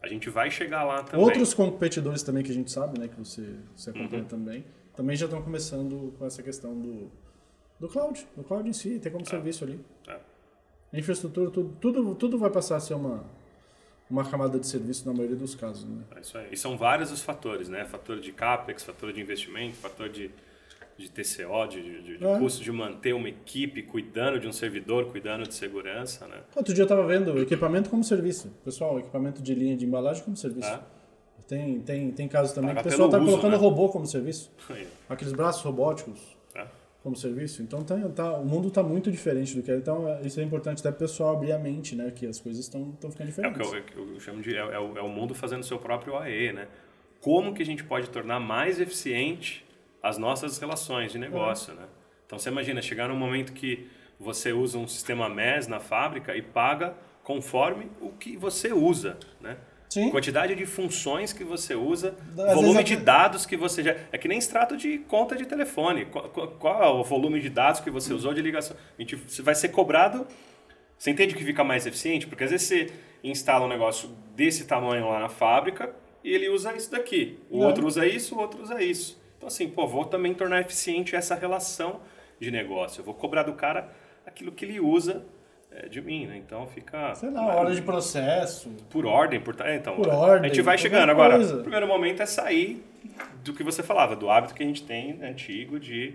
A 0.02 0.06
gente 0.06 0.28
vai 0.30 0.50
chegar 0.50 0.84
lá 0.84 1.02
também. 1.02 1.24
Outros 1.24 1.54
competidores 1.54 2.22
também 2.22 2.44
que 2.44 2.50
a 2.50 2.54
gente 2.54 2.70
sabe, 2.70 3.00
né? 3.00 3.08
Que 3.08 3.16
você, 3.18 3.54
você 3.74 3.90
acompanha 3.90 4.22
Uhum. 4.22 4.28
também, 4.28 4.64
também 4.94 5.16
já 5.16 5.24
estão 5.24 5.40
começando 5.42 6.14
com 6.18 6.26
essa 6.26 6.42
questão 6.42 6.78
do, 6.78 7.10
do 7.80 7.88
cloud. 7.88 8.24
Do 8.36 8.44
cloud 8.44 8.68
em 8.68 8.72
si, 8.74 8.98
tem 8.98 9.10
como 9.10 9.24
serviço 9.26 9.64
ali. 9.64 9.80
Tá. 10.90 10.98
Infraestrutura, 10.98 11.50
tudo, 11.50 11.76
tudo, 11.80 12.14
tudo 12.14 12.38
vai 12.38 12.50
passar 12.50 12.76
a 12.76 12.80
ser 12.80 12.94
uma, 12.94 13.24
uma 14.10 14.24
camada 14.24 14.58
de 14.58 14.66
serviço 14.66 15.06
na 15.06 15.12
maioria 15.12 15.36
dos 15.36 15.54
casos, 15.54 15.84
né? 15.84 16.02
É 16.16 16.20
isso 16.20 16.38
aí. 16.38 16.48
E 16.52 16.56
são 16.56 16.76
vários 16.78 17.12
os 17.12 17.22
fatores, 17.22 17.68
né? 17.68 17.84
Fator 17.84 18.20
de 18.20 18.32
CAPEX, 18.32 18.82
fator 18.84 19.12
de 19.12 19.20
investimento, 19.20 19.76
fator 19.76 20.08
de, 20.08 20.30
de 20.96 21.10
TCO, 21.10 21.66
de, 21.68 21.82
de, 22.02 22.18
de 22.18 22.24
É. 22.24 22.38
custo 22.38 22.62
de 22.62 22.72
manter 22.72 23.12
uma 23.12 23.28
equipe 23.28 23.82
cuidando 23.82 24.40
de 24.40 24.46
um 24.46 24.52
servidor, 24.52 25.06
cuidando 25.10 25.46
de 25.46 25.54
segurança, 25.54 26.26
né? 26.26 26.38
Outro 26.56 26.72
dia 26.72 26.82
eu 26.82 26.86
estava 26.86 27.06
vendo 27.06 27.38
equipamento 27.40 27.90
como 27.90 28.02
serviço. 28.02 28.50
Pessoal, 28.64 28.98
equipamento 28.98 29.42
de 29.42 29.54
linha 29.54 29.76
de 29.76 29.84
embalagem 29.84 30.24
como 30.24 30.36
serviço. 30.36 30.70
Tá? 30.70 30.82
Tem, 31.46 31.80
tem, 31.80 32.10
tem 32.12 32.28
casos 32.28 32.52
também 32.52 32.70
Paga 32.74 32.82
que 32.82 32.88
o 32.88 32.90
pessoal 32.90 33.08
está 33.08 33.18
colocando 33.18 33.52
né? 33.52 33.56
robô 33.56 33.88
como 33.88 34.06
serviço. 34.06 34.50
Aqueles 35.08 35.32
braços 35.32 35.62
robóticos? 35.62 36.37
Como 37.02 37.14
serviço. 37.16 37.62
Então 37.62 37.82
tá, 37.84 37.96
tá, 38.10 38.32
o 38.38 38.44
mundo 38.44 38.68
está 38.68 38.82
muito 38.82 39.10
diferente 39.10 39.54
do 39.56 39.62
que 39.62 39.70
era. 39.70 39.78
Então 39.80 40.08
é- 40.08 40.22
isso 40.22 40.40
é 40.40 40.42
importante 40.42 40.80
até 40.80 40.90
o 40.90 40.98
pessoal 40.98 41.34
abrir 41.36 41.52
a 41.52 41.58
mente, 41.58 41.94
né? 41.94 42.10
Que 42.14 42.26
as 42.26 42.40
coisas 42.40 42.62
estão 42.64 42.92
ficando 43.10 43.20
É 43.20 43.22
o 43.22 43.26
diferentes. 43.26 43.60
que 43.60 43.66
eu, 43.66 43.74
é 43.76 43.80
o 43.80 43.84
que 43.84 44.14
eu 44.14 44.20
chamo 44.20 44.42
de... 44.42 44.54
É, 44.54 44.58
é 44.58 44.78
o, 44.78 44.98
é 44.98 45.02
o 45.02 45.08
mundo 45.08 45.34
fazendo 45.34 45.62
seu 45.64 45.78
próprio 45.78 46.16
AE, 46.16 46.52
né? 46.52 46.68
Como 47.20 47.54
que 47.54 47.62
a 47.62 47.66
gente 47.66 47.82
pode 47.84 48.10
tornar 48.10 48.38
mais 48.40 48.80
eficiente 48.80 49.64
as 50.02 50.18
nossas 50.18 50.58
relações 50.58 51.10
de 51.12 51.18
negócio, 51.18 51.74
né? 51.74 51.84
Então 52.26 52.38
você 52.38 52.48
imagina, 52.50 52.80
chegar 52.82 53.08
num 53.08 53.16
momento 53.16 53.52
que 53.52 53.88
você 54.20 54.52
usa 54.52 54.78
um 54.78 54.86
sistema 54.86 55.28
MES 55.28 55.66
na 55.66 55.80
fábrica 55.80 56.36
e 56.36 56.42
paga 56.42 56.94
conforme 57.24 57.90
o 58.00 58.10
que 58.10 58.36
você 58.36 58.72
usa, 58.72 59.16
né? 59.40 59.56
Sim. 59.88 60.10
Quantidade 60.10 60.54
de 60.54 60.66
funções 60.66 61.32
que 61.32 61.42
você 61.44 61.74
usa, 61.74 62.14
Às 62.46 62.54
volume 62.54 62.84
de 62.84 62.94
dados 62.96 63.46
que 63.46 63.56
você 63.56 63.82
já. 63.82 63.96
É 64.12 64.18
que 64.18 64.28
nem 64.28 64.38
extrato 64.38 64.76
de 64.76 64.98
conta 64.98 65.34
de 65.34 65.46
telefone. 65.46 66.04
Qual, 66.06 66.28
qual- 66.28 66.48
qual 66.48 66.82
é 66.82 66.88
o 66.88 67.02
volume 67.02 67.40
de 67.40 67.48
dados 67.48 67.80
que 67.80 67.90
você 67.90 68.12
usou 68.12 68.34
de 68.34 68.42
ligação? 68.42 68.76
A 68.98 69.00
gente 69.00 69.16
vai 69.42 69.54
ser 69.54 69.68
cobrado. 69.70 70.26
Você 70.98 71.10
entende 71.10 71.34
que 71.34 71.42
fica 71.44 71.64
mais 71.64 71.86
eficiente? 71.86 72.26
Porque 72.26 72.44
às 72.44 72.50
vezes 72.50 72.66
você 72.66 72.90
instala 73.24 73.64
um 73.64 73.68
negócio 73.68 74.10
desse 74.36 74.66
tamanho 74.66 75.08
lá 75.08 75.20
na 75.20 75.28
fábrica 75.28 75.94
e 76.22 76.32
ele 76.34 76.48
usa 76.50 76.74
isso 76.74 76.90
daqui. 76.90 77.38
O 77.48 77.60
Não. 77.60 77.66
outro 77.68 77.86
usa 77.86 78.06
isso, 78.06 78.34
o 78.34 78.38
outro 78.40 78.62
usa 78.62 78.82
isso. 78.82 79.18
Então, 79.36 79.46
assim, 79.46 79.68
pô, 79.68 79.86
vou 79.86 80.04
também 80.04 80.34
tornar 80.34 80.60
eficiente 80.60 81.14
essa 81.16 81.34
relação 81.34 82.00
de 82.40 82.50
negócio. 82.50 83.00
Eu 83.00 83.04
vou 83.04 83.14
cobrar 83.14 83.44
do 83.44 83.52
cara 83.54 83.90
aquilo 84.26 84.50
que 84.52 84.64
ele 84.64 84.80
usa 84.80 85.24
de 85.88 86.00
mim, 86.00 86.26
né? 86.26 86.36
Então 86.36 86.66
fica. 86.66 87.14
Sei 87.14 87.30
lá, 87.30 87.54
hora 87.54 87.74
de 87.74 87.82
processo. 87.82 88.70
Por 88.90 89.06
ordem, 89.06 89.40
por, 89.40 89.54
é, 89.60 89.76
então, 89.76 89.96
Por 89.96 90.08
a 90.08 90.16
ordem, 90.16 90.50
gente 90.50 90.62
vai 90.62 90.78
chegando. 90.78 91.10
Agora, 91.10 91.36
coisa. 91.36 91.56
o 91.56 91.60
primeiro 91.60 91.86
momento 91.86 92.22
é 92.22 92.26
sair 92.26 92.82
do 93.44 93.52
que 93.52 93.62
você 93.62 93.82
falava, 93.82 94.16
do 94.16 94.30
hábito 94.30 94.54
que 94.54 94.62
a 94.62 94.66
gente 94.66 94.82
tem 94.82 95.22
antigo 95.22 95.78
de 95.78 96.14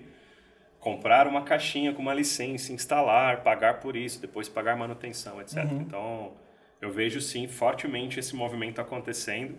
comprar 0.80 1.28
uma 1.28 1.44
caixinha 1.44 1.94
com 1.94 2.02
uma 2.02 2.14
licença, 2.14 2.74
instalar, 2.74 3.42
pagar 3.42 3.80
por 3.80 3.96
isso, 3.96 4.20
depois 4.20 4.50
pagar 4.50 4.76
manutenção, 4.76 5.40
etc. 5.40 5.64
Uhum. 5.64 5.82
Então, 5.82 6.32
eu 6.82 6.92
vejo 6.92 7.22
sim 7.22 7.48
fortemente 7.48 8.20
esse 8.20 8.36
movimento 8.36 8.82
acontecendo. 8.82 9.56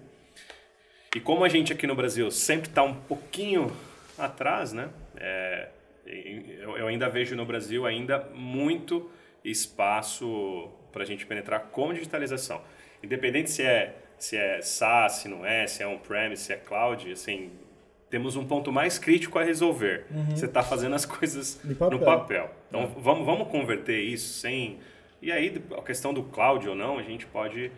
E 1.16 1.20
como 1.20 1.44
a 1.44 1.48
gente 1.48 1.72
aqui 1.72 1.86
no 1.86 1.94
Brasil 1.94 2.30
sempre 2.30 2.68
está 2.68 2.82
um 2.82 2.94
pouquinho 2.94 3.74
atrás, 4.18 4.72
né? 4.72 4.90
É, 5.16 5.68
eu 6.06 6.86
ainda 6.86 7.08
vejo 7.08 7.34
no 7.34 7.46
Brasil 7.46 7.86
ainda 7.86 8.28
muito 8.34 9.10
espaço 9.44 10.70
para 10.90 11.02
a 11.02 11.06
gente 11.06 11.26
penetrar 11.26 11.60
com 11.70 11.92
digitalização. 11.92 12.62
Independente 13.02 13.50
se 13.50 13.62
é, 13.62 13.96
se 14.18 14.36
é 14.36 14.62
SaaS, 14.62 15.14
se 15.14 15.28
não 15.28 15.44
é, 15.44 15.66
se 15.66 15.82
é 15.82 15.86
on-premise, 15.86 16.42
se 16.42 16.52
é 16.52 16.56
cloud, 16.56 17.12
assim, 17.12 17.50
temos 18.08 18.36
um 18.36 18.46
ponto 18.46 18.72
mais 18.72 18.98
crítico 18.98 19.38
a 19.38 19.42
resolver. 19.42 20.06
Uhum. 20.10 20.36
Você 20.36 20.46
está 20.46 20.62
fazendo 20.62 20.94
as 20.94 21.04
coisas 21.04 21.60
papel. 21.78 21.98
no 21.98 22.04
papel. 22.04 22.50
Então, 22.68 22.82
é. 22.84 22.88
vamos, 22.96 23.26
vamos 23.26 23.48
converter 23.48 24.00
isso 24.00 24.40
sem... 24.40 24.78
E 25.20 25.32
aí, 25.32 25.62
a 25.76 25.82
questão 25.82 26.12
do 26.12 26.22
cloud 26.22 26.68
ou 26.68 26.74
não, 26.74 26.98
a 26.98 27.02
gente 27.02 27.26
pode 27.26 27.72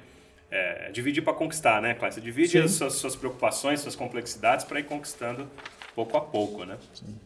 é, 0.50 0.90
dividir 0.90 1.22
para 1.22 1.32
conquistar, 1.32 1.80
né, 1.80 1.94
Cláudio? 1.94 2.16
Você 2.16 2.20
divide 2.20 2.58
as 2.58 2.72
suas, 2.72 2.94
suas, 2.94 3.16
preocupações, 3.16 3.80
suas 3.80 3.96
complexidades 3.96 4.64
para 4.64 4.80
ir 4.80 4.84
conquistando 4.84 5.48
pouco 5.94 6.16
a 6.16 6.20
pouco, 6.20 6.64
né? 6.64 6.76
Sim. 6.92 7.18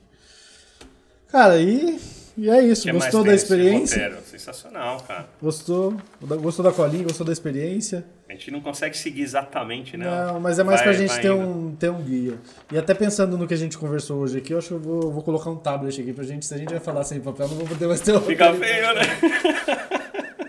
Cara, 1.29 1.59
e, 1.59 1.99
e 2.41 2.49
é 2.49 2.63
isso. 2.63 2.85
Que 2.85 2.93
gostou 2.93 3.23
da 3.23 3.35
experiência? 3.35 4.19
Sensacional, 4.25 4.99
cara. 5.01 5.29
Gostou? 5.43 5.95
Gostou 6.23 6.65
da 6.65 6.73
colinha? 6.73 7.05
Gostou 7.05 7.27
da 7.27 7.35
experiência? 7.35 8.03
A 8.27 8.33
gente 8.33 8.51
não 8.51 8.63
consegue 8.63 8.97
seguir 8.97 9.21
exatamente, 9.21 9.99
né? 9.99 10.07
Não, 10.07 10.41
mas 10.41 10.59
é 10.59 10.65
mais 10.65 10.81
vai, 10.81 10.89
pra 10.89 10.97
gente 10.97 11.21
ter 11.21 11.31
um, 11.31 11.77
ter 11.77 11.91
um 11.91 12.03
guia. 12.03 12.39
E 12.73 12.79
até 12.79 12.95
pensando 12.95 13.37
no 13.37 13.47
que 13.47 13.53
a 13.53 13.59
gente 13.59 13.77
conversou 13.77 14.21
hoje 14.21 14.39
aqui, 14.39 14.55
eu 14.55 14.59
acho 14.59 14.69
que 14.69 14.75
eu 14.75 14.81
vou, 14.81 15.13
vou 15.13 15.23
colocar 15.23 15.51
um 15.51 15.57
tablet 15.57 16.01
aqui 16.01 16.15
pra 16.15 16.25
gente. 16.25 16.47
Se 16.47 16.55
a 16.55 16.57
gente 16.57 16.71
vai 16.71 16.81
falar 16.81 17.05
sem 17.05 17.21
papel, 17.21 17.47
não 17.47 17.57
vou 17.57 17.67
poder 17.67 17.87
mais 17.87 18.01
ter 18.01 18.17
um. 18.17 18.21
Fica 18.23 18.55
feio, 18.55 18.95
né? 18.95 19.03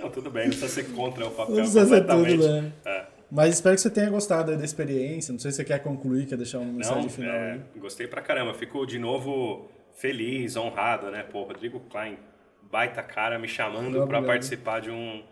não, 0.00 0.08
tudo 0.08 0.30
bem, 0.30 0.44
não 0.44 0.56
precisa 0.56 0.72
ser 0.72 0.84
contra 0.94 1.26
o 1.26 1.30
papel. 1.30 1.54
Não 1.54 1.62
precisa 1.62 1.86
ser 1.86 2.06
tudo, 2.06 2.48
né? 2.48 2.72
É. 2.86 3.04
Mas 3.30 3.56
espero 3.56 3.74
que 3.74 3.82
você 3.82 3.90
tenha 3.90 4.08
gostado 4.08 4.56
da 4.56 4.64
experiência. 4.64 5.32
Não 5.32 5.38
sei 5.38 5.50
se 5.50 5.58
você 5.58 5.64
quer 5.64 5.80
concluir, 5.80 6.24
quer 6.24 6.38
deixar 6.38 6.60
uma 6.60 6.72
mensagem 6.72 7.02
Não, 7.02 7.10
final 7.10 7.34
é, 7.34 7.52
aí. 7.52 7.60
Gostei 7.76 8.06
pra 8.06 8.22
caramba. 8.22 8.54
Fico 8.54 8.86
de 8.86 8.98
novo 8.98 9.68
feliz, 9.98 10.56
honrado, 10.56 11.10
né? 11.10 11.22
Pô, 11.22 11.42
Rodrigo 11.42 11.80
Klein, 11.90 12.16
baita 12.62 13.02
cara, 13.02 13.38
me 13.38 13.48
chamando 13.48 14.06
para 14.06 14.22
participar 14.22 14.80
de 14.80 14.90
um, 14.90 15.22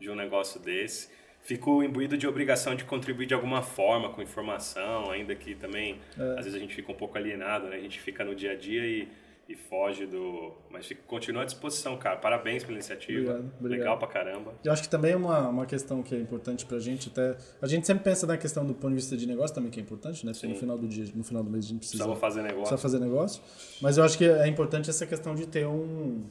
de 0.00 0.08
um 0.08 0.14
negócio 0.14 0.60
desse. 0.60 1.10
Fico 1.42 1.82
imbuído 1.82 2.16
de 2.16 2.26
obrigação 2.28 2.76
de 2.76 2.84
contribuir 2.84 3.26
de 3.26 3.34
alguma 3.34 3.62
forma 3.62 4.10
com 4.10 4.22
informação, 4.22 5.10
ainda 5.10 5.34
que 5.34 5.56
também 5.56 5.98
é. 6.16 6.22
às 6.38 6.44
vezes 6.44 6.54
a 6.54 6.58
gente 6.58 6.72
fica 6.72 6.92
um 6.92 6.94
pouco 6.94 7.18
alienado, 7.18 7.66
né? 7.66 7.76
A 7.76 7.80
gente 7.80 8.00
fica 8.00 8.24
no 8.24 8.32
dia 8.32 8.52
a 8.52 8.54
dia 8.54 8.86
e 8.86 9.08
e 9.48 9.56
foge 9.56 10.06
do. 10.06 10.52
Mas 10.70 10.88
continua 11.06 11.42
à 11.42 11.44
disposição, 11.44 11.96
cara. 11.96 12.16
Parabéns 12.16 12.62
pela 12.62 12.74
iniciativa. 12.74 13.32
Obrigado, 13.32 13.52
obrigado. 13.58 13.78
Legal 13.78 13.98
pra 13.98 14.08
caramba. 14.08 14.54
Eu 14.64 14.72
acho 14.72 14.82
que 14.82 14.88
também 14.88 15.12
é 15.12 15.16
uma, 15.16 15.48
uma 15.48 15.66
questão 15.66 16.02
que 16.02 16.14
é 16.14 16.18
importante 16.18 16.64
pra 16.64 16.78
gente, 16.78 17.08
até. 17.08 17.36
A 17.60 17.66
gente 17.66 17.86
sempre 17.86 18.04
pensa 18.04 18.26
na 18.26 18.36
questão 18.36 18.64
do 18.64 18.74
ponto 18.74 18.90
de 18.90 18.96
vista 18.96 19.16
de 19.16 19.26
negócio 19.26 19.54
também, 19.54 19.70
que 19.70 19.80
é 19.80 19.82
importante, 19.82 20.24
né? 20.24 20.32
Porque 20.32 20.46
no 20.46 20.54
final 20.54 20.78
do 20.78 20.86
dia, 20.86 21.04
no 21.14 21.24
final 21.24 21.42
do 21.42 21.50
mês 21.50 21.64
a 21.64 21.68
gente 21.68 21.78
precisa. 21.80 22.04
Precisa 22.04 22.20
fazer 22.20 22.42
negócio. 22.42 22.60
Precisa 22.60 22.78
fazer 22.78 22.98
negócio. 23.00 23.42
Mas 23.80 23.98
eu 23.98 24.04
acho 24.04 24.16
que 24.16 24.24
é 24.24 24.46
importante 24.46 24.88
essa 24.88 25.06
questão 25.06 25.34
de 25.34 25.46
ter 25.46 25.66
um, 25.66 26.22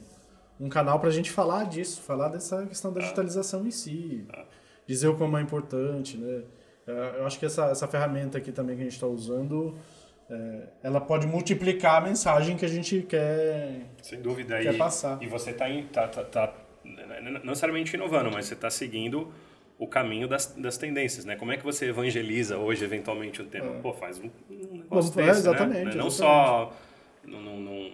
um 0.58 0.68
canal 0.68 0.98
pra 0.98 1.10
gente 1.10 1.30
falar 1.30 1.64
disso, 1.64 2.00
falar 2.00 2.28
dessa 2.28 2.66
questão 2.66 2.92
da 2.92 3.00
ah. 3.00 3.02
digitalização 3.02 3.66
em 3.66 3.70
si. 3.70 4.24
Ah. 4.32 4.44
Dizer 4.86 5.08
o 5.08 5.16
como 5.16 5.36
é 5.36 5.42
importante, 5.42 6.16
né? 6.16 6.42
Eu 6.84 7.24
acho 7.24 7.38
que 7.38 7.46
essa, 7.46 7.66
essa 7.66 7.86
ferramenta 7.86 8.38
aqui 8.38 8.50
também 8.50 8.74
que 8.74 8.82
a 8.82 8.84
gente 8.84 8.94
está 8.94 9.06
usando 9.06 9.76
é, 10.30 10.62
ela 10.82 11.00
pode 11.00 11.26
multiplicar 11.26 11.96
a 11.96 12.00
mensagem 12.00 12.56
que 12.56 12.64
a 12.64 12.68
gente 12.68 13.02
quer, 13.02 13.82
Sem 14.02 14.20
dúvida. 14.20 14.60
quer 14.60 14.74
e, 14.74 14.78
passar. 14.78 15.22
E 15.22 15.26
você 15.26 15.50
está 15.50 15.66
tá, 15.92 16.08
tá, 16.08 16.24
tá, 16.24 16.54
não 17.22 17.40
necessariamente 17.44 17.94
inovando, 17.94 18.30
mas 18.32 18.46
você 18.46 18.54
está 18.54 18.70
seguindo 18.70 19.32
o 19.78 19.86
caminho 19.86 20.28
das, 20.28 20.46
das 20.56 20.78
tendências, 20.78 21.24
né? 21.24 21.36
Como 21.36 21.50
é 21.52 21.56
que 21.56 21.64
você 21.64 21.86
evangeliza 21.86 22.56
hoje, 22.56 22.84
eventualmente, 22.84 23.42
um 23.42 23.46
tema? 23.46 23.76
É. 23.76 23.80
Pô, 23.80 23.92
faz 23.92 24.20
um, 24.20 24.30
um 24.48 24.78
negócio 24.78 25.14
desse, 25.14 25.28
é, 25.28 25.32
exatamente, 25.32 25.84
né? 25.86 25.94
Não 25.96 26.06
exatamente. 26.06 26.14
só 26.14 26.72
num, 27.24 27.60
num, 27.60 27.92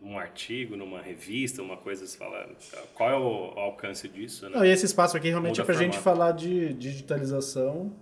num, 0.00 0.18
artigo, 0.18 0.76
numa 0.76 1.00
revista, 1.02 1.62
uma 1.62 1.76
coisa, 1.76 2.06
você 2.06 2.16
fala, 2.16 2.48
qual 2.94 3.10
é 3.10 3.16
o 3.16 3.58
alcance 3.58 4.08
disso, 4.08 4.48
né? 4.48 4.56
Não, 4.56 4.64
e 4.64 4.70
esse 4.70 4.86
espaço 4.86 5.16
aqui 5.16 5.28
realmente 5.28 5.58
Muda 5.58 5.62
é 5.62 5.64
para 5.64 5.74
a 5.74 5.78
gente 5.78 5.98
falar 5.98 6.32
de 6.32 6.74
digitalização 6.74 7.92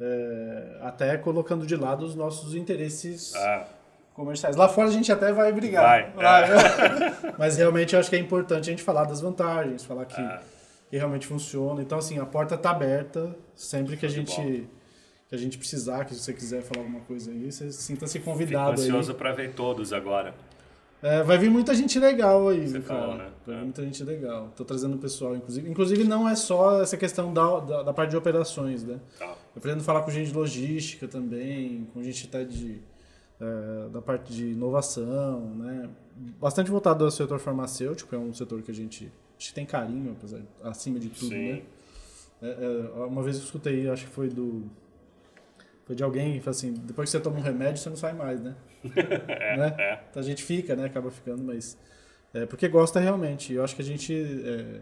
é, 0.00 0.78
até 0.82 1.16
colocando 1.16 1.66
de 1.66 1.76
lado 1.76 2.04
os 2.04 2.14
nossos 2.14 2.54
interesses 2.54 3.34
ah. 3.34 3.64
comerciais. 4.14 4.56
Lá 4.56 4.68
fora 4.68 4.88
a 4.88 4.92
gente 4.92 5.10
até 5.10 5.32
vai 5.32 5.52
brigar. 5.52 6.12
Vai. 6.14 6.44
É. 6.44 7.34
Mas 7.38 7.56
realmente 7.56 7.94
eu 7.94 8.00
acho 8.00 8.10
que 8.10 8.16
é 8.16 8.18
importante 8.18 8.68
a 8.68 8.70
gente 8.70 8.82
falar 8.82 9.04
das 9.04 9.20
vantagens, 9.20 9.84
falar 9.84 10.04
que, 10.04 10.20
ah. 10.20 10.40
que 10.90 10.96
realmente 10.96 11.26
funciona. 11.26 11.80
Então, 11.80 11.98
assim, 11.98 12.18
a 12.18 12.26
porta 12.26 12.54
está 12.54 12.70
aberta 12.70 13.34
sempre 13.54 13.96
que 13.96 14.06
a 14.06 14.10
gente 14.10 14.68
que 15.28 15.34
a 15.34 15.38
gente 15.38 15.58
precisar, 15.58 16.04
que 16.04 16.14
se 16.14 16.20
você 16.20 16.32
quiser 16.32 16.62
falar 16.62 16.82
alguma 16.82 17.00
coisa 17.00 17.32
aí, 17.32 17.50
você 17.50 17.72
sinta-se 17.72 18.20
convidado. 18.20 18.80
Fico 18.80 18.82
ansioso 18.82 19.14
para 19.14 19.32
ver 19.32 19.54
todos 19.54 19.92
agora. 19.92 20.32
É, 21.02 21.22
vai 21.22 21.36
vir 21.36 21.50
muita 21.50 21.74
gente 21.74 21.98
legal 21.98 22.48
aí, 22.48 22.66
Você 22.66 22.80
cara. 22.80 23.00
Falou, 23.00 23.16
né? 23.16 23.28
Vai 23.44 23.54
vir 23.54 23.60
é. 23.60 23.64
muita 23.64 23.82
gente 23.82 24.04
legal. 24.04 24.52
Tô 24.56 24.64
trazendo 24.64 24.94
o 24.94 24.98
pessoal, 24.98 25.36
inclusive. 25.36 25.68
Inclusive, 25.68 26.04
não 26.04 26.28
é 26.28 26.34
só 26.34 26.80
essa 26.80 26.96
questão 26.96 27.32
da, 27.32 27.60
da, 27.60 27.82
da 27.82 27.92
parte 27.92 28.10
de 28.10 28.16
operações, 28.16 28.84
né? 28.84 28.98
Tá. 29.18 29.34
Eu 29.56 29.62
pretendo 29.62 29.82
falar 29.82 30.02
com 30.02 30.10
gente 30.10 30.28
de 30.28 30.34
logística 30.34 31.08
também, 31.08 31.88
com 31.94 32.02
gente 32.02 32.26
até 32.26 32.44
de, 32.44 32.78
é, 33.40 33.88
da 33.88 34.02
parte 34.02 34.30
de 34.30 34.48
inovação, 34.48 35.48
né? 35.56 35.88
Bastante 36.38 36.70
voltado 36.70 37.04
ao 37.04 37.10
setor 37.10 37.38
farmacêutico, 37.38 38.14
é 38.14 38.18
um 38.18 38.34
setor 38.34 38.60
que 38.60 38.70
a 38.70 38.74
gente, 38.74 39.06
a 39.06 39.40
gente 39.40 39.54
tem 39.54 39.64
carinho, 39.64 40.12
apesar, 40.12 40.42
acima 40.62 40.98
de 40.98 41.08
tudo, 41.08 41.30
Sim. 41.30 41.52
né? 41.52 41.62
É, 42.42 42.48
é, 42.48 43.04
uma 43.06 43.22
vez 43.22 43.38
eu 43.38 43.44
escutei, 43.44 43.88
acho 43.88 44.04
que 44.04 44.12
foi 44.12 44.28
do 44.28 44.70
foi 45.86 45.94
de 45.94 46.02
alguém 46.02 46.34
que 46.34 46.40
falou 46.40 46.50
assim, 46.50 46.74
depois 46.74 47.08
que 47.08 47.16
você 47.16 47.20
toma 47.22 47.38
um 47.38 47.42
remédio, 47.42 47.80
você 47.80 47.88
não 47.88 47.96
sai 47.96 48.12
mais, 48.12 48.42
né? 48.42 48.56
é, 49.28 49.56
né? 49.56 49.76
É. 49.78 50.00
Então 50.10 50.20
a 50.20 50.26
gente 50.26 50.42
fica, 50.42 50.74
né? 50.74 50.84
Acaba 50.84 51.10
ficando, 51.10 51.44
mas... 51.44 51.78
É, 52.34 52.44
porque 52.44 52.66
gosta 52.66 52.98
realmente. 52.98 53.52
Eu 53.54 53.62
acho 53.62 53.76
que 53.76 53.82
a 53.82 53.84
gente, 53.84 54.12
é, 54.12 54.80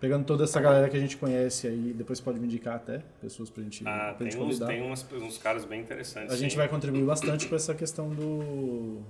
pegando 0.00 0.24
toda 0.24 0.44
essa 0.44 0.58
galera 0.60 0.88
que 0.88 0.96
a 0.96 1.00
gente 1.00 1.16
conhece 1.18 1.68
aí, 1.68 1.92
depois 1.94 2.20
pode 2.20 2.40
me 2.40 2.46
indicar 2.46 2.76
até 2.76 3.02
pessoas 3.20 3.50
pra 3.50 3.62
gente, 3.62 3.86
ah, 3.86 4.14
pra 4.16 4.24
gente 4.24 4.36
tem 4.36 4.46
uns, 4.46 4.58
tem 4.58 4.82
uns, 4.82 5.06
uns 5.12 5.38
caras 5.38 5.64
bem 5.66 5.80
interessantes. 5.82 6.32
A 6.32 6.36
sim. 6.36 6.42
gente 6.44 6.56
vai 6.56 6.68
contribuir 6.68 7.04
bastante 7.04 7.46
com 7.46 7.54
essa 7.54 7.74
questão 7.74 8.08
do... 8.08 9.02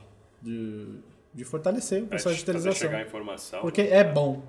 De, 0.43 0.87
de 1.33 1.45
fortalecer 1.45 2.03
o 2.03 2.07
processo 2.07 2.31
de 2.31 2.35
digitalização. 2.35 2.89
chegar 2.89 2.99
a 2.99 3.03
informação. 3.03 3.61
Porque 3.61 3.83
é 3.83 4.03
bom. 4.03 4.43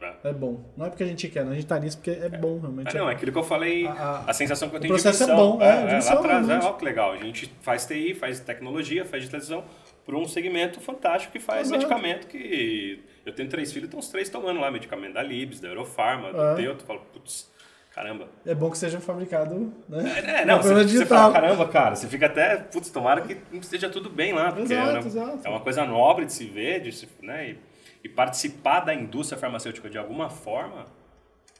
É. 0.00 0.28
é 0.28 0.32
bom. 0.32 0.60
Não 0.76 0.84
é 0.84 0.90
porque 0.90 1.02
a 1.02 1.06
gente 1.06 1.28
quer, 1.28 1.44
não. 1.44 1.52
a 1.52 1.54
gente 1.54 1.66
tá 1.66 1.78
nisso 1.78 1.96
porque 1.96 2.10
é, 2.10 2.26
é. 2.26 2.28
bom 2.28 2.58
realmente. 2.60 2.94
Ah, 2.94 3.00
não, 3.00 3.08
é 3.08 3.12
aquilo 3.12 3.32
que 3.32 3.38
eu 3.38 3.42
falei, 3.42 3.86
a, 3.86 4.24
a, 4.26 4.32
sensação 4.34 4.68
que 4.68 4.76
eu 4.76 4.80
tenho 4.80 4.94
de 4.94 5.02
processo 5.02 5.30
é 5.30 5.34
bom, 5.34 5.62
é, 5.62 5.66
é, 5.66 5.70
é 5.70 6.00
lá 6.00 6.12
atrás, 6.12 6.48
é, 6.48 6.58
ó, 6.58 6.72
que 6.74 6.84
legal. 6.84 7.12
A 7.12 7.16
gente 7.16 7.50
faz 7.62 7.86
TI, 7.86 8.14
faz 8.14 8.38
tecnologia, 8.40 9.06
faz 9.06 9.22
digitalização 9.22 9.64
para 10.04 10.16
um 10.16 10.26
segmento 10.26 10.80
fantástico 10.80 11.32
que 11.32 11.40
faz 11.40 11.68
Exato. 11.68 11.78
medicamento 11.78 12.26
que... 12.26 13.02
Eu 13.26 13.32
tenho 13.32 13.48
três 13.48 13.72
filhos, 13.72 13.88
então 13.88 13.98
os 13.98 14.08
três 14.08 14.28
tomando 14.28 14.60
lá 14.60 14.70
medicamento 14.70 15.14
da 15.14 15.22
Libs, 15.22 15.58
da 15.58 15.66
Eurofarma, 15.66 16.32
do 16.32 16.40
é. 16.40 16.54
Teuto. 16.54 16.84
Eu 16.84 16.86
falo, 16.86 17.00
putz, 17.12 17.50
caramba. 17.92 18.28
É 18.46 18.54
bom 18.54 18.70
que 18.70 18.78
seja 18.78 19.00
fabricado, 19.00 19.74
né? 19.88 20.18
É, 20.24 20.44
não, 20.44 20.62
você, 20.62 20.84
você 20.84 21.04
fala, 21.04 21.32
caramba, 21.32 21.66
cara, 21.66 21.96
você 21.96 22.06
fica 22.06 22.26
até, 22.26 22.56
putz, 22.56 22.88
tomara 22.88 23.22
que 23.22 23.36
esteja 23.54 23.90
tudo 23.90 24.08
bem 24.08 24.32
lá, 24.32 24.52
porque 24.52 24.72
exato, 24.72 24.90
é, 24.90 24.92
né, 24.92 24.98
exato. 25.00 25.40
é 25.42 25.48
uma 25.50 25.60
coisa 25.60 25.84
nobre 25.84 26.24
de 26.24 26.32
se 26.32 26.44
ver, 26.44 26.80
de 26.82 26.92
se, 26.92 27.08
né? 27.20 27.50
E, 27.50 27.58
e 28.04 28.08
participar 28.08 28.80
da 28.80 28.94
indústria 28.94 29.36
farmacêutica 29.36 29.90
de 29.90 29.98
alguma 29.98 30.30
forma, 30.30 30.86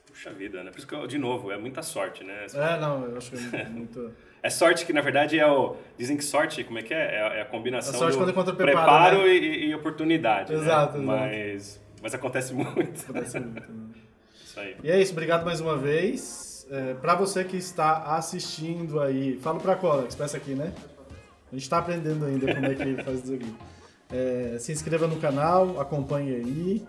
puxa 0.07 0.31
vida, 0.31 0.63
né? 0.63 0.71
Por 0.71 0.79
isso 0.79 0.87
que, 0.87 0.95
eu, 0.95 1.05
de 1.09 1.19
novo, 1.19 1.51
é 1.51 1.59
muita 1.59 1.83
sorte, 1.83 2.23
né? 2.23 2.47
É, 2.55 2.79
não, 2.79 3.07
eu 3.07 3.17
acho 3.17 3.33
que 3.33 3.57
é 3.57 3.65
muito... 3.65 4.15
é 4.47 4.51
sorte 4.51 4.87
que, 4.87 4.93
na 4.93 5.01
verdade, 5.01 5.39
é 5.39 5.47
o... 5.47 5.77
Dizem 5.99 6.17
que 6.17 6.25
sorte, 6.25 6.63
como 6.63 6.79
é 6.79 6.83
que 6.83 6.95
é? 6.95 6.99
É, 6.99 7.39
é 7.39 7.43
a 7.43 7.45
combinação 7.45 7.95
a 7.95 7.99
sorte 7.99 8.17
do 8.17 8.33
quando 8.33 8.55
preparo, 8.55 8.87
preparo 8.87 9.23
né? 9.23 9.35
e, 9.35 9.71
e, 9.71 9.75
oportunidade, 9.75 10.53
Exato, 10.53 10.99
né? 10.99 11.05
Mas, 11.05 11.81
mas 12.01 12.15
acontece 12.15 12.55
muito. 12.55 13.03
Acontece 13.03 13.41
muito, 13.41 13.61
né? 13.61 13.67
Isso 14.45 14.61
aí. 14.61 14.77
E 14.83 14.91
é 14.91 15.01
isso, 15.01 15.13
obrigado 15.13 15.45
mais 15.45 15.61
uma 15.61 15.77
vez. 15.77 16.67
É, 16.71 16.95
para 16.95 17.15
você 17.15 17.45
que 17.45 17.57
está 17.57 18.17
assistindo 18.17 19.01
aí, 19.01 19.37
falo 19.39 19.61
para 19.61 19.77
Colex, 19.77 20.15
peça 20.15 20.37
aqui, 20.37 20.55
né? 20.55 20.73
A 21.51 21.55
gente 21.55 21.63
está 21.63 21.79
aprendendo 21.79 22.25
ainda 22.25 22.55
como 22.55 22.67
é 22.67 22.75
que 22.75 23.03
faz 23.03 23.25
isso 23.25 23.35
aqui. 23.35 23.55
É, 24.11 24.57
se 24.59 24.73
inscreva 24.73 25.07
no 25.07 25.17
canal, 25.17 25.81
acompanhe 25.81 26.35
aí, 26.35 26.87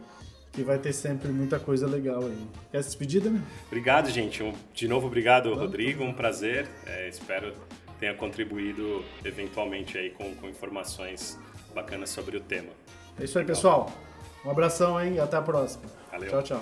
que 0.57 0.63
vai 0.63 0.79
ter 0.79 0.91
sempre 0.91 1.27
muita 1.27 1.59
coisa 1.59 1.85
legal 1.85 2.23
aí. 2.23 2.47
Quer 2.71 2.81
se 2.81 2.89
despedir, 2.89 3.23
né? 3.23 3.39
Obrigado, 3.67 4.09
gente. 4.09 4.43
De 4.73 4.87
novo, 4.87 5.05
obrigado, 5.05 5.53
Rodrigo. 5.53 6.03
Um 6.03 6.11
prazer. 6.11 6.67
É, 6.87 7.07
espero 7.07 7.53
tenha 7.99 8.15
contribuído 8.15 9.03
eventualmente 9.23 9.99
aí 9.99 10.09
com, 10.09 10.33
com 10.35 10.49
informações 10.49 11.37
bacanas 11.75 12.09
sobre 12.09 12.37
o 12.37 12.41
tema. 12.41 12.69
É 13.19 13.25
isso 13.25 13.37
aí, 13.37 13.45
pessoal. 13.45 13.91
Um 14.43 14.49
abração, 14.49 14.99
hein? 14.99 15.19
Até 15.19 15.37
a 15.37 15.41
próxima. 15.43 15.83
Valeu. 16.11 16.29
Tchau, 16.29 16.41
tchau. 16.41 16.61